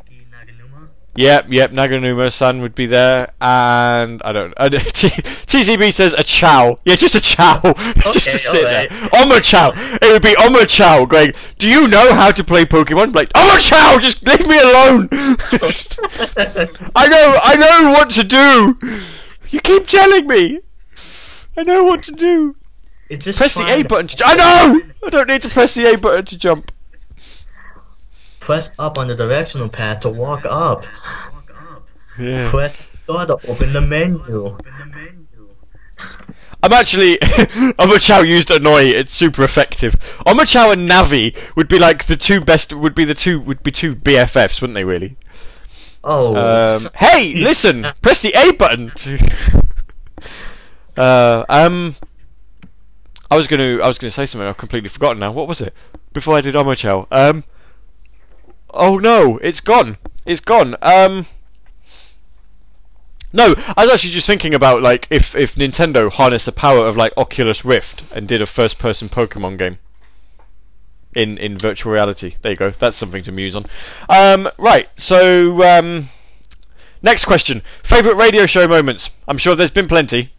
Yep, 1.18 1.46
yep. 1.48 1.72
Naganuma-san 1.72 2.60
would 2.60 2.76
be 2.76 2.86
there, 2.86 3.32
and 3.40 4.22
I 4.22 4.30
don't. 4.30 4.54
Uh, 4.56 4.68
T- 4.70 5.08
TCB 5.08 5.92
says 5.92 6.12
a 6.12 6.22
chow. 6.22 6.78
Yeah, 6.84 6.94
just 6.94 7.16
a 7.16 7.20
chow, 7.20 7.60
just 8.12 8.26
to 8.26 8.38
sit 8.38 8.64
alright. 8.64 8.88
there. 8.88 9.08
Omochao. 9.08 9.72
It 10.00 10.12
would 10.12 10.22
be 10.22 10.36
Omochao 10.36 11.08
going. 11.08 11.32
Do 11.58 11.68
you 11.68 11.88
know 11.88 12.14
how 12.14 12.30
to 12.30 12.44
play 12.44 12.64
Pokemon? 12.64 13.16
Like 13.16 13.32
Omochao, 13.32 14.00
just 14.00 14.24
leave 14.28 14.46
me 14.46 14.60
alone. 14.60 15.08
I 16.94 17.08
know, 17.08 17.40
I 17.42 17.56
know 17.56 17.90
what 17.90 18.10
to 18.10 18.22
do. 18.22 18.78
You 19.50 19.60
keep 19.60 19.88
telling 19.88 20.28
me. 20.28 20.60
I 21.58 21.64
know 21.64 21.82
what 21.82 22.04
to 22.04 22.12
do. 22.12 22.54
It's 23.10 23.24
just 23.24 23.38
Press 23.38 23.54
the 23.54 23.66
A 23.66 23.82
button. 23.82 24.06
To, 24.06 24.24
I 24.24 24.34
know. 24.36 24.80
I 25.04 25.10
don't 25.10 25.28
need 25.28 25.42
to 25.42 25.48
press 25.48 25.74
the 25.74 25.92
A 25.92 25.98
button 25.98 26.24
to 26.26 26.38
jump. 26.38 26.70
Press 28.38 28.70
up 28.78 28.96
on 28.96 29.08
the 29.08 29.16
directional 29.16 29.68
pad 29.68 30.00
to 30.02 30.08
walk 30.08 30.46
up. 30.46 30.86
Yeah. 32.18 32.48
Press 32.48 32.84
start 32.84 33.28
to 33.28 33.38
open 33.50 33.72
the 33.72 33.80
menu. 33.80 34.56
I'm 36.62 36.72
actually 36.72 37.16
Omochao 37.78 38.26
used 38.26 38.50
Annoy. 38.52 38.82
It's 38.84 39.12
super 39.14 39.42
effective. 39.42 39.94
Omochao 40.26 40.72
and 40.72 40.88
Navi 40.88 41.36
would 41.56 41.68
be 41.68 41.78
like 41.80 42.04
the 42.06 42.16
two 42.16 42.40
best. 42.40 42.72
Would 42.72 42.94
be 42.94 43.04
the 43.04 43.14
two. 43.14 43.40
Would 43.40 43.62
be 43.64 43.70
two 43.72 43.96
BFFs, 43.96 44.60
wouldn't 44.60 44.74
they? 44.74 44.84
Really? 44.84 45.16
Oh, 46.04 46.36
Um, 46.36 46.88
hey, 46.94 47.34
listen! 47.34 47.84
Press 48.02 48.22
the 48.22 48.32
A 48.34 48.52
button. 48.52 48.90
To 48.90 49.18
uh, 50.98 51.44
um, 51.48 51.96
I 53.30 53.36
was 53.36 53.46
gonna. 53.46 53.78
I 53.78 53.88
was 53.88 53.98
gonna 53.98 54.10
say 54.10 54.26
something. 54.26 54.48
I've 54.48 54.56
completely 54.56 54.88
forgotten 54.88 55.18
now. 55.18 55.32
What 55.32 55.48
was 55.48 55.60
it? 55.60 55.74
Before 56.12 56.34
I 56.34 56.40
did 56.40 56.54
Omochao. 56.54 57.06
Um. 57.10 57.44
Oh 58.70 58.98
no! 58.98 59.38
It's 59.38 59.60
gone. 59.60 59.98
It's 60.26 60.40
gone. 60.40 60.76
Um. 60.82 61.26
No, 63.30 63.54
I 63.76 63.84
was 63.84 63.92
actually 63.92 64.12
just 64.12 64.26
thinking 64.26 64.54
about 64.54 64.82
like 64.82 65.06
if 65.10 65.36
if 65.36 65.54
Nintendo 65.54 66.10
harnessed 66.10 66.46
the 66.46 66.52
power 66.52 66.86
of 66.86 66.96
like 66.96 67.12
Oculus 67.16 67.64
Rift 67.64 68.04
and 68.14 68.26
did 68.26 68.40
a 68.40 68.46
first-person 68.46 69.10
Pokemon 69.10 69.58
game 69.58 69.78
in 71.14 71.36
in 71.36 71.58
virtual 71.58 71.92
reality. 71.92 72.36
There 72.40 72.52
you 72.52 72.56
go. 72.56 72.70
That's 72.70 72.96
something 72.96 73.22
to 73.24 73.32
muse 73.32 73.54
on. 73.54 73.66
Um, 74.08 74.48
right. 74.58 74.88
So 74.96 75.62
um, 75.62 76.08
next 77.02 77.26
question: 77.26 77.62
favorite 77.82 78.16
radio 78.16 78.46
show 78.46 78.66
moments. 78.66 79.10
I'm 79.26 79.38
sure 79.38 79.54
there's 79.54 79.70
been 79.70 79.88
plenty. 79.88 80.32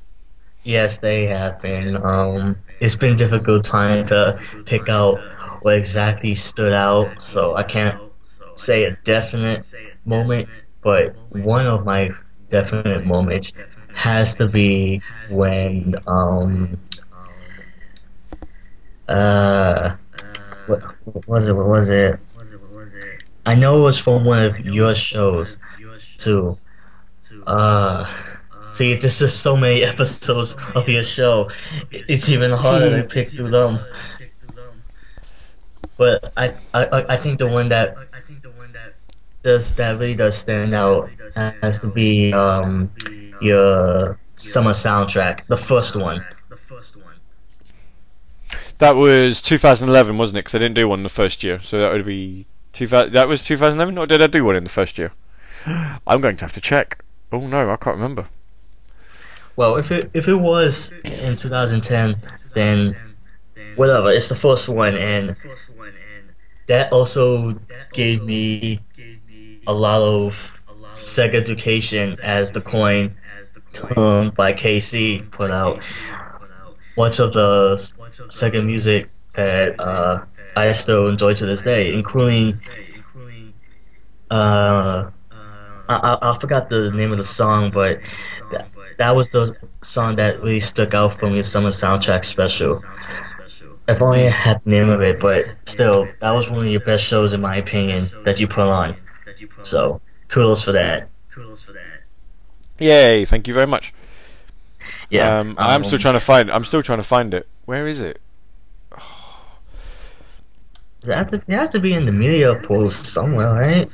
Yes, 0.64 1.00
they 1.00 1.26
have 1.28 1.62
been. 1.62 1.96
Um, 1.98 2.58
it's 2.80 2.96
been 2.96 3.16
difficult 3.16 3.66
trying 3.66 4.06
to 4.08 4.40
pick 4.66 4.90
out 4.90 5.26
what 5.62 5.76
exactly 5.76 6.36
stood 6.36 6.74
out, 6.74 7.22
so 7.22 7.56
I 7.56 7.64
can't 7.64 8.00
say 8.54 8.84
a 8.84 8.92
definite 9.04 9.66
moment, 10.06 10.50
but 10.82 11.16
one 11.30 11.66
of 11.66 11.86
my 11.86 12.16
definite 12.50 13.06
moments 13.06 13.54
has 13.92 14.36
to 14.38 14.48
be 14.48 15.02
when 15.28 15.96
um 16.08 16.80
uh 19.08 19.96
what, 20.66 20.82
what 21.06 21.28
was 21.28 21.48
it? 21.50 21.56
What 21.56 21.68
was 21.68 21.90
it? 21.92 22.20
I 23.46 23.56
know 23.56 23.78
it 23.78 23.82
was 23.82 23.98
from 24.00 24.24
one 24.26 24.44
of 24.44 24.60
your 24.60 24.94
shows 24.96 25.58
too. 26.18 26.58
Uh, 27.46 28.06
see, 28.72 28.96
this 28.96 29.22
is 29.22 29.34
so 29.34 29.56
many 29.56 29.84
episodes 29.94 30.56
of 30.76 30.88
your 30.88 31.04
show. 31.04 31.50
It's 31.92 32.30
even 32.30 32.52
harder 32.52 33.02
to 33.02 33.08
pick 33.08 33.30
through 33.30 33.52
them. 33.52 33.80
But 35.98 36.32
I, 36.38 36.56
I, 36.74 37.06
I 37.10 37.18
think 37.18 37.40
the 37.40 37.48
one 37.48 37.70
that 37.70 37.96
does 39.44 39.74
that 39.76 40.00
really 40.00 40.16
does 40.16 40.38
stand 40.38 40.74
out 40.74 41.10
has 41.36 41.80
to 41.80 41.88
be 41.88 42.34
um 42.34 42.92
your 43.42 44.20
summer 44.36 44.72
soundtrack, 44.72 45.46
the 45.48 45.58
first 45.58 45.96
one. 45.96 46.26
That 48.80 48.92
was 48.92 49.42
2011, 49.42 50.18
wasn't 50.18 50.38
it? 50.38 50.40
Because 50.42 50.56
I 50.56 50.60
didn't 50.60 50.76
do 50.76 50.88
one 50.88 51.00
in 51.00 51.04
the 51.04 51.10
first 51.10 51.44
year, 51.44 51.62
so 51.62 51.80
that 51.80 51.92
would 51.92 52.06
be 52.06 52.46
2000. 52.74 53.12
That 53.12 53.28
was 53.28 53.44
2011, 53.44 53.98
or 53.98 54.08
did 54.08 54.22
I 54.22 54.28
do 54.28 54.46
one 54.46 54.56
in 54.56 54.64
the 54.64 54.70
first 54.70 54.98
year? 54.98 55.12
I'm 55.66 56.22
going 56.22 56.38
to 56.38 56.46
have 56.46 56.54
to 56.54 56.62
check. 56.62 57.04
Oh 57.32 57.46
no, 57.46 57.70
I 57.70 57.76
can't 57.76 57.98
remember. 57.98 58.28
Well, 59.60 59.76
if 59.76 59.92
it 59.92 60.12
if 60.14 60.30
it 60.30 60.36
was 60.36 60.90
in 61.04 61.36
2010, 61.36 62.16
then 62.56 62.96
whatever. 63.76 64.10
It's 64.10 64.30
the 64.30 64.38
first 64.38 64.70
one, 64.70 64.96
and 64.96 65.36
that 66.68 66.94
also 66.94 67.60
gave 67.92 68.24
me 68.24 68.80
a 69.68 69.74
lot 69.74 70.02
of 70.02 70.34
Sega 70.86 71.36
education 71.36 72.16
as 72.24 72.52
the 72.52 72.62
coin 72.62 73.18
term 73.74 74.30
by 74.30 74.54
KC 74.54 75.30
put 75.30 75.52
out. 75.52 75.84
Much 76.96 77.20
of 77.20 77.34
the 77.34 77.76
Sega 78.30 78.66
music 78.66 79.10
that 79.34 79.78
uh, 79.78 80.24
I 80.56 80.72
still 80.72 81.10
enjoy 81.10 81.34
to 81.34 81.46
this 81.46 81.64
day, 81.64 81.94
including 81.94 82.62
uh, 84.32 85.10
I, 85.90 85.96
I, 85.96 86.30
I 86.32 86.38
forgot 86.38 86.70
the 86.70 86.92
name 86.92 87.12
of 87.12 87.18
the 87.18 87.24
song, 87.24 87.72
but 87.72 88.00
that, 88.52 88.70
that 89.00 89.16
was 89.16 89.30
the 89.30 89.58
song 89.82 90.18
that 90.18 90.42
really 90.42 90.60
stuck 90.60 90.94
out 90.94 91.20
from 91.20 91.34
your 91.34 91.44
summer 91.44 91.70
soundtrack 91.70 92.26
special. 92.26 92.84
I've 93.88 94.02
only 94.04 94.26
had 94.26 94.62
the 94.64 94.70
name 94.70 94.90
of 94.90 95.02
it, 95.02 95.20
but 95.20 95.46
still, 95.66 96.08
that 96.22 96.36
was 96.36 96.48
one 96.50 96.66
of 96.66 96.72
your 96.72 96.82
best 96.82 97.04
shows 97.04 97.34
in 97.34 97.42
my 97.42 97.56
opinion 97.58 98.12
that 98.24 98.40
you 98.40 98.48
put 98.48 98.68
on. 98.70 98.96
So, 99.64 100.00
kudos 100.28 100.62
for 100.62 100.74
that. 100.74 101.10
Yay! 102.78 103.26
Thank 103.26 103.48
you 103.48 103.54
very 103.56 103.66
much. 103.68 103.94
Yeah, 105.10 105.40
Um, 105.40 105.56
I'm 105.58 105.84
still 105.84 105.98
trying 105.98 106.14
to 106.14 106.20
find. 106.20 106.52
I'm 106.52 106.64
still 106.64 106.84
trying 106.84 107.00
to 107.00 107.04
find 107.04 107.34
it. 107.34 107.48
Where 107.66 107.88
is 107.88 108.00
it? 108.00 108.22
It 111.04 111.14
has, 111.14 111.28
to, 111.32 111.36
it 111.36 111.50
has 111.50 111.70
to 111.70 111.80
be 111.80 111.94
in 111.94 112.06
the 112.06 112.12
media 112.12 112.56
post 112.56 113.06
somewhere, 113.06 113.54
right? 113.54 113.90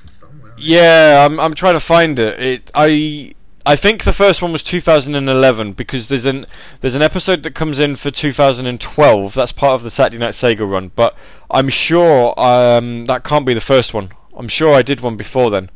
Yeah, 0.57 1.26
I'm. 1.26 1.40
I'm 1.40 1.53
trying 1.53 1.73
to 1.76 1.80
find 1.80 2.19
it. 2.19 2.40
It. 2.40 2.72
I. 2.73 3.34
I 3.68 3.76
think 3.76 4.03
the 4.03 4.14
first 4.14 4.44
one 4.44 4.52
was 4.52 4.61
2011 4.61 5.73
because 5.73 6.07
there's 6.07 6.27
an 6.27 6.45
there's 6.82 6.94
an 6.94 7.02
episode 7.02 7.41
that 7.44 7.56
comes 7.56 7.80
in 7.80 7.95
for 7.95 8.11
2012. 8.11 9.34
That's 9.34 9.52
part 9.52 9.73
of 9.73 9.82
the 9.82 9.90
Saturday 9.90 10.19
Night 10.19 10.34
Sega 10.34 10.69
run, 10.69 10.91
but 10.95 11.18
I'm 11.49 11.69
sure 11.69 12.40
um, 12.40 13.06
that 13.06 13.23
can't 13.23 13.44
be 13.44 13.56
the 13.56 13.61
first 13.61 13.91
one. 13.91 14.11
I'm 14.38 14.48
sure 14.48 14.76
I 14.76 14.84
did 14.84 15.02
one 15.02 15.15
before 15.15 15.49
then. 15.49 15.72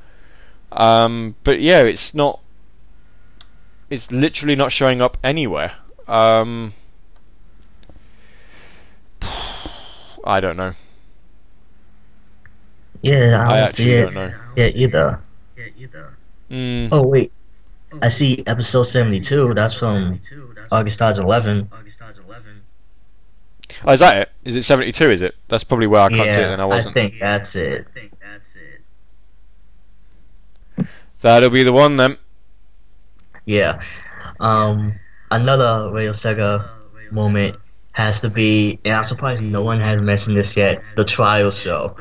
Um, 0.72 1.36
but 1.44 1.62
yeah, 1.62 1.82
it's 1.82 2.14
not. 2.14 2.42
It's 3.90 4.12
literally 4.12 4.56
not 4.56 4.72
showing 4.72 5.02
up 5.02 5.18
anywhere. 5.24 5.74
Um, 6.08 6.74
I 10.24 10.40
don't 10.40 10.58
know. 10.58 10.74
Yeah, 13.02 13.48
I, 13.48 13.56
I 13.56 13.60
actually 13.60 13.94
it. 13.94 14.02
don't 14.02 14.14
know. 14.14 14.34
Yeah, 14.60 15.70
either. 15.76 16.18
Mm. 16.52 16.90
Oh 16.92 17.08
wait, 17.08 17.32
I 18.02 18.10
see 18.10 18.44
episode 18.46 18.84
seventy-two. 18.84 19.54
That's 19.54 19.76
from 19.76 20.20
August 20.72 21.00
2011. 21.00 21.70
Oh, 23.86 23.94
is 23.94 24.00
that 24.00 24.18
it? 24.18 24.32
Is 24.44 24.56
it 24.56 24.64
72? 24.64 25.12
Is 25.12 25.22
it? 25.22 25.36
That's 25.48 25.64
probably 25.64 25.88
where 25.88 26.02
I 26.02 26.10
can't 26.10 26.32
see 26.32 26.40
it. 26.40 26.48
And 26.48 26.62
I 26.62 26.66
wasn't. 26.66 26.98
I 26.98 27.02
think 27.02 27.20
that's 27.20 27.56
it. 27.56 27.88
I 27.88 27.94
think 27.94 28.14
that's 28.20 28.56
it. 30.78 30.88
That'll 31.22 31.50
be 31.50 31.64
the 31.64 31.72
one 31.72 31.96
then. 31.96 32.18
Yeah. 33.46 33.82
Um, 34.40 35.00
another 35.32 35.92
Radio 35.92 36.12
Sega 36.12 36.70
moment 37.12 37.58
has 37.92 38.22
to 38.22 38.30
be, 38.30 38.80
and 38.86 38.94
I'm 38.94 39.06
surprised 39.06 39.44
no 39.44 39.62
one 39.64 39.82
has 39.82 40.02
mentioned 40.02 40.38
this 40.38 40.56
yet, 40.56 40.84
the 40.96 41.04
trial 41.04 41.52
show. 41.52 41.96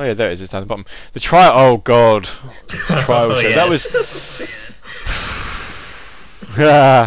Oh 0.00 0.04
yeah, 0.04 0.14
there 0.14 0.30
it 0.30 0.32
is. 0.32 0.40
It's 0.40 0.50
down 0.50 0.62
the 0.62 0.66
bottom. 0.66 0.86
The 1.12 1.20
trial. 1.20 1.52
Oh 1.54 1.76
god, 1.76 2.24
trial 2.68 3.32
Oh, 3.32 3.38
show. 3.42 3.50
That 3.50 3.68
was. 3.68 4.74
Ah. 6.58 7.06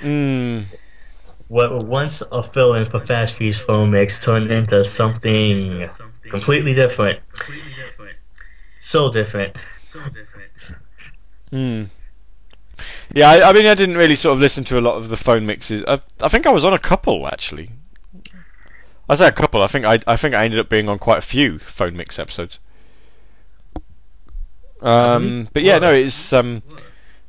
mm. 0.00 0.64
What 1.48 1.84
once 1.86 2.22
a 2.32 2.42
fill-in 2.42 2.90
for 2.90 3.04
Fast 3.04 3.36
Fuse 3.36 3.60
Phone 3.60 3.90
Mix 3.90 4.24
turned 4.24 4.50
into 4.50 4.82
something 4.84 5.86
completely 6.30 6.72
different. 6.72 7.20
So 8.80 9.12
different. 9.12 9.54
So 9.92 10.00
different. 10.08 10.76
Hmm. 11.50 11.82
Yeah, 13.14 13.28
I, 13.28 13.50
I 13.50 13.52
mean, 13.52 13.66
I 13.66 13.74
didn't 13.74 13.98
really 13.98 14.16
sort 14.16 14.32
of 14.32 14.40
listen 14.40 14.64
to 14.64 14.78
a 14.78 14.80
lot 14.80 14.94
of 14.96 15.10
the 15.10 15.16
phone 15.18 15.44
mixes. 15.44 15.84
I, 15.86 16.00
I 16.22 16.28
think 16.28 16.46
I 16.46 16.52
was 16.52 16.64
on 16.64 16.72
a 16.72 16.78
couple 16.78 17.28
actually. 17.28 17.70
I 19.08 19.14
say 19.14 19.28
a 19.28 19.32
couple. 19.32 19.62
I 19.62 19.66
think 19.66 19.84
I, 19.86 20.00
I 20.06 20.16
think 20.16 20.34
I 20.34 20.44
ended 20.44 20.60
up 20.60 20.68
being 20.68 20.88
on 20.88 20.98
quite 20.98 21.18
a 21.18 21.22
few 21.22 21.58
phone 21.58 21.96
mix 21.96 22.18
episodes. 22.18 22.58
Um, 24.82 25.48
but 25.52 25.62
yeah, 25.62 25.78
no, 25.78 25.92
it's 25.92 26.32
um, 26.32 26.62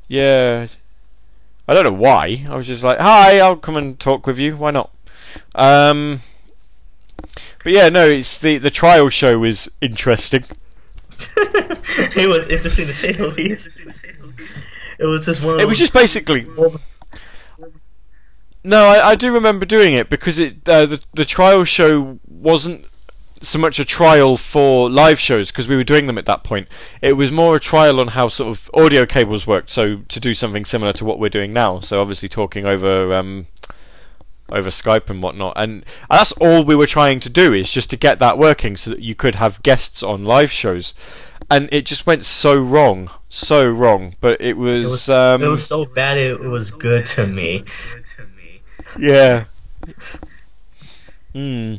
yeah. 0.08 0.68
I 1.68 1.74
don't 1.74 1.84
know 1.84 1.94
why. 1.94 2.45
I 2.49 2.56
was 2.56 2.68
just 2.68 2.84
like, 2.84 2.99
hi, 2.99 3.40
I'll 3.40 3.58
come 3.58 3.76
and 3.78 3.99
talk 3.99 4.26
with 4.26 4.40
you. 4.40 4.56
Why 4.56 4.72
not? 4.72 4.90
Um, 5.54 6.22
but 7.64 7.74
yeah, 7.74 7.90
no, 7.90 8.08
it's 8.08 8.38
the 8.38 8.58
the 8.58 8.72
trial 8.72 9.10
show 9.10 9.40
was 9.40 9.70
interesting. 9.82 10.45
it 11.38 12.30
was 12.30 12.48
interesting 12.48 12.86
to 12.86 12.94
say 12.94 13.12
the 13.12 13.28
least. 13.28 13.72
It 14.99 15.06
was 15.06 15.26
just 15.26 15.44
one 15.44 15.56
of 15.56 15.62
It 15.62 15.68
was 15.68 15.78
just 15.78 15.94
basically. 15.94 16.48
No, 18.68 18.88
I, 18.88 19.11
I 19.11 19.15
do 19.15 19.31
remember 19.31 19.65
doing 19.65 19.94
it 19.94 20.10
because 20.10 20.38
it 20.39 20.68
uh, 20.68 20.85
the 20.85 21.02
the 21.14 21.23
trial 21.23 21.64
show 21.64 22.19
wasn't 22.27 22.85
so 23.41 23.57
much 23.60 23.80
a 23.80 23.85
trial 23.85 24.35
for 24.35 24.89
live 24.89 25.19
shows 25.22 25.52
because 25.52 25.69
we 25.69 25.77
were 25.77 25.85
doing 25.85 26.06
them 26.06 26.18
at 26.18 26.26
that 26.26 26.44
point. 26.44 26.68
It 27.02 27.14
was 27.14 27.31
more 27.31 27.56
a 27.56 27.61
trial 27.61 28.02
on 28.02 28.10
how 28.10 28.27
sort 28.27 28.49
of 28.49 28.69
audio 28.73 29.06
cables 29.06 29.48
worked. 29.48 29.69
So 29.69 29.99
to 30.10 30.19
do 30.19 30.34
something 30.34 30.65
similar 30.65 30.91
to 30.94 31.06
what 31.06 31.18
we're 31.18 31.30
doing 31.30 31.53
now. 31.53 31.80
So 31.80 32.02
obviously 32.02 32.27
talking 32.27 32.65
over 32.65 33.14
um, 33.14 33.48
over 34.49 34.69
Skype 34.69 35.10
and 35.10 35.23
whatnot, 35.23 35.53
and 35.56 35.85
that's 36.10 36.34
all 36.34 36.65
we 36.65 36.76
were 36.76 36.88
trying 36.88 37.22
to 37.22 37.30
do 37.30 37.53
is 37.53 37.72
just 37.72 37.89
to 37.91 37.95
get 37.95 38.19
that 38.19 38.38
working 38.38 38.76
so 38.76 38.91
that 38.91 38.99
you 38.99 39.15
could 39.15 39.35
have 39.35 39.64
guests 39.64 40.03
on 40.03 40.26
live 40.26 40.52
shows. 40.52 40.94
And 41.49 41.69
it 41.72 41.85
just 41.85 42.06
went 42.06 42.26
so 42.26 42.60
wrong, 42.60 43.10
so 43.30 43.69
wrong. 43.69 44.15
But 44.19 44.41
it 44.41 44.57
was, 44.57 44.84
It 44.84 44.89
was, 44.89 45.10
um, 45.10 45.44
it 45.44 45.48
was 45.48 45.65
so 45.65 45.85
bad 45.85 46.18
it, 46.18 46.34
it 46.34 46.48
was 46.48 46.72
good 46.72 47.06
to 47.06 47.26
me. 47.26 47.64
Yeah. 48.97 49.45
Hmm. 51.34 51.76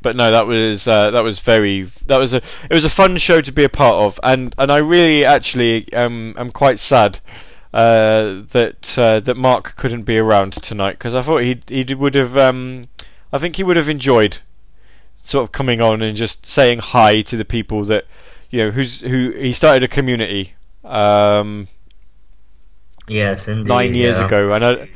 But 0.00 0.16
no, 0.16 0.30
that 0.30 0.46
was 0.46 0.88
uh, 0.88 1.10
that 1.12 1.22
was 1.22 1.38
very 1.38 1.82
that 2.06 2.18
was 2.18 2.34
a 2.34 2.38
it 2.68 2.72
was 2.72 2.84
a 2.84 2.90
fun 2.90 3.16
show 3.16 3.40
to 3.40 3.52
be 3.52 3.64
a 3.64 3.68
part 3.68 3.96
of, 3.96 4.18
and 4.22 4.54
and 4.58 4.70
I 4.72 4.78
really 4.78 5.24
actually 5.24 5.92
um 5.94 6.34
am 6.36 6.50
quite 6.50 6.78
sad 6.80 7.20
uh, 7.72 8.42
that 8.50 8.98
uh, 8.98 9.20
that 9.20 9.36
Mark 9.36 9.76
couldn't 9.76 10.02
be 10.02 10.18
around 10.18 10.54
tonight 10.54 10.92
because 10.94 11.14
I 11.14 11.22
thought 11.22 11.42
he 11.44 11.60
he 11.68 11.94
would 11.94 12.14
have 12.16 12.36
um 12.36 12.84
I 13.32 13.38
think 13.38 13.56
he 13.56 13.62
would 13.62 13.76
have 13.76 13.88
enjoyed 13.88 14.38
sort 15.22 15.44
of 15.44 15.52
coming 15.52 15.80
on 15.80 16.02
and 16.02 16.16
just 16.16 16.46
saying 16.46 16.80
hi 16.80 17.22
to 17.22 17.36
the 17.36 17.44
people 17.44 17.84
that 17.84 18.06
you 18.50 18.58
know 18.64 18.70
who's 18.72 19.02
who 19.02 19.30
he 19.30 19.52
started 19.52 19.84
a 19.84 19.88
community 19.88 20.54
um 20.84 21.68
Yes, 23.08 23.48
indeed. 23.48 23.68
nine 23.68 23.94
years 23.94 24.18
yeah. 24.18 24.26
ago, 24.26 24.52
and 24.52 24.64
I, 24.64 24.88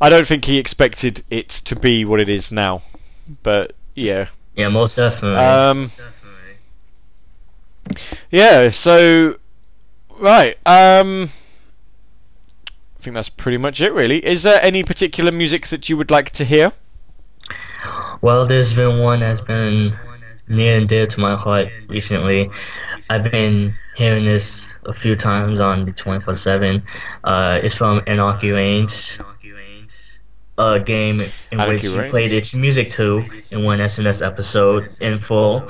I 0.00 0.08
don't 0.08 0.26
think 0.26 0.44
he 0.46 0.58
expected 0.58 1.22
it 1.30 1.48
to 1.48 1.76
be 1.76 2.04
what 2.04 2.20
it 2.20 2.28
is 2.28 2.50
now. 2.50 2.82
But 3.42 3.74
yeah, 3.94 4.28
Yeah, 4.56 4.68
most 4.68 4.96
definitely. 4.96 5.36
um, 5.44 5.90
yeah. 8.30 8.70
So 8.70 9.36
right, 10.18 10.56
um, 10.66 11.30
I 12.98 13.02
think 13.02 13.14
that's 13.14 13.28
pretty 13.28 13.58
much 13.58 13.80
it. 13.80 13.92
Really, 13.92 14.24
is 14.24 14.42
there 14.42 14.60
any 14.62 14.82
particular 14.84 15.32
music 15.32 15.68
that 15.68 15.88
you 15.88 15.96
would 15.96 16.10
like 16.10 16.30
to 16.32 16.44
hear? 16.44 16.72
Well, 18.20 18.46
there's 18.46 18.74
been 18.74 18.98
one 18.98 19.20
that's 19.20 19.40
been 19.40 19.96
near 20.48 20.76
and 20.76 20.88
dear 20.88 21.06
to 21.06 21.20
my 21.20 21.36
heart 21.36 21.68
recently. 21.88 22.50
I've 23.08 23.24
been 23.30 23.74
hearing 23.96 24.24
this 24.24 24.72
a 24.84 24.92
few 24.92 25.16
times 25.16 25.58
on 25.60 25.84
the 25.86 25.92
24 25.92 26.34
7. 26.36 26.82
Uh, 27.24 27.58
it's 27.62 27.74
from 27.74 28.02
Anarchy 28.06 28.50
Reigns, 28.50 29.18
a 30.60 30.80
game 30.80 31.20
in 31.50 31.58
which 31.66 31.82
you 31.82 31.96
Reigns. 31.98 32.10
played 32.10 32.32
its 32.32 32.54
music 32.54 32.90
to 32.90 33.24
in 33.50 33.64
one 33.64 33.78
SNS 33.78 34.24
episode 34.24 34.94
in 35.00 35.18
full. 35.18 35.68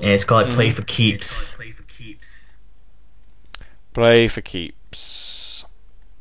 And 0.00 0.10
it's 0.10 0.24
called 0.24 0.50
Play 0.50 0.68
Mm-hmm. 0.68 0.76
for 0.76 0.82
Keeps. 0.82 1.56
Play 3.92 4.26
for 4.28 4.40
keeps. 4.40 5.64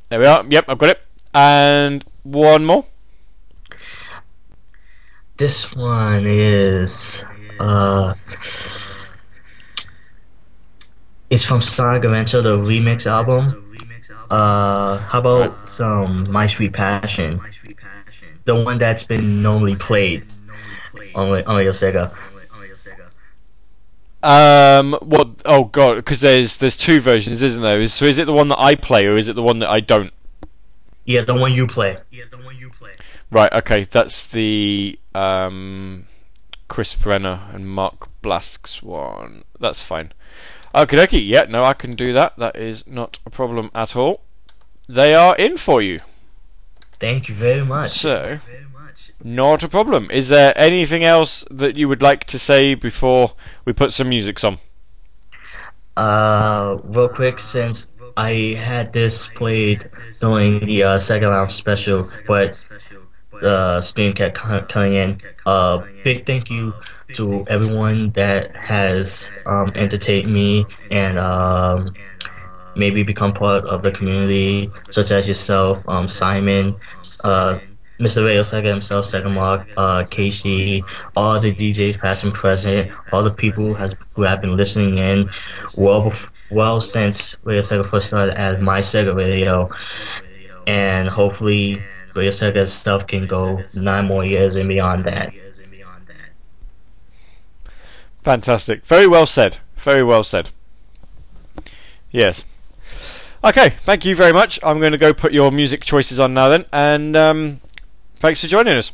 There 0.10 0.20
we 0.20 0.26
are. 0.28 0.44
Yep, 0.48 0.66
I've 0.68 0.78
got 0.78 0.90
it. 0.90 1.02
And 1.34 2.04
one 2.22 2.66
more. 2.66 2.86
This 5.38 5.74
one 5.74 6.28
is. 6.28 7.24
Uh, 7.60 8.14
it's 11.32 11.44
from 11.44 11.62
Sonic 11.62 12.04
Adventure, 12.04 12.42
the 12.42 12.58
remix 12.60 13.08
album. 13.08 13.76
Uh, 14.30 14.98
how 15.00 15.20
about 15.20 15.68
some 15.68 16.26
My 16.30 16.46
Sweet 16.48 16.74
Passion? 16.74 17.42
The 18.46 18.62
one 18.62 18.78
that's 18.78 19.04
been 19.04 19.42
normally 19.42 19.76
played 19.76 20.26
on 21.16 21.30
on 21.46 21.56
Radio 21.56 21.72
Sega. 21.72 22.14
Um, 24.22 24.94
what? 25.02 25.30
Oh 25.46 25.66
god, 25.66 25.96
because 25.98 26.22
there's 26.22 26.58
there's 26.58 26.78
two 26.78 27.02
versions, 27.02 27.42
isn't 27.42 27.62
there? 27.62 27.82
Is- 27.82 27.94
So 27.94 28.06
is 28.06 28.18
it 28.18 28.26
the 28.26 28.34
one 28.34 28.48
that 28.50 28.60
I 28.60 28.76
play, 28.76 29.06
or 29.06 29.18
is 29.18 29.28
it 29.28 29.34
the 29.36 29.44
one 29.44 29.60
that 29.60 29.70
I 29.70 29.80
don't? 29.82 30.14
Yeah, 31.06 31.22
the 31.22 31.36
one 31.36 31.52
you 31.52 31.68
play. 31.68 31.98
Yeah, 32.12 32.24
the 32.32 32.38
one 32.38 32.58
you 32.58 32.70
play. 32.70 32.94
Right. 33.30 33.52
Okay, 33.52 33.84
that's 33.84 34.26
the 34.26 34.98
um, 35.14 36.06
Chris 36.70 36.96
Vrenna 36.96 37.54
and 37.54 37.68
Mark 37.68 38.08
Blask's 38.22 38.82
one. 38.82 39.44
That's 39.60 39.82
fine. 39.82 40.14
Okay, 40.74 40.96
dokie. 40.96 41.28
Yeah, 41.28 41.44
no, 41.50 41.64
I 41.64 41.74
can 41.74 41.92
do 41.96 42.14
that. 42.14 42.38
That 42.38 42.56
is 42.56 42.88
not 42.88 43.20
a 43.26 43.30
problem 43.30 43.72
at 43.76 43.96
all. 43.98 44.22
They 44.88 45.14
are 45.14 45.36
in 45.36 45.58
for 45.58 45.82
you. 45.82 46.00
Thank 47.04 47.28
you 47.28 47.36
very 47.36 47.66
much. 47.66 48.00
So, 48.00 48.40
not 49.22 49.62
a 49.62 49.68
problem. 49.68 50.10
Is 50.10 50.30
there 50.30 50.54
anything 50.56 51.04
else 51.04 51.44
that 51.52 51.76
you 51.76 51.90
would 51.90 52.02
like 52.02 52.24
to 52.28 52.40
say 52.40 52.76
before 52.76 53.34
we 53.66 53.74
put 53.74 53.92
some 53.92 54.08
music 54.08 54.42
on? 54.42 54.58
Uh, 55.98 56.78
real 56.82 57.10
quick, 57.10 57.40
since 57.40 57.88
I 58.16 58.56
had 58.58 58.94
this 58.94 59.28
played 59.28 59.92
during 60.22 60.66
the 60.66 60.84
uh, 60.84 60.96
Sega 60.96 61.30
Lounge 61.30 61.52
special, 61.52 62.10
but 62.26 62.64
the 63.42 63.82
stream 63.82 64.14
kept 64.14 64.38
coming 64.70 64.96
in. 64.96 65.22
Uh, 65.46 65.84
big 66.06 66.26
thank 66.26 66.50
you 66.50 66.74
to 67.16 67.44
everyone 67.50 68.12
that 68.12 68.56
has 68.56 69.30
um, 69.46 69.74
entertained 69.76 70.32
me 70.32 70.66
and 70.90 71.20
um, 71.20 71.96
maybe 72.76 73.04
become 73.04 73.34
part 73.34 73.66
of 73.66 73.84
the 73.84 73.92
community, 73.92 74.72
such 74.90 75.12
as 75.12 75.28
yourself, 75.28 75.82
um, 75.88 76.08
Simon, 76.08 76.76
uh, 77.24 77.60
Mr. 78.00 78.24
Radio 78.26 78.42
Sega 78.42 78.66
himself, 78.66 79.06
Sega 79.06 79.32
Mark, 79.32 79.68
uh, 79.78 80.04
Casey, 80.04 80.84
all 81.16 81.40
the 81.40 81.54
DJs 81.54 82.00
past 82.00 82.24
and 82.24 82.34
present, 82.34 82.92
all 83.12 83.24
the 83.24 83.32
people 83.32 83.66
who, 83.66 83.74
has, 83.76 83.94
who 84.16 84.24
have 84.24 84.42
been 84.42 84.58
listening 84.58 84.98
in 84.98 85.30
well, 85.76 86.14
well 86.50 86.82
since 86.82 87.38
Radio 87.44 87.62
Sega 87.62 87.86
first 87.86 88.08
started 88.08 88.36
as 88.36 88.60
My 88.60 88.80
Sega 88.80 89.16
Radio, 89.16 89.70
and 90.66 91.08
hopefully 91.08 91.82
Radio 92.16 92.32
Sega 92.32 92.68
stuff 92.68 93.08
can 93.08 93.28
go 93.28 93.64
nine 93.74 94.06
more 94.06 94.26
years 94.26 94.56
and 94.56 94.68
beyond 94.68 95.06
that. 95.06 95.34
Fantastic. 98.24 98.86
Very 98.86 99.06
well 99.06 99.26
said. 99.26 99.58
Very 99.76 100.02
well 100.02 100.24
said. 100.24 100.50
Yes. 102.10 102.46
Okay, 103.44 103.72
thank 103.84 104.06
you 104.06 104.16
very 104.16 104.32
much. 104.32 104.60
I'm 104.64 104.80
going 104.80 104.94
to 104.94 104.98
go 104.98 105.14
put 105.14 105.34
your 105.34 105.52
music 105.52 105.82
choices 105.82 106.20
on 106.20 106.34
now 106.34 106.50
then, 106.50 106.66
and 106.72 107.16
um, 107.16 107.62
thanks 108.18 108.42
for 108.42 108.48
joining 108.48 108.78
us. 108.78 108.92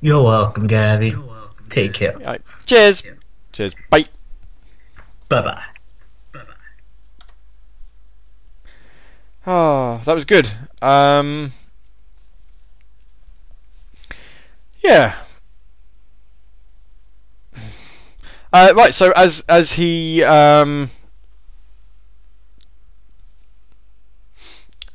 You're 0.00 0.22
welcome, 0.22 0.66
Gabby. 0.66 1.14
Take 1.68 1.94
care. 1.94 2.16
Right. 2.18 2.42
Cheers. 2.66 3.02
Cheers. 3.52 3.74
Bye. 3.90 4.04
Bye 5.28 5.42
bye. 5.42 5.62
Oh, 9.46 10.00
that 10.04 10.12
was 10.12 10.26
good. 10.26 10.52
Um, 10.82 11.52
Yeah. 14.88 15.14
Uh, 18.52 18.72
right. 18.74 18.94
So 18.94 19.12
as 19.12 19.44
as 19.48 19.72
he 19.72 20.22
um, 20.24 20.90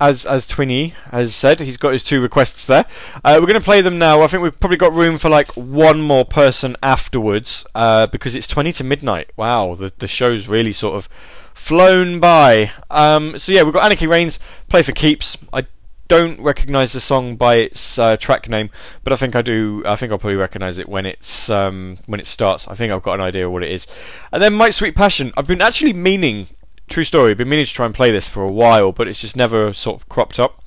as 0.04 0.26
as 0.26 0.46
Twinny 0.46 0.92
has 1.12 1.34
said, 1.34 1.62
he's 1.62 1.78
got 1.78 1.94
his 1.94 2.04
two 2.04 2.22
requests 2.22 2.66
there. 2.66 2.86
Uh, 3.24 3.38
we're 3.40 3.48
going 3.48 3.54
to 3.54 3.62
play 3.62 3.80
them 3.80 3.98
now. 3.98 4.22
I 4.22 4.28
think 4.28 4.44
we've 4.44 4.60
probably 4.60 4.78
got 4.78 4.92
room 4.92 5.18
for 5.18 5.30
like 5.30 5.48
one 5.56 6.02
more 6.02 6.26
person 6.26 6.76
afterwards 6.84 7.66
uh, 7.74 8.08
because 8.08 8.36
it's 8.36 8.48
twenty 8.48 8.74
to 8.74 8.84
midnight. 8.84 9.32
Wow, 9.38 9.76
the 9.76 9.94
the 9.98 10.08
show's 10.08 10.50
really 10.50 10.74
sort 10.74 10.96
of 10.96 11.08
flown 11.54 12.20
by. 12.20 12.72
Um, 12.92 13.40
so 13.40 13.54
yeah, 13.54 13.64
we've 13.64 13.74
got 13.74 13.86
Anarchy 13.86 14.08
Reigns 14.08 14.40
play 14.68 14.84
for 14.84 14.92
keeps. 14.92 15.38
I 15.54 15.68
don't 16.10 16.40
recognise 16.42 16.92
the 16.92 17.00
song 17.00 17.38
by 17.38 17.56
its 17.56 17.98
uh, 17.98 18.18
track 18.18 18.50
name, 18.50 18.70
but 19.06 19.14
I 19.14 19.16
think 19.16 19.38
I 19.38 19.42
do. 19.42 19.84
I 19.86 19.96
think 19.96 20.12
I'll 20.12 20.20
probably 20.20 20.36
recognise 20.36 20.80
it 20.80 20.90
when 20.90 21.06
it's 21.06 21.50
um, 21.50 21.98
when 22.08 22.20
it 22.20 22.28
starts. 22.28 22.68
I 22.68 22.76
think 22.76 22.92
I've 22.92 23.04
got 23.04 23.14
an 23.14 23.22
idea 23.22 23.50
what 23.50 23.64
it 23.64 23.72
is. 23.72 23.88
And 24.34 24.44
then 24.44 24.54
My 24.54 24.70
Sweet 24.70 24.96
Passion. 24.96 25.32
I've 25.38 25.48
been 25.48 25.62
actually 25.62 25.94
meaning, 25.94 26.50
true 26.88 27.04
story, 27.04 27.34
been 27.34 27.50
meaning 27.50 27.66
to 27.66 27.74
try 27.74 27.86
and 27.86 27.96
play 27.96 28.12
this 28.12 28.28
for 28.28 28.44
a 28.44 28.52
while, 28.52 28.92
but 28.92 29.08
it's 29.08 29.22
just 29.22 29.36
never 29.36 29.74
sort 29.74 30.02
of 30.02 30.10
cropped 30.10 30.40
up. 30.40 30.60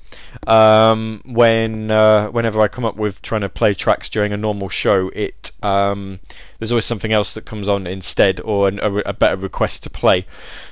Um, 0.45 1.21
when 1.25 1.91
uh, 1.91 2.27
whenever 2.27 2.61
I 2.61 2.67
come 2.67 2.85
up 2.85 2.95
with 2.95 3.21
trying 3.21 3.41
to 3.41 3.49
play 3.49 3.73
tracks 3.73 4.09
during 4.09 4.31
a 4.31 4.37
normal 4.37 4.69
show, 4.69 5.09
it 5.15 5.51
um, 5.63 6.19
there's 6.59 6.71
always 6.71 6.85
something 6.85 7.11
else 7.11 7.33
that 7.33 7.45
comes 7.45 7.67
on 7.67 7.87
instead, 7.87 8.39
or 8.41 8.67
an, 8.67 8.79
a, 8.79 8.93
a 8.97 9.13
better 9.13 9.35
request 9.35 9.83
to 9.83 9.89
play. 9.89 10.25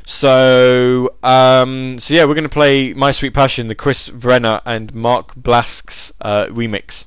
So 0.06 1.16
um, 1.24 2.00
so 2.00 2.14
yeah, 2.14 2.26
we're 2.26 2.36
going 2.36 2.44
to 2.44 2.50
play 2.50 2.94
My 2.94 3.12
Sweet 3.12 3.34
Passion, 3.34 3.68
the 3.68 3.76
Chris 3.76 4.10
Vrenna 4.10 4.62
and 4.66 4.94
Mark 4.94 5.36
Blask's 5.36 6.12
uh, 6.22 6.46
remix 6.46 7.06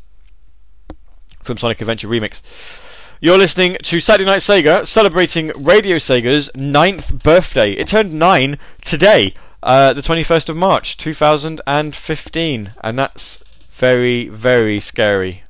from 1.43 1.59
Sonic 1.59 1.81
Adventure 1.81 2.09
Remix. 2.09 2.43
You're 3.21 3.37
listening 3.37 3.77
to 3.83 3.99
Saturday 3.99 4.27
Night 4.27 4.43
Sega, 4.43 4.87
celebrating 4.87 5.51
Radio 5.57 5.97
Sega's 5.97 6.55
ninth 6.55 7.21
birthday. 7.25 7.73
It 7.73 7.89
turned 7.89 8.15
nine 8.15 8.61
today, 8.85 9.35
uh, 9.61 9.93
the 9.93 10.03
21st 10.03 10.51
of 10.51 10.57
March, 10.57 10.97
2015, 10.97 12.71
and 12.81 12.99
that's 12.99 13.39
very, 13.73 14.29
very 14.29 14.79
scary. 14.79 15.43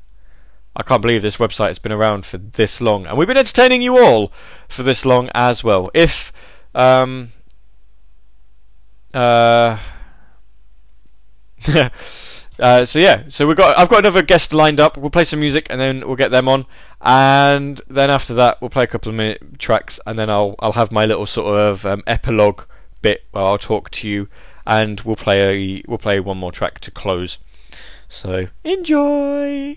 I 0.75 0.83
can't 0.83 1.03
believe 1.03 1.21
this 1.21 1.37
website 1.37 1.67
has 1.67 1.79
been 1.79 1.93
around 1.93 2.25
for 2.25 2.39
this 2.39 2.81
long, 2.81 3.07
and 3.07 3.19
we've 3.19 3.29
been 3.29 3.37
entertaining 3.37 3.83
you 3.83 3.99
all 4.03 4.33
for 4.67 4.83
this 4.83 5.05
long 5.05 5.29
as 5.35 5.63
well. 5.63 5.91
If 5.93 6.33
um, 6.75 7.33
uh, 9.13 9.79
uh, 12.59 12.85
so 12.87 12.99
yeah, 12.99 13.25
so 13.29 13.47
we've 13.47 13.59
got 13.59 13.77
I've 13.77 13.91
got 13.91 13.99
another 13.99 14.23
guest 14.23 14.55
lined 14.55 14.81
up. 14.81 14.97
We'll 14.97 15.11
play 15.11 15.27
some 15.27 15.41
music 15.41 15.67
and 15.69 15.79
then 15.79 16.07
we'll 16.07 16.17
get 16.17 16.31
them 16.31 16.49
on, 16.49 16.65
and 17.01 17.81
then 17.89 18.11
after 18.11 18.35
that 18.35 18.61
we'll 18.61 18.71
play 18.71 18.85
a 18.85 18.89
couple 18.89 19.11
of 19.11 19.17
minute 19.17 19.59
tracks, 19.59 20.01
and 20.07 20.19
then 20.19 20.31
I'll 20.31 20.57
I'll 20.59 20.73
have 20.73 20.93
my 20.93 21.05
little 21.05 21.27
sort 21.27 21.59
of 21.59 21.87
um, 21.87 22.03
epilogue 22.07 22.63
bit 23.03 23.25
where 23.31 23.45
I'll 23.45 23.59
talk 23.59 23.91
to 23.91 24.09
you, 24.09 24.29
and 24.67 25.01
we'll 25.03 25.17
play 25.17 25.79
a, 25.79 25.83
we'll 25.87 25.99
play 25.99 26.21
one 26.21 26.39
more 26.39 26.53
track 26.53 26.81
to 26.81 26.91
close. 26.91 27.39
So 28.09 28.49
enjoy. 28.65 29.77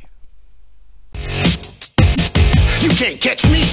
You 2.82 2.90
can't 2.90 3.22
catch 3.22 3.44
me. 3.46 3.62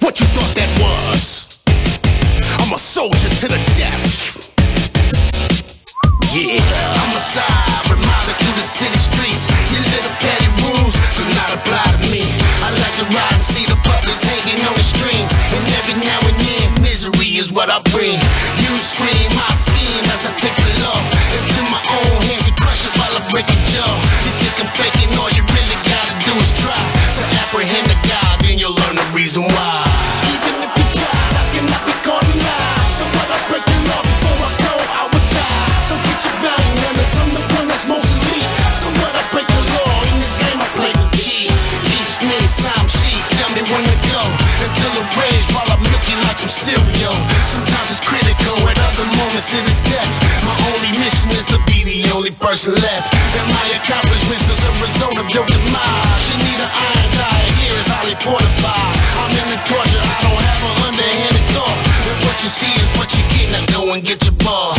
what 0.00 0.20
you 0.20 0.26
thought 0.26 0.54
that 0.54 0.78
was? 0.80 1.62
I'm 2.60 2.74
a 2.74 2.78
soldier 2.78 3.30
to 3.30 3.48
the 3.48 3.56
death. 3.76 4.37
Yeah, 6.28 6.60
I'm 6.60 7.16
a 7.16 7.22
side 7.24 7.88
reminder 7.88 8.36
through 8.36 8.56
the 8.60 8.68
city 8.68 9.00
streets. 9.00 9.48
Your 9.72 9.80
little 9.80 10.12
petty 10.20 10.48
rules 10.60 10.92
do 11.16 11.24
not 11.40 11.56
apply 11.56 11.80
to 11.96 12.00
me. 12.12 12.20
I 12.60 12.68
like 12.68 12.96
to 13.00 13.08
ride 13.08 13.32
and 13.32 13.40
see 13.40 13.64
the 13.64 13.80
butlers 13.80 14.20
hanging 14.20 14.60
on 14.60 14.76
the 14.76 14.84
strings. 14.84 15.32
And 15.56 15.64
every 15.80 15.96
now 16.04 16.20
and 16.28 16.36
then, 16.36 16.66
misery 16.84 17.40
is 17.40 17.48
what 17.48 17.72
I 17.72 17.80
bring. 17.96 18.20
You 18.60 18.72
scream, 18.76 19.28
I 19.40 19.56
scheme 19.56 20.04
as 20.12 20.28
I 20.28 20.36
take 20.36 20.52
the 20.52 20.68
law 20.84 21.00
into 21.32 21.62
my 21.72 21.80
own 21.80 22.20
hands 22.20 22.44
and 22.44 22.56
crush 22.60 22.84
it 22.84 22.92
while 23.00 23.14
I 23.16 23.24
break 23.32 23.48
your 23.48 23.64
jaw. 23.72 23.88
You 24.28 24.32
think 24.36 24.68
I'm 24.68 24.70
faking, 24.76 25.08
all 25.16 25.32
you 25.32 25.40
really 25.48 25.78
gotta 25.80 26.12
do 26.28 26.32
is 26.44 26.52
try 26.60 26.76
to 26.76 27.22
apprehend 27.40 27.88
the 27.88 27.96
God, 28.04 28.36
then 28.44 28.60
you'll 28.60 28.76
learn 28.76 29.00
the 29.00 29.08
reason 29.16 29.48
why. 29.48 29.67
Some 46.48 46.72
cereal. 46.72 47.16
Sometimes 47.44 47.88
it's 47.92 48.00
critical, 48.00 48.56
at 48.68 48.78
other 48.88 49.04
moments 49.20 49.52
it 49.52 49.64
is 49.68 49.80
death. 49.84 50.12
My 50.44 50.56
only 50.72 50.92
mission 50.96 51.28
is 51.36 51.44
to 51.52 51.58
be 51.68 51.84
the 51.84 52.08
only 52.16 52.32
person 52.32 52.72
left. 52.72 53.12
And 53.36 53.44
my 53.52 53.66
accomplishments 53.76 54.48
is 54.48 54.60
a 54.64 54.72
result 54.80 55.16
of 55.20 55.28
your 55.28 55.44
demise. 55.44 56.24
You 56.32 56.36
need 56.40 56.60
an 56.60 56.72
iron 56.72 57.10
diet, 57.20 57.52
here 57.60 57.76
is 57.76 57.88
highly 57.88 58.16
fortified. 58.24 58.96
I'm 59.20 59.32
in 59.32 59.48
the 59.52 59.60
torture, 59.68 60.00
I 60.00 60.18
don't 60.24 60.40
have 60.40 60.62
a 60.64 60.72
underhanded 60.88 61.46
thought. 61.52 61.78
And 62.08 62.16
what 62.24 62.36
you 62.40 62.50
see 62.50 62.72
is 62.80 62.90
what 62.96 63.12
you 63.12 63.24
get, 63.28 63.52
now 63.52 63.64
go 63.68 63.92
and 63.92 64.02
get 64.04 64.24
your 64.24 64.36
boss. 64.40 64.77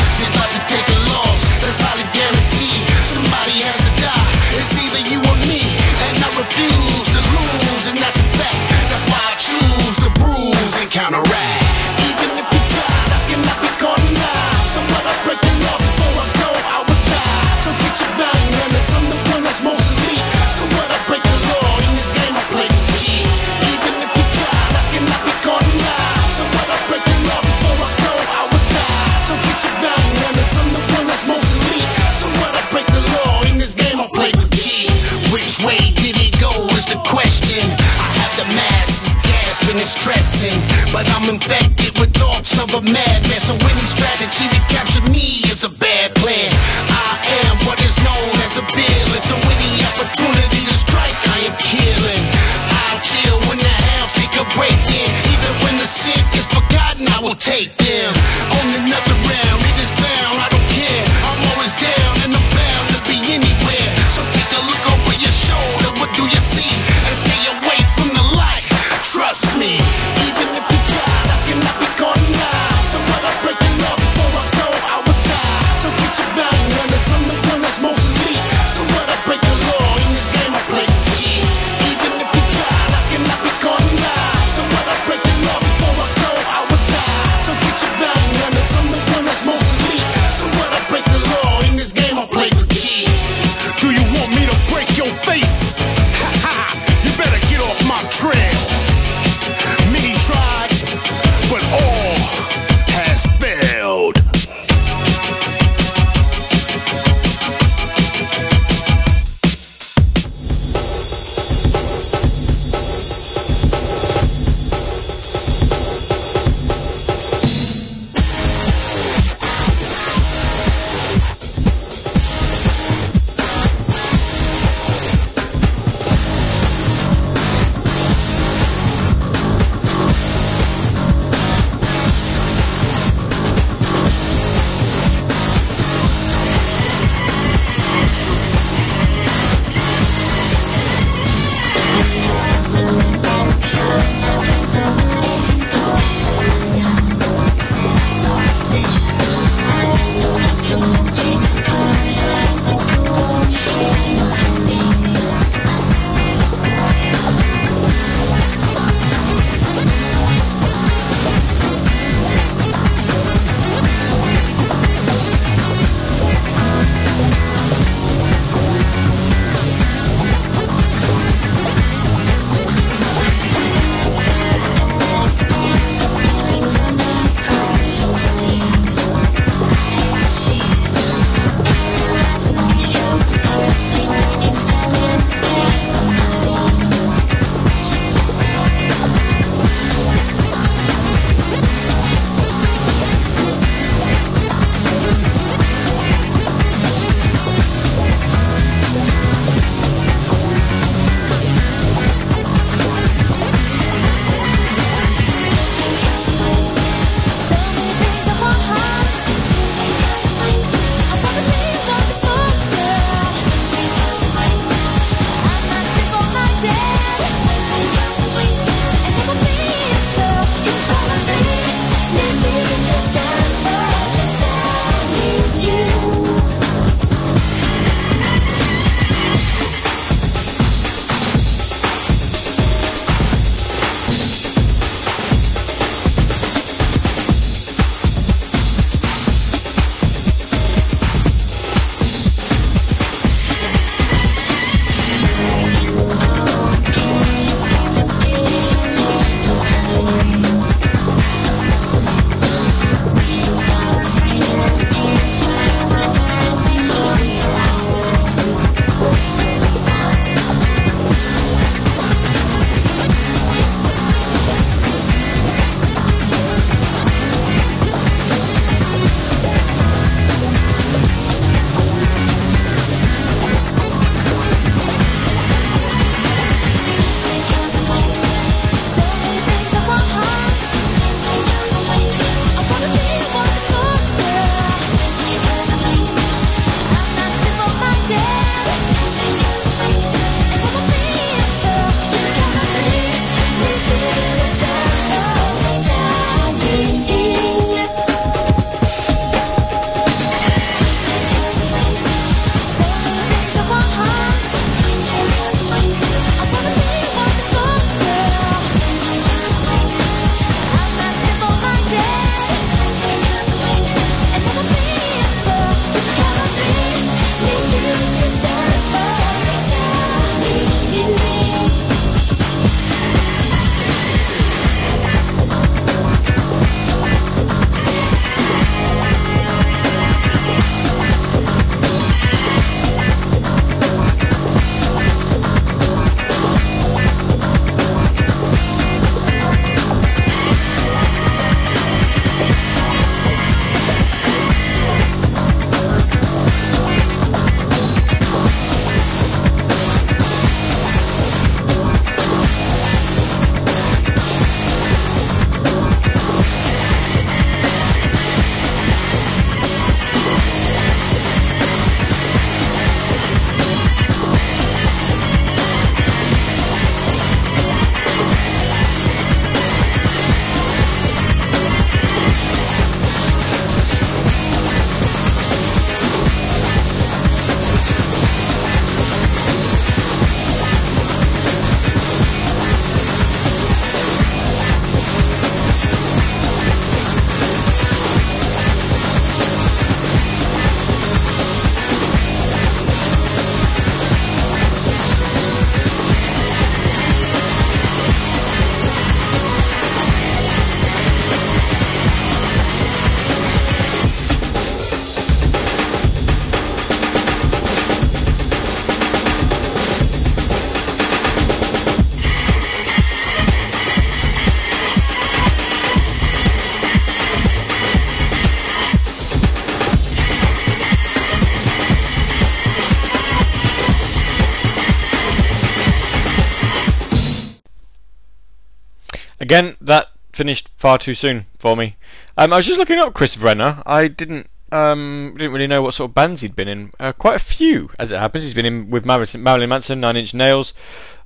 Again, 429.49 429.77
that 429.81 430.11
finished 430.31 430.69
far 430.77 430.99
too 430.99 431.15
soon 431.15 431.47
for 431.57 431.75
me. 431.75 431.95
Um, 432.37 432.53
I 432.53 432.57
was 432.57 432.67
just 432.67 432.77
looking 432.77 432.99
up 432.99 433.15
Chris 433.15 433.35
Vrenna. 433.35 433.81
I 433.83 434.07
didn't 434.07 434.47
um, 434.71 435.33
didn't 435.35 435.53
really 435.53 435.65
know 435.65 435.81
what 435.81 435.95
sort 435.95 436.11
of 436.11 436.13
bands 436.13 436.41
he'd 436.41 436.55
been 436.55 436.67
in. 436.67 436.91
Uh, 436.99 437.13
quite 437.13 437.37
a 437.37 437.43
few, 437.43 437.89
as 437.97 438.11
it 438.11 438.19
happens. 438.19 438.43
He's 438.43 438.53
been 438.53 438.67
in 438.67 438.91
with 438.91 439.05
Marilyn, 439.05 439.67
Manson, 439.67 439.99
Nine 439.99 440.17
Inch 440.17 440.35
Nails, 440.35 440.71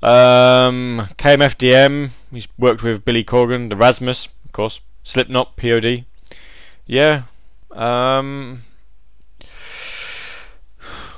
um, 0.01 1.09
KMFDM. 1.17 2.11
He's 2.31 2.47
worked 2.57 2.81
with 2.81 3.03
Billy 3.03 3.25
Corgan, 3.25 3.67
The 3.67 3.75
Rasmus, 3.75 4.29
of 4.45 4.53
course, 4.53 4.79
Slipknot, 5.03 5.57
POD. 5.57 6.05
Yeah, 6.85 7.23
um, 7.73 8.63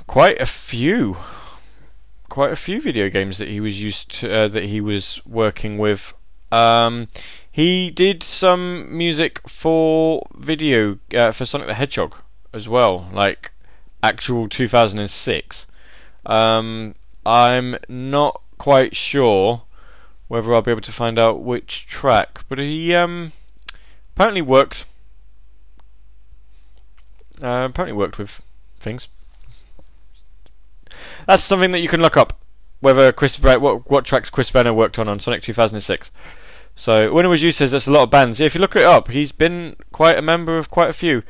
quite 0.08 0.42
a 0.42 0.46
few, 0.46 1.18
quite 2.28 2.50
a 2.50 2.56
few 2.56 2.80
video 2.80 3.08
games 3.08 3.38
that 3.38 3.46
he 3.46 3.60
was 3.60 3.80
used 3.80 4.10
to, 4.18 4.34
uh, 4.34 4.48
that 4.48 4.64
he 4.64 4.80
was 4.80 5.20
working 5.24 5.78
with. 5.78 6.12
Um, 6.52 7.08
he 7.50 7.90
did 7.90 8.22
some 8.22 8.96
music 8.96 9.40
for 9.48 10.26
video 10.36 10.98
uh, 11.14 11.32
for 11.32 11.44
Sonic 11.44 11.66
the 11.66 11.74
Hedgehog 11.74 12.16
as 12.52 12.68
well, 12.68 13.08
like 13.12 13.52
actual 14.02 14.48
2006. 14.48 15.66
Um, 16.24 16.94
I'm 17.24 17.76
not 17.88 18.40
quite 18.58 18.94
sure 18.94 19.62
whether 20.28 20.54
I'll 20.54 20.62
be 20.62 20.70
able 20.70 20.80
to 20.82 20.92
find 20.92 21.18
out 21.18 21.42
which 21.42 21.86
track, 21.86 22.44
but 22.48 22.58
he 22.58 22.94
um, 22.94 23.32
apparently 24.14 24.42
worked. 24.42 24.86
Uh, 27.42 27.68
apparently 27.68 27.96
worked 27.96 28.18
with 28.18 28.42
things. 28.80 29.08
That's 31.26 31.42
something 31.42 31.72
that 31.72 31.80
you 31.80 31.88
can 31.88 32.00
look 32.00 32.16
up. 32.16 32.38
Whether 32.86 33.10
Chris 33.10 33.36
what 33.42 33.90
what 33.90 34.04
tracks 34.04 34.30
Chris 34.30 34.48
Vrenna 34.48 34.72
worked 34.72 34.96
on 34.96 35.08
on 35.08 35.18
Sonic 35.18 35.42
2006. 35.42 36.12
So 36.76 37.12
when 37.12 37.26
it 37.26 37.28
was 37.28 37.42
you 37.42 37.50
says 37.50 37.72
that's 37.72 37.88
a 37.88 37.90
lot 37.90 38.04
of 38.04 38.10
bands. 38.10 38.38
Yeah, 38.38 38.46
if 38.46 38.54
you 38.54 38.60
look 38.60 38.76
it 38.76 38.84
up, 38.84 39.08
he's 39.08 39.32
been 39.32 39.74
quite 39.90 40.16
a 40.16 40.22
member 40.22 40.56
of 40.56 40.70
quite 40.70 40.88
a 40.88 40.92
few. 40.92 41.24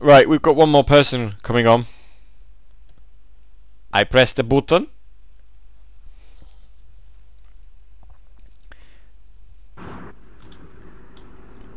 Right, 0.00 0.26
we've 0.26 0.40
got 0.40 0.56
one 0.56 0.70
more 0.70 0.84
person 0.84 1.34
coming 1.42 1.66
on. 1.66 1.84
I 3.92 4.04
press 4.04 4.32
the 4.32 4.42
button. 4.42 4.86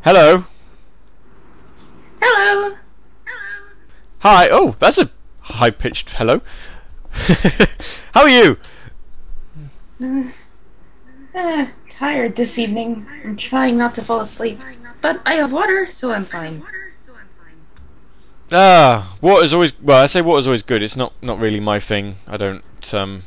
Hello. 0.06 0.46
Hello. 2.22 2.78
Hi. 4.20 4.48
Oh, 4.50 4.78
that's 4.80 4.98
a 4.98 5.10
high 5.42 5.72
pitched 5.72 6.12
hello. 6.12 6.40
How 8.14 8.22
are 8.22 8.30
you? 8.30 8.58
Uh, 10.02 10.24
eh, 11.34 11.68
tired 11.90 12.36
this 12.36 12.60
evening. 12.60 13.08
I'm 13.24 13.38
trying 13.38 13.78
not 13.78 13.96
to 13.96 14.02
fall 14.02 14.20
asleep. 14.20 14.60
But 15.02 15.22
I 15.26 15.36
have 15.36 15.54
water, 15.54 15.90
so 15.90 16.12
I'm 16.12 16.26
fine. 16.26 16.64
Ah, 18.52 19.16
water's 19.22 19.54
always 19.54 19.80
well. 19.82 20.04
I 20.04 20.06
say 20.06 20.22
water's 20.22 20.48
always 20.48 20.62
good. 20.62 20.84
It's 20.84 20.96
not 20.96 21.14
not 21.22 21.40
really 21.40 21.60
my 21.60 21.80
thing. 21.80 22.16
I 22.28 22.38
don't 22.38 22.64
um. 22.94 23.24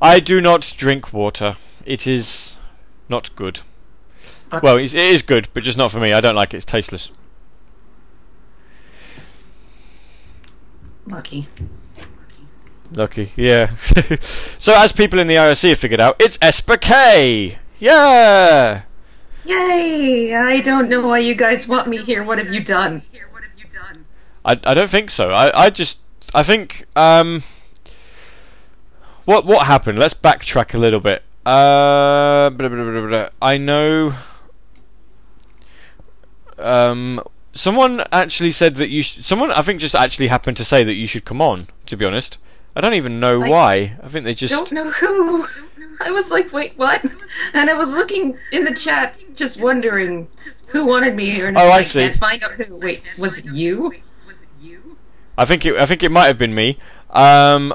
I 0.00 0.18
do 0.18 0.40
not 0.40 0.74
drink 0.76 1.12
water. 1.12 1.56
It 1.84 2.06
is 2.06 2.56
not 3.08 3.34
good. 3.36 3.60
Well, 4.62 4.76
it's, 4.76 4.94
it 4.94 5.00
is 5.00 5.22
good, 5.22 5.48
but 5.54 5.62
just 5.62 5.78
not 5.78 5.92
for 5.92 6.00
me. 6.00 6.12
I 6.12 6.20
don't 6.20 6.34
like 6.34 6.52
it. 6.52 6.58
It's 6.58 6.66
tasteless. 6.66 7.12
Lucky. 11.06 11.46
Lucky, 12.92 13.32
yeah. 13.36 13.74
so, 14.58 14.74
as 14.76 14.92
people 14.92 15.18
in 15.18 15.26
the 15.26 15.34
IRC 15.34 15.70
have 15.70 15.78
figured 15.78 16.00
out, 16.00 16.16
it's 16.20 16.38
Esper 16.42 16.76
K. 16.76 17.58
Yeah. 17.78 18.82
Yay! 19.44 20.34
I 20.34 20.60
don't 20.60 20.88
know 20.88 21.06
why 21.06 21.18
you 21.18 21.34
guys 21.34 21.66
want 21.66 21.88
me 21.88 21.98
here. 21.98 22.22
What 22.22 22.38
have 22.38 22.52
you 22.52 22.62
done? 22.62 23.02
I, 24.44 24.58
I 24.64 24.74
don't 24.74 24.90
think 24.90 25.10
so. 25.10 25.30
I, 25.30 25.66
I 25.66 25.70
just 25.70 26.00
I 26.34 26.42
think 26.42 26.86
um 26.96 27.42
what 29.24 29.44
what 29.44 29.66
happened? 29.66 29.98
Let's 29.98 30.14
backtrack 30.14 30.74
a 30.74 30.78
little 30.78 31.00
bit. 31.00 31.22
Uh, 31.44 32.50
blah, 32.50 32.68
blah, 32.68 32.68
blah, 32.68 33.00
blah, 33.00 33.06
blah. 33.08 33.28
I 33.40 33.56
know. 33.56 34.14
Um, 36.58 37.20
someone 37.52 38.02
actually 38.12 38.52
said 38.52 38.76
that 38.76 38.88
you. 38.88 39.02
Sh- 39.02 39.18
someone 39.22 39.50
I 39.52 39.62
think 39.62 39.80
just 39.80 39.94
actually 39.94 40.28
happened 40.28 40.56
to 40.58 40.64
say 40.64 40.84
that 40.84 40.94
you 40.94 41.06
should 41.06 41.24
come 41.24 41.40
on. 41.40 41.68
To 41.86 41.96
be 41.96 42.04
honest, 42.04 42.38
I 42.74 42.80
don't 42.80 42.94
even 42.94 43.20
know 43.20 43.38
why. 43.38 43.96
I 44.02 44.08
think 44.08 44.24
they 44.24 44.34
just. 44.34 44.52
Don't 44.54 44.72
know 44.72 44.90
who. 44.90 45.46
I 46.00 46.10
was 46.10 46.30
like, 46.30 46.52
wait, 46.52 46.76
what? 46.76 47.04
And 47.52 47.68
I 47.68 47.74
was 47.74 47.94
looking 47.94 48.38
in 48.50 48.64
the 48.64 48.72
chat, 48.74 49.16
just 49.34 49.60
wondering 49.60 50.28
who 50.68 50.86
wanted 50.86 51.14
me 51.14 51.30
here. 51.30 51.48
And 51.48 51.58
Oh, 51.58 51.70
I 51.70 51.82
see. 51.82 52.02
Can't 52.08 52.16
find 52.16 52.42
out 52.42 52.52
who. 52.52 52.76
Wait, 52.76 53.02
was 53.18 53.38
it 53.38 53.52
you? 53.52 53.82
Was 54.26 54.42
it 54.42 54.48
you? 54.60 54.96
I 55.36 55.44
think 55.44 55.66
it. 55.66 55.76
I 55.76 55.86
think 55.86 56.02
it 56.02 56.10
might 56.10 56.26
have 56.26 56.38
been 56.38 56.54
me. 56.54 56.78
Um, 57.10 57.74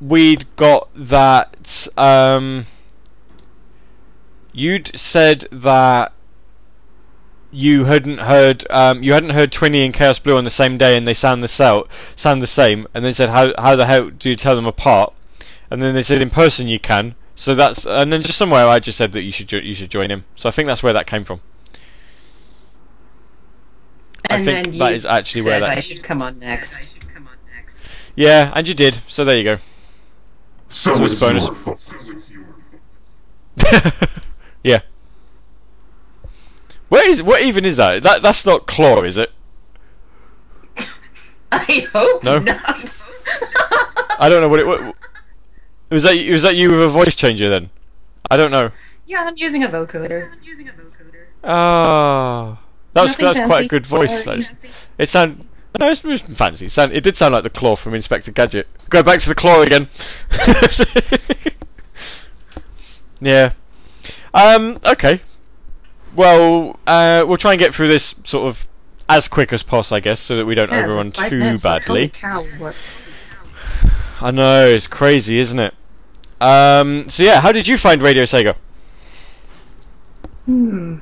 we'd 0.00 0.54
got 0.56 0.88
that. 0.94 1.88
Um, 1.96 2.66
you'd 4.52 4.96
said 4.98 5.46
that 5.50 6.12
you 7.52 7.84
hadn't 7.84 8.18
heard. 8.18 8.64
Um, 8.70 9.02
you 9.02 9.12
hadn't 9.12 9.30
heard 9.30 9.52
Twinny 9.52 9.84
and 9.84 9.94
Chaos 9.94 10.18
Blue 10.18 10.36
on 10.36 10.44
the 10.44 10.50
same 10.50 10.78
day, 10.78 10.96
and 10.96 11.06
they 11.06 11.14
sound 11.14 11.42
the 11.42 11.48
same. 11.48 11.82
Sound 12.16 12.42
the 12.42 12.46
same. 12.46 12.88
And 12.94 13.04
they 13.04 13.12
said, 13.12 13.28
"How 13.28 13.52
how 13.58 13.76
the 13.76 13.86
hell 13.86 14.10
do 14.10 14.30
you 14.30 14.36
tell 14.36 14.56
them 14.56 14.66
apart?" 14.66 15.12
And 15.70 15.80
then 15.80 15.94
they 15.94 16.02
said, 16.02 16.20
"In 16.22 16.30
person 16.30 16.66
you 16.66 16.80
can." 16.80 17.14
So 17.36 17.54
that's. 17.54 17.86
And 17.86 18.12
then 18.12 18.22
just 18.22 18.38
somewhere 18.38 18.66
I 18.66 18.78
just 18.78 18.98
said 18.98 19.12
that 19.12 19.22
you 19.22 19.30
should 19.32 19.48
jo- 19.48 19.58
you 19.58 19.74
should 19.74 19.90
join 19.90 20.10
him. 20.10 20.24
So 20.34 20.48
I 20.48 20.52
think 20.52 20.66
that's 20.66 20.82
where 20.82 20.92
that 20.92 21.06
came 21.06 21.24
from. 21.24 21.40
I 24.30 24.42
think 24.44 24.70
then 24.70 24.78
that 24.78 24.90
you 24.90 24.96
is 24.96 25.04
actually 25.06 25.42
where 25.42 25.60
that. 25.60 25.70
I 25.70 25.80
should 25.80 26.02
come 26.02 26.22
on 26.22 26.38
next. 26.38 26.96
Yeah, 28.14 28.52
and 28.54 28.66
you 28.68 28.74
did. 28.74 29.00
So 29.08 29.24
there 29.24 29.36
you 29.38 29.44
go. 29.44 29.56
So 30.68 30.94
So 30.96 31.04
it's 31.04 31.12
it's 31.12 31.22
a 31.22 31.26
bonus. 31.26 31.46
your 31.46 31.54
fault. 31.54 31.80
yeah. 34.64 34.80
Where 36.92 37.08
is 37.08 37.22
what 37.22 37.40
even 37.40 37.64
is 37.64 37.78
that? 37.78 38.02
That 38.02 38.20
that's 38.20 38.44
not 38.44 38.66
claw, 38.66 39.00
is 39.00 39.16
it? 39.16 39.32
I 41.50 41.86
hope 41.90 42.22
No? 42.22 42.38
not. 42.38 43.08
I 44.20 44.28
don't 44.28 44.42
know 44.42 44.50
what 44.50 44.60
it 44.60 44.66
what, 44.66 44.94
was 45.88 46.02
that. 46.02 46.14
Was 46.30 46.42
that 46.42 46.54
you 46.54 46.70
with 46.70 46.82
a 46.82 46.88
voice 46.88 47.16
changer 47.16 47.48
then? 47.48 47.70
I 48.30 48.36
don't 48.36 48.50
know. 48.50 48.72
yeah, 49.06 49.24
I'm 49.26 49.38
using 49.38 49.64
a 49.64 49.68
vocoder. 49.68 50.34
Using 50.44 50.68
a 50.68 50.72
vocoder. 50.72 51.28
Ah, 51.42 52.60
that 52.92 53.04
was 53.04 53.16
that's 53.16 53.40
quite 53.40 53.64
a 53.64 53.68
good 53.68 53.86
voice. 53.86 54.26
It 54.98 55.08
sound 55.08 55.48
no, 55.80 55.88
it's, 55.88 56.04
it's 56.04 56.20
fancy. 56.34 56.66
It, 56.66 56.72
sound, 56.72 56.92
it 56.92 57.00
did 57.00 57.16
sound 57.16 57.32
like 57.32 57.42
the 57.42 57.48
claw 57.48 57.74
from 57.74 57.94
Inspector 57.94 58.30
Gadget. 58.32 58.68
Go 58.90 59.02
back 59.02 59.18
to 59.20 59.30
the 59.30 59.34
claw 59.34 59.62
again. 59.62 59.88
yeah. 63.22 63.54
Um. 64.34 64.78
Okay. 64.84 65.22
Well, 66.14 66.78
uh, 66.86 67.24
we'll 67.26 67.36
try 67.38 67.52
and 67.52 67.58
get 67.58 67.74
through 67.74 67.88
this 67.88 68.14
sort 68.24 68.46
of 68.46 68.66
as 69.08 69.28
quick 69.28 69.52
as 69.52 69.62
possible, 69.62 69.96
I 69.96 70.00
guess, 70.00 70.20
so 70.20 70.36
that 70.36 70.46
we 70.46 70.54
don't 70.54 70.70
Yeah, 70.70 70.84
overrun 70.84 71.10
too 71.10 71.38
minutes, 71.38 71.62
badly. 71.62 72.08
cow. 72.08 72.44
I 74.20 74.30
know 74.30 74.66
it's 74.68 74.86
crazy, 74.86 75.38
isn't 75.38 75.58
it? 75.58 75.74
Um. 76.40 77.08
So 77.08 77.22
yeah, 77.22 77.40
how 77.40 77.52
did 77.52 77.66
you 77.68 77.78
find 77.78 78.02
Radio 78.02 78.24
Sega? 78.24 78.56
Hmm. 80.46 80.98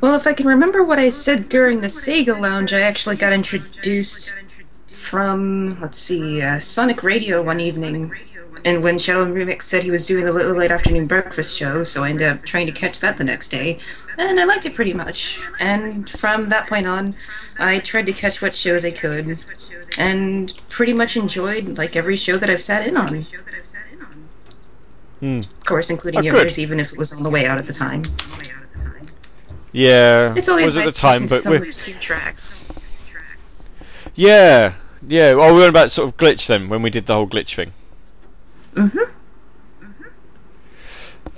Well, 0.00 0.14
if 0.14 0.26
I 0.26 0.32
can 0.32 0.46
remember 0.46 0.82
what 0.82 0.98
I 0.98 1.10
said 1.10 1.48
during 1.48 1.80
the 1.82 1.88
Sega 1.88 2.38
Lounge, 2.38 2.72
I 2.72 2.80
actually 2.80 3.16
got 3.16 3.32
introduced 3.34 4.34
from, 4.92 5.78
let's 5.80 5.98
see, 5.98 6.40
uh, 6.40 6.58
Sonic 6.58 7.02
Radio 7.02 7.42
one 7.42 7.60
evening. 7.60 8.14
And 8.64 8.82
when 8.84 8.98
Shadow 8.98 9.24
Remix 9.24 9.62
said 9.62 9.84
he 9.84 9.90
was 9.90 10.04
doing 10.06 10.26
little 10.26 10.52
late 10.54 10.70
afternoon 10.70 11.06
breakfast 11.06 11.56
show, 11.56 11.82
so 11.84 12.04
I 12.04 12.10
ended 12.10 12.28
up 12.28 12.44
trying 12.44 12.66
to 12.66 12.72
catch 12.72 13.00
that 13.00 13.16
the 13.16 13.24
next 13.24 13.48
day. 13.48 13.78
And 14.18 14.38
I 14.38 14.44
liked 14.44 14.66
it 14.66 14.74
pretty 14.74 14.92
much. 14.92 15.40
And 15.58 16.08
from 16.10 16.48
that 16.48 16.66
point 16.68 16.86
on, 16.86 17.14
I 17.58 17.78
tried 17.78 18.06
to 18.06 18.12
catch 18.12 18.42
what 18.42 18.52
shows 18.54 18.84
I 18.84 18.90
could. 18.90 19.38
And 19.98 20.52
pretty 20.68 20.92
much 20.92 21.16
enjoyed, 21.16 21.78
like, 21.78 21.96
every 21.96 22.16
show 22.16 22.36
that 22.36 22.50
I've 22.50 22.62
sat 22.62 22.86
in 22.86 22.96
on. 22.96 23.26
Hmm. 25.20 25.38
Of 25.40 25.64
course, 25.64 25.90
including 25.90 26.20
Oh, 26.20 26.22
yours, 26.22 26.58
even 26.58 26.80
if 26.80 26.92
it 26.92 26.98
was 26.98 27.12
on 27.12 27.22
the 27.22 27.30
way 27.30 27.46
out 27.46 27.58
at 27.58 27.66
the 27.66 27.72
time. 27.72 28.04
Yeah, 29.72 30.32
It's 30.34 30.48
always 30.48 30.66
was 30.66 30.76
at 30.76 30.80
nice 30.84 30.94
the 30.94 31.00
time, 31.00 31.20
to 31.22 31.28
but 31.28 31.40
some 31.40 31.52
we're, 31.52 31.64
obscure 31.64 31.98
tracks. 32.00 32.66
yeah, 34.16 34.74
yeah. 35.06 35.34
Well, 35.34 35.54
we 35.54 35.60
were 35.60 35.68
about 35.68 35.92
sort 35.92 36.08
of 36.08 36.16
glitch 36.16 36.46
then 36.48 36.68
when 36.68 36.82
we 36.82 36.90
did 36.90 37.06
the 37.06 37.14
whole 37.14 37.28
glitch 37.28 37.54
thing. 37.54 37.72
Mm-hmm. 38.74 39.12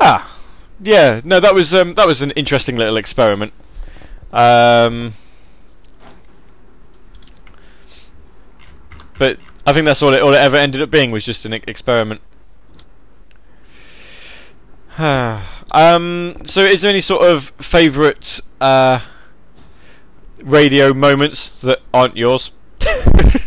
Ah, 0.00 0.38
yeah. 0.80 1.20
No, 1.24 1.40
that 1.40 1.54
was 1.54 1.74
um, 1.74 1.94
that 1.94 2.06
was 2.06 2.22
an 2.22 2.32
interesting 2.32 2.76
little 2.76 2.96
experiment. 2.96 3.52
Um, 4.32 5.14
but 9.18 9.38
I 9.66 9.72
think 9.72 9.86
that's 9.86 10.02
all 10.02 10.12
it 10.12 10.22
all 10.22 10.32
it 10.34 10.38
ever 10.38 10.56
ended 10.56 10.82
up 10.82 10.90
being 10.90 11.10
was 11.10 11.24
just 11.24 11.44
an 11.44 11.52
experiment. 11.52 12.20
um. 14.98 16.34
So, 16.44 16.64
is 16.64 16.82
there 16.82 16.90
any 16.90 17.00
sort 17.00 17.22
of 17.22 17.52
favourite 17.58 18.40
uh, 18.60 19.00
radio 20.42 20.92
moments 20.92 21.60
that 21.62 21.80
aren't 21.94 22.16
yours? 22.16 22.50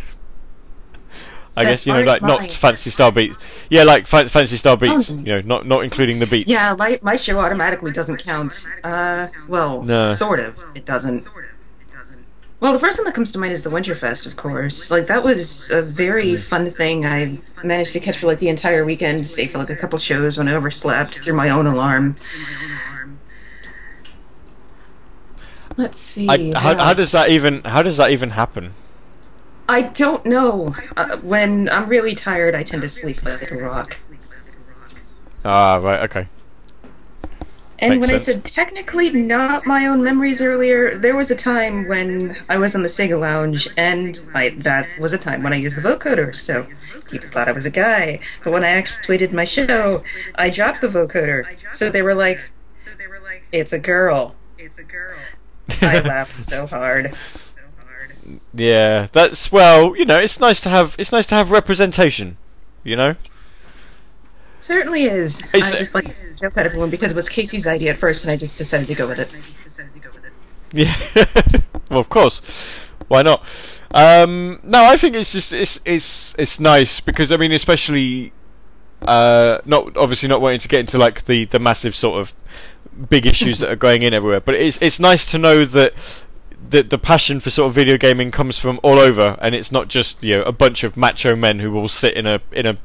I 1.58 1.64
guess 1.64 1.86
you 1.86 1.94
know, 1.94 2.02
like 2.02 2.22
mine. 2.22 2.42
not 2.42 2.52
Phantasy 2.52 2.90
Star 2.90 3.12
beats. 3.12 3.38
Yeah, 3.70 3.84
like 3.84 4.08
fa- 4.08 4.28
Phantasy 4.30 4.58
Star 4.58 4.76
beats. 4.76 5.10
Oh. 5.12 5.16
You 5.16 5.36
know, 5.36 5.42
not 5.42 5.66
not 5.66 5.84
including 5.84 6.20
the 6.20 6.26
beats. 6.26 6.50
Yeah, 6.50 6.76
my, 6.78 7.00
my 7.02 7.16
show 7.16 7.40
automatically 7.40 7.92
doesn't 7.92 8.24
count. 8.24 8.68
Uh, 8.84 9.28
well, 9.48 9.82
No. 9.84 10.10
sort 10.12 10.40
of. 10.40 10.60
It 10.76 10.86
doesn't. 10.86 11.28
Well, 12.62 12.72
the 12.74 12.80
first 12.80 12.98
one 12.98 13.06
that 13.06 13.14
comes 13.14 13.32
to 13.34 13.38
mind 13.38 13.52
is 13.52 13.64
the 13.64 13.70
Winterfest, 13.70 14.26
of 14.26 14.38
course. 14.38 14.90
Like, 14.90 15.08
that 15.08 15.24
was 15.24 15.70
a 15.72 15.82
very 15.82 16.38
fun 16.38 16.70
thing 16.70 17.06
I 17.06 17.38
managed 17.64 17.92
to 17.94 18.00
catch 18.00 18.18
for, 18.18 18.28
like, 18.28 18.40
the 18.40 18.48
entire 18.48 18.86
weekend, 18.86 19.28
save 19.28 19.52
for, 19.52 19.58
like, 19.58 19.70
a 19.70 19.76
couple 19.76 20.00
shows 20.00 20.38
when 20.38 20.48
I 20.48 20.54
overslept 20.54 21.20
through 21.20 21.34
my 21.36 21.50
own 21.50 21.68
alarm. 21.68 22.16
Let's 25.78 25.98
see. 25.98 26.30
I, 26.30 26.58
how, 26.58 26.76
how 26.78 26.94
does 26.94 27.12
that 27.12 27.30
even 27.30 27.62
how 27.66 27.82
does 27.84 27.98
that 27.98 28.12
even 28.12 28.32
happen? 28.32 28.74
I 29.68 29.82
don't 29.84 30.26
know. 30.26 30.76
Uh, 30.96 31.18
when 31.18 31.70
I'm 31.70 31.90
really 31.90 32.16
tired, 32.16 32.56
I 32.56 32.64
tend 32.64 32.82
to 32.84 32.90
sleep 32.90 33.24
like 33.24 33.52
a 33.52 33.56
rock. 33.58 33.98
Ah, 35.44 35.76
right, 35.78 36.02
okay. 36.04 36.28
And 37.78 37.96
Makes 37.96 38.02
when 38.02 38.20
sense. 38.20 38.30
I 38.30 38.32
said 38.32 38.46
technically 38.46 39.10
not 39.12 39.66
my 39.66 39.86
own 39.86 40.02
memories 40.04 40.42
earlier, 40.42 40.96
there 40.98 41.16
was 41.16 41.30
a 41.30 41.36
time 41.36 41.88
when 41.88 42.38
I 42.48 42.58
was 42.58 42.74
on 42.74 42.84
the 42.84 42.88
Sega 42.88 43.20
Lounge, 43.20 43.68
and 43.76 44.18
I, 44.34 44.50
that 44.60 44.88
was 44.98 45.12
a 45.12 45.18
time 45.18 45.44
when 45.44 45.52
I 45.52 45.58
used 45.58 45.78
the 45.78 45.88
vocoder, 45.88 46.34
so 46.34 46.66
people 47.10 47.28
thought 47.30 47.50
I 47.50 47.52
was 47.52 47.66
a 47.66 47.72
guy. 47.72 48.20
But 48.44 48.54
when 48.54 48.64
I 48.64 48.70
actually 48.70 49.18
did 49.18 49.34
my 49.34 49.44
show, 49.44 50.04
I 50.36 50.50
dropped 50.50 50.82
the 50.82 50.88
vocoder, 50.88 51.44
so 51.70 51.90
they 51.90 52.02
were 52.02 52.16
like, 52.16 52.50
"It's 53.52 53.74
a 53.74 53.80
girl." 53.80 54.36
It's 54.58 54.80
a 54.80 54.84
girl. 54.84 55.18
I 55.82 56.00
laughed 56.00 56.38
so 56.38 56.68
hard. 56.68 57.14
Yeah, 58.54 59.08
that's 59.12 59.52
well, 59.52 59.96
you 59.96 60.06
know, 60.06 60.20
it's 60.20 60.40
nice 60.40 60.60
to 60.62 60.70
have 60.70 60.96
it's 60.98 61.12
nice 61.12 61.26
to 61.28 61.36
have 61.36 61.52
representation. 61.52 62.38
You 62.84 62.96
know. 62.96 63.16
Certainly 64.60 65.04
is. 65.04 65.42
It's- 65.54 65.74
I 65.74 65.78
just 65.78 65.94
like 65.94 66.06
to 66.06 66.40
joke 66.40 66.58
at 66.58 66.66
everyone 66.66 66.90
because 66.90 67.12
it 67.12 67.16
was 67.16 67.30
Casey's 67.30 67.68
idea 67.68 67.92
at 67.92 67.98
first, 67.98 68.24
and 68.24 68.32
I 68.32 68.36
just 68.36 68.58
decided 68.58 68.88
to 68.88 68.96
go 68.96 69.08
with 69.08 69.20
it. 69.20 69.32
Yeah. 70.74 70.94
well, 71.90 72.00
of 72.02 72.10
course. 72.10 72.42
Why 73.08 73.22
not? 73.22 73.46
Um, 73.94 74.60
no, 74.64 74.84
I 74.84 74.98
think 74.98 75.16
it's 75.16 75.32
just 75.32 75.54
it's 75.54 75.80
it's 75.86 76.36
it's 76.38 76.60
nice 76.60 77.00
because 77.00 77.32
I 77.32 77.38
mean, 77.38 77.52
especially 77.54 78.34
uh, 79.04 79.60
not 79.66 79.96
obviously 79.96 80.28
not 80.28 80.42
wanting 80.42 80.60
to 80.60 80.68
get 80.68 80.80
into 80.82 80.98
like 80.98 81.26
the 81.26 81.46
the 81.46 81.60
massive 81.60 81.96
sort 81.96 82.20
of 82.20 82.34
big 83.10 83.26
issues 83.26 83.60
that 83.60 83.70
are 83.72 83.76
going 83.78 84.02
in 84.02 84.14
everywhere, 84.14 84.42
but 84.42 84.56
it's 84.56 84.78
it's 84.82 85.00
nice 85.00 85.24
to 85.28 85.38
know 85.38 85.64
that. 85.66 85.94
That 86.70 86.90
the 86.90 86.98
passion 86.98 87.40
for 87.40 87.50
sort 87.50 87.68
of 87.70 87.74
video 87.76 87.98
gaming 87.98 88.32
comes 88.32 88.58
from 88.60 88.80
all 88.84 89.00
over, 89.00 89.38
and 89.42 89.54
it's 89.56 89.72
not 89.72 89.88
just 89.88 90.24
you 90.24 90.34
know 90.36 90.42
a 90.44 90.52
bunch 90.52 90.84
of 90.84 90.96
macho 90.98 91.36
men 91.36 91.60
who 91.60 91.72
will 91.72 91.88
sit 91.88 92.14
in 92.16 92.26
a 92.26 92.42
in 92.52 92.66
a 92.66 92.78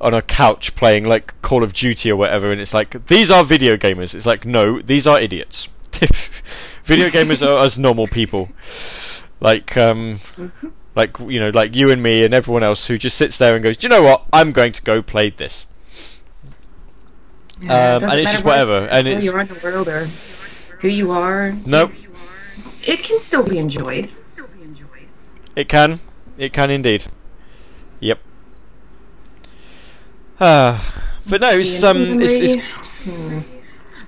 on 0.00 0.12
a 0.14 0.20
couch 0.22 0.74
playing 0.74 1.04
like 1.04 1.40
Call 1.42 1.62
of 1.62 1.72
Duty 1.72 2.10
or 2.10 2.16
whatever, 2.16 2.50
and 2.52 2.60
it's 2.60 2.74
like 2.74 3.06
these 3.06 3.30
are 3.30 3.44
video 3.44 3.76
gamers. 3.76 4.14
It's 4.14 4.26
like 4.26 4.44
no, 4.44 4.80
these 4.80 5.06
are 5.06 5.18
idiots. 5.20 5.68
video 6.84 7.08
gamers 7.08 7.46
are 7.46 7.56
us 7.58 7.78
normal 7.78 8.06
people, 8.08 8.48
like 9.40 9.76
um, 9.76 10.20
like 10.96 11.18
you 11.20 11.38
know, 11.40 11.50
like 11.50 11.74
you 11.76 11.90
and 11.90 12.02
me 12.02 12.24
and 12.24 12.34
everyone 12.34 12.62
else 12.64 12.86
who 12.86 12.98
just 12.98 13.16
sits 13.16 13.38
there 13.38 13.54
and 13.54 13.62
goes, 13.62 13.76
Do 13.76 13.84
you 13.86 13.88
know 13.88 14.02
what? 14.02 14.26
I'm 14.32 14.50
going 14.52 14.72
to 14.72 14.82
go 14.82 15.00
play 15.02 15.30
this. 15.30 15.66
Yeah, 17.60 17.94
Um, 17.94 18.00
doesn't 18.00 18.10
and 18.10 18.20
it's 18.20 18.32
just 18.32 18.44
what- 18.44 18.50
whatever, 18.52 18.86
and 18.88 19.06
it's- 19.06 19.24
you 19.24 19.32
are 19.32 19.40
in 19.40 19.46
the 19.46 19.60
world 19.62 19.88
or 19.88 20.06
who 20.80 20.88
you 20.88 21.12
are. 21.12 21.52
Nope, 21.64 21.92
It 22.86 23.02
can 23.02 23.18
still 23.20 23.42
be 23.42 23.58
enjoyed. 23.58 24.10
it 25.56 25.68
can, 25.68 26.00
it 26.36 26.52
can 26.52 26.70
indeed. 26.70 27.06
Yep. 28.00 28.18
Ah, 30.40 31.04
but 31.26 31.40
no, 31.40 31.46
Let's 31.48 31.60
it's 31.60 31.80
see, 31.80 31.86
um, 31.86 32.20
it's, 32.22 32.34
it's 32.54 32.64
Hmm. 33.04 33.40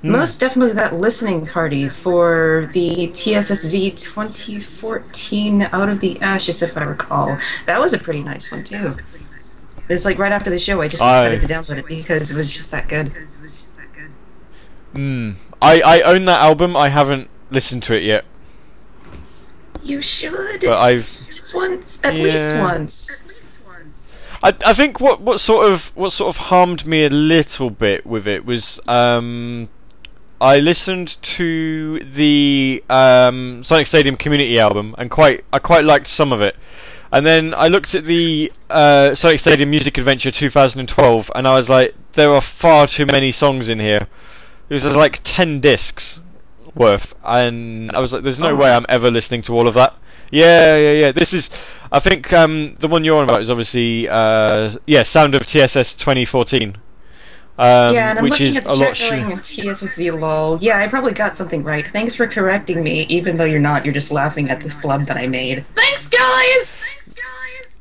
Most 0.03 0.41
definitely 0.41 0.75
that 0.75 0.95
listening 0.95 1.47
party 1.47 1.89
for 1.89 2.69
the 2.73 3.09
TSSZ 3.09 3.91
2014 3.99 5.63
Out 5.73 5.89
of 5.89 6.01
the 6.01 6.21
Ashes, 6.21 6.63
if 6.63 6.77
I 6.77 6.83
recall. 6.85 7.39
That 7.65 7.81
was 7.81 7.93
a 7.93 7.99
pretty 7.99 8.21
nice 8.23 8.53
one, 8.53 8.63
too. 8.63 8.95
It's 9.89 10.05
like 10.05 10.19
right 10.19 10.33
after 10.33 10.51
the 10.51 10.59
show, 10.59 10.81
I 10.81 10.89
just 10.89 11.03
I- 11.03 11.29
decided 11.29 11.49
to 11.49 11.55
download 11.55 11.79
it 11.79 11.87
because 11.87 12.31
it 12.31 12.37
was 12.37 12.55
just 12.55 12.71
that 12.73 12.89
good. 12.89 13.15
Mm. 14.95 15.37
I, 15.61 15.81
I 15.81 16.01
own 16.03 16.25
that 16.27 16.41
album. 16.41 16.77
I 16.77 16.89
haven't 16.89 17.29
listened 17.51 17.83
to 17.85 17.97
it 17.97 18.03
yet, 18.03 18.25
You 19.87 20.03
should! 20.03 20.61
but 20.61 20.79
I've. 20.79 21.11
Just 21.31 21.55
once, 21.55 22.05
at 22.05 22.15
least 22.15 22.49
Yeah. 22.51 22.63
once. 22.63 23.53
I, 24.43 24.55
I 24.65 24.73
think 24.75 25.01
what, 25.01 25.21
what 25.21 25.41
sort 25.41 25.71
of 25.73 25.93
what 25.97 26.13
sort 26.13 26.29
of 26.29 26.37
harmed 26.49 26.87
me 26.87 27.05
a 27.05 27.11
little 27.11 27.71
bit 27.71 28.05
with 28.07 28.27
it 28.27 28.45
was 28.45 28.79
um, 28.87 29.69
I 30.41 30.59
listened 30.59 31.17
to 31.23 32.01
the 32.01 32.85
um, 32.91 33.65
Sonic 33.65 33.87
Stadium 33.87 34.17
Community 34.17 34.59
album 34.61 34.95
and 34.99 35.11
quite 35.11 35.45
I 35.53 35.59
quite 35.59 35.85
liked 35.85 36.07
some 36.07 36.33
of 36.33 36.43
it, 36.43 36.55
and 37.11 37.25
then 37.25 37.55
I 37.55 37.69
looked 37.69 37.95
at 37.95 38.05
the 38.05 38.53
uh, 38.69 39.15
Sonic 39.15 39.41
Stadium 39.41 39.71
Music 39.71 39.97
Adventure 39.97 40.31
2012 40.31 41.31
and 41.35 41.49
I 41.49 41.57
was 41.57 41.71
like, 41.71 41.95
there 42.13 42.31
are 42.31 42.43
far 42.43 42.87
too 42.87 43.07
many 43.07 43.33
songs 43.33 43.69
in 43.69 43.81
here. 43.81 44.07
It 44.69 44.75
was 44.75 44.83
there's 44.83 44.97
like 44.97 45.21
ten 45.23 45.61
discs 45.61 46.21
worth, 46.77 47.15
and 47.25 47.91
I 47.93 47.99
was 47.99 48.13
like, 48.13 48.23
"There's 48.23 48.39
no 48.39 48.51
Oh. 48.51 48.57
way 48.57 48.73
I'm 48.73 48.87
ever 48.89 49.11
listening 49.11 49.43
to 49.43 49.55
all 49.55 49.67
of 49.67 49.75
that." 49.75 49.95
Yeah, 50.31 50.77
yeah, 50.77 50.93
yeah. 50.93 51.13
This 51.13 51.33
is, 51.33 51.51
I 51.91 51.99
think, 52.01 52.33
um, 52.33 52.75
the 52.81 52.87
one 52.89 53.03
you're 53.05 53.17
on 53.17 53.25
about 53.25 53.41
is 53.41 53.51
obviously, 53.51 54.09
uh, 54.09 54.77
yeah, 54.87 55.03
Sound 55.05 55.35
of 55.35 55.47
TSS 55.47 55.95
2014, 55.95 56.77
um, 57.59 57.95
yeah, 57.95 58.11
and 58.11 58.19
I'm 58.19 58.23
which 58.25 58.33
looking 58.33 58.47
is 58.49 58.57
at 58.57 58.67
a 58.67 58.75
lot. 58.75 58.97
Sh- 58.97 59.11
TSSZ 59.13 60.21
lol. 60.21 60.59
Yeah, 60.61 60.79
I 60.79 60.89
probably 60.89 61.13
got 61.13 61.37
something 61.37 61.63
right. 61.65 61.87
Thanks 61.87 62.15
for 62.15 62.27
correcting 62.27 62.83
me, 62.83 63.07
even 63.09 63.37
though 63.37 63.45
you're 63.45 63.61
not. 63.61 63.85
You're 63.85 63.95
just 63.95 64.11
laughing 64.13 64.51
at 64.51 64.61
the 64.61 64.71
flub 64.71 65.07
that 65.07 65.17
I 65.17 65.27
made. 65.29 65.65
Thanks, 65.75 66.09
guys! 66.09 66.83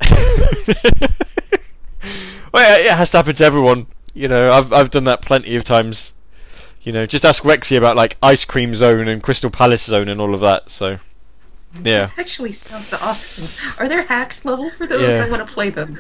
well, 2.54 2.64
yeah, 2.84 2.92
it 2.94 2.98
has 2.98 3.10
to 3.12 3.18
happen 3.18 3.36
to 3.36 3.44
everyone. 3.46 3.88
You 4.14 4.28
know, 4.28 4.52
I've 4.52 4.72
I've 4.72 4.90
done 4.92 5.04
that 5.06 5.22
plenty 5.22 5.56
of 5.56 5.64
times. 5.64 6.14
You 6.86 6.92
know, 6.92 7.06
just 7.06 7.26
ask 7.26 7.44
Rexy 7.44 7.78
about 7.78 7.96
like 7.96 8.16
Ice 8.22 8.46
Cream 8.46 8.76
Zone 8.76 9.08
and 9.08 9.22
Crystal 9.22 9.50
Palace 9.50 9.84
Zone 9.84 10.08
and 10.08 10.22
all 10.22 10.34
of 10.34 10.42
that. 10.42 10.70
So, 10.70 11.00
yeah. 11.84 12.12
Actually, 12.18 12.52
sounds 12.52 12.94
awesome. 12.94 13.48
Are 13.80 13.90
there 13.90 14.04
hacks 14.04 14.46
level 14.46 14.70
for 14.70 14.86
those? 14.88 15.16
Yeah. 15.16 15.26
I 15.26 15.30
want 15.30 15.46
to 15.46 15.52
play 15.52 15.72
them. 15.72 16.00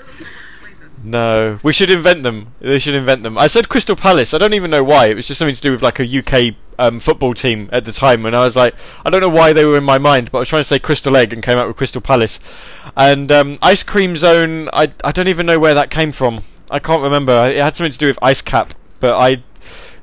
No, 1.03 1.59
we 1.61 1.73
should 1.73 1.89
invent 1.89 2.23
them. 2.23 2.53
They 2.59 2.79
should 2.79 2.95
invent 2.95 3.23
them. 3.23 3.37
I 3.37 3.47
said 3.47 3.69
Crystal 3.69 3.95
Palace. 3.95 4.33
I 4.33 4.37
don't 4.37 4.53
even 4.53 4.71
know 4.71 4.83
why. 4.83 5.07
It 5.07 5.15
was 5.15 5.27
just 5.27 5.37
something 5.37 5.55
to 5.55 5.61
do 5.61 5.71
with 5.71 5.83
like 5.83 5.99
a 5.99 6.03
UK 6.19 6.55
um, 6.79 6.99
football 6.99 7.33
team 7.33 7.69
at 7.71 7.85
the 7.85 7.91
time, 7.91 8.25
and 8.25 8.35
I 8.35 8.43
was 8.43 8.55
like, 8.55 8.73
I 9.05 9.09
don't 9.09 9.21
know 9.21 9.29
why 9.29 9.53
they 9.53 9.65
were 9.65 9.77
in 9.77 9.83
my 9.83 9.99
mind, 9.99 10.31
but 10.31 10.39
I 10.39 10.41
was 10.41 10.49
trying 10.49 10.61
to 10.61 10.67
say 10.67 10.79
Crystal 10.79 11.15
Egg 11.15 11.31
and 11.31 11.43
came 11.43 11.57
out 11.57 11.67
with 11.67 11.77
Crystal 11.77 12.01
Palace. 12.01 12.39
And 12.95 13.31
um, 13.31 13.55
Ice 13.61 13.83
Cream 13.83 14.15
Zone. 14.15 14.69
I 14.73 14.91
I 15.03 15.11
don't 15.11 15.27
even 15.27 15.45
know 15.45 15.59
where 15.59 15.73
that 15.73 15.91
came 15.91 16.11
from. 16.11 16.43
I 16.71 16.79
can't 16.79 17.03
remember. 17.03 17.51
It 17.51 17.61
had 17.61 17.75
something 17.75 17.91
to 17.91 17.97
do 17.97 18.07
with 18.07 18.19
Ice 18.21 18.41
Cap, 18.41 18.73
but 18.99 19.13
I. 19.13 19.43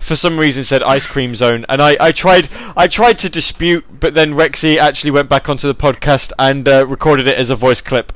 For 0.03 0.17
some 0.17 0.39
reason, 0.39 0.65
said 0.65 0.83
ice 0.83 1.07
cream 1.07 1.35
zone, 1.35 1.65
and 1.69 1.81
I, 1.81 1.97
I 2.01 2.13
tried 2.13 2.49
I 2.77 2.89
tried 2.89 3.19
to 3.19 3.29
dispute, 3.31 3.85
but 4.01 4.15
then 4.15 4.35
Rexy 4.35 4.77
actually 4.77 5.13
went 5.13 5.29
back 5.29 5.49
onto 5.49 5.69
the 5.69 5.75
podcast 5.75 6.33
and 6.39 6.67
uh, 6.69 6.87
recorded 6.87 7.29
it 7.29 7.37
as 7.39 7.51
a 7.51 7.57
voice 7.57 7.81
clip, 7.81 8.13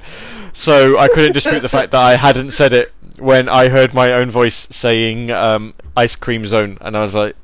so 0.53 0.99
I 0.99 1.07
couldn't 1.09 1.33
dispute 1.33 1.61
the 1.61 1.69
fact 1.69 1.93
that 1.93 2.01
I 2.03 2.17
hadn't 2.17 2.51
said 2.51 2.73
it 2.73 2.93
when 3.19 3.49
I 3.49 3.69
heard 3.69 3.95
my 3.95 4.13
own 4.13 4.31
voice 4.31 4.67
saying 4.71 5.31
um, 5.31 5.75
ice 5.97 6.17
cream 6.17 6.45
zone, 6.45 6.77
and 6.81 6.97
I 6.97 7.01
was 7.03 7.15
like, 7.15 7.37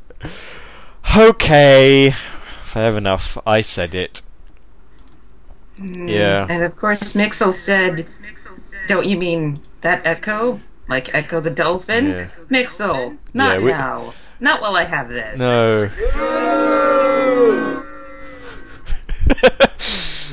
okay, 1.16 2.12
fair 2.64 2.97
enough, 2.98 3.39
I 3.47 3.60
said 3.60 3.94
it. 3.94 4.23
Yeah. 5.78 6.47
And 6.48 6.62
of 6.62 6.77
course, 6.77 7.14
Mixel 7.14 7.52
said, 7.52 8.06
Don't 8.86 9.06
you 9.06 9.16
mean 9.16 9.56
that 9.81 10.05
Ecco? 10.05 10.60
Like 10.89 11.06
Ecco 11.14 11.43
the 11.43 11.51
Dolphin? 11.51 12.06
Yeah. 12.09 12.28
Mixel, 12.51 13.19
not 13.32 13.59
Yeah, 13.60 13.64
we- 13.64 13.70
now. 13.70 14.14
Not 14.43 14.60
while 14.60 14.74
I 14.74 14.82
have 14.82 15.09
this. 15.09 15.39
No. 15.39 15.89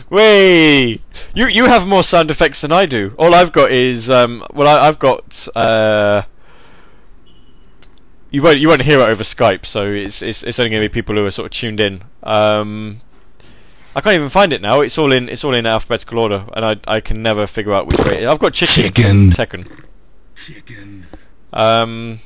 Way, 0.10 1.00
you 1.36 1.46
you 1.46 1.66
have 1.66 1.86
more 1.86 2.04
sound 2.04 2.32
effects 2.32 2.62
than 2.62 2.72
I 2.72 2.88
do. 2.88 3.14
All 3.20 3.36
I've 3.36 3.52
got 3.52 3.72
is 3.72 4.10
um, 4.10 4.44
well, 4.52 4.68
I, 4.68 4.88
I've 4.88 4.98
got 4.98 5.48
uh, 5.56 6.24
you 8.32 8.42
won't 8.42 8.58
you 8.58 8.68
won't 8.68 8.82
hear 8.82 9.00
it 9.00 9.08
over 9.08 9.22
Skype, 9.22 9.68
so 9.68 9.86
it's 9.86 10.24
it's, 10.24 10.42
it's 10.42 10.60
only 10.60 10.72
going 10.72 10.82
to 10.82 10.90
be 10.90 10.92
people 10.92 11.14
who 11.14 11.24
are 11.28 11.32
sort 11.32 11.46
of 11.46 11.52
tuned 11.52 11.80
in. 11.80 12.02
Um, 12.24 13.02
I 13.96 14.02
can't 14.02 14.16
even 14.16 14.30
find 14.30 14.52
it 14.52 14.64
now. 14.64 14.82
It's 14.82 14.98
all 14.98 15.14
in 15.14 15.30
it's 15.30 15.44
all 15.44 15.56
in 15.56 15.68
alphabetical 15.68 16.18
order, 16.18 16.46
and 16.54 16.66
I 16.66 16.78
I 16.88 17.00
can 17.00 17.22
never 17.22 17.46
figure 17.46 17.74
out 17.74 17.86
which 17.86 18.04
way. 18.08 18.26
I've 18.26 18.40
got 18.40 18.56
chicken. 18.56 18.86
Chicken. 18.86 19.32
Second. 19.34 19.86
Um, 21.54 22.22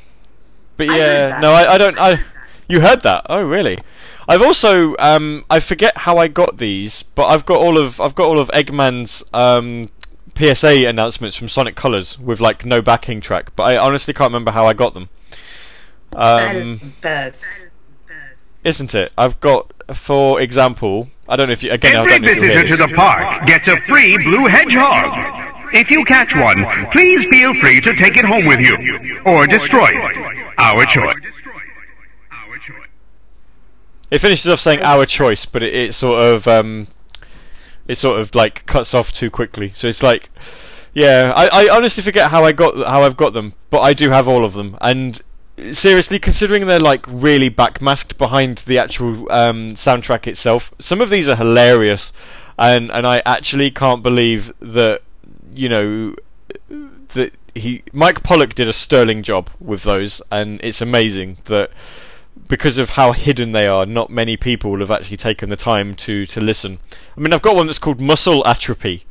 But 0.77 0.89
I 0.89 0.93
heard 0.93 0.99
yeah, 0.99 1.27
that. 1.27 1.41
no, 1.41 1.51
I, 1.53 1.73
I 1.73 1.77
don't. 1.77 1.99
I 1.99 2.23
you 2.67 2.81
heard 2.81 3.01
that? 3.01 3.25
Oh, 3.29 3.41
really? 3.43 3.77
I've 4.27 4.41
also 4.41 4.95
um, 4.99 5.45
I 5.49 5.59
forget 5.59 5.99
how 5.99 6.17
I 6.17 6.27
got 6.27 6.57
these, 6.57 7.03
but 7.03 7.25
I've 7.27 7.45
got 7.45 7.59
all 7.59 7.77
of 7.77 7.99
I've 7.99 8.15
got 8.15 8.27
all 8.27 8.39
of 8.39 8.49
Eggman's 8.49 9.23
um, 9.33 9.85
PSA 10.37 10.87
announcements 10.87 11.35
from 11.35 11.49
Sonic 11.49 11.75
Colors 11.75 12.17
with 12.17 12.39
like 12.39 12.65
no 12.65 12.81
backing 12.81 13.21
track. 13.21 13.55
But 13.55 13.63
I 13.63 13.77
honestly 13.77 14.13
can't 14.13 14.29
remember 14.29 14.51
how 14.51 14.65
I 14.65 14.73
got 14.73 14.93
them. 14.93 15.09
Um, 16.13 16.39
that 16.39 16.55
is 16.55 16.79
the 16.79 16.85
best. 17.01 17.67
isn't 18.63 18.95
it? 18.95 19.13
I've 19.17 19.39
got, 19.39 19.73
for 19.95 20.39
example, 20.39 21.09
I 21.27 21.35
don't 21.35 21.47
know 21.47 21.53
if 21.53 21.63
you 21.63 21.71
again. 21.71 21.95
I 21.95 21.99
Every 21.99 22.11
don't 22.11 22.21
know 22.21 22.29
if 22.29 22.35
you 22.37 22.43
hear 22.43 22.61
visitor 22.63 22.77
to 22.77 22.87
the 22.87 22.95
park 22.95 23.45
gets 23.47 23.67
a 23.67 23.77
free 23.81 24.17
blue 24.17 24.45
hedgehog. 24.45 25.43
If 25.73 25.89
you 25.89 26.05
catch 26.05 26.35
one, 26.35 26.65
please 26.91 27.25
feel 27.29 27.53
free 27.55 27.81
to 27.81 27.95
take 27.95 28.15
it 28.15 28.25
home 28.25 28.45
with 28.45 28.59
you 28.59 29.21
or 29.25 29.47
destroy 29.47 29.87
it. 29.89 30.53
Our 30.57 30.85
choice. 30.85 31.15
It 34.11 34.19
finishes 34.19 34.47
off 34.51 34.59
saying 34.59 34.83
our 34.83 35.07
choice, 35.07 35.45
but 35.45 35.63
it, 35.63 35.73
it 35.73 35.95
sort 35.95 36.21
of 36.21 36.47
um, 36.47 36.87
it 37.87 37.95
sort 37.95 38.19
of 38.19 38.35
like 38.35 38.65
cuts 38.67 38.93
off 38.93 39.11
too 39.11 39.31
quickly. 39.31 39.71
So 39.73 39.87
it's 39.87 40.03
like, 40.03 40.29
yeah, 40.93 41.33
I, 41.35 41.65
I 41.65 41.75
honestly 41.75 42.03
forget 42.03 42.29
how 42.29 42.45
I 42.45 42.51
got 42.51 42.75
how 42.87 43.01
I've 43.01 43.17
got 43.17 43.33
them, 43.33 43.53
but 43.71 43.81
I 43.81 43.93
do 43.93 44.11
have 44.11 44.27
all 44.27 44.45
of 44.45 44.53
them. 44.53 44.77
And 44.81 45.19
seriously, 45.71 46.19
considering 46.19 46.67
they're 46.67 46.79
like 46.79 47.05
really 47.07 47.49
backmasked 47.49 48.19
behind 48.19 48.59
the 48.59 48.77
actual 48.77 49.31
um, 49.31 49.69
soundtrack 49.71 50.27
itself, 50.27 50.71
some 50.77 51.01
of 51.01 51.09
these 51.09 51.27
are 51.27 51.35
hilarious, 51.35 52.13
and 52.59 52.91
and 52.91 53.07
I 53.07 53.23
actually 53.25 53.71
can't 53.71 54.03
believe 54.03 54.53
that 54.59 55.01
you 55.55 55.69
know 55.69 56.15
that 57.13 57.34
he 57.55 57.84
Mike 57.91 58.23
Pollock 58.23 58.53
did 58.55 58.67
a 58.67 58.73
sterling 58.73 59.23
job 59.23 59.49
with 59.59 59.84
those, 59.84 60.21
and 60.31 60.59
it's 60.63 60.81
amazing 60.81 61.38
that 61.45 61.69
because 62.47 62.77
of 62.77 62.91
how 62.91 63.11
hidden 63.13 63.51
they 63.51 63.67
are, 63.67 63.85
not 63.85 64.09
many 64.09 64.35
people 64.38 64.80
have 64.80 64.91
actually 64.91 65.17
taken 65.17 65.49
the 65.49 65.55
time 65.55 65.95
to 65.95 66.25
to 66.27 66.41
listen. 66.41 66.80
I 67.17 67.21
mean, 67.21 67.34
I've 67.34 67.41
got 67.41 67.55
one 67.55 67.67
that's 67.67 67.80
called 67.80 68.01
muscle 68.01 68.45
atrophy. 68.45 69.05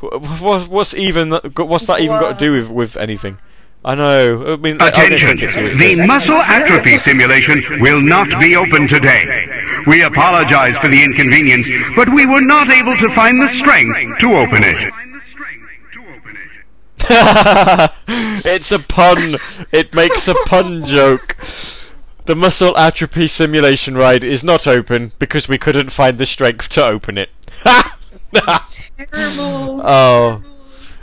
Wh- 0.00 0.16
wh- 0.40 0.70
What's 0.70 0.94
even 0.94 1.30
what's 1.56 1.86
that 1.86 2.00
even 2.00 2.18
got 2.20 2.38
to 2.38 2.44
do 2.44 2.52
with 2.52 2.68
with 2.68 2.96
anything? 2.96 3.38
I 3.84 3.94
know. 3.94 4.54
I 4.54 4.56
mean, 4.56 4.76
Attention, 4.80 5.38
quick 5.38 5.40
to 5.40 5.50
see 5.50 5.62
what 5.62 5.72
it 5.74 5.78
the 5.78 6.06
muscle 6.06 6.34
atrophy 6.34 6.96
simulation 6.96 7.80
will 7.80 8.00
not 8.00 8.28
be 8.40 8.56
open 8.56 8.88
today. 8.88 9.46
We 9.86 10.02
apologize 10.02 10.76
for 10.78 10.88
the 10.88 11.02
inconvenience, 11.02 11.66
but 11.94 12.12
we 12.12 12.26
were 12.26 12.40
not 12.40 12.68
able 12.70 12.96
to 12.96 13.14
find 13.14 13.40
the 13.40 13.48
strength 13.58 14.18
to 14.20 14.34
open 14.34 14.64
it. 14.64 14.92
it's 18.08 18.72
a 18.72 18.78
pun. 18.78 19.34
It 19.72 19.94
makes 19.94 20.28
a 20.28 20.34
pun 20.46 20.84
joke. 20.84 21.36
The 22.26 22.36
muscle 22.36 22.76
atrophy 22.76 23.28
simulation 23.28 23.96
ride 23.96 24.22
is 24.22 24.44
not 24.44 24.66
open 24.66 25.12
because 25.18 25.48
we 25.48 25.56
couldn't 25.58 25.90
find 25.90 26.18
the 26.18 26.26
strength 26.26 26.68
to 26.70 26.84
open 26.84 27.16
it. 27.18 27.30
Terrible. 28.34 29.80
oh, 29.82 30.42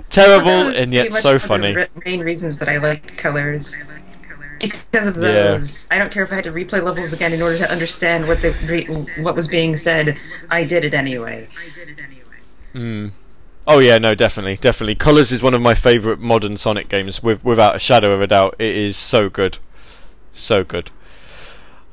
terrible 0.09 0.49
and 0.51 0.93
yet 0.93 1.11
so 1.11 1.39
funny. 1.39 1.75
main 2.05 2.21
reasons 2.21 2.59
that 2.59 2.69
I 2.69 2.77
like 2.77 3.17
colors. 3.17 3.75
Because 4.59 5.07
of 5.07 5.15
Yeah. 5.17 5.31
those, 5.31 5.87
I 5.91 5.97
don't 5.97 6.11
care 6.11 6.23
if 6.23 6.31
I 6.31 6.35
had 6.35 6.43
to 6.45 6.51
replay 6.51 6.81
levels 6.81 7.11
again 7.11 7.33
in 7.33 7.41
order 7.41 7.57
to 7.57 7.69
understand 7.71 8.27
what 8.27 8.41
the 8.41 8.51
re- 8.65 8.85
what 9.21 9.35
was 9.35 9.47
being 9.47 9.75
said. 9.75 10.17
I 10.49 10.63
did 10.63 10.85
it 10.85 10.93
anyway. 10.93 11.47
Mm. 12.73 13.11
Oh 13.67 13.79
yeah, 13.79 13.97
no, 13.97 14.13
definitely, 14.13 14.57
definitely. 14.57 14.95
Colors 14.95 15.31
is 15.31 15.41
one 15.41 15.55
of 15.55 15.61
my 15.61 15.73
favourite 15.73 16.19
modern 16.19 16.55
Sonic 16.57 16.87
games, 16.87 17.23
with, 17.23 17.43
without 17.43 17.75
a 17.75 17.79
shadow 17.79 18.11
of 18.11 18.21
a 18.21 18.27
doubt. 18.27 18.55
It 18.59 18.75
is 18.75 18.95
so 18.95 19.27
good, 19.29 19.57
so 20.33 20.63
good. 20.63 20.91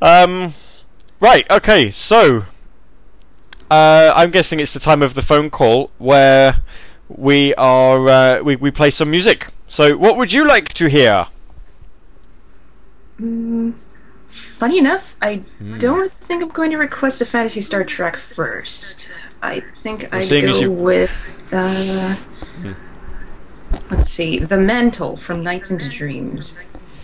Um, 0.03 0.55
right, 1.21 1.51
okay, 1.51 1.91
so 1.91 2.45
uh, 3.71 4.13
I'm 4.15 4.31
guessing 4.31 4.61
it's 4.61 4.75
the 4.75 4.81
time 4.81 5.03
of 5.03 5.15
the 5.15 5.23
phone 5.23 5.49
call 5.49 5.91
where 5.99 6.61
we 7.09 7.55
are 7.55 8.09
uh, 8.09 8.43
we 8.43 8.57
we 8.57 8.71
play 8.71 8.91
some 8.91 9.11
music. 9.11 9.49
So, 9.69 9.97
what 9.97 10.17
would 10.19 10.33
you 10.33 10.47
like 10.47 10.75
to 10.75 10.89
hear? 10.91 11.29
Mm, 13.21 13.75
funny 14.29 14.79
enough, 14.79 15.17
I 15.23 15.43
Hmm. 15.59 15.79
don't 15.79 16.13
think 16.13 16.43
I'm 16.43 16.49
going 16.51 16.71
to 16.71 16.77
request 16.79 17.21
a 17.23 17.27
Phantasy 17.27 17.61
Star 17.61 17.85
track 17.85 18.17
first. 18.17 19.13
I 19.43 19.61
think 19.79 20.13
I'd 20.15 20.29
go 20.29 20.61
you- 20.61 20.71
with 20.71 21.11
the. 21.51 22.15
Hmm. 22.63 22.73
let's 23.91 24.09
see, 24.09 24.39
the 24.39 24.57
Mantle 24.57 25.17
from 25.17 25.43
NiGHTS 25.43 25.71
into 25.73 25.89
Dreams, 25.89 26.59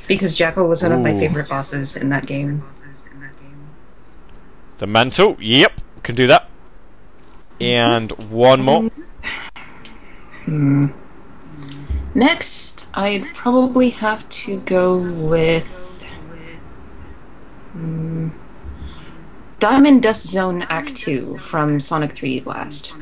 because 0.06 0.36
Jackle 0.36 0.68
was 0.68 0.82
one 0.82 0.92
of 0.92 1.00
my 1.00 1.12
favorite 1.12 1.48
bosses 1.48 1.96
in 1.96 2.08
that 2.10 2.26
game. 2.26 2.62
The 4.78 4.86
mantle. 4.86 5.36
Yep, 5.40 5.80
can 6.04 6.14
do 6.14 6.28
that. 6.28 6.48
And 7.60 8.12
one 8.30 8.62
more. 8.62 8.90
Hmm. 10.44 10.86
Next, 12.14 12.88
I'd 12.94 13.26
probably 13.34 13.90
have 13.90 14.28
to 14.28 14.60
go 14.60 14.96
with 14.96 16.06
hmm, 17.72 18.28
Diamond 19.58 20.02
Dust 20.02 20.28
Zone 20.28 20.62
Act 20.62 20.94
2 20.96 21.38
from 21.38 21.80
Sonic 21.80 22.12
3D 22.14 22.44
Blast. 22.44 22.94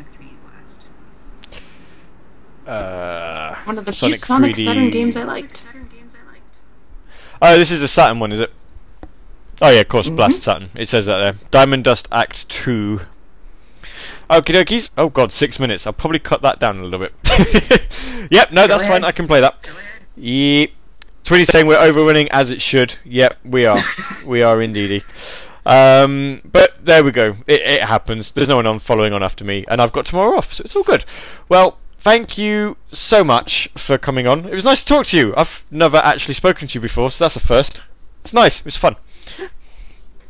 Uh, 2.66 3.54
One 3.64 3.78
of 3.78 3.84
the 3.84 3.92
Sonic 3.92 4.14
few 4.14 4.18
Sonic 4.18 4.52
3D. 4.54 4.64
Saturn 4.64 4.90
games 4.90 5.16
I 5.16 5.24
liked. 5.24 5.64
Oh, 7.42 7.56
this 7.58 7.70
is 7.70 7.80
the 7.80 7.88
Saturn 7.88 8.18
one, 8.18 8.32
is 8.32 8.40
it? 8.40 8.50
Oh 9.60 9.70
yeah, 9.70 9.80
of 9.80 9.88
course, 9.88 10.06
Mm-hmm. 10.06 10.16
Blast 10.16 10.42
Saturn. 10.42 10.70
It 10.74 10.88
says 10.88 11.06
that 11.06 11.18
there. 11.18 11.34
Diamond 11.50 11.84
Dust 11.84 12.08
Act 12.10 12.48
Two. 12.48 13.02
Okie 14.28 14.54
dokies. 14.54 14.90
Oh 14.98 15.08
god, 15.10 15.32
six 15.32 15.60
minutes. 15.60 15.86
I'll 15.86 15.92
probably 15.92 16.18
cut 16.18 16.42
that 16.42 16.58
down 16.58 16.78
a 16.80 16.84
little 16.84 16.98
bit. 16.98 17.12
yep, 18.30 18.50
no, 18.52 18.62
Go 18.66 18.68
that's 18.68 18.86
fine. 18.86 19.04
I 19.04 19.12
can 19.12 19.26
play 19.26 19.40
that. 19.40 19.68
Yep. 20.16 20.70
Twitty's 21.24 21.48
saying 21.48 21.66
we're 21.66 21.78
overrunning 21.78 22.28
as 22.30 22.50
it 22.50 22.60
should. 22.62 22.96
Yep, 23.04 23.38
we 23.44 23.66
are. 23.66 23.78
we 24.26 24.42
are 24.42 24.60
indeedy. 24.62 25.04
Um, 25.66 26.40
but 26.44 26.84
there 26.84 27.02
we 27.02 27.10
go. 27.10 27.36
It, 27.48 27.60
it 27.60 27.82
happens. 27.82 28.30
There's 28.30 28.48
no 28.48 28.56
one 28.56 28.66
on 28.66 28.78
following 28.78 29.12
on 29.12 29.22
after 29.22 29.44
me, 29.44 29.64
and 29.66 29.82
I've 29.82 29.92
got 29.92 30.06
tomorrow 30.06 30.38
off, 30.38 30.52
so 30.52 30.62
it's 30.64 30.76
all 30.76 30.84
good. 30.84 31.04
Well, 31.48 31.78
thank 31.98 32.38
you 32.38 32.76
so 32.92 33.24
much 33.24 33.68
for 33.76 33.98
coming 33.98 34.28
on. 34.28 34.46
It 34.46 34.54
was 34.54 34.64
nice 34.64 34.84
to 34.84 34.86
talk 34.86 35.06
to 35.06 35.16
you. 35.16 35.34
I've 35.36 35.64
never 35.70 35.96
actually 35.96 36.34
spoken 36.34 36.68
to 36.68 36.74
you 36.74 36.80
before, 36.80 37.10
so 37.10 37.24
that's 37.24 37.34
a 37.34 37.40
first. 37.40 37.82
It's 38.22 38.32
nice. 38.32 38.60
It 38.60 38.64
was 38.64 38.76
fun. 38.76 38.94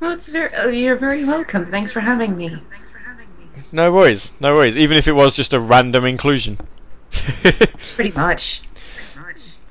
Well, 0.01 0.13
it's 0.13 0.29
very, 0.31 0.51
oh, 0.57 0.69
you're 0.69 0.97
very 0.97 1.25
welcome. 1.25 1.67
Thanks 1.67 1.93
for 1.93 2.01
having 2.01 2.37
me. 2.37 2.59
No 3.73 3.93
worries. 3.93 4.33
No 4.41 4.55
worries. 4.55 4.77
Even 4.77 4.97
if 4.97 5.07
it 5.07 5.13
was 5.13 5.37
just 5.37 5.53
a 5.53 5.61
random 5.61 6.07
inclusion. 6.07 6.59
Pretty 7.95 8.13
much. 8.13 8.63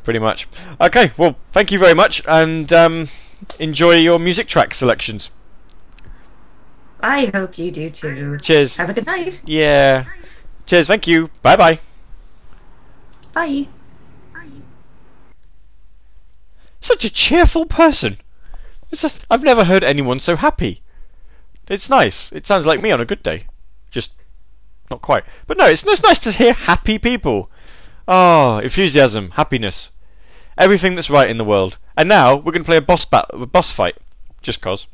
Pretty 0.03 0.19
much. 0.19 0.47
Okay. 0.79 1.11
Well, 1.17 1.37
thank 1.51 1.71
you 1.71 1.79
very 1.79 1.95
much, 1.95 2.21
and 2.27 2.71
um, 2.71 3.09
enjoy 3.57 3.95
your 3.95 4.19
music 4.19 4.47
track 4.47 4.75
selections. 4.75 5.31
I 7.05 7.25
hope 7.27 7.59
you 7.59 7.69
do 7.69 7.91
too. 7.91 8.39
Cheers. 8.39 8.77
Have 8.77 8.89
a 8.89 8.93
good 8.93 9.05
night. 9.05 9.43
Yeah. 9.45 10.05
Cheers. 10.65 10.87
Thank 10.87 11.05
you. 11.05 11.29
Bye 11.43 11.55
bye. 11.55 11.79
Bye. 13.31 13.67
Such 16.81 17.05
a 17.05 17.11
cheerful 17.11 17.67
person. 17.67 18.17
It's 18.91 19.03
just 19.03 19.23
I've 19.29 19.43
never 19.43 19.65
heard 19.65 19.83
anyone 19.83 20.19
so 20.19 20.35
happy. 20.35 20.81
It's 21.69 21.91
nice. 21.91 22.31
It 22.31 22.47
sounds 22.47 22.65
like 22.65 22.81
me 22.81 22.91
on 22.91 22.99
a 22.99 23.05
good 23.05 23.21
day. 23.21 23.45
Just 23.91 24.15
not 24.89 25.03
quite. 25.03 25.25
But 25.45 25.57
no, 25.57 25.67
it's, 25.67 25.85
it's 25.85 26.01
nice 26.01 26.19
to 26.19 26.31
hear 26.31 26.53
happy 26.53 26.97
people. 26.97 27.51
Oh, 28.07 28.57
enthusiasm, 28.57 29.31
happiness, 29.31 29.91
everything 30.57 30.95
that's 30.95 31.09
right 31.09 31.29
in 31.29 31.37
the 31.37 31.45
world. 31.45 31.77
And 31.95 32.09
now 32.09 32.35
we're 32.35 32.51
going 32.51 32.63
to 32.63 32.67
play 32.67 32.77
a 32.77 32.81
boss 32.81 33.05
bat- 33.05 33.29
a 33.31 33.45
boss 33.45 33.71
fight, 33.71 33.95
just 34.41 34.61
cause. 34.61 34.87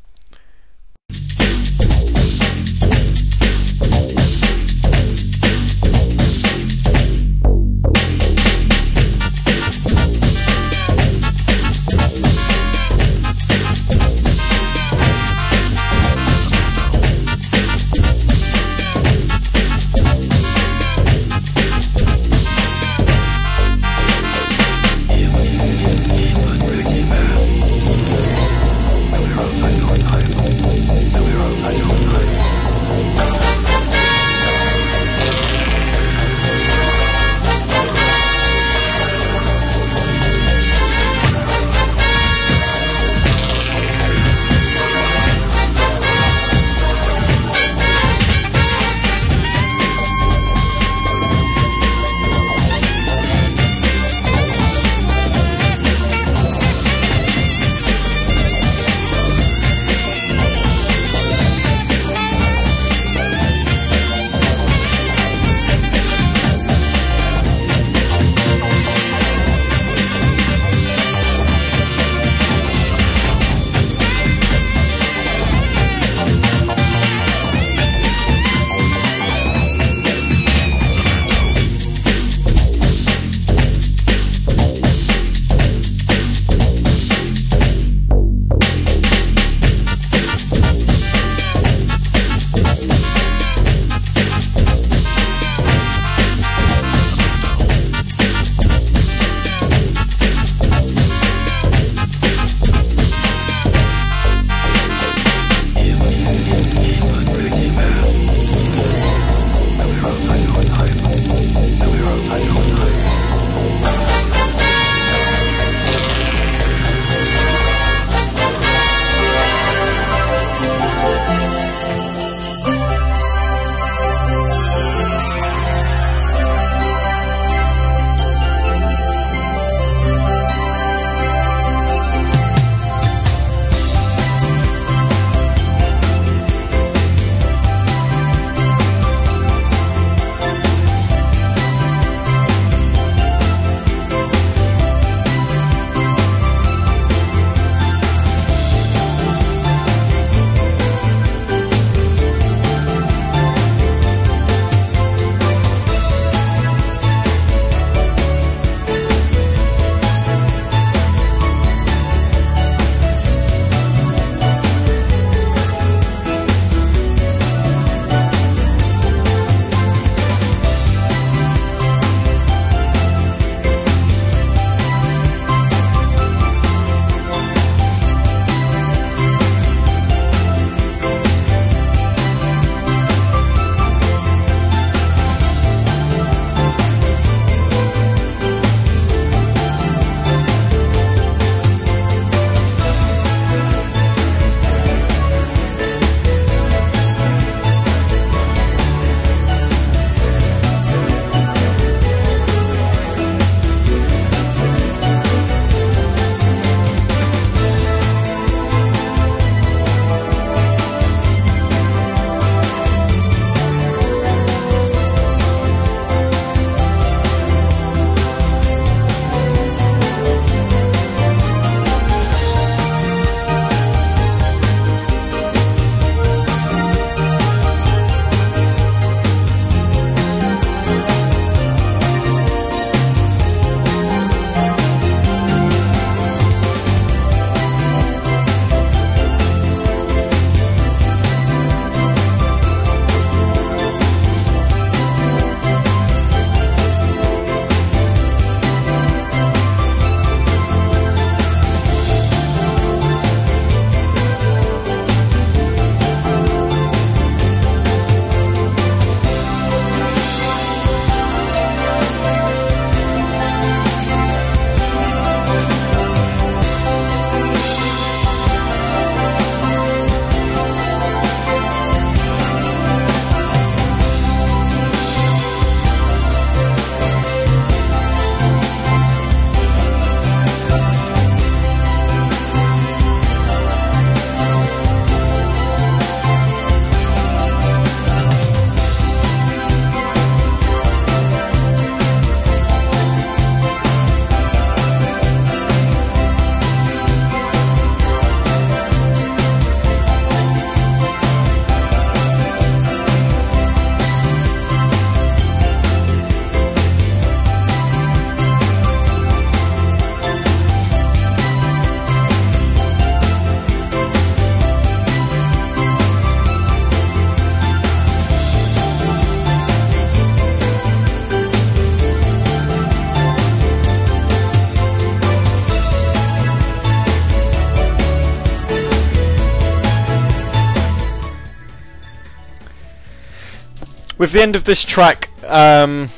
With 334.22 334.30
the 334.30 334.40
end 334.40 334.54
of 334.54 334.62
this 334.62 334.84
track, 334.84 335.30
um, 335.50 336.08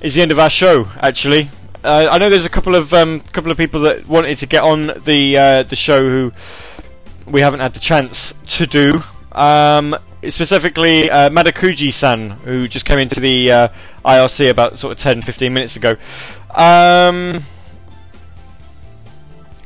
is 0.00 0.14
the 0.14 0.22
end 0.22 0.32
of 0.32 0.38
our 0.38 0.48
show. 0.48 0.88
Actually, 0.96 1.50
uh, 1.84 2.08
I 2.10 2.16
know 2.16 2.30
there's 2.30 2.46
a 2.46 2.48
couple 2.48 2.74
of 2.74 2.94
um, 2.94 3.20
couple 3.20 3.50
of 3.50 3.58
people 3.58 3.80
that 3.80 4.08
wanted 4.08 4.38
to 4.38 4.46
get 4.46 4.62
on 4.62 4.92
the 5.04 5.36
uh, 5.36 5.62
the 5.64 5.76
show 5.76 6.00
who 6.00 6.32
we 7.26 7.42
haven't 7.42 7.60
had 7.60 7.74
the 7.74 7.78
chance 7.78 8.32
to 8.56 8.66
do. 8.66 9.02
Um, 9.32 9.94
specifically, 10.26 11.10
uh, 11.10 11.28
Madakuji-san, 11.28 12.30
who 12.30 12.66
just 12.66 12.86
came 12.86 12.98
into 12.98 13.20
the 13.20 13.52
uh, 13.52 13.68
IRC 14.06 14.48
about 14.48 14.78
sort 14.78 14.92
of 14.92 14.98
10, 14.98 15.20
15 15.20 15.52
minutes 15.52 15.76
ago. 15.76 15.96
Um, 16.54 17.44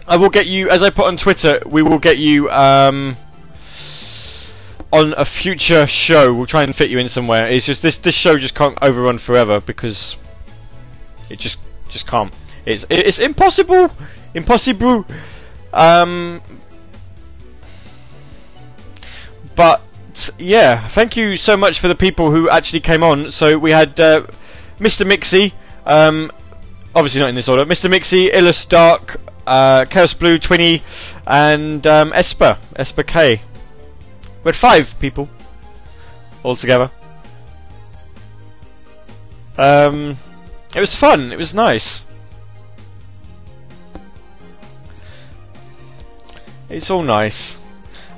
I 0.08 0.16
will 0.16 0.30
get 0.30 0.48
you, 0.48 0.68
as 0.68 0.82
I 0.82 0.90
put 0.90 1.06
on 1.06 1.16
Twitter, 1.16 1.62
we 1.64 1.82
will 1.82 2.00
get 2.00 2.18
you 2.18 2.50
um, 2.50 3.16
on 4.94 5.12
a 5.16 5.24
future 5.24 5.86
show. 5.86 6.32
We'll 6.32 6.46
try 6.46 6.62
and 6.62 6.74
fit 6.74 6.88
you 6.88 6.98
in 6.98 7.08
somewhere. 7.08 7.48
It's 7.48 7.66
just 7.66 7.82
this 7.82 7.96
this 7.96 8.14
show 8.14 8.38
just 8.38 8.54
can't 8.54 8.78
overrun 8.80 9.18
forever 9.18 9.60
because 9.60 10.16
it 11.28 11.38
just 11.40 11.58
just 11.88 12.06
can't. 12.06 12.32
It's 12.64 12.86
it's 12.88 13.18
impossible, 13.18 13.90
impossible. 14.34 15.04
Um, 15.72 16.40
but 19.56 19.82
yeah, 20.38 20.86
thank 20.88 21.16
you 21.16 21.36
so 21.36 21.56
much 21.56 21.80
for 21.80 21.88
the 21.88 21.96
people 21.96 22.30
who 22.30 22.48
actually 22.48 22.80
came 22.80 23.02
on. 23.02 23.32
So 23.32 23.58
we 23.58 23.72
had 23.72 23.98
uh, 23.98 24.22
Mr. 24.78 25.04
Mixie, 25.04 25.52
um, 25.86 26.30
obviously 26.94 27.20
not 27.20 27.30
in 27.30 27.34
this 27.34 27.48
order. 27.48 27.64
Mr. 27.64 27.90
Mixie, 27.90 28.30
Illus 28.32 28.64
Dark, 28.64 29.20
uh, 29.44 29.86
Chaos 29.86 30.14
Blue, 30.14 30.38
Twinny, 30.38 30.82
and 31.26 31.84
um, 31.84 32.12
Esper, 32.12 32.58
Esper 32.76 33.02
K. 33.02 33.42
We 34.44 34.50
had 34.50 34.56
five 34.56 34.94
people 35.00 35.28
altogether. 36.44 36.90
Um, 39.56 40.18
it 40.74 40.80
was 40.80 40.94
fun. 40.94 41.32
It 41.32 41.38
was 41.38 41.54
nice. 41.54 42.04
It's 46.68 46.90
all 46.90 47.02
nice. 47.02 47.58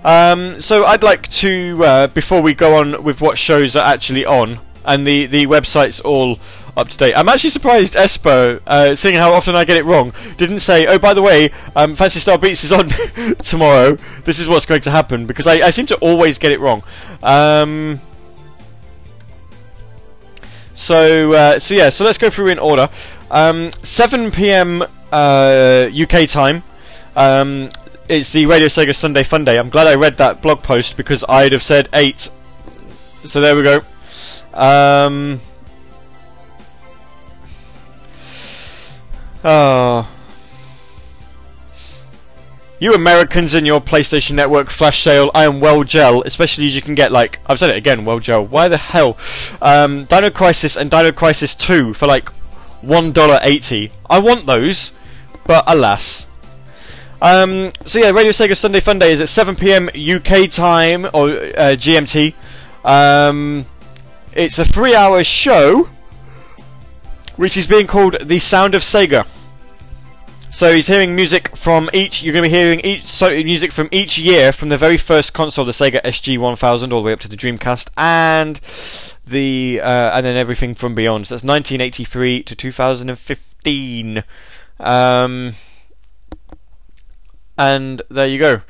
Um, 0.05 0.61
so 0.61 0.85
I'd 0.85 1.03
like 1.03 1.28
to, 1.28 1.85
uh, 1.85 2.07
before 2.09 2.40
we 2.40 2.55
go 2.55 2.77
on 2.77 3.05
with 3.05 3.20
what 3.20 3.39
shows 3.39 3.77
are 3.77 3.85
actually 3.85 4.24
on, 4.24 4.59
and 4.85 5.07
the, 5.07 5.27
the 5.27 5.47
website's 5.47 6.01
all 6.01 6.39
up 6.77 6.89
to 6.89 6.98
date. 6.98 7.15
I'm 7.15 7.28
actually 7.28 7.51
surprised 7.51 7.94
Espo, 7.94 8.61
uh, 8.66 8.94
seeing 8.94 9.15
how 9.15 9.32
often 9.32 9.57
I 9.57 9.65
get 9.65 9.77
it 9.77 9.85
wrong, 9.85 10.12
didn't 10.36 10.61
say, 10.61 10.86
oh, 10.86 10.98
by 10.98 11.15
the 11.15 11.23
way, 11.23 11.51
um, 11.74 11.97
Phantasy 11.97 12.20
Star 12.20 12.39
Beats 12.39 12.65
is 12.65 12.73
on 12.73 12.89
tomorrow. 13.39 13.97
This 14.24 14.39
is 14.39 14.48
what's 14.48 14.66
going 14.66 14.82
to 14.82 14.90
happen, 14.90 15.27
because 15.27 15.47
I, 15.47 15.55
I 15.55 15.70
seem 15.70 15.86
to 15.86 15.97
always 15.97 16.39
get 16.39 16.53
it 16.53 16.61
wrong. 16.61 16.82
Um, 17.23 18.01
so, 20.74 21.32
uh, 21.32 21.59
so 21.59 21.74
yeah, 21.74 21.89
so 21.89 22.05
let's 22.05 22.19
go 22.19 22.28
through 22.28 22.48
in 22.48 22.59
order. 22.59 22.90
Um, 23.31 23.73
7 23.82 24.31
p.m. 24.31 24.82
Uh, 25.11 25.89
UK 25.90 26.28
time. 26.28 26.62
Um, 27.16 27.70
it's 28.09 28.32
the 28.32 28.44
Radio 28.47 28.69
Sega 28.69 28.94
Sunday 28.94 29.23
Fun 29.23 29.44
Day. 29.44 29.59
I'm 29.59 29.70
glad 29.70 29.86
I 29.86 29.94
read 29.94 30.19
that 30.19 30.43
blog 30.43 30.62
post 30.62 30.97
because 30.97 31.24
I'd 31.28 31.53
have 31.53 31.62
said 31.62 31.89
8. 31.94 32.31
So 33.24 33.40
there 33.40 33.57
we 33.57 33.62
go. 33.62 33.81
Um, 34.53 35.40
oh. 39.47 40.12
You 42.78 42.93
Americans 42.93 43.55
and 43.55 43.66
your 43.66 43.81
PlayStation 43.81 44.32
Network 44.32 44.68
flash 44.68 45.02
sale, 45.02 45.31
I 45.35 45.44
am 45.44 45.60
well 45.60 45.82
gel, 45.82 46.20
especially 46.23 46.66
as 46.66 46.77
you 46.77 46.82
can 46.82 46.94
get 46.94 47.10
like 47.10 47.39
I've 47.47 47.59
said 47.59 47.70
it 47.70 47.77
again, 47.77 48.05
well 48.05 48.18
gel. 48.20 48.44
Why 48.44 48.68
the 48.68 48.77
hell? 48.77 49.16
Um, 49.62 50.05
Dino 50.05 50.28
Crisis 50.28 50.77
and 50.77 50.90
Dino 50.90 51.10
Crisis 51.10 51.55
2 51.55 51.94
for 51.94 52.06
like 52.06 52.28
one 52.82 53.12
dollar 53.12 53.39
eighty. 53.43 53.93
I 54.10 54.18
want 54.18 54.44
those, 54.44 54.93
but 55.47 55.64
alas. 55.66 56.27
Um, 57.23 57.73
so 57.86 57.98
yeah, 57.98 58.10
Radio 58.10 58.32
Sega 58.32 58.55
Sunday 58.55 58.81
Fun 58.81 58.98
Day 58.98 59.10
is 59.10 59.23
at 59.23 59.31
7 59.31 59.56
p.m. 59.56 59.89
UK 59.89 60.51
time 60.51 61.06
or 61.06 61.31
uh, 61.31 61.73
GMT. 61.74 62.35
Um, 62.85 63.64
it's 64.35 64.59
a 64.59 64.66
three-hour 64.66 65.24
show, 65.24 65.89
which 67.36 67.56
is 67.56 67.66
being 67.66 67.86
called 67.86 68.16
the 68.22 68.38
Sound 68.38 68.74
of 68.74 68.82
Sega. 68.82 69.26
So 70.50 70.72
he's 70.72 70.86
hearing 70.86 71.14
music 71.14 71.54
from 71.54 71.90
each. 71.92 72.22
You're 72.22 72.32
going 72.32 72.44
to 72.44 72.48
be 72.48 72.56
hearing 72.56 72.80
each 72.80 73.02
so 73.02 73.28
music 73.28 73.72
from 73.72 73.90
each 73.92 74.18
year, 74.18 74.52
from 74.52 74.70
the 74.70 74.78
very 74.78 74.96
first 74.96 75.34
console, 75.34 75.66
the 75.66 75.72
Sega 75.72 76.00
SG 76.02 76.38
1000, 76.38 76.92
all 76.92 77.02
the 77.02 77.06
way 77.06 77.12
up 77.12 77.20
to 77.20 77.28
the 77.28 77.36
Dreamcast, 77.36 77.90
and 77.96 78.58
the 79.26 79.80
uh, 79.82 80.16
and 80.16 80.24
then 80.24 80.36
everything 80.36 80.74
from 80.74 80.94
beyond. 80.94 81.26
So 81.26 81.34
that's 81.34 81.44
1983 81.44 82.42
to 82.44 82.56
2015. 82.56 84.24
Um, 84.80 85.54
and 87.58 88.02
there 88.08 88.26
you 88.26 88.38
go. 88.38 88.62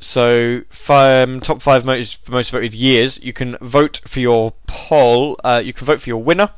So, 0.00 0.62
um, 0.88 1.40
top 1.40 1.62
five 1.62 1.84
most 1.84 2.28
most 2.28 2.50
voted 2.50 2.74
years. 2.74 3.20
You 3.22 3.32
can 3.32 3.56
vote 3.60 4.02
for 4.06 4.20
your 4.20 4.54
poll. 4.68 5.36
Uh, 5.42 5.62
you 5.64 5.72
can 5.72 5.86
vote 5.86 6.00
for 6.00 6.10
your 6.10 6.22
winner 6.22 6.50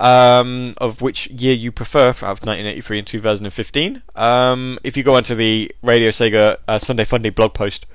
um, 0.00 0.72
of 0.78 1.00
which 1.00 1.28
year 1.28 1.54
you 1.54 1.72
prefer 1.72 2.08
out 2.08 2.22
of 2.22 2.42
1983 2.42 2.98
and 2.98 3.06
2015. 3.06 4.02
Um, 4.14 4.78
if 4.84 4.96
you 4.96 5.02
go 5.02 5.16
onto 5.16 5.34
the 5.34 5.70
Radio 5.82 6.10
Sega 6.10 6.58
uh, 6.68 6.78
Sunday 6.78 7.04
Funday 7.04 7.34
blog 7.34 7.54
post 7.54 7.86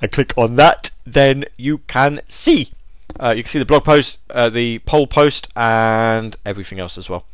and 0.00 0.10
click 0.10 0.32
on 0.36 0.56
that, 0.56 0.90
then 1.04 1.44
you 1.56 1.78
can 1.86 2.20
see. 2.28 2.70
Uh, 3.18 3.30
you 3.30 3.42
can 3.42 3.50
see 3.50 3.58
the 3.58 3.64
blog 3.64 3.84
post, 3.84 4.18
uh, 4.30 4.48
the 4.48 4.78
poll 4.80 5.06
post, 5.06 5.48
and 5.56 6.36
everything 6.44 6.78
else 6.78 6.98
as 6.98 7.08
well. 7.08 7.24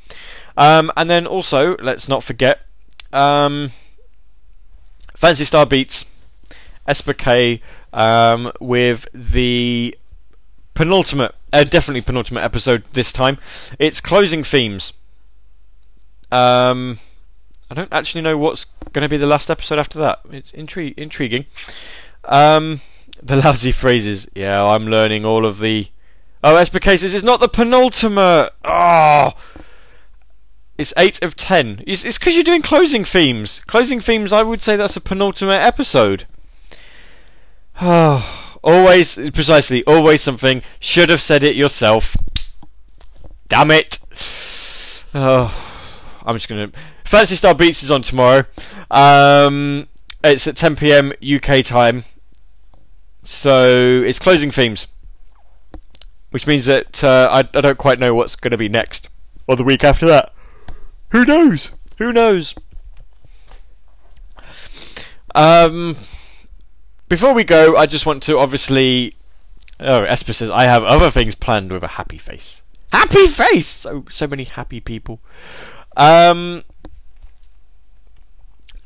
Um, 0.57 0.91
and 0.97 1.11
then 1.11 1.27
also, 1.27 1.77
let's 1.79 2.09
not 2.09 2.23
forget, 2.23 2.63
um, 3.13 3.73
Phantasy 5.17 5.45
Star 5.45 5.67
Beats, 5.67 6.07
Esper 6.87 7.13
K, 7.13 7.61
um, 7.93 8.53
with 8.61 9.07
the 9.13 9.97
penultimate, 10.75 11.35
uh, 11.55 11.65
definitely 11.65 12.03
penultimate 12.03 12.45
episode 12.45 12.83
this 12.93 13.13
time. 13.13 13.39
It's 13.79 14.01
closing 14.01 14.45
themes. 14.45 14.93
Um, 16.31 16.99
I 17.71 17.75
don't 17.75 17.93
actually 17.93 18.23
know 18.23 18.37
what's 18.37 18.67
going 18.93 19.05
to 19.05 19.09
be 19.09 19.17
the 19.17 19.27
last 19.27 19.51
episode 19.51 19.79
after 19.79 19.99
that. 20.01 20.21
It's 20.31 20.53
intri- 20.53 20.99
intriguing. 20.99 21.47
Um, 22.25 22.81
the 23.23 23.37
lousy 23.37 23.73
phrases. 23.73 24.29
Yeah, 24.35 24.65
I'm 24.65 24.87
learning 24.87 25.25
all 25.25 25.47
of 25.47 25.61
the. 25.61 25.89
Oh, 26.43 26.57
Esper 26.57 26.81
cases 26.81 27.15
is 27.15 27.25
not 27.25 27.41
the 27.41 27.49
penultimate. 27.49 28.53
Oh, 28.65 29.33
it's 30.77 30.93
eight 30.97 31.23
of 31.23 31.37
ten. 31.37 31.83
It's 31.87 32.03
because 32.19 32.35
you're 32.35 32.45
doing 32.45 32.63
closing 32.63 33.05
themes. 33.05 33.63
Closing 33.67 34.01
themes. 34.01 34.33
I 34.33 34.43
would 34.43 34.61
say 34.61 34.77
that's 34.77 34.97
a 34.97 35.01
penultimate 35.01 35.63
episode. 35.63 36.27
Oh, 37.81 38.41
always 38.65 39.17
precisely. 39.33 39.85
Always 39.85 40.23
something. 40.23 40.63
Should 40.81 41.11
have 41.11 41.21
said 41.21 41.43
it 41.43 41.55
yourself. 41.55 42.17
Damn 43.49 43.71
it. 43.71 43.99
Oh, 45.15 45.53
I'm 46.25 46.35
just 46.35 46.49
gonna. 46.49 46.73
Phantasy 47.05 47.37
Star 47.37 47.55
Beats 47.55 47.83
is 47.83 47.91
on 47.91 48.03
tomorrow. 48.03 48.45
Um, 48.91 49.89
it's 50.25 50.47
at 50.47 50.57
10 50.57 50.77
p.m. 50.77 51.13
UK 51.23 51.65
time. 51.65 52.05
So 53.25 54.03
it's 54.05 54.19
closing 54.19 54.51
themes, 54.51 54.87
which 56.31 56.47
means 56.47 56.67
that 56.67 57.05
uh, 57.05 57.29
I, 57.31 57.39
I 57.39 57.61
don't 57.61 57.79
quite 57.79 57.99
know 57.99 58.15
what's 58.15 58.37
going 58.37 58.51
to 58.51 58.57
be 58.57 58.69
next 58.69 59.09
or 59.47 59.57
the 59.57 59.65
week 59.65 59.85
after 59.85 60.07
that. 60.07 60.33
Who 61.11 61.25
knows? 61.25 61.71
Who 61.99 62.13
knows? 62.13 62.55
Um, 65.35 65.97
before 67.09 67.35
we 67.35 67.45
go, 67.45 67.77
I 67.77 67.87
just 67.87 68.07
want 68.07 68.23
to 68.25 68.39
obviously. 68.39 69.15
Oh, 69.81 70.05
Esper 70.05 70.33
says 70.33 70.51
I 70.51 70.65
have 70.65 70.85
other 70.85 71.11
things 71.11 71.35
planned 71.35 71.73
with 71.73 71.83
a 71.83 71.89
happy 71.89 72.19
face. 72.19 72.63
Happy 72.93 73.27
face. 73.27 73.67
So 73.67 74.05
so 74.09 74.27
many 74.27 74.45
happy 74.45 74.81
people. 74.81 75.21
Um, 75.97 76.65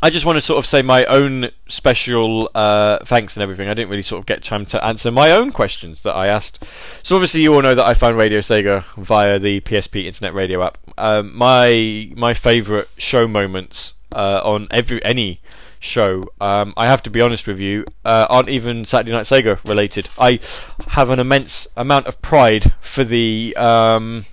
I 0.01 0.11
just 0.11 0.25
want 0.25 0.37
to 0.37 0.41
sort 0.41 0.59
of 0.59 0.67
say 0.67 0.81
my 0.81 1.05
own 1.07 1.51
special 1.67 2.51
uh, 2.55 3.05
thanks 3.05 3.37
and 3.37 3.43
everything. 3.43 3.69
I 3.69 3.75
didn't 3.75 3.91
really 3.91 4.03
sort 4.03 4.21
of 4.21 4.27
get 4.27 4.45
time 4.45 4.65
to 4.67 4.85
answer 4.85 5.11
my 5.11 5.33
own 5.33 5.51
questions 5.51 6.03
that 6.03 6.15
I 6.15 6.29
asked. 6.29 6.65
So 7.03 7.17
obviously 7.17 7.43
you 7.43 7.53
all 7.53 7.63
know 7.63 7.75
that 7.75 7.85
I 7.85 7.95
found 7.95 8.17
Radio 8.17 8.39
Sega 8.39 8.85
via 8.97 9.41
the 9.41 9.61
PSP 9.61 10.05
Internet 10.05 10.35
Radio 10.35 10.63
app. 10.63 10.79
Um, 10.97 11.37
my 11.37 12.13
my 12.15 12.33
favourite 12.33 12.87
show 12.97 13.27
moments 13.27 13.95
uh, 14.13 14.41
on 14.45 14.69
every 14.71 15.05
any 15.05 15.41
show, 15.81 16.27
um, 16.41 16.75
I 16.77 16.87
have 16.87 17.03
to 17.05 17.11
be 17.11 17.21
honest 17.21 17.47
with 17.47 17.61
you, 17.61 17.85
uh, 18.05 18.27
aren't 18.29 18.49
even 18.49 18.85
Saturday 18.85 19.13
Night 19.13 19.25
Sega 19.25 19.63
related. 19.69 20.09
I 20.19 20.41
have 20.89 21.11
an 21.11 21.19
immense 21.19 21.67
amount 21.77 22.07
of 22.07 22.21
pride 22.23 22.75
for 22.81 23.05
the 23.05 23.55
um, 23.57 24.27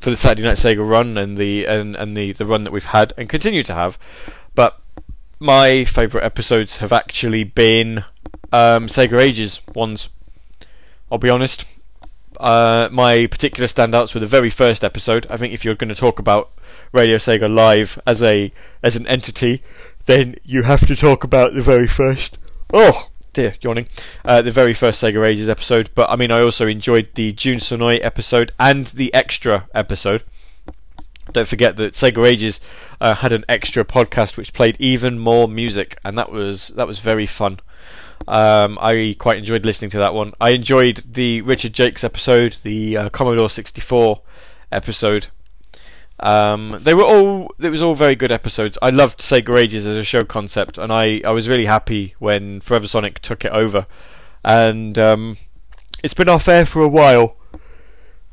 for 0.00 0.10
the 0.10 0.16
Saturday 0.16 0.42
Night 0.42 0.56
Sega 0.56 0.88
run 0.88 1.16
and 1.16 1.36
the 1.36 1.64
and, 1.66 1.96
and 1.96 2.16
the, 2.16 2.32
the 2.32 2.46
run 2.46 2.64
that 2.64 2.72
we've 2.72 2.84
had 2.84 3.12
and 3.16 3.28
continue 3.28 3.62
to 3.62 3.74
have. 3.74 3.98
But 4.54 4.80
my 5.38 5.84
favourite 5.84 6.24
episodes 6.24 6.78
have 6.78 6.92
actually 6.92 7.44
been 7.44 8.04
um, 8.52 8.86
Sega 8.86 9.20
Ages 9.20 9.60
ones. 9.74 10.08
I'll 11.10 11.18
be 11.18 11.30
honest. 11.30 11.64
Uh, 12.38 12.88
my 12.92 13.26
particular 13.26 13.66
standouts 13.66 14.12
were 14.12 14.20
the 14.20 14.26
very 14.26 14.50
first 14.50 14.84
episode. 14.84 15.26
I 15.30 15.36
think 15.36 15.54
if 15.54 15.64
you're 15.64 15.74
going 15.74 15.88
to 15.88 15.94
talk 15.94 16.18
about 16.18 16.50
Radio 16.92 17.16
Sega 17.16 17.52
Live 17.52 17.98
as 18.06 18.22
a 18.22 18.52
as 18.82 18.96
an 18.96 19.06
entity, 19.06 19.62
then 20.06 20.36
you 20.44 20.62
have 20.62 20.86
to 20.86 20.96
talk 20.96 21.24
about 21.24 21.54
the 21.54 21.62
very 21.62 21.86
first. 21.86 22.38
Oh 22.72 23.08
dear, 23.32 23.54
yawning. 23.60 23.88
Uh, 24.24 24.40
the 24.40 24.50
very 24.50 24.72
first 24.72 25.02
Sega 25.02 25.24
Ages 25.26 25.48
episode. 25.48 25.90
But 25.94 26.10
I 26.10 26.16
mean, 26.16 26.32
I 26.32 26.40
also 26.40 26.66
enjoyed 26.66 27.10
the 27.14 27.32
Jun 27.32 27.56
Senoue 27.56 27.98
episode 28.02 28.52
and 28.58 28.86
the 28.86 29.12
extra 29.12 29.68
episode. 29.74 30.24
Don't 31.32 31.48
forget 31.48 31.76
that 31.76 31.92
Sega 31.94 32.26
Ages 32.26 32.60
uh, 33.00 33.16
had 33.16 33.32
an 33.32 33.44
extra 33.48 33.84
podcast 33.84 34.36
which 34.36 34.52
played 34.52 34.76
even 34.78 35.18
more 35.18 35.48
music, 35.48 35.98
and 36.04 36.16
that 36.16 36.32
was 36.32 36.68
that 36.68 36.86
was 36.86 37.00
very 37.00 37.26
fun. 37.26 37.60
Um, 38.26 38.78
I 38.80 39.14
quite 39.18 39.38
enjoyed 39.38 39.66
listening 39.66 39.90
to 39.90 39.98
that 39.98 40.14
one. 40.14 40.32
I 40.40 40.50
enjoyed 40.50 41.02
the 41.06 41.42
Richard 41.42 41.74
Jacques 41.74 42.02
episode, 42.02 42.54
the 42.62 42.96
uh, 42.96 43.08
Commodore 43.10 43.50
64 43.50 44.22
episode. 44.72 45.26
Um, 46.18 46.78
they 46.80 46.94
were 46.94 47.04
all 47.04 47.52
it 47.58 47.68
was 47.68 47.82
all 47.82 47.94
very 47.94 48.16
good 48.16 48.32
episodes. 48.32 48.78
I 48.80 48.90
loved 48.90 49.20
Sega 49.20 49.58
Ages 49.58 49.86
as 49.86 49.96
a 49.96 50.04
show 50.04 50.24
concept, 50.24 50.78
and 50.78 50.92
I, 50.92 51.20
I 51.24 51.30
was 51.30 51.48
really 51.48 51.66
happy 51.66 52.14
when 52.18 52.60
Forever 52.60 52.86
Sonic 52.86 53.20
took 53.20 53.44
it 53.44 53.52
over. 53.52 53.86
And 54.44 54.98
um, 54.98 55.36
it's 56.02 56.14
been 56.14 56.28
off 56.28 56.48
air 56.48 56.64
for 56.64 56.82
a 56.82 56.88
while, 56.88 57.36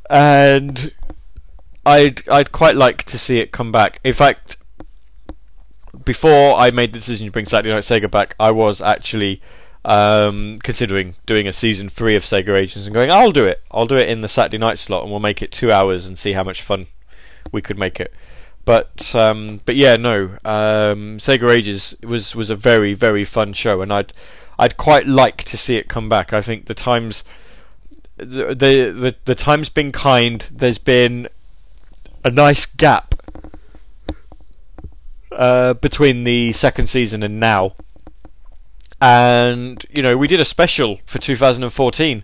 and 0.10 0.94
I'd 1.86 2.28
I'd 2.30 2.52
quite 2.52 2.76
like 2.76 3.04
to 3.06 3.18
see 3.18 3.40
it 3.40 3.52
come 3.52 3.72
back. 3.72 4.00
In 4.04 4.14
fact, 4.14 4.58
before 6.06 6.56
I 6.56 6.72
made 6.72 6.94
the 6.94 7.00
decision 7.00 7.26
to 7.26 7.32
bring 7.32 7.46
Saturday 7.46 7.74
Night 7.74 7.84
Sega 7.84 8.10
back, 8.10 8.36
I 8.40 8.52
was 8.52 8.82
actually 8.82 9.42
um, 9.86 10.58
considering 10.64 11.16
doing 11.26 11.48
a 11.48 11.54
season 11.54 11.90
three 11.90 12.16
of 12.16 12.24
Sega 12.24 12.58
Ages 12.58 12.86
and 12.86 12.94
going, 12.94 13.12
I'll 13.12 13.32
do 13.32 13.46
it. 13.46 13.62
I'll 13.72 13.86
do 13.86 13.98
it 13.98 14.08
in 14.08 14.22
the 14.22 14.28
Saturday 14.30 14.58
night 14.58 14.80
slot, 14.80 15.04
and 15.04 15.12
we'll 15.12 15.20
make 15.20 15.42
it 15.42 15.52
two 15.52 15.72
hours 15.72 16.06
and 16.06 16.18
see 16.18 16.34
how 16.34 16.44
much 16.44 16.62
fun 16.62 16.88
we 17.54 17.62
could 17.62 17.78
make 17.78 18.00
it. 18.00 18.14
But 18.66 19.14
um, 19.16 19.62
but 19.66 19.76
yeah, 19.76 19.96
no. 19.96 20.38
Um, 20.44 21.20
Sega 21.20 21.50
Ages 21.50 21.96
was 22.04 22.36
was 22.36 22.50
a 22.50 22.56
very 22.56 22.94
very 22.94 23.24
fun 23.24 23.54
show, 23.54 23.82
and 23.82 23.94
I'd 23.94 24.14
I'd 24.58 24.78
quite 24.78 25.08
like 25.08 25.44
to 25.46 25.58
see 25.58 25.78
it 25.78 25.88
come 25.88 26.10
back. 26.10 26.34
I 26.34 26.42
think 26.42 26.66
the 26.66 26.74
times 26.74 27.24
the 28.18 28.56
the 28.56 28.92
the, 28.92 29.16
the 29.26 29.36
time's 29.36 29.70
been 29.70 29.92
kind. 29.92 30.48
There's 30.52 30.78
been 30.78 31.28
a 32.24 32.30
nice 32.30 32.66
gap 32.66 33.16
uh, 35.32 35.74
between 35.74 36.24
the 36.24 36.54
second 36.54 36.88
season 36.88 37.24
and 37.24 37.40
now. 37.40 37.76
And 39.02 39.86
you 39.90 40.02
know, 40.02 40.16
we 40.16 40.28
did 40.28 40.40
a 40.40 40.46
special 40.46 41.00
for 41.06 41.20
2014. 41.20 42.24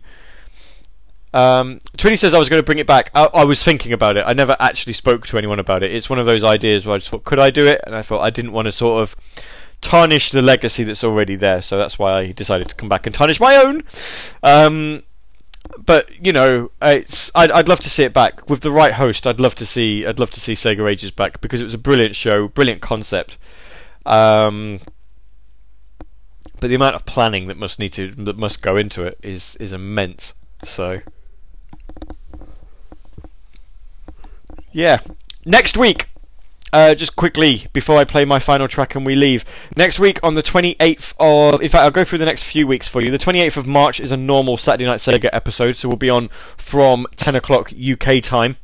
Um, 1.34 1.80
Twitty 1.98 2.18
says 2.18 2.34
I 2.34 2.40
was 2.40 2.50
going 2.50 2.60
to 2.60 2.66
bring 2.66 2.80
it 2.80 2.88
back. 2.88 3.12
I, 3.14 3.26
I 3.26 3.44
was 3.44 3.64
thinking 3.64 3.94
about 3.94 4.18
it. 4.18 4.24
I 4.26 4.34
never 4.34 4.56
actually 4.60 4.94
spoke 4.94 5.28
to 5.28 5.38
anyone 5.38 5.60
about 5.60 5.84
it. 5.84 5.94
It's 5.94 6.10
one 6.10 6.20
of 6.20 6.26
those 6.26 6.44
ideas 6.44 6.86
where 6.86 6.96
I 6.96 6.98
just 6.98 7.10
thought, 7.10 7.24
could 7.24 7.40
I 7.40 7.50
do 7.50 7.68
it? 7.68 7.82
And 7.86 7.96
I 7.96 8.02
thought 8.02 8.22
I 8.22 8.30
didn't 8.30 8.52
want 8.52 8.66
to 8.66 8.72
sort 8.72 9.02
of 9.02 9.16
tarnish 9.82 10.32
the 10.32 10.42
legacy 10.42 10.84
that's 10.84 11.04
already 11.04 11.36
there. 11.36 11.62
So 11.62 11.78
that's 11.78 12.00
why 12.00 12.20
I 12.20 12.32
decided 12.32 12.70
to 12.70 12.76
come 12.76 12.90
back 12.90 13.06
and 13.06 13.14
tarnish 13.14 13.40
my 13.40 13.56
own. 13.56 13.84
Um, 14.44 15.04
but 15.78 16.10
you 16.26 16.34
know, 16.34 16.72
it's 16.82 17.32
I'd 17.36 17.52
I'd 17.52 17.68
love 17.68 17.80
to 17.82 17.90
see 17.90 18.04
it 18.04 18.14
back 18.14 18.50
with 18.50 18.62
the 18.62 18.72
right 18.72 18.94
host. 18.94 19.28
I'd 19.28 19.40
love 19.40 19.56
to 19.56 19.66
see 19.66 20.06
I'd 20.06 20.20
love 20.20 20.32
to 20.32 20.40
see 20.40 20.54
Sega 20.54 20.90
Ages 20.90 21.12
back 21.12 21.42
because 21.42 21.62
it 21.62 21.66
was 21.66 21.74
a 21.74 21.80
brilliant 21.80 22.16
show, 22.16 22.48
brilliant 22.48 22.82
concept. 22.82 23.38
Um, 24.06 24.80
but 26.60 26.68
the 26.70 26.76
amount 26.76 26.96
of 26.96 27.06
planning 27.06 27.48
that 27.48 27.58
must 27.58 27.78
need 27.80 27.94
to 27.94 28.12
that 28.16 28.38
must 28.38 28.62
go 28.62 28.78
into 28.78 29.04
it 29.04 29.20
is 29.22 29.56
is 29.58 29.72
immense. 29.72 30.34
So 30.64 31.02
yeah, 34.72 35.00
next 35.46 35.78
week. 35.78 36.10
Uh, 36.72 36.94
just 36.94 37.16
quickly 37.16 37.66
before 37.74 37.98
I 37.98 38.04
play 38.04 38.26
my 38.26 38.38
final 38.38 38.68
track 38.68 38.94
and 38.94 39.04
we 39.04 39.16
leave. 39.16 39.44
Next 39.76 39.98
week 39.98 40.20
on 40.22 40.36
the 40.36 40.44
28th 40.44 41.14
of, 41.20 41.64
in 41.64 41.68
fact, 41.70 41.82
I'll 41.84 41.90
go 41.90 42.04
through 42.04 42.20
the 42.20 42.26
next 42.26 42.44
few 42.44 42.68
weeks 42.68 42.88
for 42.88 43.02
you. 43.02 43.10
The 43.10 43.18
28th 43.18 43.58
of 43.58 43.66
March 43.66 44.00
is 44.00 44.12
a 44.12 44.18
normal 44.18 44.56
Saturday 44.56 44.86
Night 44.86 45.00
Sega 45.00 45.30
episode, 45.34 45.78
so 45.78 45.88
we'll 45.88 45.98
be 45.98 46.12
on 46.12 46.30
from 46.58 47.08
10 47.16 47.34
o'clock 47.34 47.74
UK 47.74 48.22
time. 48.22 48.58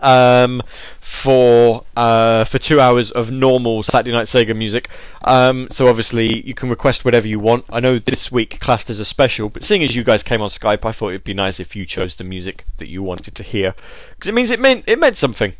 Um, 0.00 0.62
for 1.06 1.84
uh, 1.96 2.44
for 2.44 2.58
two 2.58 2.80
hours 2.80 3.12
of 3.12 3.30
normal 3.30 3.82
Saturday 3.84 4.12
Night 4.12 4.26
Sega 4.26 4.56
music. 4.56 4.90
Um, 5.22 5.68
so 5.70 5.86
obviously 5.86 6.46
you 6.46 6.52
can 6.52 6.68
request 6.68 7.04
whatever 7.04 7.28
you 7.28 7.38
want. 7.38 7.64
I 7.70 7.78
know 7.80 7.98
this 7.98 8.32
week 8.32 8.58
classed 8.60 8.90
as 8.90 8.98
a 8.98 9.04
special, 9.04 9.48
but 9.48 9.62
seeing 9.62 9.82
as 9.84 9.94
you 9.94 10.02
guys 10.02 10.22
came 10.24 10.42
on 10.42 10.48
Skype, 10.50 10.84
I 10.84 10.92
thought 10.92 11.10
it'd 11.10 11.24
be 11.24 11.32
nice 11.32 11.60
if 11.60 11.76
you 11.76 11.86
chose 11.86 12.16
the 12.16 12.24
music 12.24 12.66
that 12.78 12.88
you 12.88 13.02
wanted 13.02 13.34
to 13.36 13.42
hear 13.44 13.74
because 14.10 14.28
it 14.28 14.34
means 14.34 14.50
it 14.50 14.60
meant 14.60 14.84
it 14.88 14.98
meant 14.98 15.16
something. 15.16 15.54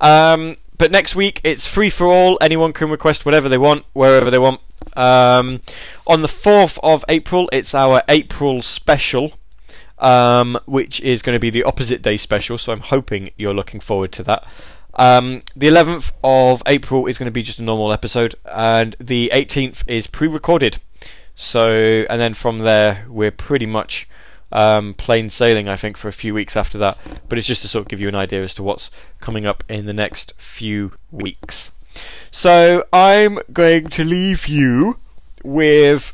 Um, 0.00 0.56
but 0.78 0.90
next 0.90 1.14
week 1.14 1.40
it's 1.44 1.66
free 1.66 1.90
for 1.90 2.06
all. 2.06 2.38
Anyone 2.40 2.72
can 2.72 2.90
request 2.90 3.26
whatever 3.26 3.48
they 3.48 3.58
want, 3.58 3.84
wherever 3.92 4.30
they 4.30 4.38
want. 4.38 4.60
Um, 4.96 5.60
on 6.06 6.22
the 6.22 6.28
4th 6.28 6.78
of 6.82 7.04
April, 7.08 7.48
it's 7.52 7.74
our 7.74 8.02
April 8.08 8.62
special, 8.62 9.32
um, 9.98 10.58
which 10.66 11.00
is 11.00 11.22
going 11.22 11.34
to 11.36 11.40
be 11.40 11.50
the 11.50 11.64
opposite 11.64 12.02
day 12.02 12.16
special. 12.16 12.58
So 12.58 12.72
I'm 12.72 12.80
hoping 12.80 13.30
you're 13.36 13.54
looking 13.54 13.80
forward 13.80 14.12
to 14.12 14.22
that. 14.24 14.46
Um, 14.94 15.42
the 15.54 15.68
11th 15.68 16.12
of 16.24 16.62
April 16.66 17.06
is 17.06 17.18
going 17.18 17.26
to 17.26 17.32
be 17.32 17.42
just 17.42 17.60
a 17.60 17.62
normal 17.62 17.92
episode, 17.92 18.34
and 18.44 18.96
the 18.98 19.30
18th 19.32 19.84
is 19.86 20.06
pre-recorded. 20.06 20.78
So, 21.36 21.68
and 21.68 22.20
then 22.20 22.34
from 22.34 22.60
there, 22.60 23.06
we're 23.08 23.30
pretty 23.30 23.66
much 23.66 24.08
um, 24.50 24.94
plain 24.94 25.30
sailing, 25.30 25.68
I 25.68 25.76
think, 25.76 25.96
for 25.96 26.08
a 26.08 26.12
few 26.12 26.34
weeks 26.34 26.56
after 26.56 26.78
that. 26.78 26.98
But 27.28 27.38
it's 27.38 27.46
just 27.46 27.62
to 27.62 27.68
sort 27.68 27.82
of 27.82 27.88
give 27.88 28.00
you 28.00 28.08
an 28.08 28.16
idea 28.16 28.42
as 28.42 28.54
to 28.54 28.64
what's 28.64 28.90
coming 29.20 29.46
up 29.46 29.62
in 29.68 29.86
the 29.86 29.92
next 29.92 30.34
few 30.36 30.92
weeks. 31.12 31.70
So 32.32 32.84
I'm 32.92 33.38
going 33.52 33.88
to 33.88 34.04
leave 34.04 34.48
you 34.48 34.98
with 35.44 36.12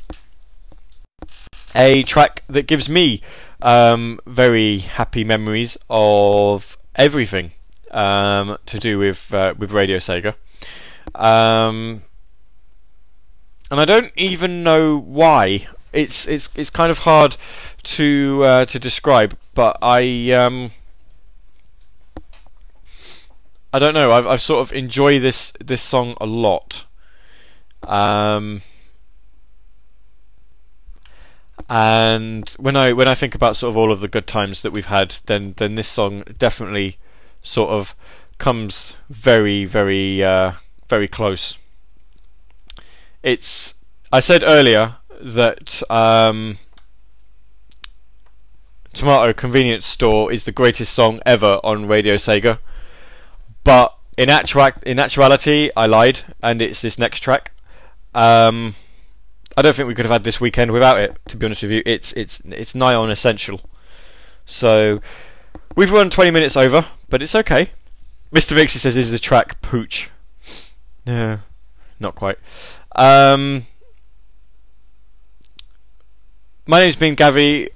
a 1.75 2.03
track 2.03 2.43
that 2.49 2.67
gives 2.67 2.89
me 2.89 3.21
um, 3.65 4.21
very 4.27 4.79
happy 4.79 5.25
memories 5.25 5.77
of 5.89 6.79
everything 6.95 7.53
um, 7.91 8.59
to 8.67 8.79
do 8.79 8.99
with 8.99 9.33
uh, 9.33 9.55
with 9.59 9.73
Radio 9.73 9.97
Sega. 9.97 10.35
Um, 11.15 12.03
and 13.71 13.81
I 13.81 13.85
don't 13.87 14.13
even 14.17 14.63
know 14.63 14.97
why. 14.97 15.67
It's 15.93 16.29
it's 16.29 16.51
it's 16.55 16.71
kind 16.71 16.91
of 16.91 16.99
hard 16.99 17.37
to 17.85 18.43
uh, 18.45 18.65
to 18.67 18.79
describe, 18.79 19.37
but 19.55 19.79
I 19.81 20.31
um 20.33 20.73
I 23.73 23.79
don't 23.79 23.95
know. 23.95 24.11
I've 24.11 24.27
I've 24.27 24.43
sort 24.43 24.61
of 24.61 24.73
enjoyed 24.73 25.23
this 25.23 25.53
this 25.65 25.83
song 25.83 26.15
a 26.21 26.27
lot. 26.27 26.85
Um 27.85 28.63
and 31.69 32.49
when 32.59 32.77
I 32.77 32.93
when 32.93 33.09
I 33.09 33.15
think 33.15 33.35
about 33.35 33.57
sort 33.57 33.71
of 33.71 33.77
all 33.77 33.93
of 33.93 34.01
the 34.01 34.09
good 34.09 34.27
times 34.27 34.63
that 34.63 34.73
we've 34.73 34.87
had, 34.87 35.17
then 35.27 35.55
then 35.57 35.75
this 35.75 35.89
song 35.89 36.25
definitely 36.39 36.99
sort 37.43 37.71
of 37.71 37.95
comes 38.39 38.95
very 39.09 39.65
very 39.65 40.23
uh, 40.23 40.53
very 40.89 41.09
close. 41.09 41.59
It's 43.23 43.75
I 44.13 44.21
said 44.21 44.43
earlier 44.45 44.97
that 45.21 45.83
um, 45.91 46.59
Tomato 48.93 49.33
Convenience 49.33 49.87
Store 49.87 50.31
is 50.31 50.45
the 50.45 50.53
greatest 50.53 50.93
song 50.93 51.21
ever 51.25 51.61
on 51.65 51.87
Radio 51.87 52.17
Sega, 52.17 52.59
but 53.65 53.97
in 54.19 54.29
actual 54.29 54.71
in 54.85 54.99
actuality, 54.99 55.71
I 55.77 55.87
lied, 55.87 56.21
and 56.43 56.61
it's 56.61 56.83
this 56.83 56.99
next 56.99 57.21
track. 57.21 57.53
Um, 58.15 58.77
I 59.57 59.63
don't 59.63 59.75
think 59.75 59.87
we 59.87 59.95
could 59.95 60.05
have 60.05 60.13
had 60.13 60.25
this 60.25 60.41
weekend 60.41 60.73
without 60.73 60.99
it. 60.99 61.17
To 61.29 61.37
be 61.37 61.47
honest 61.47 61.63
with 61.63 61.73
you, 61.73 61.83
it's 61.87 62.13
it's 62.13 62.41
it's 62.47 62.75
nigh 62.75 62.95
on 62.95 63.11
essential. 63.11 63.61
So 64.47 65.01
we've 65.77 65.93
run 65.93 66.11
20 66.11 66.31
minutes 66.31 66.57
over, 66.57 66.87
but 67.09 67.23
it's 67.23 67.35
okay. 67.35 67.71
Mr. 68.33 68.57
Mixie 68.57 68.79
says, 68.79 68.97
"Is 68.97 69.11
the 69.11 69.19
track 69.19 69.61
pooch?" 69.63 70.11
Yeah, 71.07 71.39
not 72.01 72.15
quite. 72.15 72.39
Um, 72.97 73.67
my 76.67 76.81
name's 76.81 76.97
been 76.97 77.15
Gavi. 77.15 77.69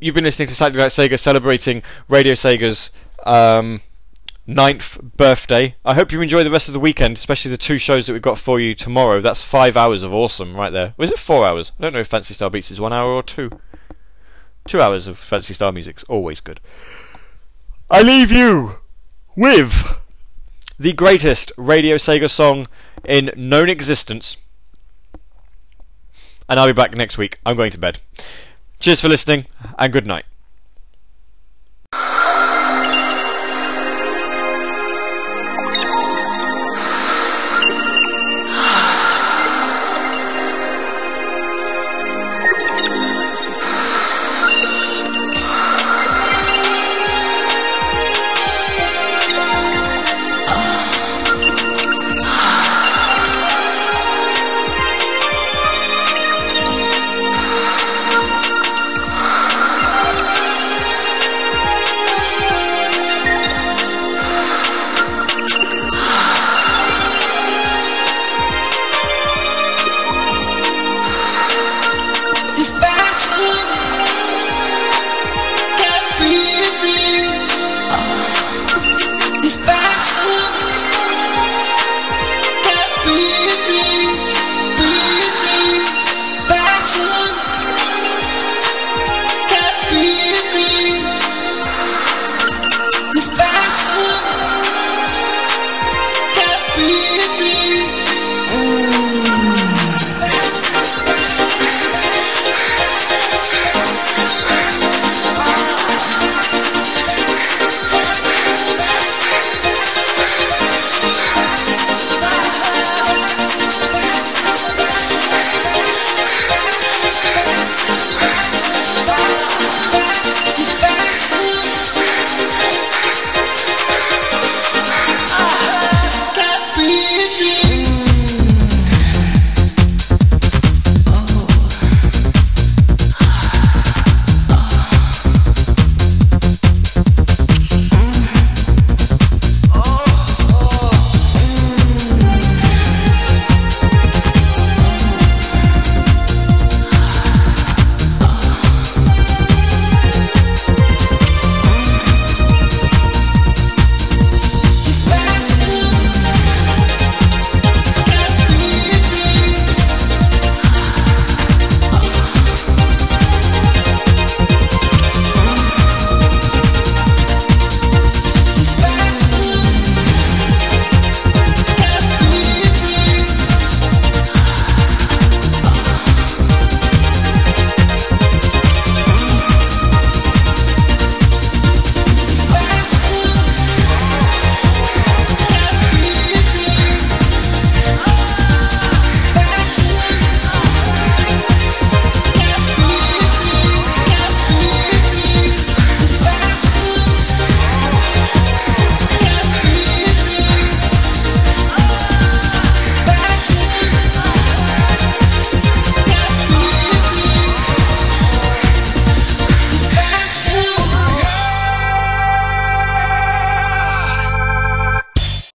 You've 0.00 0.14
been 0.14 0.24
listening 0.24 0.48
to 0.48 0.54
Saturday 0.54 0.78
Night 0.78 0.90
Sega 0.90 1.18
celebrating 1.18 1.82
Radio 2.08 2.32
Sega's 2.32 2.90
um, 3.24 3.80
ninth 4.46 5.00
birthday. 5.02 5.76
I 5.84 5.94
hope 5.94 6.12
you 6.12 6.20
enjoy 6.20 6.44
the 6.44 6.50
rest 6.50 6.68
of 6.68 6.74
the 6.74 6.80
weekend, 6.80 7.16
especially 7.16 7.50
the 7.50 7.56
two 7.56 7.78
shows 7.78 8.06
that 8.06 8.12
we've 8.12 8.22
got 8.22 8.38
for 8.38 8.58
you 8.58 8.74
tomorrow. 8.74 9.20
That's 9.20 9.42
five 9.42 9.76
hours 9.76 10.02
of 10.02 10.12
awesome 10.12 10.56
right 10.56 10.72
there. 10.72 10.94
Was 10.96 11.10
it 11.10 11.18
four 11.18 11.46
hours? 11.46 11.72
I 11.78 11.82
don't 11.82 11.92
know 11.92 12.00
if 12.00 12.08
Phantasy 12.08 12.34
Star 12.34 12.50
Beats 12.50 12.70
is 12.70 12.80
one 12.80 12.92
hour 12.92 13.10
or 13.10 13.22
two. 13.22 13.50
Two 14.66 14.80
hours 14.80 15.06
of 15.06 15.18
Phantasy 15.18 15.54
Star 15.54 15.72
music's 15.72 16.04
always 16.04 16.40
good. 16.40 16.60
I 17.90 18.02
leave 18.02 18.30
you 18.32 18.76
with 19.36 19.98
the 20.78 20.92
greatest 20.92 21.52
Radio 21.56 21.96
Sega 21.96 22.30
song 22.30 22.66
in 23.04 23.30
known 23.36 23.68
existence. 23.68 24.36
And 26.48 26.58
I'll 26.58 26.66
be 26.66 26.72
back 26.72 26.96
next 26.96 27.18
week. 27.18 27.38
I'm 27.46 27.56
going 27.56 27.70
to 27.72 27.78
bed. 27.78 28.00
Cheers 28.78 29.00
for 29.00 29.08
listening, 29.08 29.46
and 29.78 29.92
good 29.92 30.06
night. 30.06 30.24